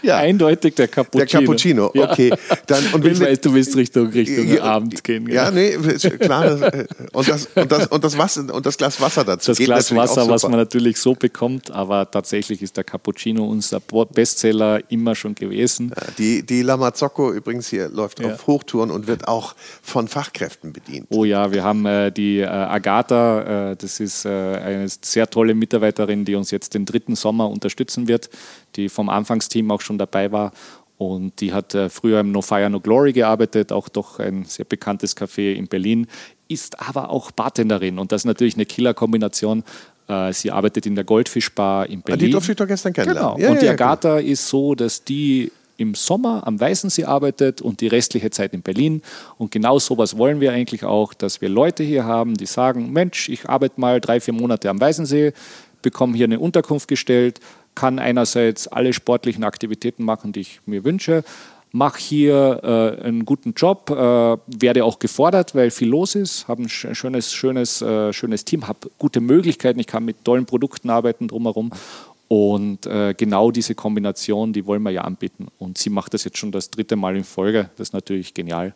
Ja. 0.08 0.18
Eindeutig 0.20 0.76
der 0.76 0.88
Cappuccino. 0.88 1.26
Der 1.26 1.28
Cappuccino, 1.28 1.91
okay. 1.93 2.34
Dann, 2.66 2.84
und 2.93 3.05
ich 3.05 3.20
weiß, 3.20 3.41
du 3.41 3.53
willst 3.53 3.76
Richtung, 3.76 4.08
Richtung 4.08 4.47
ja, 4.47 4.64
Abend 4.64 5.03
gehen. 5.03 5.30
Ja, 5.30 5.51
nee, 5.51 5.78
klar. 6.20 6.72
Und 7.12 7.28
das, 7.28 7.47
und, 7.53 7.70
das, 7.70 7.88
und, 7.88 8.03
das 8.05 8.18
Wasser, 8.18 8.53
und 8.53 8.66
das 8.66 8.78
Glas 8.78 9.01
Wasser 9.01 9.26
dazu. 9.26 9.51
Das 9.51 9.58
Glas 9.58 9.93
Wasser, 9.93 10.30
was 10.30 10.43
man 10.43 10.53
natürlich 10.53 10.97
so 10.97 11.14
bekommt, 11.14 11.72
aber 11.72 12.10
tatsächlich 12.10 12.62
ist 12.62 12.78
der 12.78 12.86
Cappuccino 12.86 13.45
unser 13.45 13.82
Bestseller 13.82 14.80
immer 14.89 15.14
schon 15.14 15.36
gewesen. 15.36 15.91
Ja, 15.93 16.08
die, 16.18 16.45
die 16.45 16.62
Lamazzocco 16.62 17.34
übrigens 17.34 17.68
hier 17.68 17.89
läuft 17.89 18.22
ja. 18.22 18.34
auf 18.34 18.47
Hochtouren 18.47 18.91
und 18.91 19.08
wird 19.08 19.28
auch 19.28 19.55
von 19.82 20.08
Fachkräften 20.08 20.72
bedient. 20.72 21.08
Oh 21.10 21.26
ja, 21.26 21.51
wir 21.51 21.66
haben 21.66 21.86
äh, 21.86 22.14
die 22.14 22.39
äh, 22.39 22.45
Agatha, 22.45 23.72
äh, 23.72 23.76
das 23.76 23.99
ist 23.99 24.24
äh, 24.24 24.30
eine 24.30 24.88
sehr 24.88 25.30
tolle 25.30 25.53
Mitarbeiterin, 25.53 26.24
die 26.24 26.36
uns 26.36 26.51
jetzt 26.51 26.76
den 26.76 26.86
dritten 26.86 27.18
Sommer 27.18 27.49
unterstützen 27.49 28.08
wird, 28.08 28.30
die 28.78 28.88
vom 28.88 29.10
Anfangsteam 29.10 29.70
auch 29.72 29.82
schon 29.82 29.97
dabei 29.98 30.32
war. 30.32 30.52
Und 30.98 31.41
die 31.41 31.54
hat 31.54 31.76
äh, 31.76 31.89
früher 31.89 32.20
im 32.20 32.32
No 32.32 32.41
Fire 32.41 32.70
No 32.70 32.80
Glory 32.80 33.14
gearbeitet, 33.14 33.72
auch 33.72 33.88
doch 33.88 34.20
ein 34.20 34.45
sehr 34.45 34.66
bekanntes 34.66 35.16
Café 35.16 35.54
in 35.54 35.68
Berlin, 35.68 36.08
ist 36.48 36.80
aber 36.80 37.10
auch 37.10 37.32
Bartenderin. 37.32 38.00
Und 38.00 38.12
das 38.12 38.22
ist 38.22 38.26
natürlich 38.26 38.56
eine 38.56 38.66
Killer-Kombination. 38.66 39.64
Äh, 40.08 40.34
sie 40.34 40.52
arbeitet 40.52 40.86
in 40.88 40.95
der 40.95 41.04
Goldfischbar 41.04 41.88
in 41.88 42.02
Berlin. 42.02 42.24
Ah, 42.24 42.26
die 42.26 42.32
durfte 42.32 42.52
ich 42.54 42.58
doch 42.58 42.68
gestern 42.68 42.93
kennenlernen. 42.93 43.36
Genau. 43.36 43.48
Ja, 43.48 43.52
und 43.52 43.62
die 43.62 43.70
Agatha 43.70 44.20
ja, 44.20 44.26
ist 44.26 44.48
so, 44.48 44.74
dass 44.74 45.04
die 45.04 45.52
im 45.78 45.93
Sommer 45.93 46.45
am 46.45 46.60
Weißensee 46.60 47.06
arbeitet 47.06 47.62
und 47.62 47.82
die 47.82 47.88
restliche 47.88 48.32
Zeit 48.32 48.54
in 48.54 48.64
Berlin. 48.64 49.02
Und 49.38 49.52
genau 49.52 49.78
sowas 49.78 50.18
wollen 50.18 50.41
wir 50.41 50.52
eigentlich 50.52 50.84
auch, 50.84 51.14
dass 51.14 51.41
wir 51.41 51.50
Leute 51.50 51.84
hier 51.84 52.04
haben, 52.04 52.34
die 52.34 52.48
sagen, 52.48 52.91
Mensch, 52.91 53.30
ich 53.30 53.48
arbeite 53.48 53.80
mal 53.80 54.02
drei, 54.02 54.20
vier 54.20 54.34
Monate 54.34 54.70
am 54.70 54.82
Weißensee, 54.82 55.34
bekomme 55.84 56.18
hier 56.18 56.26
eine 56.26 56.39
Unterkunft 56.39 56.88
gestellt, 56.88 57.39
kann 57.78 58.00
einerseits 58.00 58.68
alle 58.68 58.92
sportlichen 58.92 59.44
Aktivitäten 59.44 60.04
machen, 60.04 60.34
die 60.34 60.40
ich 60.40 60.62
mir 60.66 60.84
wünsche, 60.84 61.24
mache 61.72 62.00
hier 62.00 62.60
äh, 62.64 63.06
einen 63.06 63.24
guten 63.24 63.54
Job, 63.54 63.92
äh, 63.92 63.94
werde 63.94 64.84
auch 64.84 64.98
gefordert, 64.98 65.54
weil 65.54 65.70
viel 65.70 65.90
los 65.90 66.16
ist, 66.16 66.48
habe 66.48 66.64
ein 66.64 66.70
schönes, 66.70 67.32
schönes, 67.32 67.84
äh, 67.84 68.12
schönes 68.14 68.46
Team, 68.46 68.68
habe 68.68 68.90
gute 68.98 69.22
Möglichkeiten, 69.22 69.80
ich 69.80 69.86
kann 69.86 70.06
mit 70.06 70.26
tollen 70.26 70.48
Produkten 70.48 70.90
arbeiten 70.90 71.28
drumherum 71.28 71.72
und 72.28 72.88
äh, 72.88 73.14
genau 73.16 73.52
diese 73.52 73.76
Kombination, 73.76 74.54
die 74.54 74.66
wollen 74.66 74.82
wir 74.82 74.92
ja 74.92 75.02
anbieten. 75.02 75.48
Und 75.60 75.78
sie 75.78 75.92
macht 75.92 76.16
das 76.16 76.24
jetzt 76.24 76.40
schon 76.40 76.52
das 76.52 76.72
dritte 76.72 76.96
Mal 76.96 77.16
in 77.16 77.24
Folge. 77.24 77.70
Das 77.78 77.90
ist 77.90 77.94
natürlich 77.94 78.34
genial. 78.34 78.74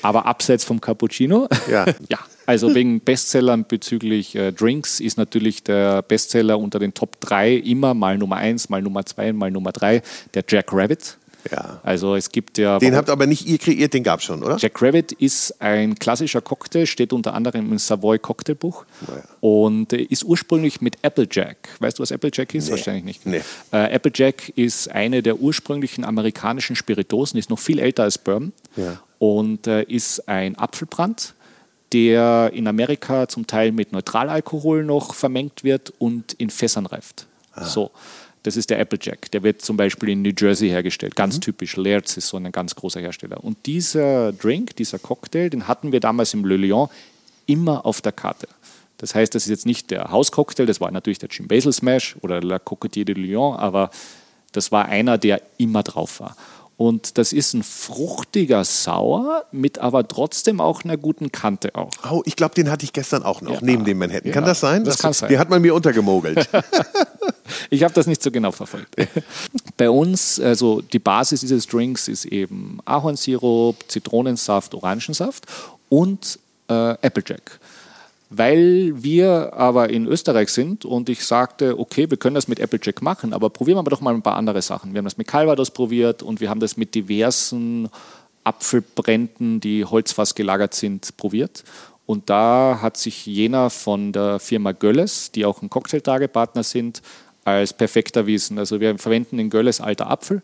Aber 0.00 0.24
abseits 0.24 0.64
vom 0.64 0.80
Cappuccino, 0.80 1.48
ja, 1.70 1.84
ja 2.08 2.18
also 2.48 2.74
wegen 2.74 3.00
Bestsellern 3.00 3.66
bezüglich 3.68 4.34
äh, 4.34 4.52
Drinks 4.52 5.00
ist 5.00 5.18
natürlich 5.18 5.62
der 5.62 6.00
Bestseller 6.00 6.58
unter 6.58 6.78
den 6.78 6.94
Top 6.94 7.20
3 7.20 7.52
immer 7.52 7.92
mal 7.92 8.16
Nummer 8.16 8.36
1, 8.36 8.70
mal 8.70 8.80
Nummer 8.80 9.04
2, 9.04 9.34
mal 9.34 9.50
Nummer 9.50 9.70
3, 9.70 10.00
der 10.32 10.44
Jack 10.48 10.72
Rabbit. 10.72 11.18
Ja. 11.50 11.80
Also 11.82 12.14
es 12.16 12.32
gibt 12.32 12.56
ja. 12.56 12.78
Den 12.78 12.96
habt 12.96 13.10
aber 13.10 13.26
nicht 13.26 13.46
ihr 13.46 13.58
kreiert, 13.58 13.92
den 13.92 14.02
gab 14.02 14.20
es 14.20 14.24
schon, 14.24 14.42
oder? 14.42 14.56
Jack 14.56 14.80
Rabbit 14.80 15.12
ist 15.12 15.60
ein 15.60 15.98
klassischer 15.98 16.40
Cocktail, 16.40 16.86
steht 16.86 17.12
unter 17.12 17.34
anderem 17.34 17.70
im 17.70 17.78
Savoy 17.78 18.18
Cocktailbuch 18.18 18.86
oh 19.06 19.12
ja. 19.12 19.22
und 19.40 19.92
ist 19.92 20.24
ursprünglich 20.24 20.80
mit 20.80 20.96
Applejack. 21.02 21.56
Weißt 21.80 21.98
du, 21.98 22.02
was 22.02 22.12
Applejack 22.12 22.54
ist? 22.54 22.66
Nee. 22.66 22.70
Wahrscheinlich 22.70 23.04
nicht. 23.04 23.26
Nee. 23.26 23.42
Äh, 23.72 23.94
Applejack 23.94 24.48
ist 24.56 24.90
eine 24.90 25.22
der 25.22 25.38
ursprünglichen 25.38 26.02
amerikanischen 26.02 26.76
Spiritosen, 26.76 27.38
ist 27.38 27.50
noch 27.50 27.58
viel 27.58 27.78
älter 27.78 28.04
als 28.04 28.16
Bourbon 28.16 28.52
ja. 28.76 29.00
und 29.18 29.66
äh, 29.66 29.82
ist 29.82 30.28
ein 30.28 30.56
Apfelbrand 30.56 31.34
der 31.92 32.50
in 32.52 32.66
Amerika 32.66 33.28
zum 33.28 33.46
Teil 33.46 33.72
mit 33.72 33.92
Neutralalkohol 33.92 34.84
noch 34.84 35.14
vermengt 35.14 35.64
wird 35.64 35.92
und 35.98 36.34
in 36.34 36.50
Fässern 36.50 36.86
reift. 36.86 37.26
Ah. 37.52 37.64
So. 37.64 37.90
Das 38.44 38.56
ist 38.56 38.70
der 38.70 38.80
Applejack. 38.80 39.30
Der 39.32 39.42
wird 39.42 39.62
zum 39.62 39.76
Beispiel 39.76 40.10
in 40.10 40.22
New 40.22 40.32
Jersey 40.36 40.68
hergestellt. 40.68 41.16
Ganz 41.16 41.36
mhm. 41.36 41.40
typisch. 41.40 41.76
Lairds 41.76 42.16
ist 42.16 42.28
so 42.28 42.36
ein 42.36 42.50
ganz 42.52 42.74
großer 42.74 43.00
Hersteller. 43.00 43.42
Und 43.42 43.66
dieser 43.66 44.32
Drink, 44.32 44.76
dieser 44.76 44.98
Cocktail, 44.98 45.50
den 45.50 45.66
hatten 45.66 45.92
wir 45.92 46.00
damals 46.00 46.34
im 46.34 46.44
Le 46.44 46.56
Lion 46.56 46.88
immer 47.46 47.84
auf 47.84 48.00
der 48.00 48.12
Karte. 48.12 48.48
Das 48.98 49.14
heißt, 49.14 49.34
das 49.34 49.44
ist 49.44 49.50
jetzt 49.50 49.66
nicht 49.66 49.90
der 49.90 50.10
Hauscocktail, 50.10 50.66
das 50.66 50.80
war 50.80 50.90
natürlich 50.90 51.18
der 51.18 51.28
Jim 51.28 51.48
Basil 51.48 51.72
Smash 51.72 52.16
oder 52.20 52.42
La 52.42 52.58
Coquetier 52.58 53.04
de 53.04 53.14
Lyon, 53.14 53.56
aber 53.56 53.90
das 54.52 54.72
war 54.72 54.86
einer, 54.86 55.18
der 55.18 55.40
immer 55.56 55.82
drauf 55.84 56.20
war. 56.20 56.36
Und 56.78 57.18
das 57.18 57.32
ist 57.32 57.54
ein 57.54 57.64
fruchtiger 57.64 58.62
Sauer 58.62 59.44
mit 59.50 59.78
aber 59.80 60.06
trotzdem 60.06 60.60
auch 60.60 60.84
einer 60.84 60.96
guten 60.96 61.32
Kante 61.32 61.74
auch. 61.74 61.90
Oh, 62.08 62.22
ich 62.24 62.36
glaube, 62.36 62.54
den 62.54 62.70
hatte 62.70 62.84
ich 62.84 62.92
gestern 62.92 63.24
auch 63.24 63.40
noch, 63.40 63.54
ja. 63.54 63.58
neben 63.62 63.84
dem 63.84 63.98
Manhattan. 63.98 64.28
Ja. 64.28 64.32
Kann 64.32 64.44
das 64.44 64.60
sein? 64.60 64.84
Das, 64.84 64.94
das 64.94 65.02
kann 65.02 65.12
sein. 65.12 65.28
Die 65.28 65.40
hat 65.40 65.50
man 65.50 65.60
mir 65.60 65.74
untergemogelt. 65.74 66.48
ich 67.70 67.82
habe 67.82 67.92
das 67.92 68.06
nicht 68.06 68.22
so 68.22 68.30
genau 68.30 68.52
verfolgt. 68.52 68.94
Bei 69.76 69.90
uns, 69.90 70.38
also 70.38 70.80
die 70.80 71.00
Basis 71.00 71.40
dieses 71.40 71.66
Drinks 71.66 72.06
ist 72.06 72.26
eben 72.26 72.78
Ahornsirup, 72.84 73.76
Zitronensaft, 73.88 74.72
Orangensaft 74.72 75.46
und 75.88 76.38
äh, 76.68 76.72
Applejack. 76.72 77.58
Weil 78.30 78.92
wir 79.02 79.54
aber 79.54 79.88
in 79.88 80.06
Österreich 80.06 80.50
sind 80.50 80.84
und 80.84 81.08
ich 81.08 81.24
sagte, 81.24 81.78
okay, 81.78 82.10
wir 82.10 82.18
können 82.18 82.34
das 82.34 82.46
mit 82.46 82.60
Applejack 82.60 83.00
machen, 83.00 83.32
aber 83.32 83.48
probieren 83.48 83.78
wir 83.78 83.90
doch 83.90 84.02
mal 84.02 84.14
ein 84.14 84.22
paar 84.22 84.36
andere 84.36 84.60
Sachen. 84.60 84.92
Wir 84.92 84.98
haben 84.98 85.06
das 85.06 85.16
mit 85.16 85.26
Calvados 85.26 85.70
probiert 85.70 86.22
und 86.22 86.40
wir 86.40 86.50
haben 86.50 86.60
das 86.60 86.76
mit 86.76 86.94
diversen 86.94 87.88
Apfelbränden, 88.44 89.60
die 89.60 89.84
Holzfass 89.84 90.34
gelagert 90.34 90.74
sind, 90.74 91.16
probiert. 91.16 91.64
Und 92.04 92.30
da 92.30 92.80
hat 92.80 92.96
sich 92.96 93.26
jener 93.26 93.70
von 93.70 94.12
der 94.12 94.38
Firma 94.38 94.72
Gölles, 94.72 95.32
die 95.32 95.44
auch 95.44 95.62
ein 95.62 95.70
Cocktailtagepartner 95.70 96.62
sind, 96.62 97.02
als 97.44 97.72
perfekt 97.72 98.16
erwiesen. 98.16 98.58
Also 98.58 98.80
wir 98.80 98.98
verwenden 98.98 99.38
in 99.38 99.50
Gölles 99.50 99.80
alter 99.80 100.10
Apfel 100.10 100.42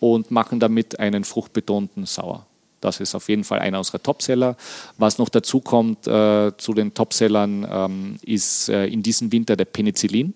und 0.00 0.30
machen 0.30 0.60
damit 0.60 0.98
einen 0.98 1.24
fruchtbetonten 1.24 2.06
Sauer. 2.06 2.46
Das 2.80 3.00
ist 3.00 3.14
auf 3.14 3.28
jeden 3.28 3.44
Fall 3.44 3.58
einer 3.58 3.78
unserer 3.78 4.02
Topseller. 4.02 4.56
Was 4.96 5.18
noch 5.18 5.28
dazu 5.28 5.60
kommt 5.60 6.06
äh, 6.06 6.52
zu 6.56 6.74
den 6.74 6.94
Topsellern, 6.94 7.66
ähm, 7.70 8.16
ist 8.22 8.68
äh, 8.68 8.86
in 8.86 9.02
diesem 9.02 9.32
Winter 9.32 9.56
der 9.56 9.64
Penicillin. 9.64 10.34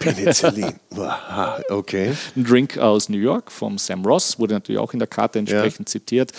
Penicillin, 0.00 0.74
okay. 1.70 2.14
Ein 2.34 2.44
Drink 2.44 2.76
aus 2.78 3.08
New 3.08 3.18
York 3.18 3.50
vom 3.50 3.78
Sam 3.78 4.04
Ross, 4.04 4.38
wurde 4.38 4.54
natürlich 4.54 4.80
auch 4.80 4.92
in 4.92 4.98
der 4.98 5.08
Karte 5.08 5.38
entsprechend 5.38 5.88
ja. 5.88 5.92
zitiert. 5.92 6.32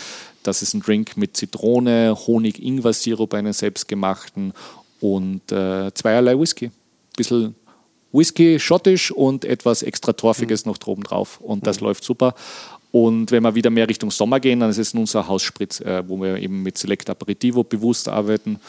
Das 0.43 0.61
ist 0.61 0.73
ein 0.73 0.81
Drink 0.81 1.17
mit 1.17 1.35
Zitrone, 1.35 2.15
Honig, 2.27 2.61
Ingwer-Sirup, 2.61 3.33
einen 3.33 3.53
selbstgemachten 3.53 4.53
und 4.99 5.51
äh, 5.51 5.93
zweierlei 5.93 6.39
Whisky. 6.39 6.67
Ein 6.67 6.71
bisschen 7.15 7.55
Whisky, 8.11 8.59
schottisch 8.59 9.11
und 9.11 9.45
etwas 9.45 9.83
extra 9.83 10.13
Torfiges 10.13 10.65
mhm. 10.65 10.71
noch 10.71 10.77
droben 10.77 11.03
drauf. 11.03 11.39
Und 11.41 11.67
das 11.67 11.79
mhm. 11.79 11.87
läuft 11.87 12.03
super. 12.03 12.33
Und 12.91 13.31
wenn 13.31 13.43
wir 13.43 13.53
wieder 13.55 13.69
mehr 13.69 13.87
Richtung 13.87 14.11
Sommer 14.11 14.39
gehen, 14.39 14.59
dann 14.59 14.69
ist 14.69 14.77
es 14.77 14.93
unser 14.93 15.27
Hausspritz, 15.27 15.81
äh, 15.81 16.03
wo 16.07 16.21
wir 16.21 16.37
eben 16.37 16.63
mit 16.63 16.77
Select 16.77 17.09
Aperitivo 17.09 17.63
bewusst 17.63 18.07
arbeiten. 18.07 18.59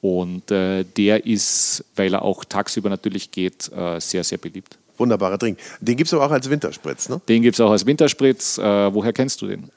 Und 0.00 0.50
äh, 0.50 0.84
der 0.84 1.26
ist, 1.26 1.84
weil 1.94 2.14
er 2.14 2.22
auch 2.22 2.44
tagsüber 2.44 2.88
natürlich 2.88 3.30
geht, 3.30 3.70
äh, 3.72 4.00
sehr, 4.00 4.24
sehr 4.24 4.38
beliebt. 4.38 4.78
Wunderbarer 4.98 5.36
Drink. 5.36 5.58
Den 5.80 5.96
gibt 5.96 6.08
es 6.08 6.14
aber 6.14 6.26
auch 6.26 6.30
als 6.30 6.48
Winterspritz, 6.48 7.08
ne? 7.08 7.20
Den 7.28 7.42
gibt 7.42 7.54
es 7.56 7.60
auch 7.60 7.70
als 7.70 7.84
Winterspritz. 7.84 8.58
Äh, 8.58 8.94
woher 8.94 9.12
kennst 9.12 9.42
du 9.42 9.46
den? 9.46 9.70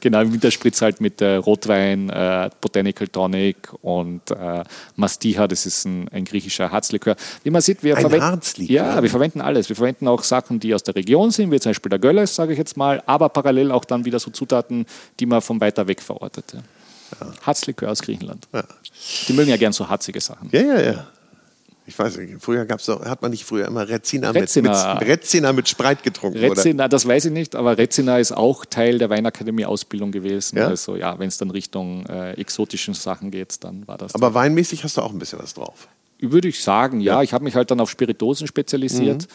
Genau, 0.00 0.20
im 0.20 0.32
Winterspritz 0.32 0.80
halt 0.82 1.00
mit 1.00 1.20
äh, 1.20 1.36
Rotwein, 1.36 2.08
äh, 2.10 2.50
Botanical 2.60 3.08
Tonic 3.08 3.56
und 3.82 4.30
äh, 4.30 4.64
Mastiha, 4.96 5.48
das 5.48 5.66
ist 5.66 5.84
ein, 5.84 6.08
ein 6.08 6.24
griechischer 6.24 6.70
Harzlikör. 6.70 7.16
Wie 7.42 7.50
man 7.50 7.62
sieht, 7.62 7.82
wir 7.82 7.96
ein 7.96 8.00
verwenden. 8.00 8.26
Harzlikör. 8.26 8.74
Ja, 8.74 9.02
wir 9.02 9.10
verwenden 9.10 9.40
alles. 9.40 9.68
Wir 9.68 9.76
verwenden 9.76 10.08
auch 10.08 10.22
Sachen, 10.22 10.60
die 10.60 10.74
aus 10.74 10.82
der 10.82 10.94
Region 10.94 11.30
sind, 11.30 11.50
wie 11.50 11.60
zum 11.60 11.70
Beispiel 11.70 11.90
der 11.90 11.98
Gölles, 11.98 12.34
sage 12.34 12.52
ich 12.52 12.58
jetzt 12.58 12.76
mal, 12.76 13.02
aber 13.06 13.28
parallel 13.28 13.72
auch 13.72 13.84
dann 13.84 14.04
wieder 14.04 14.18
so 14.18 14.30
Zutaten, 14.30 14.86
die 15.20 15.26
man 15.26 15.40
von 15.40 15.60
weiter 15.60 15.86
weg 15.86 16.00
verortet. 16.00 16.52
Ja. 16.52 16.60
Ja. 17.20 17.32
Harzlikör 17.42 17.90
aus 17.90 18.02
Griechenland. 18.02 18.48
Ja. 18.52 18.64
Die 19.28 19.32
mögen 19.32 19.50
ja 19.50 19.56
gern 19.56 19.72
so 19.72 19.88
harzige 19.88 20.20
Sachen. 20.20 20.48
Ja, 20.52 20.60
ja, 20.60 20.80
ja. 20.80 21.06
Ich 21.88 21.98
weiß 21.98 22.18
nicht, 22.18 22.34
früher 22.40 22.66
gab's 22.66 22.84
doch, 22.84 23.02
hat 23.02 23.22
man 23.22 23.30
nicht 23.30 23.46
früher 23.46 23.66
immer 23.66 23.88
Rezina, 23.88 24.30
Rezina. 24.30 24.92
Mit, 24.92 25.00
mit, 25.00 25.08
Rezina 25.08 25.52
mit 25.54 25.70
Spreit 25.70 26.02
getrunken, 26.02 26.36
Rezina, 26.38 26.84
oder? 26.84 26.88
das 26.90 27.08
weiß 27.08 27.24
ich 27.24 27.32
nicht, 27.32 27.56
aber 27.56 27.78
Rezina 27.78 28.18
ist 28.18 28.30
auch 28.30 28.66
Teil 28.66 28.98
der 28.98 29.08
Weinakademie-Ausbildung 29.08 30.12
gewesen. 30.12 30.58
Ja? 30.58 30.66
Also 30.66 30.96
ja, 30.96 31.18
wenn 31.18 31.28
es 31.28 31.38
dann 31.38 31.50
Richtung 31.50 32.04
äh, 32.04 32.32
exotischen 32.32 32.92
Sachen 32.92 33.30
geht, 33.30 33.64
dann 33.64 33.88
war 33.88 33.96
das. 33.96 34.14
Aber 34.14 34.34
weinmäßig 34.34 34.84
hast 34.84 34.98
du 34.98 35.00
auch 35.00 35.12
ein 35.12 35.18
bisschen 35.18 35.38
was 35.38 35.54
drauf. 35.54 35.88
Würde 36.20 36.48
ich 36.48 36.62
sagen, 36.62 37.00
ja. 37.00 37.14
ja. 37.14 37.22
Ich 37.22 37.32
habe 37.32 37.44
mich 37.44 37.54
halt 37.54 37.70
dann 37.70 37.80
auf 37.80 37.88
Spiritosen 37.88 38.46
spezialisiert. 38.46 39.22
Mhm. 39.22 39.28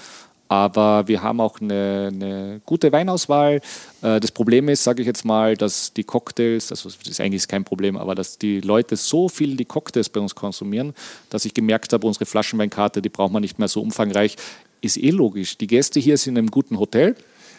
Aber 0.47 1.07
wir 1.07 1.23
haben 1.23 1.39
auch 1.41 1.61
eine, 1.61 2.11
eine 2.13 2.61
gute 2.65 2.91
Weinauswahl. 2.91 3.61
Äh, 4.01 4.19
das 4.19 4.31
Problem 4.31 4.69
ist, 4.69 4.83
sage 4.83 5.01
ich 5.01 5.07
jetzt 5.07 5.25
mal, 5.25 5.55
dass 5.55 5.93
die 5.93 6.03
Cocktails, 6.03 6.71
also 6.71 6.89
das 6.89 7.07
ist 7.07 7.21
eigentlich 7.21 7.47
kein 7.47 7.63
Problem, 7.63 7.97
aber 7.97 8.13
dass 8.13 8.37
die 8.37 8.61
Leute 8.61 8.95
so 8.95 9.29
viel 9.29 9.55
die 9.55 9.65
Cocktails 9.65 10.09
bei 10.09 10.19
uns 10.19 10.35
konsumieren, 10.35 10.93
dass 11.29 11.45
ich 11.45 11.53
gemerkt 11.53 11.93
habe, 11.93 12.05
unsere 12.05 12.25
Flaschenweinkarte, 12.25 13.01
die 13.01 13.09
braucht 13.09 13.31
man 13.31 13.41
nicht 13.41 13.57
mehr 13.57 13.67
so 13.67 13.81
umfangreich. 13.81 14.35
Ist 14.81 14.97
eh 14.97 15.11
logisch. 15.11 15.57
Die 15.57 15.67
Gäste 15.67 15.99
hier 15.99 16.17
sind 16.17 16.33
in 16.33 16.39
einem 16.39 16.51
guten 16.51 16.77
Hotel. 16.77 17.15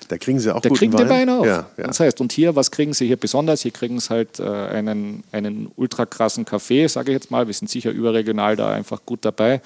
Da 0.09 0.19
kriegen 0.19 0.39
sie 0.39 0.55
auch 0.55 0.61
da 0.61 0.69
guten 0.69 0.79
kriegen 0.79 0.93
Wein. 0.93 1.09
Wein 1.09 1.31
auch. 1.31 1.47
Ja, 1.47 1.71
ja. 1.77 1.87
Das 1.87 2.01
heißt, 2.01 2.21
und 2.21 2.33
hier, 2.33 2.55
was 2.55 2.71
kriegen 2.71 2.93
sie 2.93 3.07
hier 3.07 3.17
besonders? 3.17 3.63
Hier 3.63 3.71
kriegen 3.71 3.99
sie 3.99 4.11
halt 4.11 4.39
äh, 4.39 4.45
einen, 4.45 5.25
einen 5.33 5.71
ultra 5.77 6.07
krassen 6.07 6.45
Kaffee, 6.45 6.87
sage 6.87 7.13
ich 7.13 7.15
jetzt 7.15 7.31
mal. 7.31 7.47
Wir 7.47 7.55
sind 7.55 7.71
sicher 7.71 7.91
überregional 7.91 8.57
da 8.57 8.71
einfach 8.71 9.01
gut 9.07 9.25
dabei. 9.25 9.63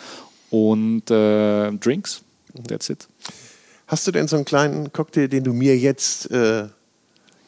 Und 0.51 1.11
äh, 1.11 1.73
Drinks. 1.73 2.23
That's 2.67 2.91
it. 2.91 3.07
Hast 3.87 4.07
du 4.07 4.13
denn 4.13 4.29
so 4.29 4.37
einen 4.37 4.45
kleinen 4.45 4.93
Cocktail, 4.93 5.29
den 5.29 5.45
du 5.45 5.53
mir 5.53 5.77
jetzt, 5.77 6.31
äh, 6.31 6.67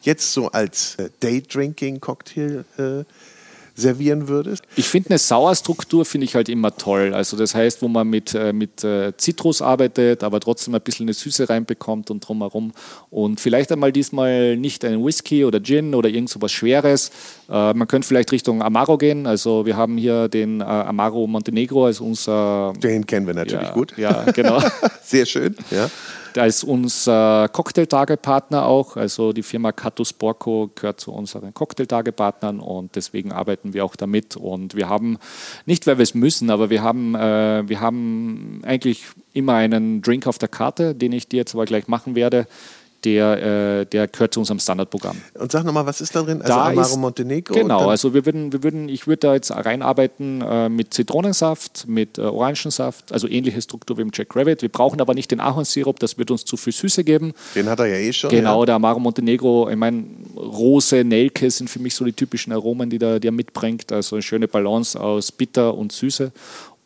jetzt 0.01 0.33
so 0.33 0.51
als 0.51 0.95
äh, 0.95 1.09
Day-Drinking-Cocktail 1.21 2.65
äh, 2.77 3.03
servieren 3.81 4.27
würdest? 4.27 4.63
Ich 4.75 4.87
finde 4.87 5.09
eine 5.09 5.19
Sauerstruktur 5.19 6.05
finde 6.05 6.25
ich 6.25 6.35
halt 6.35 6.47
immer 6.49 6.75
toll. 6.75 7.13
Also 7.13 7.35
das 7.35 7.53
heißt, 7.55 7.81
wo 7.81 7.87
man 7.87 8.07
mit, 8.07 8.33
äh, 8.33 8.53
mit 8.53 8.83
äh, 8.83 9.11
Zitrus 9.17 9.61
arbeitet, 9.61 10.23
aber 10.23 10.39
trotzdem 10.39 10.75
ein 10.75 10.81
bisschen 10.81 11.05
eine 11.05 11.13
Süße 11.13 11.49
reinbekommt 11.49 12.09
und 12.11 12.27
drumherum. 12.27 12.71
Und 13.09 13.39
vielleicht 13.39 13.71
einmal 13.71 13.91
diesmal 13.91 14.55
nicht 14.57 14.85
ein 14.85 15.03
Whisky 15.03 15.43
oder 15.43 15.61
Gin 15.61 15.93
oder 15.95 16.09
irgend 16.09 16.29
so 16.29 16.41
was 16.41 16.51
Schweres. 16.51 17.11
Äh, 17.49 17.73
man 17.73 17.87
könnte 17.87 18.07
vielleicht 18.07 18.31
Richtung 18.31 18.61
Amaro 18.61 18.97
gehen. 18.97 19.27
Also 19.27 19.65
wir 19.65 19.75
haben 19.75 19.97
hier 19.97 20.29
den 20.29 20.61
Amaro 20.61 21.27
Montenegro 21.27 21.85
als 21.85 21.99
unser... 21.99 22.73
Den 22.81 23.05
kennen 23.05 23.27
wir 23.27 23.33
natürlich 23.33 23.67
ja, 23.67 23.73
gut. 23.73 23.97
Ja, 23.97 24.23
genau. 24.31 24.61
Sehr 25.03 25.25
schön, 25.25 25.55
ja. 25.71 25.89
Ist 26.35 26.63
unser 26.63 27.49
Cocktailtagepartner 27.49 28.65
auch. 28.65 28.95
Also 28.95 29.33
die 29.33 29.43
Firma 29.43 29.71
Catus 29.71 30.13
Borco 30.13 30.69
gehört 30.73 30.99
zu 30.99 31.11
unseren 31.11 31.53
Cocktailtagepartnern 31.53 32.59
und 32.59 32.95
deswegen 32.95 33.31
arbeiten 33.31 33.73
wir 33.73 33.83
auch 33.85 33.95
damit. 33.95 34.37
Und 34.37 34.75
wir 34.75 34.89
haben, 34.89 35.17
nicht 35.65 35.87
weil 35.87 35.97
wir 35.97 36.03
es 36.03 36.13
müssen, 36.13 36.49
aber 36.49 36.69
wir 36.69 36.83
haben, 36.83 37.15
äh, 37.15 37.67
wir 37.67 37.81
haben 37.81 38.61
eigentlich 38.65 39.03
immer 39.33 39.55
einen 39.55 40.01
Drink 40.01 40.27
auf 40.27 40.37
der 40.37 40.49
Karte, 40.49 40.95
den 40.95 41.11
ich 41.11 41.27
dir 41.27 41.37
jetzt 41.37 41.53
aber 41.53 41.65
gleich 41.65 41.87
machen 41.87 42.15
werde 42.15 42.47
der, 43.03 43.81
äh, 43.81 43.85
der 43.85 44.07
gehört 44.07 44.33
zu 44.33 44.39
unserem 44.39 44.59
Standardprogramm. 44.59 45.17
Und 45.33 45.51
sag 45.51 45.63
nochmal, 45.63 45.85
was 45.85 46.01
ist 46.01 46.15
da 46.15 46.21
drin? 46.21 46.41
Also 46.41 46.53
da 46.53 46.67
Amaro 46.67 46.81
ist, 46.81 46.97
Montenegro? 46.97 47.53
Genau, 47.53 47.89
also 47.89 48.13
wir 48.13 48.25
würden, 48.25 48.53
wir 48.53 48.63
würden, 48.63 48.89
ich 48.89 49.07
würde 49.07 49.19
da 49.19 49.33
jetzt 49.33 49.51
reinarbeiten 49.51 50.41
äh, 50.41 50.69
mit 50.69 50.93
Zitronensaft, 50.93 51.85
mit 51.87 52.17
äh, 52.17 52.21
Orangensaft, 52.21 53.11
also 53.11 53.27
ähnliche 53.27 53.61
Struktur 53.61 53.97
wie 53.97 54.01
im 54.01 54.11
Jack 54.13 54.35
Rabbit. 54.35 54.61
Wir 54.61 54.69
brauchen 54.69 55.01
aber 55.01 55.13
nicht 55.13 55.31
den 55.31 55.39
Ahornsirup, 55.39 55.99
das 55.99 56.17
wird 56.17 56.31
uns 56.31 56.45
zu 56.45 56.57
viel 56.57 56.73
Süße 56.73 57.03
geben. 57.03 57.33
Den 57.55 57.67
hat 57.69 57.79
er 57.79 57.87
ja 57.87 57.95
eh 57.95 58.13
schon. 58.13 58.29
Genau, 58.29 58.61
ja. 58.61 58.67
der 58.67 58.75
Amaro 58.75 58.99
Montenegro, 58.99 59.69
ich 59.69 59.75
meine, 59.75 60.03
Rose, 60.35 61.03
Nelke 61.03 61.49
sind 61.49 61.69
für 61.69 61.79
mich 61.79 61.95
so 61.95 62.05
die 62.05 62.13
typischen 62.13 62.53
Aromen, 62.53 62.89
die, 62.89 62.99
da, 62.99 63.19
die 63.19 63.27
er 63.27 63.31
mitbringt. 63.31 63.91
Also 63.91 64.15
eine 64.15 64.23
schöne 64.23 64.47
Balance 64.47 64.99
aus 64.99 65.31
Bitter 65.31 65.75
und 65.75 65.91
Süße. 65.91 66.31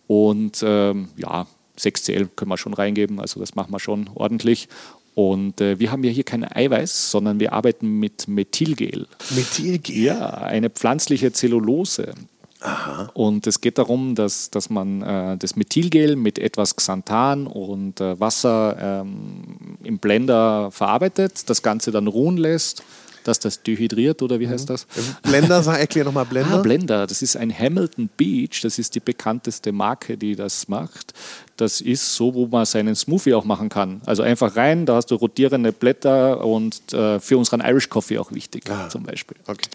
Und 0.08 0.64
ähm, 0.66 1.10
ja, 1.18 1.48
6 1.78 2.04
CL 2.04 2.30
können 2.36 2.50
wir 2.50 2.58
schon 2.58 2.74
reingeben, 2.74 3.20
also 3.20 3.40
das 3.40 3.56
machen 3.56 3.72
wir 3.72 3.80
schon 3.80 4.10
ordentlich. 4.16 4.70
Und 5.16 5.62
äh, 5.62 5.80
wir 5.80 5.92
haben 5.92 6.04
ja 6.04 6.12
hier 6.12 6.26
kein 6.26 6.44
Eiweiß, 6.44 7.10
sondern 7.10 7.40
wir 7.40 7.54
arbeiten 7.54 8.00
mit 8.00 8.28
Methylgel. 8.28 9.08
Methylgel? 9.34 9.96
Ja, 9.96 10.30
eine 10.30 10.70
pflanzliche 10.70 11.32
Zellulose. 11.32 12.14
Aha. 12.60 13.10
Und 13.14 13.48
es 13.48 13.62
geht 13.62 13.78
darum, 13.78 14.16
dass, 14.16 14.50
dass 14.50 14.70
man 14.70 15.02
äh, 15.02 15.38
das 15.38 15.56
Methylgel 15.56 16.16
mit 16.16 16.38
etwas 16.38 16.76
Xanthan 16.76 17.48
und 17.48 18.02
äh, 18.02 18.20
Wasser 18.20 19.04
ähm, 19.04 19.78
im 19.84 20.00
Blender 20.00 20.70
verarbeitet, 20.72 21.50
das 21.50 21.62
Ganze 21.62 21.92
dann 21.92 22.08
ruhen 22.08 22.38
lässt 22.38 22.84
dass 23.28 23.40
das 23.40 23.64
dehydriert 23.64 24.22
oder 24.22 24.40
wie 24.40 24.48
heißt 24.48 24.70
das? 24.70 24.88
Blender, 25.24 25.64
sag, 25.64 25.80
erklär 25.80 26.06
nochmal 26.06 26.26
Blender. 26.30 26.56
Ah, 26.56 26.62
Blender, 26.62 27.08
das 27.08 27.22
ist 27.22 27.36
ein 27.36 27.58
Hamilton 27.58 28.10
Beach, 28.16 28.62
das 28.62 28.80
ist 28.80 28.96
die 28.96 29.00
bekannteste 29.00 29.72
Marke, 29.72 30.18
die 30.18 30.36
das 30.36 30.68
macht. 30.68 31.14
Das 31.58 31.82
ist 31.82 32.16
so, 32.16 32.34
wo 32.34 32.48
man 32.48 32.66
seinen 32.66 32.96
Smoothie 32.96 33.34
auch 33.34 33.46
machen 33.46 33.70
kann. 33.70 34.02
Also 34.06 34.24
einfach 34.24 34.56
rein, 34.56 34.86
da 34.86 34.96
hast 34.96 35.12
du 35.12 35.16
rotierende 35.16 35.72
Blätter 35.72 36.46
und 36.46 36.94
äh, 36.94 37.20
für 37.20 37.38
unseren 37.38 37.62
Irish 37.62 37.90
Coffee 37.90 38.18
auch 38.18 38.32
wichtig 38.32 38.70
ah, 38.70 38.90
zum 38.90 39.04
Beispiel. 39.04 39.38
Okay. 39.48 39.70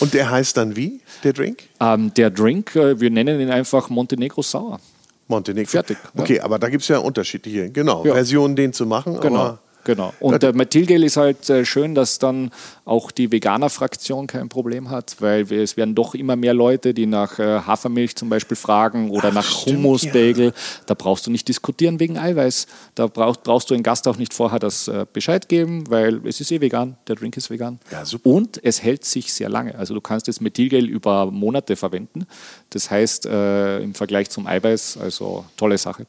Und 0.00 0.14
der 0.14 0.30
heißt 0.30 0.56
dann 0.56 0.76
wie, 0.76 1.00
der 1.22 1.32
Drink? 1.32 1.64
Ähm, 1.78 2.12
der 2.14 2.30
Drink, 2.30 2.74
äh, 2.74 3.00
wir 3.00 3.10
nennen 3.10 3.40
ihn 3.40 3.50
einfach 3.50 3.90
Montenegro 3.90 4.42
Sauer. 4.42 4.80
Montenegro. 5.28 5.70
Fertig. 5.70 5.96
Okay, 6.16 6.36
ja. 6.38 6.44
aber 6.44 6.58
da 6.58 6.68
gibt 6.68 6.82
es 6.82 6.88
ja 6.88 6.98
unterschiedliche, 6.98 7.70
genau, 7.70 8.04
ja. 8.04 8.14
Versionen, 8.14 8.56
den 8.56 8.72
zu 8.72 8.84
machen. 8.84 9.20
Genau. 9.20 9.58
Genau. 9.84 10.12
Und 10.20 10.42
der 10.42 10.54
Methylgel 10.54 11.02
ist 11.04 11.16
halt 11.16 11.48
äh, 11.48 11.64
schön, 11.64 11.94
dass 11.94 12.18
dann 12.18 12.50
auch 12.84 13.10
die 13.10 13.32
Veganer-Fraktion 13.32 14.26
kein 14.26 14.48
Problem 14.48 14.90
hat, 14.90 15.16
weil 15.20 15.48
wir, 15.48 15.62
es 15.62 15.76
werden 15.76 15.94
doch 15.94 16.14
immer 16.14 16.36
mehr 16.36 16.54
Leute, 16.54 16.92
die 16.92 17.06
nach 17.06 17.38
äh, 17.38 17.60
Hafermilch 17.60 18.16
zum 18.16 18.28
Beispiel 18.28 18.56
fragen 18.56 19.10
oder 19.10 19.28
Ach, 19.28 19.34
nach 19.34 19.66
Hummusbagel. 19.66 20.46
Ja. 20.46 20.52
Da 20.86 20.94
brauchst 20.94 21.26
du 21.26 21.30
nicht 21.30 21.48
diskutieren 21.48 21.98
wegen 22.00 22.18
Eiweiß. 22.18 22.66
Da 22.94 23.06
brauchst, 23.06 23.42
brauchst 23.42 23.70
du 23.70 23.74
den 23.74 23.82
Gast 23.82 24.06
auch 24.06 24.16
nicht 24.16 24.34
vorher 24.34 24.58
das 24.58 24.88
äh, 24.88 25.06
Bescheid 25.10 25.48
geben, 25.48 25.88
weil 25.90 26.26
es 26.26 26.40
ist 26.40 26.52
eh 26.52 26.60
vegan, 26.60 26.96
der 27.08 27.16
Drink 27.16 27.36
ist 27.36 27.48
vegan. 27.50 27.78
Ja, 27.90 28.04
super. 28.04 28.28
Und 28.28 28.62
es 28.62 28.82
hält 28.82 29.04
sich 29.04 29.32
sehr 29.32 29.48
lange. 29.48 29.74
Also 29.76 29.94
du 29.94 30.00
kannst 30.00 30.28
das 30.28 30.40
Methylgel 30.40 30.86
über 30.86 31.30
Monate 31.30 31.76
verwenden. 31.76 32.26
Das 32.70 32.90
heißt, 32.90 33.26
äh, 33.26 33.78
im 33.80 33.94
Vergleich 33.94 34.30
zum 34.30 34.46
Eiweiß, 34.46 34.98
also 34.98 35.44
tolle 35.56 35.78
Sache. 35.78 36.06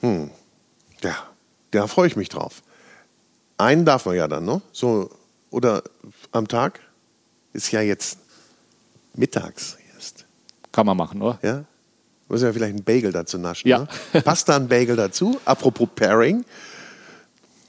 Hm. 0.00 0.30
Ja, 1.02 1.16
da 1.70 1.86
freue 1.86 2.06
ich 2.08 2.16
mich 2.16 2.28
drauf. 2.28 2.62
Einen 3.60 3.84
darf 3.84 4.06
man 4.06 4.16
ja 4.16 4.26
dann, 4.26 4.44
ne? 4.44 4.62
So, 4.72 5.10
oder 5.50 5.82
am 6.32 6.48
Tag? 6.48 6.80
Ist 7.52 7.70
ja 7.72 7.82
jetzt 7.82 8.18
mittags 9.14 9.76
erst. 9.94 10.24
Kann 10.72 10.86
man 10.86 10.96
machen, 10.96 11.20
oder? 11.20 11.38
Ja. 11.42 11.64
Muss 12.28 12.42
ja 12.42 12.52
vielleicht 12.52 12.74
einen 12.74 12.84
Bagel 12.84 13.12
dazu 13.12 13.36
naschen. 13.38 13.68
Ja. 13.68 13.86
Ne? 14.12 14.20
Passt 14.22 14.48
da 14.48 14.56
ein 14.56 14.68
Bagel 14.68 14.96
dazu? 14.96 15.38
Apropos 15.44 15.88
Pairing. 15.94 16.44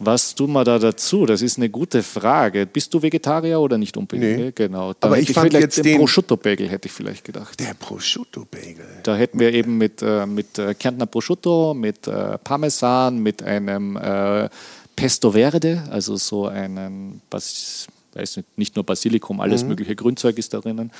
Was 0.03 0.33
tun 0.33 0.51
wir 0.53 0.63
da 0.63 0.79
dazu? 0.79 1.27
Das 1.27 1.43
ist 1.43 1.57
eine 1.57 1.69
gute 1.69 2.01
Frage. 2.01 2.65
Bist 2.65 2.91
du 2.93 3.01
Vegetarier 3.01 3.59
oder 3.59 3.77
nicht 3.77 3.95
unbedingt? 3.97 4.39
Nee. 4.39 4.51
Genau. 4.53 4.93
Da 4.93 5.07
Aber 5.07 5.19
ich, 5.19 5.29
ich 5.29 5.35
fand 5.35 5.53
jetzt 5.53 5.77
den, 5.77 5.83
den 5.83 5.97
Prosciutto-Bagel 5.97 6.69
hätte 6.69 6.87
ich 6.87 6.91
vielleicht 6.91 7.23
gedacht. 7.23 7.59
Der 7.59 7.75
Prosciutto-Bagel. 7.75 9.01
Da 9.03 9.15
hätten 9.15 9.39
wir 9.39 9.53
eben 9.53 9.77
mit, 9.77 10.01
äh, 10.01 10.25
mit 10.25 10.57
äh, 10.57 10.73
Kärntner 10.73 11.05
Prosciutto, 11.05 11.75
mit 11.75 12.07
äh, 12.07 12.39
Parmesan, 12.39 13.19
mit 13.19 13.43
einem 13.43 13.95
äh, 13.95 14.49
Pesto 14.95 15.31
Verde, 15.31 15.83
also 15.89 16.15
so 16.17 16.47
einen, 16.47 17.21
Bas 17.29 17.87
weiß 18.13 18.37
nicht, 18.37 18.57
nicht 18.57 18.75
nur 18.75 18.85
Basilikum, 18.85 19.39
alles 19.39 19.63
mhm. 19.63 19.69
mögliche 19.69 19.95
Grünzeug 19.95 20.37
ist 20.37 20.53
da 20.53 20.59
drinnen. 20.59 20.91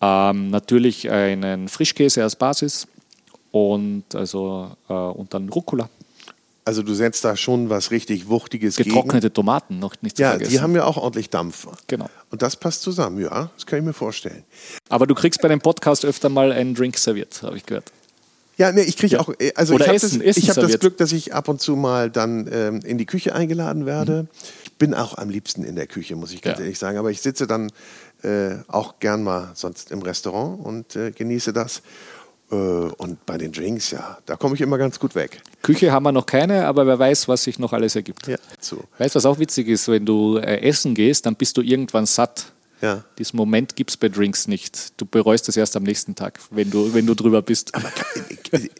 Ähm, 0.00 0.50
natürlich 0.50 1.10
einen 1.10 1.68
Frischkäse 1.68 2.22
als 2.22 2.36
Basis 2.36 2.86
und, 3.50 4.04
also, 4.14 4.70
äh, 4.88 4.92
und 4.92 5.32
dann 5.34 5.48
Rucola. 5.48 5.88
Also 6.66 6.82
du 6.82 6.94
setzt 6.94 7.24
da 7.24 7.36
schon 7.36 7.68
was 7.68 7.90
richtig 7.90 8.28
Wuchtiges 8.28 8.76
Getrocknete 8.76 9.26
gegen. 9.26 9.34
Tomaten 9.34 9.78
noch 9.78 9.94
nicht 10.00 10.16
zu 10.16 10.22
ja, 10.22 10.30
vergessen. 10.30 10.50
die 10.50 10.60
haben 10.60 10.74
ja 10.74 10.84
auch 10.84 10.96
ordentlich 10.96 11.28
Dampf. 11.28 11.68
Genau. 11.86 12.08
Und 12.30 12.40
das 12.40 12.56
passt 12.56 12.82
zusammen, 12.82 13.20
ja, 13.20 13.50
das 13.54 13.66
kann 13.66 13.80
ich 13.80 13.84
mir 13.84 13.92
vorstellen. 13.92 14.44
Aber 14.88 15.06
du 15.06 15.14
kriegst 15.14 15.42
bei 15.42 15.48
dem 15.48 15.60
Podcast 15.60 16.06
öfter 16.06 16.30
mal 16.30 16.52
einen 16.52 16.74
Drink 16.74 16.96
serviert, 16.96 17.42
habe 17.42 17.58
ich 17.58 17.66
gehört. 17.66 17.92
Ja, 18.56 18.72
nee, 18.72 18.82
ich 18.82 18.96
kriege 18.96 19.16
ja. 19.16 19.20
auch, 19.20 19.28
äh, 19.38 19.52
also 19.54 19.74
Oder 19.74 19.84
ich 19.84 19.88
habe 19.88 20.00
das, 20.00 20.16
Essen 20.16 20.48
hab 20.48 20.56
das 20.56 20.78
Glück, 20.78 20.96
dass 20.96 21.12
ich 21.12 21.34
ab 21.34 21.48
und 21.48 21.60
zu 21.60 21.76
mal 21.76 22.10
dann 22.10 22.48
ähm, 22.52 22.80
in 22.84 22.98
die 22.98 23.06
Küche 23.06 23.34
eingeladen 23.34 23.86
werde. 23.86 24.22
Mhm. 24.22 24.28
Ich 24.64 24.72
bin 24.74 24.94
auch 24.94 25.18
am 25.18 25.30
liebsten 25.30 25.64
in 25.64 25.76
der 25.76 25.86
Küche, 25.86 26.16
muss 26.16 26.32
ich 26.32 26.42
ganz 26.42 26.58
ja. 26.58 26.64
ehrlich 26.64 26.78
sagen. 26.78 26.98
Aber 26.98 27.10
ich 27.10 27.20
sitze 27.20 27.46
dann 27.46 27.70
äh, 28.22 28.56
auch 28.68 28.98
gern 28.98 29.22
mal 29.22 29.52
sonst 29.54 29.90
im 29.90 30.02
Restaurant 30.02 30.64
und 30.64 30.96
äh, 30.96 31.10
genieße 31.10 31.52
das. 31.52 31.82
Äh, 32.50 32.54
und 32.54 33.24
bei 33.26 33.38
den 33.38 33.52
Drinks, 33.52 33.90
ja, 33.90 34.18
da 34.26 34.36
komme 34.36 34.54
ich 34.54 34.60
immer 34.60 34.78
ganz 34.78 34.98
gut 34.98 35.14
weg. 35.14 35.40
Küche 35.62 35.92
haben 35.92 36.04
wir 36.04 36.12
noch 36.12 36.26
keine, 36.26 36.66
aber 36.66 36.86
wer 36.86 36.98
weiß, 36.98 37.28
was 37.28 37.44
sich 37.44 37.58
noch 37.58 37.72
alles 37.72 37.96
ergibt. 37.96 38.26
Ja, 38.26 38.36
so. 38.60 38.84
Weißt 38.98 39.14
du, 39.14 39.16
was 39.16 39.26
auch 39.26 39.38
witzig 39.38 39.68
ist, 39.68 39.88
wenn 39.88 40.04
du 40.04 40.38
äh, 40.38 40.60
essen 40.60 40.94
gehst, 40.94 41.26
dann 41.26 41.36
bist 41.36 41.56
du 41.56 41.62
irgendwann 41.62 42.06
satt. 42.06 42.52
Ja. 42.80 43.04
Diesen 43.18 43.36
Moment 43.36 43.76
gibt 43.76 43.90
es 43.90 43.96
bei 43.96 44.08
Drinks 44.08 44.46
nicht. 44.46 44.92
Du 45.00 45.06
bereust 45.06 45.48
es 45.48 45.56
erst 45.56 45.76
am 45.76 45.84
nächsten 45.84 46.14
Tag, 46.14 46.38
wenn 46.50 46.70
du, 46.70 46.92
wenn 46.92 47.06
du 47.06 47.14
drüber 47.14 47.40
bist. 47.40 47.74
Aber 47.74 47.90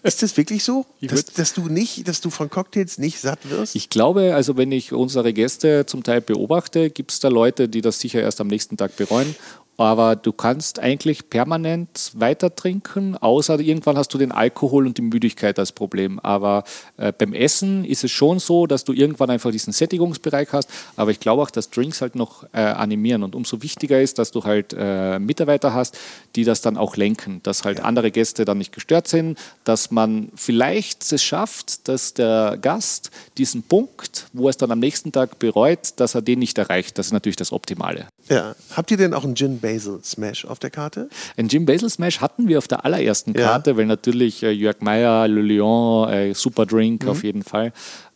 ist 0.03 0.23
das 0.23 0.37
wirklich 0.37 0.65
so? 0.65 0.87
Dass, 1.01 1.25
dass, 1.27 1.53
du 1.53 1.69
nicht, 1.69 2.09
dass 2.09 2.21
du 2.21 2.31
von 2.31 2.49
Cocktails 2.49 2.99
nicht 2.99 3.21
satt 3.21 3.39
wirst? 3.51 3.77
Ich 3.77 3.91
glaube, 3.91 4.35
also 4.35 4.57
wenn 4.57 4.73
ich 4.73 4.93
unsere 4.93 5.33
Gäste 5.33 5.87
zum 5.87 6.03
Teil 6.03 6.21
beobachte, 6.21 6.91
gibt 6.91 7.13
es 7.13 7.21
da 7.21 7.29
Leute, 7.29 7.69
die 7.69 7.83
das 7.83 8.01
sicher 8.01 8.21
erst 8.21 8.41
am 8.41 8.49
nächsten 8.49 8.77
Tag 8.77 8.97
bereuen. 8.97 9.35
Aber 9.77 10.15
du 10.17 10.33
kannst 10.33 10.79
eigentlich 10.79 11.31
permanent 11.31 12.13
weiter 12.15 12.55
trinken, 12.55 13.17
außer 13.17 13.59
irgendwann 13.59 13.99
hast 13.99 14.15
du 14.15 14.19
den 14.19 14.31
Alkohol 14.31 14.87
und 14.87 14.99
die 14.99 15.03
Müdigkeit 15.03 15.59
als 15.59 15.73
Problem. 15.73 16.19
Aber 16.21 16.65
äh, 16.97 17.13
beim 17.13 17.33
Essen 17.33 17.85
ist 17.85 18.05
es 18.05 18.11
schon 18.11 18.39
so, 18.39 18.67
dass 18.67 18.85
du 18.85 18.93
irgendwann 18.93 19.31
einfach 19.31 19.51
diesen 19.51 19.73
Sättigungsbereich 19.73 20.49
hast. 20.53 20.69
Aber 20.97 21.11
ich 21.11 21.21
glaube 21.21 21.43
auch, 21.43 21.51
dass 21.51 21.71
Drinks 21.71 22.01
halt 22.01 22.15
noch 22.15 22.45
äh, 22.53 22.61
animieren. 22.61 23.23
Und 23.23 23.35
umso 23.35 23.63
wichtiger 23.63 24.01
ist, 24.01 24.19
dass 24.19 24.31
du 24.31 24.45
halt 24.45 24.75
äh, 24.79 25.19
Mitarbeiter 25.19 25.75
hast, 25.75 25.99
die 26.37 26.45
das 26.45 26.61
dann 26.61 26.77
auch 26.77 26.97
lenken. 26.97 27.41
Dass 27.43 27.65
halt 27.65 27.79
ja. 27.79 27.85
andere 27.85 28.11
Gäste 28.11 28.45
dann 28.45 28.59
nicht 28.59 28.73
gestört 28.73 29.09
sind, 29.09 29.39
dass 29.65 29.91
man 29.91 30.31
vielleicht 30.37 31.13
es 31.13 31.23
schafft, 31.23 31.89
dass 31.89 32.15
der 32.15 32.59
Gast 32.61 33.11
diesen 33.39 33.63
Punkt, 33.63 34.27
wo 34.33 34.47
er 34.47 34.51
es 34.51 34.57
dann 34.57 34.71
am 34.71 34.79
nächsten 34.79 35.13
Tag 35.13 35.39
bereut, 35.39 35.95
dass 35.97 36.15
er 36.15 36.23
den 36.23 36.39
nicht 36.39 36.59
erreicht. 36.59 36.99
Das 36.99 37.07
ist 37.07 37.13
natürlich 37.13 37.37
das 37.37 37.53
Optimale. 37.53 38.07
Ja. 38.29 38.55
Habt 38.71 38.91
ihr 38.91 38.97
denn 38.97 39.15
auch 39.15 39.25
einen 39.25 39.37
Gin 39.37 39.61
Basil 39.65 40.01
Smash 40.05 40.45
auf 40.45 40.59
der 40.59 40.69
Karte? 40.69 41.09
Ein 41.39 41.49
Jim 41.49 41.65
Basil 41.65 41.89
Smash 41.89 42.21
hatten 42.21 42.49
wir 42.49 42.59
auf 42.59 42.69
der 42.69 42.85
allerersten 42.85 43.33
Karte, 43.33 43.71
ja. 43.71 43.77
weil 43.79 43.87
natürlich 43.87 44.43
äh, 44.43 44.51
Jörg 44.51 44.81
Meyer, 44.81 45.27
Le 45.27 45.41
Lion, 45.41 46.09
äh, 46.11 46.35
super 46.35 46.67
Drink 46.67 47.05
mhm. 47.05 47.09
auf 47.09 47.25
jeden 47.25 47.43
Fall. 47.43 47.73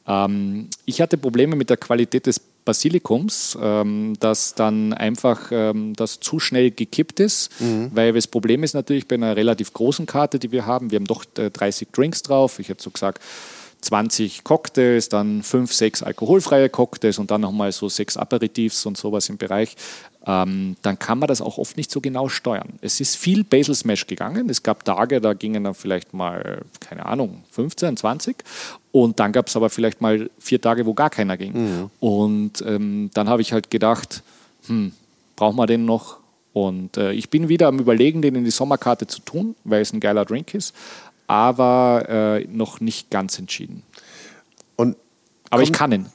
Ähm, 0.06 0.68
ich 0.84 1.00
hatte 1.00 1.16
Probleme 1.16 1.56
mit 1.56 1.70
der 1.70 1.78
Qualität 1.78 2.26
des 2.26 2.38
Basilikums, 2.38 3.56
ähm, 3.62 4.12
dass 4.20 4.54
dann 4.54 4.92
einfach 4.92 5.48
ähm, 5.50 5.94
das 5.96 6.20
zu 6.20 6.38
schnell 6.38 6.70
gekippt 6.70 7.18
ist, 7.18 7.58
mhm. 7.62 7.90
weil 7.94 8.12
das 8.12 8.26
Problem 8.26 8.62
ist 8.62 8.74
natürlich 8.74 9.08
bei 9.08 9.14
einer 9.14 9.34
relativ 9.36 9.72
großen 9.72 10.04
Karte, 10.04 10.38
die 10.38 10.52
wir 10.52 10.66
haben, 10.66 10.90
wir 10.90 10.96
haben 10.96 11.06
doch 11.06 11.24
äh, 11.38 11.50
30 11.50 11.88
Drinks 11.92 12.22
drauf, 12.22 12.58
ich 12.58 12.68
hätte 12.68 12.82
so 12.82 12.90
gesagt 12.90 13.22
20 13.80 14.44
Cocktails, 14.44 15.08
dann 15.08 15.42
5, 15.42 15.72
6 15.72 16.02
alkoholfreie 16.02 16.68
Cocktails 16.68 17.18
und 17.18 17.30
dann 17.30 17.40
nochmal 17.40 17.72
so 17.72 17.88
6 17.88 18.16
Aperitifs 18.16 18.84
und 18.86 18.96
sowas 18.96 19.28
im 19.28 19.38
Bereich, 19.38 19.76
ähm, 20.26 20.76
dann 20.82 20.98
kann 20.98 21.18
man 21.18 21.28
das 21.28 21.40
auch 21.40 21.58
oft 21.58 21.76
nicht 21.76 21.90
so 21.90 22.00
genau 22.00 22.28
steuern. 22.28 22.74
Es 22.80 23.00
ist 23.00 23.16
viel 23.16 23.44
Basil 23.44 23.74
Smash 23.74 24.06
gegangen. 24.06 24.50
Es 24.50 24.62
gab 24.62 24.84
Tage, 24.84 25.20
da 25.20 25.32
gingen 25.32 25.64
dann 25.64 25.74
vielleicht 25.74 26.12
mal, 26.12 26.62
keine 26.80 27.06
Ahnung, 27.06 27.44
15, 27.52 27.96
20. 27.96 28.36
Und 28.92 29.20
dann 29.20 29.32
gab 29.32 29.46
es 29.46 29.56
aber 29.56 29.70
vielleicht 29.70 30.00
mal 30.00 30.28
vier 30.38 30.60
Tage, 30.60 30.86
wo 30.86 30.94
gar 30.94 31.10
keiner 31.10 31.36
ging. 31.36 31.52
Mhm. 31.52 31.90
Und 32.00 32.62
ähm, 32.66 33.10
dann 33.14 33.28
habe 33.28 33.42
ich 33.42 33.52
halt 33.52 33.70
gedacht, 33.70 34.22
hm, 34.66 34.92
brauchen 35.36 35.56
wir 35.56 35.66
den 35.66 35.84
noch? 35.84 36.18
Und 36.52 36.96
äh, 36.96 37.12
ich 37.12 37.30
bin 37.30 37.48
wieder 37.48 37.68
am 37.68 37.78
Überlegen, 37.78 38.20
den 38.20 38.34
in 38.34 38.44
die 38.44 38.50
Sommerkarte 38.50 39.06
zu 39.06 39.20
tun, 39.20 39.54
weil 39.64 39.82
es 39.82 39.92
ein 39.92 40.00
geiler 40.00 40.24
Drink 40.24 40.54
ist, 40.54 40.74
aber 41.26 42.06
äh, 42.08 42.44
noch 42.48 42.80
nicht 42.80 43.10
ganz 43.10 43.38
entschieden. 43.38 43.82
Und 44.76 44.96
aber 45.50 45.62
komm, 45.62 45.70
ich 45.70 45.72
kann 45.72 45.92
ihn. 45.92 46.06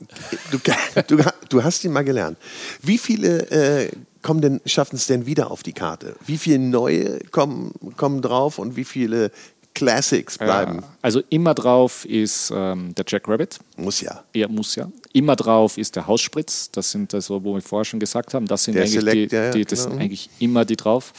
Du, 0.52 0.60
du, 1.08 1.24
du, 1.50 1.64
hast 1.64 1.84
ihn 1.84 1.92
mal 1.92 2.04
gelernt. 2.04 2.38
Wie 2.82 2.98
viele 2.98 3.50
äh, 3.52 3.92
kommen 4.22 4.42
denn, 4.42 4.62
schaffen 4.66 4.96
es 4.96 5.08
denn 5.08 5.26
wieder 5.26 5.52
auf 5.52 5.64
die 5.64 5.74
Karte? 5.74 6.16
Wie 6.26 6.38
viele 6.38 6.60
neue 6.60 7.20
kommen, 7.32 7.74
kommen 7.98 8.22
drauf 8.22 8.60
und 8.60 8.76
wie 8.76 8.84
viele 8.84 9.32
Classics 9.74 10.38
bleiben? 10.38 10.80
Ja, 10.82 10.88
also 11.02 11.22
immer 11.30 11.54
drauf 11.54 12.06
ist 12.06 12.52
ähm, 12.56 12.94
der 12.96 13.06
Jack 13.08 13.28
Rabbit. 13.28 13.60
Muss 13.78 14.02
ja. 14.02 14.24
Ja, 14.34 14.48
muss 14.48 14.76
ja. 14.76 14.92
Immer 15.14 15.36
drauf 15.36 15.78
ist 15.78 15.96
der 15.96 16.08
Hausspritz. 16.08 16.70
Das 16.72 16.92
sind 16.92 17.14
also, 17.14 17.44
wo 17.44 17.56
wir 17.56 17.62
vorher 17.62 17.86
schon 17.86 18.00
gesagt 18.00 18.34
haben, 18.34 18.46
das 18.46 18.64
sind, 18.66 18.78
eigentlich, 18.78 18.92
Select, 18.92 19.32
die, 19.32 19.60
die, 19.60 19.66
das 19.66 19.84
genau. 19.84 19.92
sind 19.92 20.02
eigentlich 20.02 20.30
immer 20.40 20.66
die 20.66 20.76
drauf. 20.76 21.14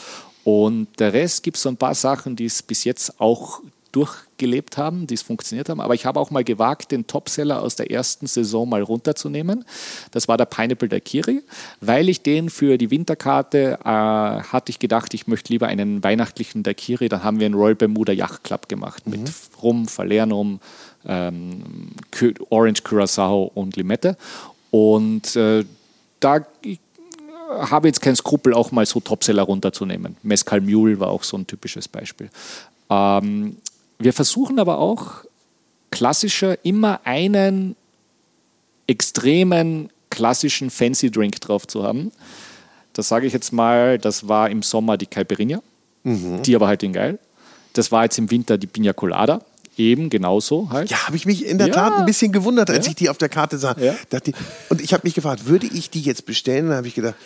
Und 0.45 0.89
der 0.99 1.13
Rest 1.13 1.43
gibt 1.43 1.57
es 1.57 1.63
so 1.63 1.69
ein 1.69 1.77
paar 1.77 1.95
Sachen, 1.95 2.37
die 2.37 2.45
es 2.45 2.63
bis 2.63 2.85
jetzt 2.85 3.19
auch 3.21 3.61
durchgelebt 3.95 4.77
haben, 4.77 5.07
die 5.07 5.15
es 5.15 5.23
funktioniert 5.23 5.69
haben. 5.69 5.81
Aber 5.81 5.95
ich 5.95 6.05
habe 6.05 6.19
auch 6.19 6.31
mal 6.31 6.43
gewagt, 6.43 6.91
den 6.91 7.07
Topseller 7.07 7.63
aus 7.63 7.77
der 7.77 7.91
ersten 7.91 8.27
Saison 8.27 8.69
mal 8.69 8.83
runterzunehmen. 8.83 9.65
Das 10.11 10.27
war 10.27 10.37
der 10.37 10.47
Pineapple 10.47 10.89
Daiquiri. 10.89 11.43
Weil 11.81 12.09
ich 12.09 12.23
den 12.23 12.51
für 12.51 12.77
die 12.77 12.91
Winterkarte 12.91 13.79
äh, 13.85 13.87
hatte 13.87 14.71
ich 14.71 14.79
gedacht, 14.79 15.15
ich 15.15 15.27
möchte 15.29 15.53
lieber 15.53 15.69
einen 15.69 16.03
weihnachtlichen 16.03 16.65
Daiquiri. 16.65 17.09
Dann 17.09 17.23
haben 17.23 17.39
wir 17.39 17.47
einen 17.47 17.55
Royal 17.55 17.77
Bermuda 17.77 18.13
Yacht 18.13 18.43
Club 18.43 18.69
gemacht 18.69 19.07
mhm. 19.07 19.13
mit 19.13 19.33
Rum, 19.63 19.87
Falernum, 19.87 20.61
ähm, 21.07 21.93
Orange 22.51 22.83
Curacao 22.83 23.53
und 23.55 23.77
Limette. 23.77 24.17
Und 24.71 25.37
äh, 25.37 25.65
da 26.19 26.45
habe 27.61 27.89
jetzt 27.89 28.01
keinen 28.01 28.17
Skrupel, 28.17 28.55
auch 28.55 28.73
mal 28.73 28.87
so 28.87 28.99
Topseller 28.99 29.45
runterzunehmen. 29.45 30.17
Mescal 30.23 30.61
Mule 30.61 30.99
war 30.99 31.09
auch 31.09 31.23
so 31.23 31.37
ein 31.37 31.47
typisches 31.47 31.87
Beispiel. 31.87 32.31
Ähm, 32.91 33.57
wir 33.99 34.13
versuchen 34.13 34.59
aber 34.59 34.79
auch 34.79 35.25
klassischer 35.91 36.65
immer 36.65 37.01
einen 37.05 37.77
extremen 38.87 39.91
klassischen 40.11 40.71
Fancy 40.71 41.11
Drink 41.11 41.41
drauf 41.41 41.67
zu 41.67 41.83
haben. 41.83 42.13
Das 42.93 43.09
sage 43.09 43.27
ich 43.27 43.33
jetzt 43.33 43.53
mal, 43.53 43.99
das 43.99 44.29
war 44.29 44.51
im 44.51 44.63
Sommer 44.63 44.97
die 44.97 45.07
Caipirinha, 45.07 45.61
mhm. 46.05 46.43
die 46.43 46.55
aber 46.55 46.69
halt 46.69 46.83
den 46.83 46.93
geil. 46.93 47.19
Das 47.73 47.91
war 47.91 48.05
jetzt 48.05 48.19
im 48.19 48.31
Winter 48.31 48.57
die 48.57 48.69
Pina 48.69 48.93
Colada, 48.93 49.41
eben 49.77 50.11
genauso 50.11 50.71
halt. 50.71 50.91
Ja, 50.91 51.07
habe 51.09 51.17
ich 51.17 51.27
mich 51.27 51.45
in 51.45 51.59
der 51.59 51.69
ja. 51.69 51.75
Tat 51.75 51.95
ein 51.95 52.07
bisschen 52.07 52.31
gewundert, 52.31 52.71
als 52.71 52.87
ja. 52.87 52.91
ich 52.91 52.97
die 52.97 53.09
auf 53.09 53.19
der 53.19 53.29
Karte 53.29 53.59
sah. 53.59 53.77
Ja. 53.81 53.95
Und 54.69 54.81
ich 54.81 54.93
habe 54.93 55.03
mich 55.05 55.15
gefragt, 55.15 55.47
würde 55.47 55.67
ich 55.67 55.91
die 55.91 56.03
jetzt 56.03 56.25
bestellen? 56.27 56.69
Da 56.69 56.77
habe 56.77 56.87
ich 56.87 56.95
gedacht, 56.95 57.17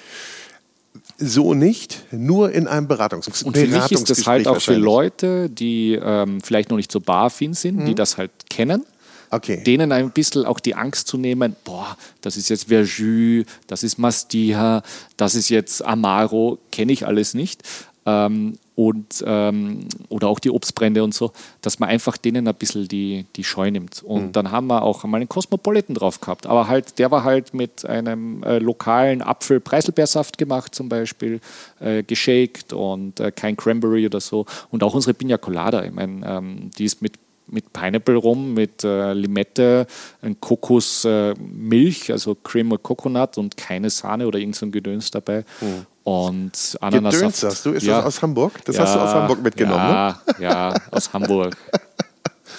so 1.18 1.52
nicht, 1.52 2.04
nur 2.12 2.52
in 2.52 2.66
einem 2.68 2.86
Beratungs 2.88 3.26
Und 3.42 3.56
für 3.56 3.66
mich 3.66 3.92
ist 3.92 4.08
das 4.08 4.26
halt 4.26 4.46
auch 4.46 4.60
für 4.60 4.76
Leute, 4.76 5.50
die 5.50 5.98
ähm, 6.00 6.40
vielleicht 6.40 6.70
noch 6.70 6.76
nicht 6.76 6.92
so 6.92 7.00
barfin 7.00 7.54
sind, 7.54 7.80
mhm. 7.80 7.86
die 7.86 7.94
das 7.94 8.16
halt 8.16 8.30
kennen. 8.48 8.84
Okay. 9.30 9.62
Denen 9.62 9.92
ein 9.92 10.10
bisschen 10.10 10.46
auch 10.46 10.58
die 10.58 10.74
Angst 10.74 11.06
zu 11.06 11.18
nehmen, 11.18 11.54
boah, 11.64 11.98
das 12.22 12.38
ist 12.38 12.48
jetzt 12.48 12.68
Verjus, 12.68 13.44
das 13.66 13.82
ist 13.82 13.98
Mastia, 13.98 14.82
das 15.18 15.34
ist 15.34 15.50
jetzt 15.50 15.84
Amaro, 15.84 16.58
kenne 16.70 16.92
ich 16.92 17.06
alles 17.06 17.34
nicht 17.34 17.62
ähm, 18.08 18.58
und, 18.78 19.24
ähm, 19.26 19.88
oder 20.08 20.28
auch 20.28 20.38
die 20.38 20.50
Obstbrände 20.50 21.02
und 21.02 21.12
so, 21.12 21.32
dass 21.62 21.80
man 21.80 21.88
einfach 21.88 22.16
denen 22.16 22.46
ein 22.46 22.54
bisschen 22.54 22.86
die, 22.86 23.26
die 23.34 23.42
Scheu 23.42 23.72
nimmt. 23.72 24.04
Und 24.04 24.26
mhm. 24.26 24.32
dann 24.32 24.52
haben 24.52 24.68
wir 24.68 24.82
auch 24.82 25.02
mal 25.02 25.16
einen 25.16 25.28
Cosmopolitan 25.28 25.96
drauf 25.96 26.20
gehabt. 26.20 26.46
Aber 26.46 26.68
halt, 26.68 27.00
der 27.00 27.10
war 27.10 27.24
halt 27.24 27.54
mit 27.54 27.84
einem 27.84 28.44
äh, 28.44 28.60
lokalen 28.60 29.20
Apfel-Preiselbeersaft 29.20 30.38
gemacht, 30.38 30.76
zum 30.76 30.88
Beispiel, 30.88 31.40
äh, 31.80 32.04
geshaked 32.04 32.72
und 32.72 33.18
äh, 33.18 33.32
kein 33.32 33.56
Cranberry 33.56 34.06
oder 34.06 34.20
so. 34.20 34.46
Und 34.70 34.84
auch 34.84 34.94
unsere 34.94 35.12
Pina 35.12 35.38
Colada, 35.38 35.82
ich 35.82 35.92
meine, 35.92 36.24
ähm, 36.24 36.70
die 36.78 36.84
ist 36.84 37.02
mit 37.02 37.14
mit 37.50 37.72
Pineapple 37.72 38.16
rum, 38.16 38.54
mit 38.54 38.84
äh, 38.84 39.12
Limette, 39.12 39.86
ein 40.22 40.40
Kokosmilch, 40.40 42.08
äh, 42.08 42.12
also 42.12 42.34
Cream 42.34 42.72
of 42.72 42.82
Coconut 42.82 43.38
und 43.38 43.56
keine 43.56 43.90
Sahne 43.90 44.26
oder 44.26 44.38
irgend 44.38 44.56
so 44.56 44.66
ein 44.66 44.72
Gedöns 44.72 45.10
dabei. 45.10 45.44
Mhm. 45.60 45.86
Und 46.04 46.78
Ananas. 46.80 47.14
Gedöns 47.14 47.40
sagst 47.40 47.66
du? 47.66 47.72
Ist 47.72 47.84
ja. 47.84 47.98
das 47.98 48.06
aus 48.06 48.22
Hamburg? 48.22 48.64
Das 48.64 48.76
ja, 48.76 48.82
hast 48.82 48.94
du 48.94 49.00
aus 49.00 49.12
Hamburg 49.12 49.42
mitgenommen, 49.42 49.90
ja, 49.90 50.20
ne? 50.26 50.34
Ja, 50.42 50.74
aus 50.90 51.12
Hamburg. 51.12 51.56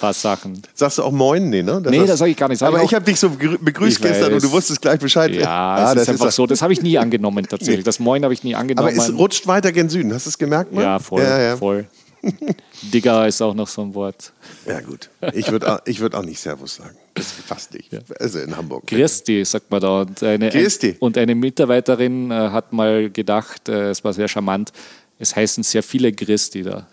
Was 0.00 0.22
Sachen. 0.22 0.62
Sagst 0.74 0.98
du 0.98 1.02
auch 1.02 1.12
Moin? 1.12 1.50
Nee, 1.50 1.62
ne? 1.62 1.80
Das 1.82 1.90
nee, 1.90 2.06
das 2.06 2.18
sage 2.18 2.30
ich 2.30 2.36
gar 2.36 2.48
nicht. 2.48 2.58
Sag 2.58 2.68
aber 2.68 2.78
ich, 2.78 2.84
ich 2.84 2.94
habe 2.94 3.04
dich 3.04 3.20
so 3.20 3.28
begrüßt 3.28 4.00
gestern 4.00 4.32
und 4.32 4.42
du 4.42 4.50
wusstest 4.50 4.80
gleich 4.80 4.98
Bescheid. 4.98 5.34
Ja, 5.34 5.48
ah, 5.48 5.94
das 5.94 6.02
ist 6.02 6.08
einfach 6.08 6.28
ist 6.28 6.36
so. 6.36 6.46
Das 6.46 6.62
habe 6.62 6.72
ich 6.72 6.80
nie 6.80 6.96
angenommen 6.98 7.46
tatsächlich. 7.46 7.84
Das 7.84 7.98
Moin 7.98 8.24
habe 8.24 8.32
ich 8.32 8.42
nie 8.42 8.54
angenommen. 8.54 8.88
Aber 8.88 8.96
es 8.96 9.12
rutscht 9.12 9.46
weiter 9.46 9.72
gen 9.72 9.88
Süden. 9.88 10.12
Hast 10.14 10.26
du 10.26 10.30
es 10.30 10.38
gemerkt? 10.38 10.72
Mann? 10.72 10.84
Ja, 10.84 10.98
voll. 10.98 11.22
Ja, 11.22 11.38
ja. 11.38 11.56
voll. 11.56 11.86
Digger 12.82 13.26
ist 13.26 13.40
auch 13.40 13.54
noch 13.54 13.68
so 13.68 13.82
ein 13.82 13.94
Wort. 13.94 14.32
Ja, 14.66 14.80
gut. 14.80 15.10
Ich 15.32 15.50
würde 15.50 15.74
auch, 15.74 15.80
würd 15.86 16.14
auch 16.14 16.24
nicht 16.24 16.40
Servus 16.40 16.76
sagen. 16.76 16.96
Das 17.14 17.32
passt 17.48 17.74
nicht. 17.74 17.92
Ja. 17.92 18.00
Also 18.18 18.38
in 18.38 18.56
Hamburg. 18.56 18.86
Christi, 18.86 19.44
sagt 19.44 19.70
man 19.70 19.80
da. 19.80 20.00
Und 20.02 20.22
eine, 20.22 20.50
Christi. 20.50 20.96
und 21.00 21.18
eine 21.18 21.34
Mitarbeiterin 21.34 22.30
äh, 22.30 22.34
hat 22.34 22.72
mal 22.72 23.10
gedacht, 23.10 23.68
äh, 23.68 23.90
es 23.90 24.04
war 24.04 24.12
sehr 24.12 24.28
charmant, 24.28 24.72
es 25.18 25.34
heißen 25.34 25.62
sehr 25.62 25.82
viele 25.82 26.12
Christi 26.12 26.62
da. 26.62 26.86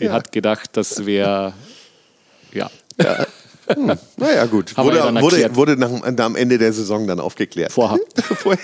Die 0.00 0.04
ja. 0.04 0.12
hat 0.12 0.32
gedacht, 0.32 0.70
das 0.72 1.04
wäre, 1.04 1.54
ja. 2.52 2.70
ja. 3.00 3.26
Hm. 3.66 3.92
Naja, 4.16 4.46
gut. 4.46 4.76
Wurde, 4.76 5.00
wurde, 5.20 5.56
wurde 5.56 5.76
nach, 5.76 5.90
am 6.24 6.36
Ende 6.36 6.58
der 6.58 6.72
Saison 6.72 7.06
dann 7.06 7.20
aufgeklärt. 7.20 7.72
Vorher. 7.72 7.98
Vorher. 8.16 8.60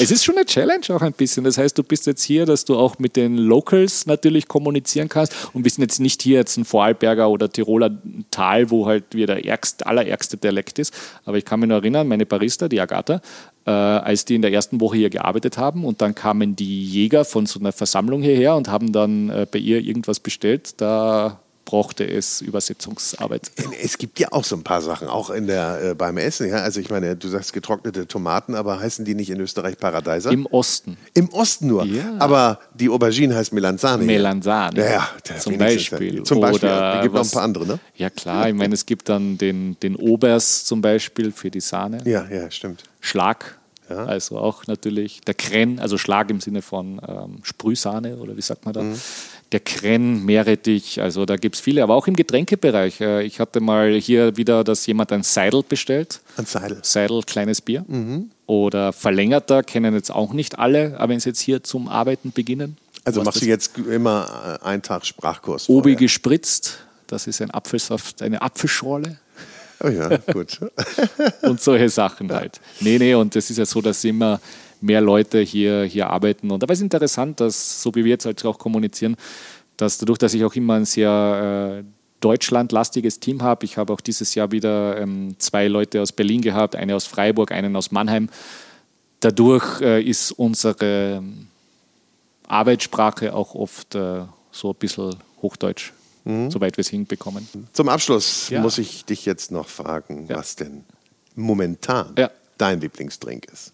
Es 0.00 0.10
ist 0.10 0.24
schon 0.24 0.36
eine 0.36 0.44
Challenge 0.44 0.84
auch 0.90 1.02
ein 1.02 1.12
bisschen. 1.12 1.44
Das 1.44 1.58
heißt, 1.58 1.76
du 1.76 1.82
bist 1.82 2.06
jetzt 2.06 2.22
hier, 2.22 2.46
dass 2.46 2.64
du 2.64 2.76
auch 2.76 2.98
mit 2.98 3.16
den 3.16 3.36
Locals 3.36 4.06
natürlich 4.06 4.46
kommunizieren 4.46 5.08
kannst 5.08 5.34
und 5.52 5.64
wir 5.64 5.70
sind 5.70 5.82
jetzt 5.82 5.98
nicht 5.98 6.22
hier 6.22 6.38
jetzt 6.38 6.56
ein 6.56 6.64
Vorarlberger 6.64 7.28
oder 7.28 7.50
Tiroler 7.50 7.90
Tal, 8.30 8.70
wo 8.70 8.86
halt 8.86 9.04
wir 9.12 9.26
der 9.26 9.44
ärgste, 9.44 9.86
allerärgste 9.86 10.36
Dialekt 10.36 10.78
ist. 10.78 10.92
Aber 11.24 11.38
ich 11.38 11.44
kann 11.44 11.60
mich 11.60 11.68
nur 11.68 11.78
erinnern, 11.78 12.06
meine 12.06 12.26
Barista, 12.26 12.68
die 12.68 12.80
Agatha, 12.80 13.20
äh, 13.66 13.70
als 13.70 14.24
die 14.24 14.36
in 14.36 14.42
der 14.42 14.52
ersten 14.52 14.80
Woche 14.80 14.98
hier 14.98 15.10
gearbeitet 15.10 15.58
haben 15.58 15.84
und 15.84 16.00
dann 16.00 16.14
kamen 16.14 16.54
die 16.54 16.84
Jäger 16.84 17.24
von 17.24 17.46
so 17.46 17.58
einer 17.58 17.72
Versammlung 17.72 18.22
hierher 18.22 18.54
und 18.56 18.68
haben 18.68 18.92
dann 18.92 19.30
äh, 19.30 19.46
bei 19.50 19.58
ihr 19.58 19.80
irgendwas 19.80 20.20
bestellt. 20.20 20.80
Da 20.80 21.40
brauchte 21.68 22.02
es 22.08 22.40
Übersetzungsarbeit. 22.40 23.50
Es 23.82 23.98
gibt 23.98 24.18
ja 24.18 24.28
auch 24.32 24.44
so 24.44 24.56
ein 24.56 24.62
paar 24.62 24.80
Sachen, 24.80 25.06
auch 25.06 25.28
in 25.28 25.46
der, 25.46 25.90
äh, 25.90 25.94
beim 25.94 26.16
Essen. 26.16 26.48
Ja? 26.48 26.62
Also 26.62 26.80
ich 26.80 26.88
meine, 26.88 27.14
du 27.14 27.28
sagst 27.28 27.52
getrocknete 27.52 28.08
Tomaten, 28.08 28.54
aber 28.54 28.80
heißen 28.80 29.04
die 29.04 29.14
nicht 29.14 29.28
in 29.28 29.38
Österreich 29.38 29.76
Paradeiser? 29.76 30.32
Im 30.32 30.46
Osten. 30.46 30.96
Im 31.12 31.28
Osten 31.28 31.66
nur. 31.66 31.84
Ja. 31.84 32.14
Aber 32.20 32.58
die 32.72 32.88
Aubergine 32.88 33.34
heißt 33.34 33.52
Melanzane. 33.52 34.02
Melanzane. 34.02 34.80
Ja, 34.80 35.10
ja 35.28 35.36
zum 35.38 35.58
Beispiel. 35.58 36.22
Zum 36.22 36.40
Beispiel. 36.40 36.70
Oder 36.70 36.96
es 36.96 37.02
gibt 37.02 37.14
noch 37.14 37.24
ein 37.24 37.30
paar 37.30 37.42
andere, 37.42 37.66
ne? 37.66 37.78
Ja 37.96 38.08
klar, 38.08 38.48
ich 38.48 38.54
meine, 38.54 38.72
es 38.72 38.86
gibt 38.86 39.10
dann 39.10 39.36
den, 39.36 39.76
den 39.80 39.94
Obers 39.94 40.64
zum 40.64 40.80
Beispiel 40.80 41.32
für 41.32 41.50
die 41.50 41.60
Sahne. 41.60 41.98
Ja, 42.06 42.26
ja, 42.30 42.50
stimmt. 42.50 42.84
Schlag 43.00 43.58
ja. 43.90 44.04
Also 44.04 44.36
auch 44.36 44.66
natürlich 44.66 45.22
der 45.22 45.32
Kren, 45.32 45.78
also 45.78 45.96
Schlag 45.96 46.28
im 46.28 46.42
Sinne 46.42 46.60
von 46.60 47.00
ähm, 47.08 47.38
Sprühsahne 47.42 48.18
oder 48.18 48.36
wie 48.36 48.42
sagt 48.42 48.66
man 48.66 48.74
da? 48.74 48.82
Mhm 48.82 48.96
der 49.52 49.60
Kren, 49.60 50.24
Meerrettich, 50.24 51.00
also 51.00 51.24
da 51.24 51.36
gibt 51.36 51.54
es 51.54 51.60
viele, 51.60 51.82
aber 51.82 51.94
auch 51.94 52.06
im 52.06 52.16
Getränkebereich. 52.16 53.00
Äh, 53.00 53.22
ich 53.22 53.40
hatte 53.40 53.60
mal 53.60 53.94
hier 53.94 54.36
wieder, 54.36 54.62
dass 54.64 54.86
jemand 54.86 55.12
ein 55.12 55.22
Seidel 55.22 55.62
bestellt. 55.66 56.20
Ein 56.36 56.46
Seidel. 56.46 56.80
Seidel, 56.82 57.22
kleines 57.22 57.60
Bier. 57.60 57.84
Mhm. 57.88 58.30
Oder 58.46 58.92
verlängerter, 58.92 59.62
kennen 59.62 59.94
jetzt 59.94 60.10
auch 60.10 60.32
nicht 60.32 60.58
alle, 60.58 60.98
aber 60.98 61.12
wenn 61.12 61.20
sie 61.20 61.30
jetzt 61.30 61.40
hier 61.40 61.62
zum 61.62 61.88
Arbeiten 61.88 62.32
beginnen. 62.32 62.76
Also 63.04 63.22
machst 63.22 63.40
du 63.40 63.46
jetzt 63.46 63.78
immer 63.78 64.58
äh, 64.62 64.66
einen 64.66 64.82
Tag 64.82 65.06
Sprachkurs? 65.06 65.68
Obi 65.68 65.96
gespritzt, 65.96 66.78
das 67.06 67.26
ist 67.26 67.40
ein 67.40 67.50
Apfelsaft, 67.50 68.20
eine 68.20 68.42
Apfelschorle. 68.42 69.18
Oh 69.82 69.88
ja, 69.88 70.16
gut. 70.32 70.58
und 71.42 71.60
solche 71.60 71.88
Sachen 71.88 72.30
halt. 72.32 72.60
Nee, 72.80 72.98
nee, 72.98 73.14
und 73.14 73.34
das 73.34 73.48
ist 73.48 73.56
ja 73.56 73.64
so, 73.66 73.80
dass 73.80 74.04
immer 74.04 74.40
mehr 74.80 75.00
Leute 75.00 75.40
hier, 75.40 75.84
hier 75.84 76.10
arbeiten. 76.10 76.50
Und 76.50 76.62
dabei 76.62 76.74
ist 76.74 76.80
interessant, 76.80 77.40
dass, 77.40 77.82
so 77.82 77.94
wie 77.94 78.04
wir 78.04 78.10
jetzt 78.10 78.26
halt 78.26 78.44
auch 78.44 78.58
kommunizieren, 78.58 79.16
dass 79.76 79.98
dadurch, 79.98 80.18
dass 80.18 80.34
ich 80.34 80.44
auch 80.44 80.54
immer 80.54 80.74
ein 80.74 80.84
sehr 80.84 81.80
äh, 81.80 81.84
deutschlandlastiges 82.20 83.20
Team 83.20 83.42
habe, 83.42 83.64
ich 83.64 83.76
habe 83.76 83.92
auch 83.92 84.00
dieses 84.00 84.34
Jahr 84.34 84.50
wieder 84.50 84.98
ähm, 84.98 85.36
zwei 85.38 85.68
Leute 85.68 86.02
aus 86.02 86.12
Berlin 86.12 86.42
gehabt, 86.42 86.74
eine 86.74 86.96
aus 86.96 87.06
Freiburg, 87.06 87.52
einen 87.52 87.76
aus 87.76 87.90
Mannheim. 87.90 88.28
Dadurch 89.20 89.80
äh, 89.80 90.02
ist 90.02 90.32
unsere 90.32 91.22
Arbeitssprache 92.46 93.34
auch 93.34 93.54
oft 93.54 93.94
äh, 93.94 94.22
so 94.50 94.70
ein 94.70 94.76
bisschen 94.76 95.14
Hochdeutsch. 95.42 95.92
mhm. 96.28 96.50
soweit 96.50 96.76
wir 96.76 96.82
es 96.82 96.88
hinbekommen. 96.88 97.48
Zum 97.72 97.88
Abschluss 97.88 98.50
ja. 98.50 98.60
muss 98.60 98.78
ich 98.78 99.04
dich 99.04 99.24
jetzt 99.24 99.50
noch 99.50 99.68
fragen, 99.68 100.26
ja. 100.28 100.36
was 100.36 100.56
denn 100.56 100.84
momentan 101.34 102.14
ja. 102.18 102.30
dein 102.58 102.80
Lieblingsdrink 102.80 103.46
ist. 103.46 103.72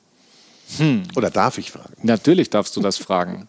Hm. 0.77 1.03
Oder 1.17 1.31
darf 1.31 1.59
ich 1.59 1.71
fragen? 1.71 1.95
Natürlich 2.03 2.51
darfst 2.51 2.77
du 2.77 2.81
das 2.81 2.97
fragen. 2.97 3.49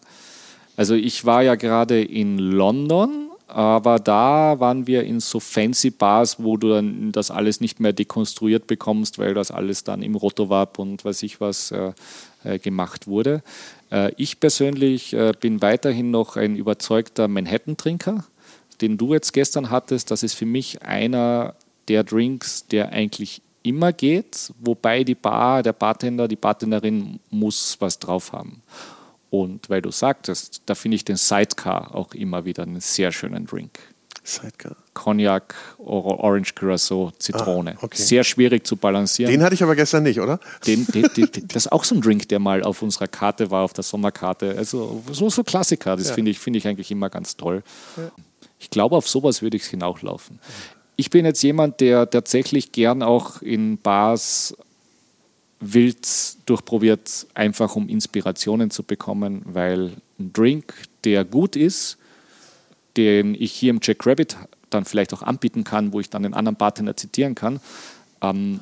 Also 0.76 0.94
ich 0.94 1.24
war 1.24 1.42
ja 1.42 1.54
gerade 1.54 2.02
in 2.02 2.38
London, 2.38 3.30
aber 3.48 3.98
da 3.98 4.58
waren 4.58 4.86
wir 4.86 5.04
in 5.04 5.20
so 5.20 5.40
fancy 5.40 5.90
Bars, 5.90 6.42
wo 6.42 6.56
du 6.56 6.68
dann 6.68 7.12
das 7.12 7.30
alles 7.30 7.60
nicht 7.60 7.80
mehr 7.80 7.92
dekonstruiert 7.92 8.66
bekommst, 8.66 9.18
weil 9.18 9.34
das 9.34 9.50
alles 9.50 9.84
dann 9.84 10.02
im 10.02 10.16
Rotowab 10.16 10.78
und 10.78 11.04
weiß 11.04 11.22
ich 11.22 11.40
was 11.40 11.70
äh, 11.70 11.92
äh, 12.44 12.58
gemacht 12.58 13.06
wurde. 13.06 13.42
Äh, 13.90 14.12
ich 14.16 14.40
persönlich 14.40 15.12
äh, 15.12 15.32
bin 15.38 15.62
weiterhin 15.62 16.10
noch 16.10 16.36
ein 16.36 16.56
überzeugter 16.56 17.28
Manhattan-Trinker, 17.28 18.24
den 18.80 18.98
du 18.98 19.14
jetzt 19.14 19.32
gestern 19.32 19.70
hattest. 19.70 20.10
Das 20.10 20.22
ist 20.22 20.34
für 20.34 20.46
mich 20.46 20.82
einer 20.82 21.54
der 21.88 22.04
Drinks, 22.04 22.66
der 22.66 22.90
eigentlich 22.90 23.42
immer 23.66 23.92
geht, 23.92 24.52
wobei 24.60 25.04
die 25.04 25.14
Bar, 25.14 25.62
der 25.62 25.72
Bartender, 25.72 26.28
die 26.28 26.36
Bartenderin 26.36 27.20
muss 27.30 27.76
was 27.80 27.98
drauf 27.98 28.32
haben. 28.32 28.62
Und 29.30 29.68
weil 29.68 29.82
du 29.82 29.90
sagtest, 29.90 30.62
da 30.66 30.74
finde 30.74 30.96
ich 30.96 31.04
den 31.04 31.16
Sidecar 31.16 31.94
auch 31.94 32.14
immer 32.14 32.44
wieder 32.44 32.62
einen 32.62 32.80
sehr 32.80 33.12
schönen 33.12 33.46
Drink. 33.46 33.78
Sidecar. 34.22 34.76
Cognac, 34.92 35.54
Orange 35.78 36.54
Curacao, 36.54 37.12
Zitrone. 37.18 37.76
Ah, 37.76 37.84
okay. 37.84 38.02
Sehr 38.02 38.24
schwierig 38.24 38.66
zu 38.66 38.76
balancieren. 38.76 39.30
Den 39.30 39.42
hatte 39.42 39.54
ich 39.54 39.62
aber 39.62 39.76
gestern 39.76 40.02
nicht, 40.02 40.20
oder? 40.20 40.40
Den, 40.66 40.86
den, 40.86 41.02
den, 41.16 41.48
das 41.48 41.66
ist 41.66 41.72
auch 41.72 41.84
so 41.84 41.94
ein 41.94 42.00
Drink, 42.00 42.28
der 42.28 42.38
mal 42.38 42.62
auf 42.62 42.82
unserer 42.82 43.06
Karte 43.06 43.50
war, 43.50 43.62
auf 43.62 43.72
der 43.72 43.84
Sommerkarte. 43.84 44.54
Also 44.56 45.02
so, 45.12 45.30
so 45.30 45.44
Klassiker, 45.44 45.96
das 45.96 46.08
ja. 46.08 46.14
finde 46.14 46.30
ich, 46.30 46.38
find 46.38 46.56
ich 46.56 46.66
eigentlich 46.66 46.90
immer 46.90 47.08
ganz 47.08 47.36
toll. 47.36 47.62
Ja. 47.96 48.10
Ich 48.58 48.70
glaube, 48.70 48.96
auf 48.96 49.08
sowas 49.08 49.42
würde 49.42 49.56
ich 49.56 49.64
hinauslaufen. 49.64 50.40
Ich 50.96 51.10
bin 51.10 51.24
jetzt 51.26 51.42
jemand, 51.42 51.80
der 51.80 52.08
tatsächlich 52.08 52.72
gern 52.72 53.02
auch 53.02 53.42
in 53.42 53.78
Bars 53.78 54.56
wild 55.60 56.06
durchprobiert, 56.46 57.26
einfach 57.34 57.76
um 57.76 57.88
Inspirationen 57.88 58.70
zu 58.70 58.82
bekommen, 58.82 59.42
weil 59.44 59.92
ein 60.18 60.32
Drink, 60.32 60.74
der 61.04 61.24
gut 61.24 61.56
ist, 61.56 61.98
den 62.96 63.34
ich 63.34 63.52
hier 63.52 63.70
im 63.70 63.80
Jack 63.82 64.06
Rabbit 64.06 64.36
dann 64.70 64.84
vielleicht 64.84 65.12
auch 65.14 65.22
anbieten 65.22 65.64
kann, 65.64 65.92
wo 65.92 66.00
ich 66.00 66.10
dann 66.10 66.22
den 66.22 66.34
anderen 66.34 66.56
Bartender 66.56 66.96
zitieren 66.96 67.34
kann, 67.34 67.60
ähm, 68.22 68.60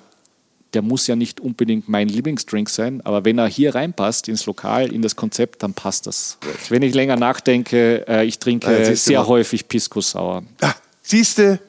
der 0.74 0.82
muss 0.82 1.06
ja 1.06 1.14
nicht 1.14 1.40
unbedingt 1.40 1.88
mein 1.88 2.08
Lieblingsdrink 2.08 2.68
sein, 2.68 3.00
aber 3.02 3.24
wenn 3.24 3.38
er 3.38 3.46
hier 3.46 3.74
reinpasst 3.74 4.28
ins 4.28 4.44
Lokal, 4.46 4.92
in 4.92 5.02
das 5.02 5.14
Konzept, 5.14 5.62
dann 5.62 5.72
passt 5.72 6.08
das. 6.08 6.38
Wenn 6.68 6.82
ich 6.82 6.94
länger 6.94 7.16
nachdenke, 7.16 8.06
äh, 8.08 8.24
ich 8.24 8.40
trinke 8.40 8.90
ah, 8.90 8.94
sehr 8.94 9.26
häufig 9.26 9.68
Pisco 9.68 10.00
Sauer. 10.00 10.42
Ah, 10.60 10.74
siehst 11.02 11.38
du, 11.38 11.60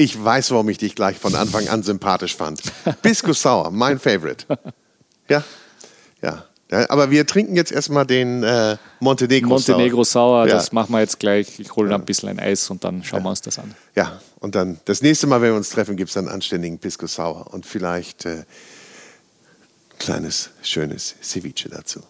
ich 0.00 0.22
weiß, 0.22 0.50
warum 0.52 0.68
ich 0.70 0.78
dich 0.78 0.94
gleich 0.94 1.18
von 1.18 1.34
Anfang 1.34 1.68
an 1.68 1.82
sympathisch 1.82 2.34
fand. 2.34 2.60
Pisco 3.02 3.32
Sauer, 3.32 3.70
mein 3.70 3.98
Favorite. 3.98 4.46
Ja, 5.28 5.44
ja. 6.22 6.44
Ja, 6.72 6.88
aber 6.88 7.10
wir 7.10 7.26
trinken 7.26 7.56
jetzt 7.56 7.72
erstmal 7.72 8.06
den 8.06 8.44
äh, 8.44 8.76
Montenegro, 9.00 9.48
Montenegro 9.48 10.04
Sauer. 10.04 10.46
ja. 10.46 10.54
das 10.54 10.70
machen 10.70 10.92
wir 10.92 11.00
jetzt 11.00 11.18
gleich. 11.18 11.58
Ich 11.58 11.74
hole 11.74 11.90
ja. 11.90 11.96
ein 11.96 12.04
bisschen 12.04 12.28
ein 12.28 12.38
Eis 12.38 12.70
und 12.70 12.84
dann 12.84 13.02
schauen 13.02 13.20
ja. 13.20 13.24
wir 13.24 13.30
uns 13.30 13.40
das 13.40 13.58
an. 13.58 13.74
Ja, 13.96 14.20
und 14.38 14.54
dann 14.54 14.78
das 14.84 15.02
nächste 15.02 15.26
Mal, 15.26 15.42
wenn 15.42 15.50
wir 15.50 15.56
uns 15.56 15.70
treffen, 15.70 15.96
gibt 15.96 16.10
es 16.10 16.14
dann 16.14 16.26
einen 16.26 16.34
anständigen 16.34 16.78
Pisco 16.78 17.08
Sauer 17.08 17.52
und 17.52 17.66
vielleicht 17.66 18.24
äh, 18.24 18.44
kleines, 19.98 20.50
schönes 20.62 21.16
Ceviche 21.20 21.68
dazu. 21.68 22.02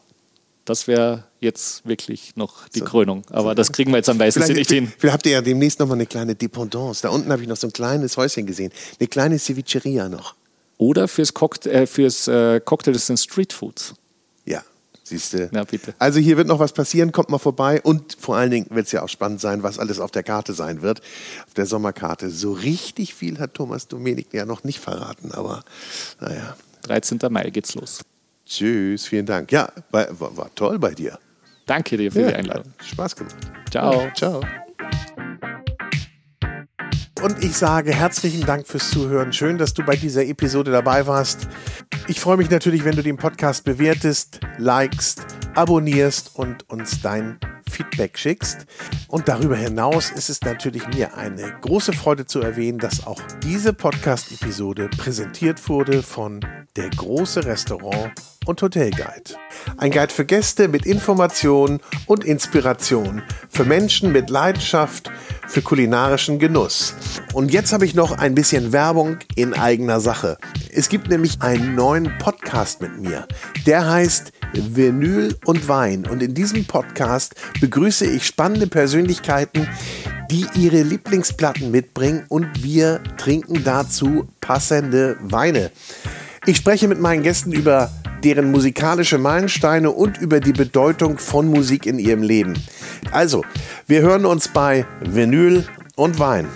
Das 0.71 0.87
wäre 0.87 1.25
jetzt 1.41 1.87
wirklich 1.87 2.37
noch 2.37 2.69
die 2.69 2.79
so. 2.79 2.85
Krönung. 2.85 3.25
Aber 3.31 3.55
das 3.55 3.73
kriegen 3.73 3.91
wir 3.91 3.97
jetzt 3.97 4.09
am 4.09 4.19
meisten 4.19 4.41
nicht 4.53 4.71
hin. 4.71 4.93
Vielleicht 4.99 5.15
habt 5.15 5.27
ihr 5.27 5.33
ja 5.33 5.43
demnächst 5.43 5.81
noch 5.81 5.89
mal 5.89 5.95
eine 5.95 6.07
kleine 6.07 6.35
Dependance. 6.35 7.03
Da 7.03 7.09
unten 7.09 7.31
habe 7.33 7.43
ich 7.43 7.49
noch 7.49 7.57
so 7.57 7.67
ein 7.67 7.73
kleines 7.73 8.17
Häuschen 8.17 8.47
gesehen. 8.47 8.73
Eine 8.99 9.09
kleine 9.09 9.39
Cevicheria 9.39 10.09
noch. 10.09 10.37
Oder 10.79 11.09
fürs, 11.09 11.35
Cocktail, 11.35 11.71
äh, 11.71 11.87
fürs 11.87 12.29
äh, 12.29 12.61
Cocktails 12.61 13.07
sind 13.07 13.19
Street 13.19 13.53
Foods. 13.53 13.95
Siehst 15.11 15.33
du? 15.33 15.49
Na 15.51 15.65
bitte. 15.65 15.93
Also 15.99 16.21
hier 16.21 16.37
wird 16.37 16.47
noch 16.47 16.61
was 16.61 16.73
passieren, 16.73 17.11
kommt 17.11 17.31
mal 17.31 17.39
vorbei 17.39 17.83
und 17.83 18.17
vor 18.21 18.37
allen 18.37 18.53
Dingen 18.53 18.67
wird 18.71 18.87
es 18.87 18.93
ja 18.93 19.03
auch 19.03 19.09
spannend 19.09 19.41
sein, 19.41 19.65
was 19.65 19.81
alles 19.81 19.99
auf 19.99 20.13
der 20.13 20.23
Karte 20.23 20.53
sein 20.53 20.83
wird, 20.83 21.01
auf 21.49 21.55
der 21.55 21.67
Sommerkarte. 21.67 22.31
So 22.31 22.53
richtig 22.53 23.17
viel 23.17 23.41
hat 23.41 23.55
Thomas 23.55 23.89
Domenik 23.89 24.33
ja 24.33 24.47
noch 24.47 24.63
nicht 24.63 24.79
verraten, 24.79 25.33
aber 25.33 25.65
naja. 26.21 26.57
13. 26.83 27.19
Mai 27.29 27.51
geht's 27.51 27.75
los. 27.75 28.03
Tschüss, 28.51 29.07
vielen 29.07 29.27
Dank. 29.27 29.53
Ja, 29.53 29.71
war, 29.93 30.09
war, 30.19 30.53
toll 30.57 30.81
bei 30.81 30.91
dir. 30.91 31.17
Danke 31.67 31.97
dir 31.97 32.11
für 32.11 32.23
ja, 32.23 32.29
die 32.29 32.35
Einladung. 32.35 32.73
Spaß 32.85 33.15
gemacht. 33.15 33.37
Ciao. 33.71 34.11
Ciao. 34.17 34.41
Und 37.23 37.45
ich 37.45 37.57
sage 37.57 37.95
herzlichen 37.95 38.45
Dank 38.45 38.67
fürs 38.67 38.91
Zuhören. 38.91 39.33
Schön, 39.33 39.57
dass 39.57 39.73
du 39.73 39.85
bei 39.85 39.95
dieser 39.95 40.25
Episode 40.25 40.73
dabei 40.73 41.07
warst. 41.07 41.47
Ich 42.09 42.19
freue 42.19 42.39
mich 42.39 42.51
natürlich, 42.51 42.85
wenn 42.85 42.97
du 42.97 43.05
den 43.05 43.19
Podcast 43.19 43.65
bewertest, 43.65 44.41
likest, 44.59 45.25
abonnierst 45.55 46.35
und 46.35 46.69
uns 46.69 47.01
dein 47.03 47.39
Feedback 47.71 48.19
schickst. 48.19 48.67
Und 49.09 49.29
darüber 49.29 49.57
hinaus 49.57 50.11
ist 50.11 50.29
es 50.29 50.41
natürlich 50.43 50.87
mir 50.89 51.17
eine 51.17 51.55
große 51.61 51.93
Freude 51.93 52.27
zu 52.27 52.41
erwähnen, 52.41 52.79
dass 52.79 53.07
auch 53.07 53.21
diese 53.43 53.73
Podcast-Episode 53.73 54.89
präsentiert 54.89 55.69
wurde 55.69 56.03
von 56.03 56.41
der 56.77 56.91
große 56.91 57.45
Restaurant 57.47 58.13
und 58.47 58.63
Hotelguide. 58.63 59.35
Ein 59.77 59.91
Guide 59.91 60.13
für 60.13 60.25
Gäste 60.25 60.69
mit 60.69 60.87
Informationen 60.87 61.81
und 62.07 62.25
Inspiration, 62.25 63.23
für 63.49 63.65
Menschen 63.65 64.13
mit 64.13 64.31
Leidenschaft, 64.31 65.11
für 65.47 65.63
kulinarischen 65.63 66.39
Genuss. 66.39 66.95
Und 67.33 67.53
jetzt 67.53 67.73
habe 67.73 67.85
ich 67.85 67.95
noch 67.95 68.13
ein 68.13 68.35
bisschen 68.35 68.73
Werbung 68.73 69.19
in 69.35 69.55
eigener 69.55 70.01
Sache. 70.01 70.39
Es 70.73 70.89
gibt 70.89 71.09
nämlich 71.09 71.43
einen 71.43 71.75
neuen 71.75 72.17
Podcast 72.19 72.81
mit 72.81 72.99
mir. 72.99 73.27
Der 73.67 73.89
heißt 73.89 74.33
Vinyl 74.53 75.37
und 75.45 75.69
Wein. 75.69 76.07
Und 76.07 76.23
in 76.23 76.35
diesem 76.35 76.65
Podcast 76.65 77.35
begrüße 77.61 78.07
ich 78.07 78.27
spannende 78.27 78.67
Persönlichkeiten, 78.67 79.69
die 80.31 80.47
ihre 80.55 80.83
Lieblingsplatten 80.83 81.71
mitbringen 81.71 82.25
und 82.29 82.63
wir 82.63 83.01
trinken 83.17 83.65
dazu 83.65 84.29
passende 84.41 85.17
Weine. 85.21 85.71
Ich 86.47 86.57
spreche 86.57 86.89
mit 86.89 87.01
meinen 87.01 87.23
Gästen 87.23 87.53
über 87.53 87.91
deren 88.25 88.51
musikalische 88.51 89.19
Meilensteine 89.19 89.91
und 89.91 90.19
über 90.19 90.41
die 90.41 90.53
Bedeutung 90.53 91.19
von 91.19 91.49
Musik 91.49 91.87
in 91.87 91.99
ihrem 91.99 92.23
Leben. 92.23 92.55
Also, 93.13 93.45
wir 93.87 94.03
hören 94.03 94.27
uns 94.27 94.49
bei 94.49 94.87
Vinyl 95.01 95.67
und 95.97 96.19
Wein. 96.19 96.47